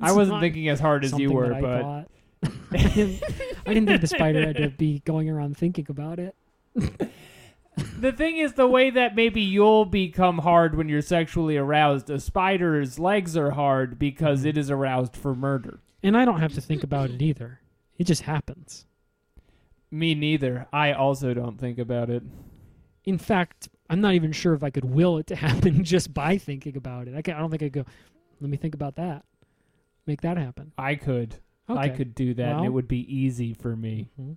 I 0.01 0.13
wasn't 0.13 0.41
thinking 0.41 0.69
as 0.69 0.81
hard 0.81 1.05
as 1.05 1.19
you 1.19 1.31
were, 1.33 1.49
that 1.49 1.57
I 1.57 1.61
but 1.61 1.83
thought. 1.83 2.09
I 2.73 2.77
didn't, 2.89 3.23
I 3.67 3.75
didn't 3.75 3.87
think 3.89 4.01
the 4.01 4.07
spider 4.07 4.47
had 4.47 4.57
to 4.57 4.69
be 4.71 5.01
going 5.05 5.29
around 5.31 5.57
thinking 5.57 5.87
about 5.89 6.19
it. 6.19 6.35
the 7.99 8.13
thing 8.13 8.39
is 8.39 8.55
the 8.55 8.67
way 8.67 8.91
that 8.91 9.15
maybe 9.15 9.41
you'll 9.41 9.85
become 9.85 10.39
hard 10.39 10.75
when 10.77 10.89
you're 10.89 11.03
sexually 11.03 11.57
aroused. 11.57 12.11
A 12.11 12.19
spider's 12.21 12.99
legs 12.99 13.37
are 13.37 13.51
hard 13.53 13.99
because 13.99 14.43
Mhm. 14.43 14.47
it 14.47 14.59
is 14.59 14.71
aroused 14.71 15.17
for 15.17 15.35
murder. 15.35 15.81
And 16.03 16.17
I 16.17 16.25
don't 16.25 16.41
have 16.41 16.55
to 16.55 16.61
think 16.61 16.83
about 16.83 17.11
it 17.11 17.23
either. 17.23 17.61
It 17.99 18.05
just 18.05 18.23
happens. 18.23 18.87
Me 19.91 20.15
neither. 20.15 20.67
I 20.73 20.93
also 20.93 21.35
don't 21.35 21.59
think 21.61 21.79
about 21.79 22.11
it. 22.11 22.23
In 23.05 23.19
fact, 23.19 23.69
I'm 23.91 24.01
not 24.01 24.15
even 24.15 24.33
sure 24.33 24.55
if 24.55 24.65
I 24.65 24.71
could 24.71 24.87
will 24.87 25.19
it 25.19 25.27
to 25.29 25.37
happen 25.49 25.85
just 25.85 26.13
by 26.15 26.39
thinking 26.39 26.77
about 26.77 27.07
it. 27.09 27.15
I, 27.15 27.23
can, 27.23 27.35
I 27.35 27.41
don't 27.41 27.51
think 27.51 27.63
I'd 27.63 27.73
go, 27.73 27.85
let 28.41 28.51
me 28.51 28.57
think 28.57 28.75
about 28.75 28.97
that. 28.97 29.25
Make 30.07 30.23
that 30.23 30.37
happen. 30.37 30.73
I 30.77 30.95
could. 30.97 31.37
Okay. 31.71 31.79
I 31.81 31.89
could 31.89 32.15
do 32.15 32.35
that 32.35 32.49
and 32.57 32.59
it 32.59 32.63
Well- 32.69 32.73
would 32.73 32.89
be 32.89 33.01
easy 33.15 33.55
for 33.55 33.77
me. 33.77 34.11
Mhm. 34.21 34.37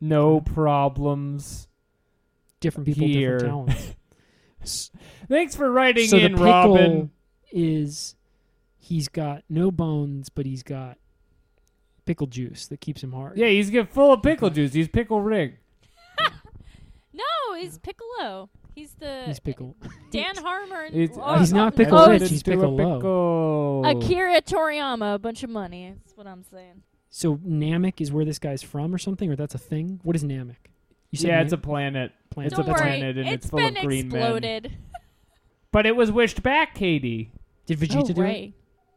No 0.00 0.40
problems. 0.40 1.68
Different 2.60 2.86
people, 2.86 3.06
Here. 3.06 3.38
different 3.38 3.68
talents. 3.68 3.94
S- 4.62 4.90
Thanks 5.28 5.54
for 5.56 5.70
writing 5.70 6.06
so 6.08 6.18
the 6.18 6.24
in, 6.26 6.32
pickle 6.32 6.44
Robin. 6.46 7.10
is 7.52 8.16
he's 8.78 9.08
got 9.08 9.44
no 9.48 9.70
bones, 9.70 10.28
but 10.28 10.44
he's 10.46 10.62
got 10.62 10.98
pickle 12.06 12.26
juice 12.26 12.66
that 12.68 12.80
keeps 12.80 13.02
him 13.02 13.12
hard. 13.12 13.36
Yeah, 13.38 13.48
he's 13.48 13.70
get 13.70 13.88
full 13.88 14.12
of 14.12 14.22
pickle 14.22 14.50
juice. 14.50 14.72
He's 14.74 14.88
pickle 14.88 15.20
Rick. 15.20 15.60
No, 17.12 17.54
he's 17.56 17.78
Piccolo. 17.78 18.50
He's 18.74 18.94
the 18.94 19.22
He's 19.26 19.38
pickle. 19.40 19.76
Dan 20.10 20.34
Harmon. 20.36 20.86
And, 20.86 20.94
He's, 20.94 21.10
oh, 21.20 21.38
He's 21.38 21.52
not 21.52 21.76
Pickle 21.76 21.98
oh, 21.98 22.10
Rich, 22.10 22.28
he's 22.28 22.42
Do 22.42 22.52
a 22.52 22.54
Piccolo. 22.56 22.82
Oh, 22.82 23.82
pickle. 23.84 24.02
Akira 24.02 24.42
Toriyama, 24.42 25.14
a 25.14 25.18
bunch 25.18 25.42
of 25.44 25.50
money. 25.50 25.94
That's 26.04 26.16
what 26.16 26.26
I'm 26.26 26.42
saying. 26.42 26.82
So 27.10 27.36
Namek 27.36 28.00
is 28.00 28.10
where 28.10 28.24
this 28.24 28.40
guy's 28.40 28.62
from, 28.64 28.92
or 28.92 28.98
something, 28.98 29.30
or 29.30 29.36
that's 29.36 29.54
a 29.54 29.58
thing. 29.58 30.00
What 30.02 30.16
is 30.16 30.24
Namek? 30.24 30.56
You 31.12 31.18
said 31.18 31.28
Yeah, 31.28 31.36
Nam- 31.36 31.44
it's 31.44 31.52
a 31.52 31.58
planet. 31.58 32.12
planet. 32.30 32.52
It's 32.52 32.58
a 32.58 32.62
Don't 32.64 32.72
worry, 32.72 32.80
planet 32.80 33.18
and 33.18 33.28
it's 33.28 33.46
full 33.48 33.60
been 33.60 33.76
of 33.76 33.84
green 33.84 34.08
men. 34.08 34.20
exploded. 34.20 34.72
But 35.70 35.86
it 35.86 35.96
was 35.96 36.12
wished 36.12 36.40
back, 36.44 36.74
Katie. 36.76 37.32
Did 37.66 37.78
Vegeta 37.80 37.96
oh, 38.10 38.12
do 38.14 38.20
it? 38.22 38.24
right. 38.24 38.54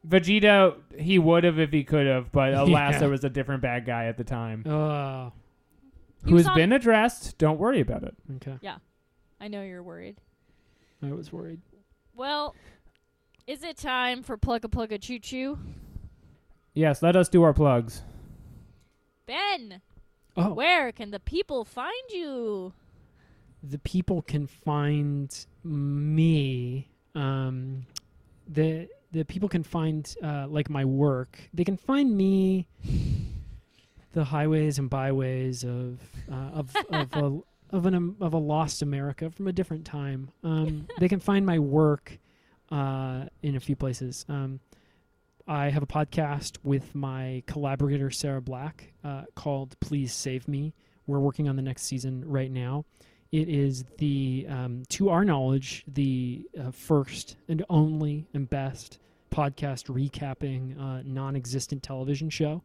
Vegeta, 0.08 0.76
he 0.98 1.18
would 1.18 1.44
have 1.44 1.58
if 1.60 1.72
he 1.72 1.84
could 1.84 2.06
have, 2.06 2.32
but 2.32 2.54
alas, 2.56 2.94
Yeah. 2.94 3.00
there 3.00 3.10
was 3.10 3.24
a 3.24 3.30
different 3.32 3.64
bad 3.64 3.84
guy 3.86 4.06
at 4.06 4.16
the 4.18 4.24
time. 4.24 4.64
Oh, 4.68 5.34
He 6.26 6.34
was 6.34 6.44
Who's 6.44 6.50
on- 6.50 6.56
been 6.56 6.72
addressed. 6.74 7.38
Don't 7.40 7.58
worry 7.60 7.80
about 7.80 8.04
it. 8.04 8.16
okay. 8.36 8.58
I 9.40 9.48
know 9.48 9.62
you're 9.64 9.84
worried. 9.84 10.18
I 11.04 11.12
was 11.12 11.32
worried. 11.32 11.62
Well, 12.16 12.56
is 13.46 13.64
it 13.64 13.78
time 13.78 14.24
for 14.24 14.38
Plug 14.38 14.66
a 14.66 14.70
Plug 14.70 14.92
a 14.92 14.98
Choo 14.98 15.20
Choo? 15.20 15.60
Yes, 16.74 17.02
let 17.02 17.16
us 17.16 17.30
do 17.30 17.44
our 17.44 17.54
plugs. 17.54 18.02
Ben, 19.26 19.82
Oh, 20.36 20.54
where 20.54 20.92
can 20.92 21.10
the 21.12 21.20
people 21.20 21.66
find 21.66 21.94
you? 22.10 22.74
the 23.64 23.80
people 23.80 24.22
can 24.22 24.46
find 24.46 25.46
me. 25.64 26.88
Um, 27.16 27.88
the 28.48 28.88
the 29.12 29.26
people 29.26 29.50
can 29.50 29.64
find 29.64 30.16
uh, 30.24 30.46
like 30.48 30.70
my 30.70 30.86
work. 30.86 31.40
They 31.54 31.64
can 31.64 31.76
find 31.78 32.16
me. 32.16 32.68
The 34.14 34.24
highways 34.26 34.78
and 34.80 34.90
byways 34.90 35.64
of 35.64 36.00
uh, 36.32 36.36
of 36.54 36.76
of 36.92 37.14
a 37.14 37.40
of 37.72 37.86
an 37.86 37.96
um, 37.96 38.16
of 38.22 38.34
a 38.34 38.38
lost 38.38 38.82
America 38.82 39.30
from 39.30 39.48
a 39.48 39.52
different 39.52 39.86
time. 39.86 40.30
Um, 40.44 40.88
they 41.00 41.10
can 41.10 41.20
find 41.20 41.46
my 41.46 41.60
work 41.60 42.18
uh, 42.72 43.26
in 43.42 43.56
a 43.56 43.60
few 43.60 43.76
places. 43.76 44.26
Um, 44.30 44.60
I 45.48 45.70
have 45.70 45.84
a 45.84 45.88
podcast 45.88 46.58
with 46.64 46.94
my 46.94 47.44
collaborator 47.48 48.12
Sarah 48.12 48.42
Black 48.42 48.94
uh, 49.04 49.24
called 49.36 49.80
"Please 49.80 50.14
Save 50.14 50.48
Me." 50.48 50.74
We're 51.06 51.20
working 51.20 51.48
on 51.48 51.56
the 51.56 51.62
next 51.62 51.84
season 51.84 52.24
right 52.28 52.52
now. 52.52 52.86
It 53.32 53.50
is 53.50 53.84
the, 53.98 54.46
um, 54.50 54.84
to 54.90 55.10
our 55.10 55.26
knowledge, 55.26 55.84
the 55.88 56.48
uh, 56.60 56.72
first 56.72 57.36
and 57.50 57.64
only 57.70 58.26
and 58.34 58.50
best 58.50 59.00
podcast 59.32 59.88
recapping 59.88 60.80
uh, 60.80 61.02
non-existent 61.06 61.84
television 61.84 62.30
show. 62.30 62.64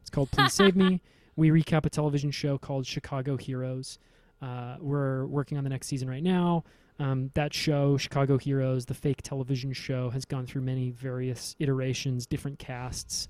It's 0.00 0.10
called 0.10 0.30
"Please 0.30 0.52
Save 0.52 0.76
Me." 0.76 1.00
We 1.36 1.48
recap 1.48 1.86
a 1.86 1.90
television 1.90 2.32
show 2.32 2.58
called 2.58 2.86
Chicago 2.86 3.38
Heroes. 3.38 3.98
Uh, 4.42 4.76
we're 4.80 5.26
working 5.26 5.58
on 5.58 5.64
the 5.64 5.70
next 5.70 5.86
season 5.86 6.08
right 6.08 6.22
now. 6.22 6.64
Um, 7.00 7.30
that 7.32 7.54
show, 7.54 7.96
Chicago 7.96 8.36
Heroes, 8.36 8.84
the 8.84 8.94
fake 8.94 9.22
television 9.22 9.72
show, 9.72 10.10
has 10.10 10.26
gone 10.26 10.44
through 10.44 10.62
many 10.62 10.90
various 10.90 11.56
iterations, 11.58 12.26
different 12.26 12.58
casts. 12.58 13.28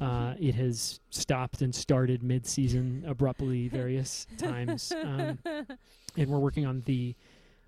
Uh, 0.00 0.34
it 0.40 0.54
has 0.54 1.00
stopped 1.10 1.60
and 1.60 1.74
started 1.74 2.22
mid-season 2.22 3.04
abruptly 3.06 3.68
various 3.72 4.26
times, 4.38 4.90
um, 5.04 5.38
and 6.16 6.30
we're 6.30 6.38
working 6.38 6.64
on 6.64 6.82
the 6.86 7.14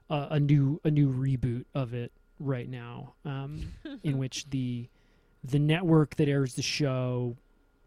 uh, 0.08 0.28
a 0.30 0.40
new 0.40 0.80
a 0.84 0.90
new 0.90 1.10
reboot 1.12 1.64
of 1.74 1.92
it 1.92 2.12
right 2.38 2.68
now, 2.68 3.12
um, 3.26 3.72
in 4.02 4.16
which 4.16 4.46
the 4.50 4.88
the 5.44 5.58
network 5.58 6.16
that 6.16 6.28
airs 6.28 6.54
the 6.54 6.62
show, 6.62 7.36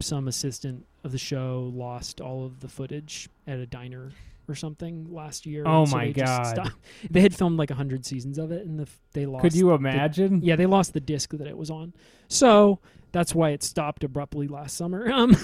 some 0.02 0.27
assistant 0.27 0.86
of 1.03 1.11
the 1.11 1.18
show, 1.18 1.72
lost 1.73 2.22
all 2.22 2.45
of 2.45 2.60
the 2.60 2.68
footage 2.68 3.27
at 3.48 3.57
a 3.57 3.65
diner 3.65 4.11
or 4.49 4.55
something 4.55 5.07
last 5.11 5.45
year. 5.45 5.63
Oh 5.65 5.85
so 5.85 5.95
my 5.95 6.05
they 6.05 6.13
God. 6.13 6.72
They 7.09 7.22
had 7.22 7.35
filmed 7.35 7.57
like 7.57 7.69
hundred 7.72 8.05
seasons 8.05 8.38
of 8.38 8.51
it, 8.51 8.65
and 8.65 8.80
the, 8.80 8.88
they 9.13 9.26
lost. 9.26 9.43
Could 9.43 9.55
you 9.55 9.67
the- 9.67 9.76
imagine? 9.76 10.41
yeah, 10.41 10.55
they 10.55 10.65
lost 10.65 10.93
the 10.93 10.99
disc 10.99 11.31
that 11.31 11.47
it 11.47 11.57
was 11.57 11.69
on. 11.69 11.93
So 12.27 12.80
that's 13.11 13.34
why 13.35 13.51
it 13.51 13.63
stopped 13.63 14.03
abruptly 14.03 14.47
last 14.47 14.76
summer. 14.76 15.09
Um, 15.15 15.35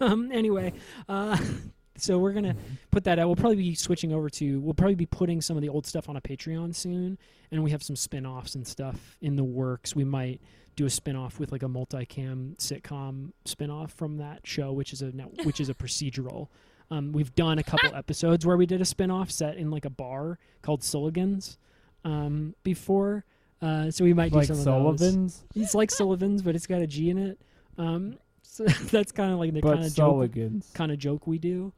um 0.00 0.32
anyway, 0.32 0.72
uh, 1.08 1.36
so 1.96 2.18
we're 2.18 2.32
gonna 2.32 2.56
put 2.90 3.04
that 3.04 3.18
out. 3.18 3.26
We'll 3.28 3.36
probably 3.36 3.56
be 3.56 3.74
switching 3.74 4.12
over 4.12 4.28
to. 4.30 4.60
We'll 4.60 4.74
probably 4.74 4.94
be 4.96 5.06
putting 5.06 5.40
some 5.40 5.56
of 5.56 5.62
the 5.62 5.68
old 5.68 5.86
stuff 5.86 6.08
on 6.08 6.16
a 6.16 6.20
Patreon 6.20 6.74
soon, 6.74 7.18
and 7.50 7.62
we 7.62 7.70
have 7.70 7.82
some 7.82 7.96
spin-offs 7.96 8.54
and 8.54 8.66
stuff 8.66 9.16
in 9.20 9.36
the 9.36 9.44
works. 9.44 9.94
We 9.94 10.04
might 10.04 10.40
do 10.76 10.86
a 10.86 10.90
spin-off 10.90 11.38
with 11.38 11.52
like 11.52 11.62
a 11.62 11.66
multicam 11.68 12.56
sitcom 12.56 13.32
spin-off 13.44 13.92
from 13.92 14.16
that 14.18 14.40
show, 14.46 14.72
which 14.72 14.92
is 14.92 15.02
a 15.02 15.08
which 15.44 15.60
is 15.60 15.68
a 15.68 15.74
procedural. 15.74 16.48
Um, 16.90 17.12
we've 17.12 17.34
done 17.34 17.58
a 17.58 17.62
couple 17.62 17.94
episodes 17.94 18.44
where 18.44 18.56
we 18.56 18.66
did 18.66 18.80
a 18.80 18.84
spin-off 18.84 19.30
set 19.30 19.56
in 19.56 19.70
like 19.70 19.84
a 19.84 19.90
bar 19.90 20.38
called 20.62 20.82
Sullivan's 20.82 21.56
um, 22.04 22.54
before. 22.64 23.24
Uh, 23.62 23.90
so 23.90 24.04
we 24.04 24.12
might 24.14 24.32
do 24.32 24.38
Like 24.38 24.46
some 24.48 24.58
of 24.58 24.64
those. 24.64 25.00
Sullivan's, 25.00 25.44
It's 25.54 25.74
like 25.74 25.90
Sullivan's, 25.90 26.42
but 26.42 26.54
it's 26.56 26.66
got 26.66 26.80
a 26.80 26.86
G 26.86 27.10
in 27.10 27.18
it. 27.18 27.38
Um, 27.78 28.16
so 28.42 28.64
that's 28.64 29.12
kind 29.12 29.32
of 29.32 29.38
like 29.38 29.52
the 29.52 29.62
kind 29.62 29.84
of 29.84 29.94
joke, 29.94 30.32
kind 30.74 30.90
of 30.90 30.98
joke 30.98 31.26
we 31.26 31.38
do. 31.38 31.72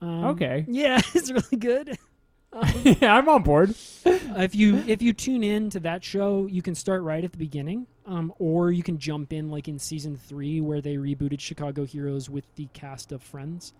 Um, 0.00 0.24
Okay. 0.26 0.64
Yeah, 0.68 1.00
it's 1.14 1.30
really 1.30 1.56
good. 1.58 1.96
Um, 2.50 2.66
yeah, 2.82 3.14
I'm 3.14 3.28
on 3.28 3.42
board. 3.42 3.74
if 4.06 4.54
you 4.54 4.78
if 4.86 5.02
you 5.02 5.12
tune 5.12 5.44
in 5.44 5.68
to 5.68 5.80
that 5.80 6.02
show, 6.02 6.46
you 6.46 6.62
can 6.62 6.74
start 6.74 7.02
right 7.02 7.22
at 7.22 7.30
the 7.30 7.36
beginning, 7.36 7.86
um, 8.06 8.32
or 8.38 8.72
you 8.72 8.82
can 8.82 8.96
jump 8.96 9.34
in 9.34 9.50
like 9.50 9.68
in 9.68 9.78
season 9.78 10.16
three 10.16 10.58
where 10.58 10.80
they 10.80 10.96
rebooted 10.96 11.40
Chicago 11.40 11.84
Heroes 11.84 12.30
with 12.30 12.46
the 12.54 12.66
cast 12.72 13.12
of 13.12 13.22
Friends. 13.22 13.74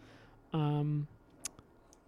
Um, 0.52 1.06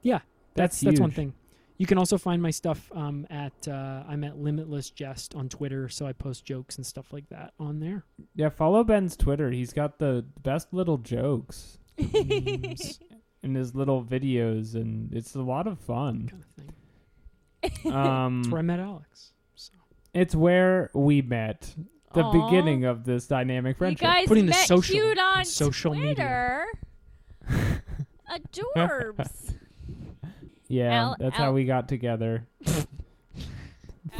yeah, 0.03 0.21
that's 0.55 0.81
that's, 0.81 1.01
one 1.01 1.11
thing. 1.11 1.35
You 1.79 1.87
can 1.87 1.97
also 1.99 2.19
find 2.19 2.43
my 2.43 2.51
stuff 2.51 2.91
um, 2.95 3.27
at 3.31 3.53
uh, 3.67 4.03
I'm 4.09 4.23
at 4.25 4.39
Limitless 4.39 4.91
Jest 4.91 5.35
on 5.35 5.49
Twitter, 5.49 5.89
so 5.89 6.07
I 6.07 6.13
post 6.13 6.45
jokes 6.45 6.77
and 6.77 6.85
stuff 6.85 7.13
like 7.13 7.29
that 7.31 7.55
on 7.59 7.81
there. 7.81 8.05
Yeah, 8.35 8.51
follow 8.51 8.85
Ben's 8.85 9.17
Twitter. 9.17 9.51
He's 9.51 9.73
got 9.73 9.99
the 9.99 10.25
best 10.43 10.73
little 10.73 10.99
jokes 10.99 11.79
Memes 11.99 13.01
in 13.43 13.55
his 13.55 13.75
little 13.75 14.05
videos, 14.05 14.75
and 14.75 15.13
it's 15.15 15.35
a 15.35 15.43
lot 15.43 15.67
of 15.67 15.79
fun. 15.79 16.29
kind 16.29 16.45
of 16.45 16.65
thing. 16.65 16.75
Um, 17.93 18.43
That's 18.43 18.53
where 18.53 18.59
I 18.59 18.63
met 18.63 18.81
Alex. 18.81 19.33
So. 19.55 19.73
it's 20.15 20.35
where 20.35 20.91
we 20.95 21.21
met. 21.21 21.75
The 22.15 22.23
Aw. 22.23 22.33
beginning 22.47 22.85
of 22.87 23.05
this 23.05 23.27
dynamic 23.27 23.77
friendship. 23.77 24.01
You 24.01 24.07
friendship. 24.07 24.23
guys 24.23 24.29
Putting 24.29 24.47
the 24.47 24.51
met 24.51 24.67
social- 24.67 24.95
cute 24.95 25.19
on 25.19 25.45
social 25.45 25.95
media. 25.95 26.65
Twitter. 28.53 29.15
Adorbs. 29.19 29.55
Yeah, 30.69 30.93
Al- 31.03 31.17
that's 31.19 31.37
Al- 31.37 31.47
how 31.47 31.53
we 31.53 31.65
got 31.65 31.89
together 31.89 32.47
for 32.65 32.87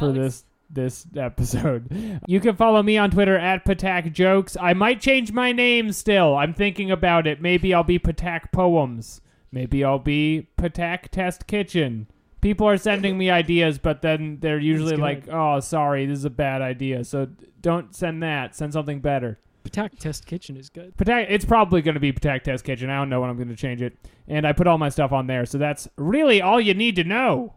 Alex- 0.01 0.17
this 0.17 0.45
this 0.69 1.07
episode. 1.15 2.19
You 2.27 2.41
can 2.41 2.57
follow 2.57 2.83
me 2.83 2.97
on 2.97 3.09
Twitter 3.11 3.37
at 3.37 3.63
Patak 3.63 4.11
Jokes. 4.11 4.57
I 4.59 4.73
might 4.73 4.99
change 4.99 5.31
my 5.31 5.53
name 5.53 5.93
still. 5.93 6.35
I'm 6.37 6.53
thinking 6.53 6.91
about 6.91 7.25
it. 7.25 7.41
Maybe 7.41 7.73
I'll 7.73 7.83
be 7.85 7.99
Patak 7.99 8.51
Poems. 8.51 9.21
Maybe 9.51 9.83
I'll 9.83 9.99
be 9.99 10.47
Patak 10.57 11.07
Test 11.09 11.47
Kitchen. 11.47 12.07
People 12.41 12.67
are 12.67 12.77
sending 12.77 13.17
me 13.17 13.29
ideas, 13.29 13.77
but 13.77 14.01
then 14.01 14.39
they're 14.41 14.59
usually 14.59 14.91
good. 14.97 14.99
like, 15.01 15.27
"Oh, 15.29 15.59
sorry, 15.61 16.05
this 16.05 16.19
is 16.19 16.25
a 16.25 16.29
bad 16.29 16.61
idea." 16.61 17.03
So 17.05 17.29
don't 17.61 17.95
send 17.95 18.21
that. 18.23 18.55
Send 18.57 18.73
something 18.73 18.99
better. 18.99 19.39
Patak 19.63 19.99
Test 19.99 20.25
Kitchen 20.25 20.57
is 20.57 20.69
good. 20.69 20.95
Patak, 20.97 21.27
it's 21.29 21.45
probably 21.45 21.81
going 21.81 21.93
to 21.93 21.99
be 21.99 22.11
Patak 22.11 22.43
Test 22.43 22.63
Kitchen. 22.63 22.89
I 22.89 22.97
don't 22.97 23.09
know 23.09 23.21
when 23.21 23.29
I'm 23.29 23.37
going 23.37 23.49
to 23.49 23.55
change 23.55 23.81
it. 23.81 23.97
And 24.27 24.45
I 24.45 24.53
put 24.53 24.67
all 24.67 24.77
my 24.77 24.89
stuff 24.89 25.11
on 25.11 25.27
there. 25.27 25.45
So 25.45 25.57
that's 25.57 25.87
really 25.97 26.41
all 26.41 26.59
you 26.59 26.73
need 26.73 26.95
to 26.97 27.03
know. 27.03 27.53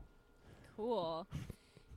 Cool. 0.77 1.27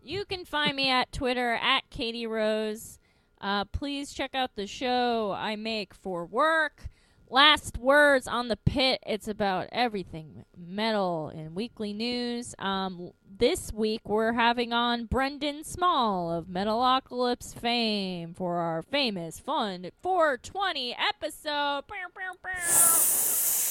You 0.02 0.26
can 0.26 0.46
find 0.46 0.76
me 0.76 0.90
at 0.90 1.12
Twitter 1.12 1.56
at 1.56 1.90
Katie 1.90 2.28
Rose. 2.28 3.00
Uh, 3.42 3.66
please 3.66 4.14
check 4.14 4.34
out 4.34 4.56
the 4.56 4.66
show 4.66 5.34
I 5.38 5.56
make 5.56 5.94
for 5.94 6.26
work. 6.26 6.90
Last 7.30 7.78
words 7.78 8.26
on 8.26 8.48
the 8.48 8.56
pit. 8.56 9.00
It's 9.06 9.28
about 9.28 9.68
everything 9.74 10.46
metal 10.58 11.28
and 11.28 11.54
weekly 11.56 11.92
news. 11.92 12.56
Um, 12.58 13.12
this 13.38 13.74
week 13.74 14.08
we're 14.08 14.32
having 14.32 14.72
on 14.72 15.06
Brendan 15.06 15.66
Small 15.66 16.32
of 16.32 16.46
Metalocalypse 16.46 17.54
fame 17.54 18.34
for 18.34 18.60
our 18.60 18.82
famous 18.82 19.40
fun 19.40 19.90
420 20.02 20.96
episode. 20.98 21.84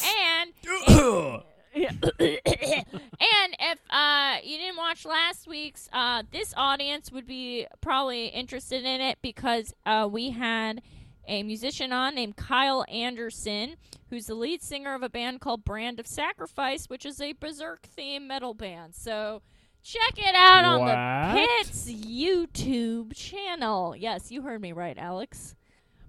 And 0.07 0.53
and 1.77 3.57
if 3.59 3.78
uh, 3.91 4.37
you 4.43 4.59
didn't 4.59 4.77
watch 4.77 5.05
last 5.07 5.47
week's, 5.47 5.89
uh, 5.95 6.23
this 6.31 6.53
audience 6.57 7.11
would 7.11 7.27
be 7.27 7.66
probably 7.81 8.27
interested 8.27 8.85
in 8.85 9.01
it 9.01 9.19
because 9.23 9.74
uh, 9.85 10.09
we 10.11 10.31
had 10.31 10.83
a 11.27 11.43
musician 11.43 11.93
on 11.93 12.15
named 12.15 12.36
Kyle 12.36 12.85
Anderson, 12.89 13.77
who's 14.11 14.27
the 14.27 14.35
lead 14.35 14.62
singer 14.62 14.94
of 14.94 15.03
a 15.03 15.09
band 15.09 15.40
called 15.40 15.65
Brand 15.65 16.01
of 16.01 16.07
Sacrifice, 16.07 16.89
which 16.89 17.05
is 17.07 17.20
a 17.20 17.32
Berserk 17.32 17.89
themed 17.97 18.27
metal 18.27 18.55
band. 18.55 18.94
So 18.94 19.43
check 19.82 20.15
it 20.16 20.35
out 20.35 20.65
on 20.65 20.86
the 20.86 21.47
Pits 21.62 21.90
YouTube 21.90 23.15
channel. 23.15 23.94
Yes, 23.97 24.31
you 24.31 24.43
heard 24.43 24.61
me 24.61 24.73
right, 24.73 24.97
Alex. 24.98 25.55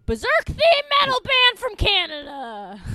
Berserk 0.05 0.45
themed 0.45 0.89
metal 1.01 1.19
band 1.21 1.59
from 1.59 1.75
Canada. 1.75 2.81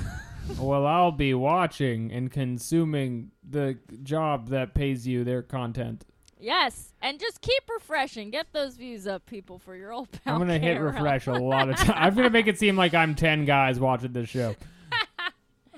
Well, 0.59 0.86
I'll 0.86 1.12
be 1.12 1.35
watching 1.35 2.11
and 2.12 2.31
consuming 2.31 3.31
the 3.49 3.78
job 4.03 4.49
that 4.49 4.74
pays 4.74 5.07
you 5.07 5.23
their 5.23 5.40
content. 5.40 6.05
Yes, 6.43 6.93
and 7.01 7.19
just 7.20 7.40
keep 7.40 7.62
refreshing. 7.73 8.31
Get 8.31 8.48
those 8.52 8.74
views 8.77 9.06
up, 9.06 9.24
people, 9.27 9.59
for 9.59 9.77
your 9.77 9.93
old 9.93 10.10
pal. 10.10 10.35
I'm 10.35 10.40
gonna 10.40 10.59
hit 10.59 10.74
refresh 10.81 11.27
a 11.28 11.32
lot 11.32 11.69
of 11.70 11.77
times. 11.78 11.93
I'm 11.97 12.14
gonna 12.14 12.31
make 12.31 12.48
it 12.48 12.59
seem 12.59 12.77
like 12.77 12.94
I'm 12.94 13.14
ten 13.14 13.44
guys 13.44 13.78
watching 13.78 14.12
this 14.12 14.28
show. 14.28 14.56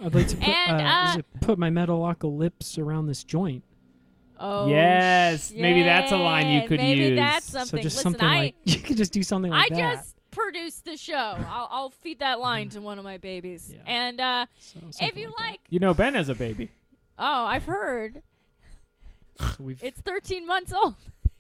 I'd 0.03 0.15
like 0.15 0.27
to 0.29 0.37
put, 0.37 0.49
And, 0.49 0.81
uh, 0.83 0.85
uh, 0.85 1.17
put 1.41 1.59
my 1.59 1.71
metalocalypse 1.71 2.79
around 2.79 3.07
this 3.07 3.23
joint. 3.25 3.63
Oh, 4.41 4.69
Yes, 4.69 5.53
maybe 5.55 5.83
that's 5.83 6.11
a 6.13 6.17
line 6.17 6.49
you 6.61 6.67
could 6.69 6.81
maybe 6.81 7.01
use. 7.11 7.17
that's 7.19 7.47
So 7.47 7.61
just 7.61 7.73
Listen, 7.75 8.03
something 8.03 8.27
I, 8.27 8.37
like 8.39 8.55
you 8.65 8.81
could 8.81 8.97
just 8.97 9.13
do 9.13 9.23
something 9.23 9.51
like 9.53 9.71
I 9.71 9.75
that. 9.75 9.95
just 9.97 10.17
produce 10.33 10.81
the 10.81 10.97
show. 10.97 11.15
I'll, 11.49 11.69
I'll 11.71 11.91
feed 11.91 12.19
that 12.19 12.41
line 12.41 12.69
to 12.71 12.81
one 12.81 12.99
of 12.99 13.05
my 13.05 13.19
babies. 13.19 13.73
Yeah. 13.73 13.81
And 13.87 14.21
uh, 14.21 14.47
So, 14.59 14.81
if 15.01 15.17
you 15.17 15.29
like 15.29 15.39
like, 15.39 15.61
You 15.71 15.79
know, 15.79 15.95
Ben 15.95 16.15
has 16.15 16.29
a 16.29 16.35
baby. 16.35 16.71
oh, 17.19 17.45
I've 17.45 17.65
heard 17.65 18.15
So 18.17 18.21
we've 19.59 19.83
it's 19.83 20.01
13 20.01 20.47
months 20.47 20.73
old. 20.73 20.95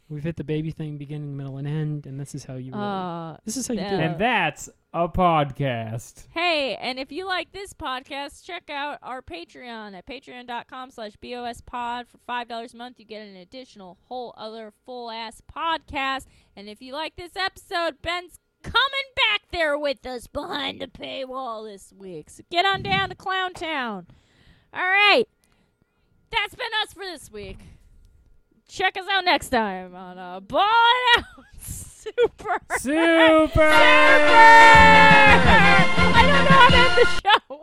we've 0.08 0.22
hit 0.24 0.36
the 0.36 0.44
baby 0.44 0.70
thing, 0.70 0.98
beginning, 0.98 1.36
middle, 1.36 1.56
and 1.58 1.66
end, 1.66 2.06
and 2.06 2.18
this 2.20 2.34
is 2.34 2.44
how 2.44 2.54
you. 2.54 2.72
Really, 2.72 2.84
Uh, 2.84 3.36
this 3.44 3.56
is 3.56 3.66
how 3.66 3.74
you 3.74 3.80
do 3.80 3.86
it. 3.86 4.00
And 4.00 4.18
that's 4.18 4.68
a 4.92 5.08
podcast. 5.08 6.26
Hey, 6.30 6.76
and 6.76 6.98
if 6.98 7.10
you 7.10 7.26
like 7.26 7.50
this 7.52 7.72
podcast, 7.72 8.44
check 8.44 8.70
out 8.70 8.98
our 9.02 9.22
Patreon 9.22 9.94
at 9.96 10.06
patreon.com 10.06 10.90
slash 10.90 11.12
bospod. 11.22 12.06
For 12.06 12.18
$5 12.28 12.74
a 12.74 12.76
month, 12.76 13.00
you 13.00 13.04
get 13.04 13.26
an 13.26 13.36
additional 13.36 13.98
whole 14.04 14.34
other 14.36 14.72
full-ass 14.84 15.42
podcast. 15.52 16.26
And 16.54 16.68
if 16.68 16.80
you 16.80 16.92
like 16.92 17.16
this 17.16 17.34
episode, 17.34 18.00
Ben's 18.02 18.38
coming 18.62 19.10
back 19.16 19.42
there 19.50 19.76
with 19.76 20.06
us 20.06 20.26
behind 20.28 20.80
the 20.80 20.86
paywall 20.86 21.68
this 21.70 21.92
week. 21.96 22.30
So 22.30 22.44
get 22.50 22.64
on 22.64 22.82
down 22.82 23.08
to 23.08 23.14
Clown 23.16 23.52
Town. 23.52 24.06
All 24.72 24.80
right. 24.80 25.24
That's 26.30 26.54
been 26.54 26.70
us 26.82 26.92
for 26.92 27.04
this 27.04 27.30
week. 27.32 27.58
Check 28.68 28.96
us 28.96 29.04
out 29.10 29.24
next 29.24 29.48
time 29.50 29.94
on 29.94 30.18
a 30.18 30.40
Ball 30.40 30.62
Out 31.18 31.24
Super. 31.62 32.58
Super! 32.78 33.60
I 33.62 34.18
don't 36.22 36.44
know 36.44 36.50
how 36.50 36.68
to 36.68 36.76
end 36.76 36.98
the 36.98 37.06
show. 37.22 37.60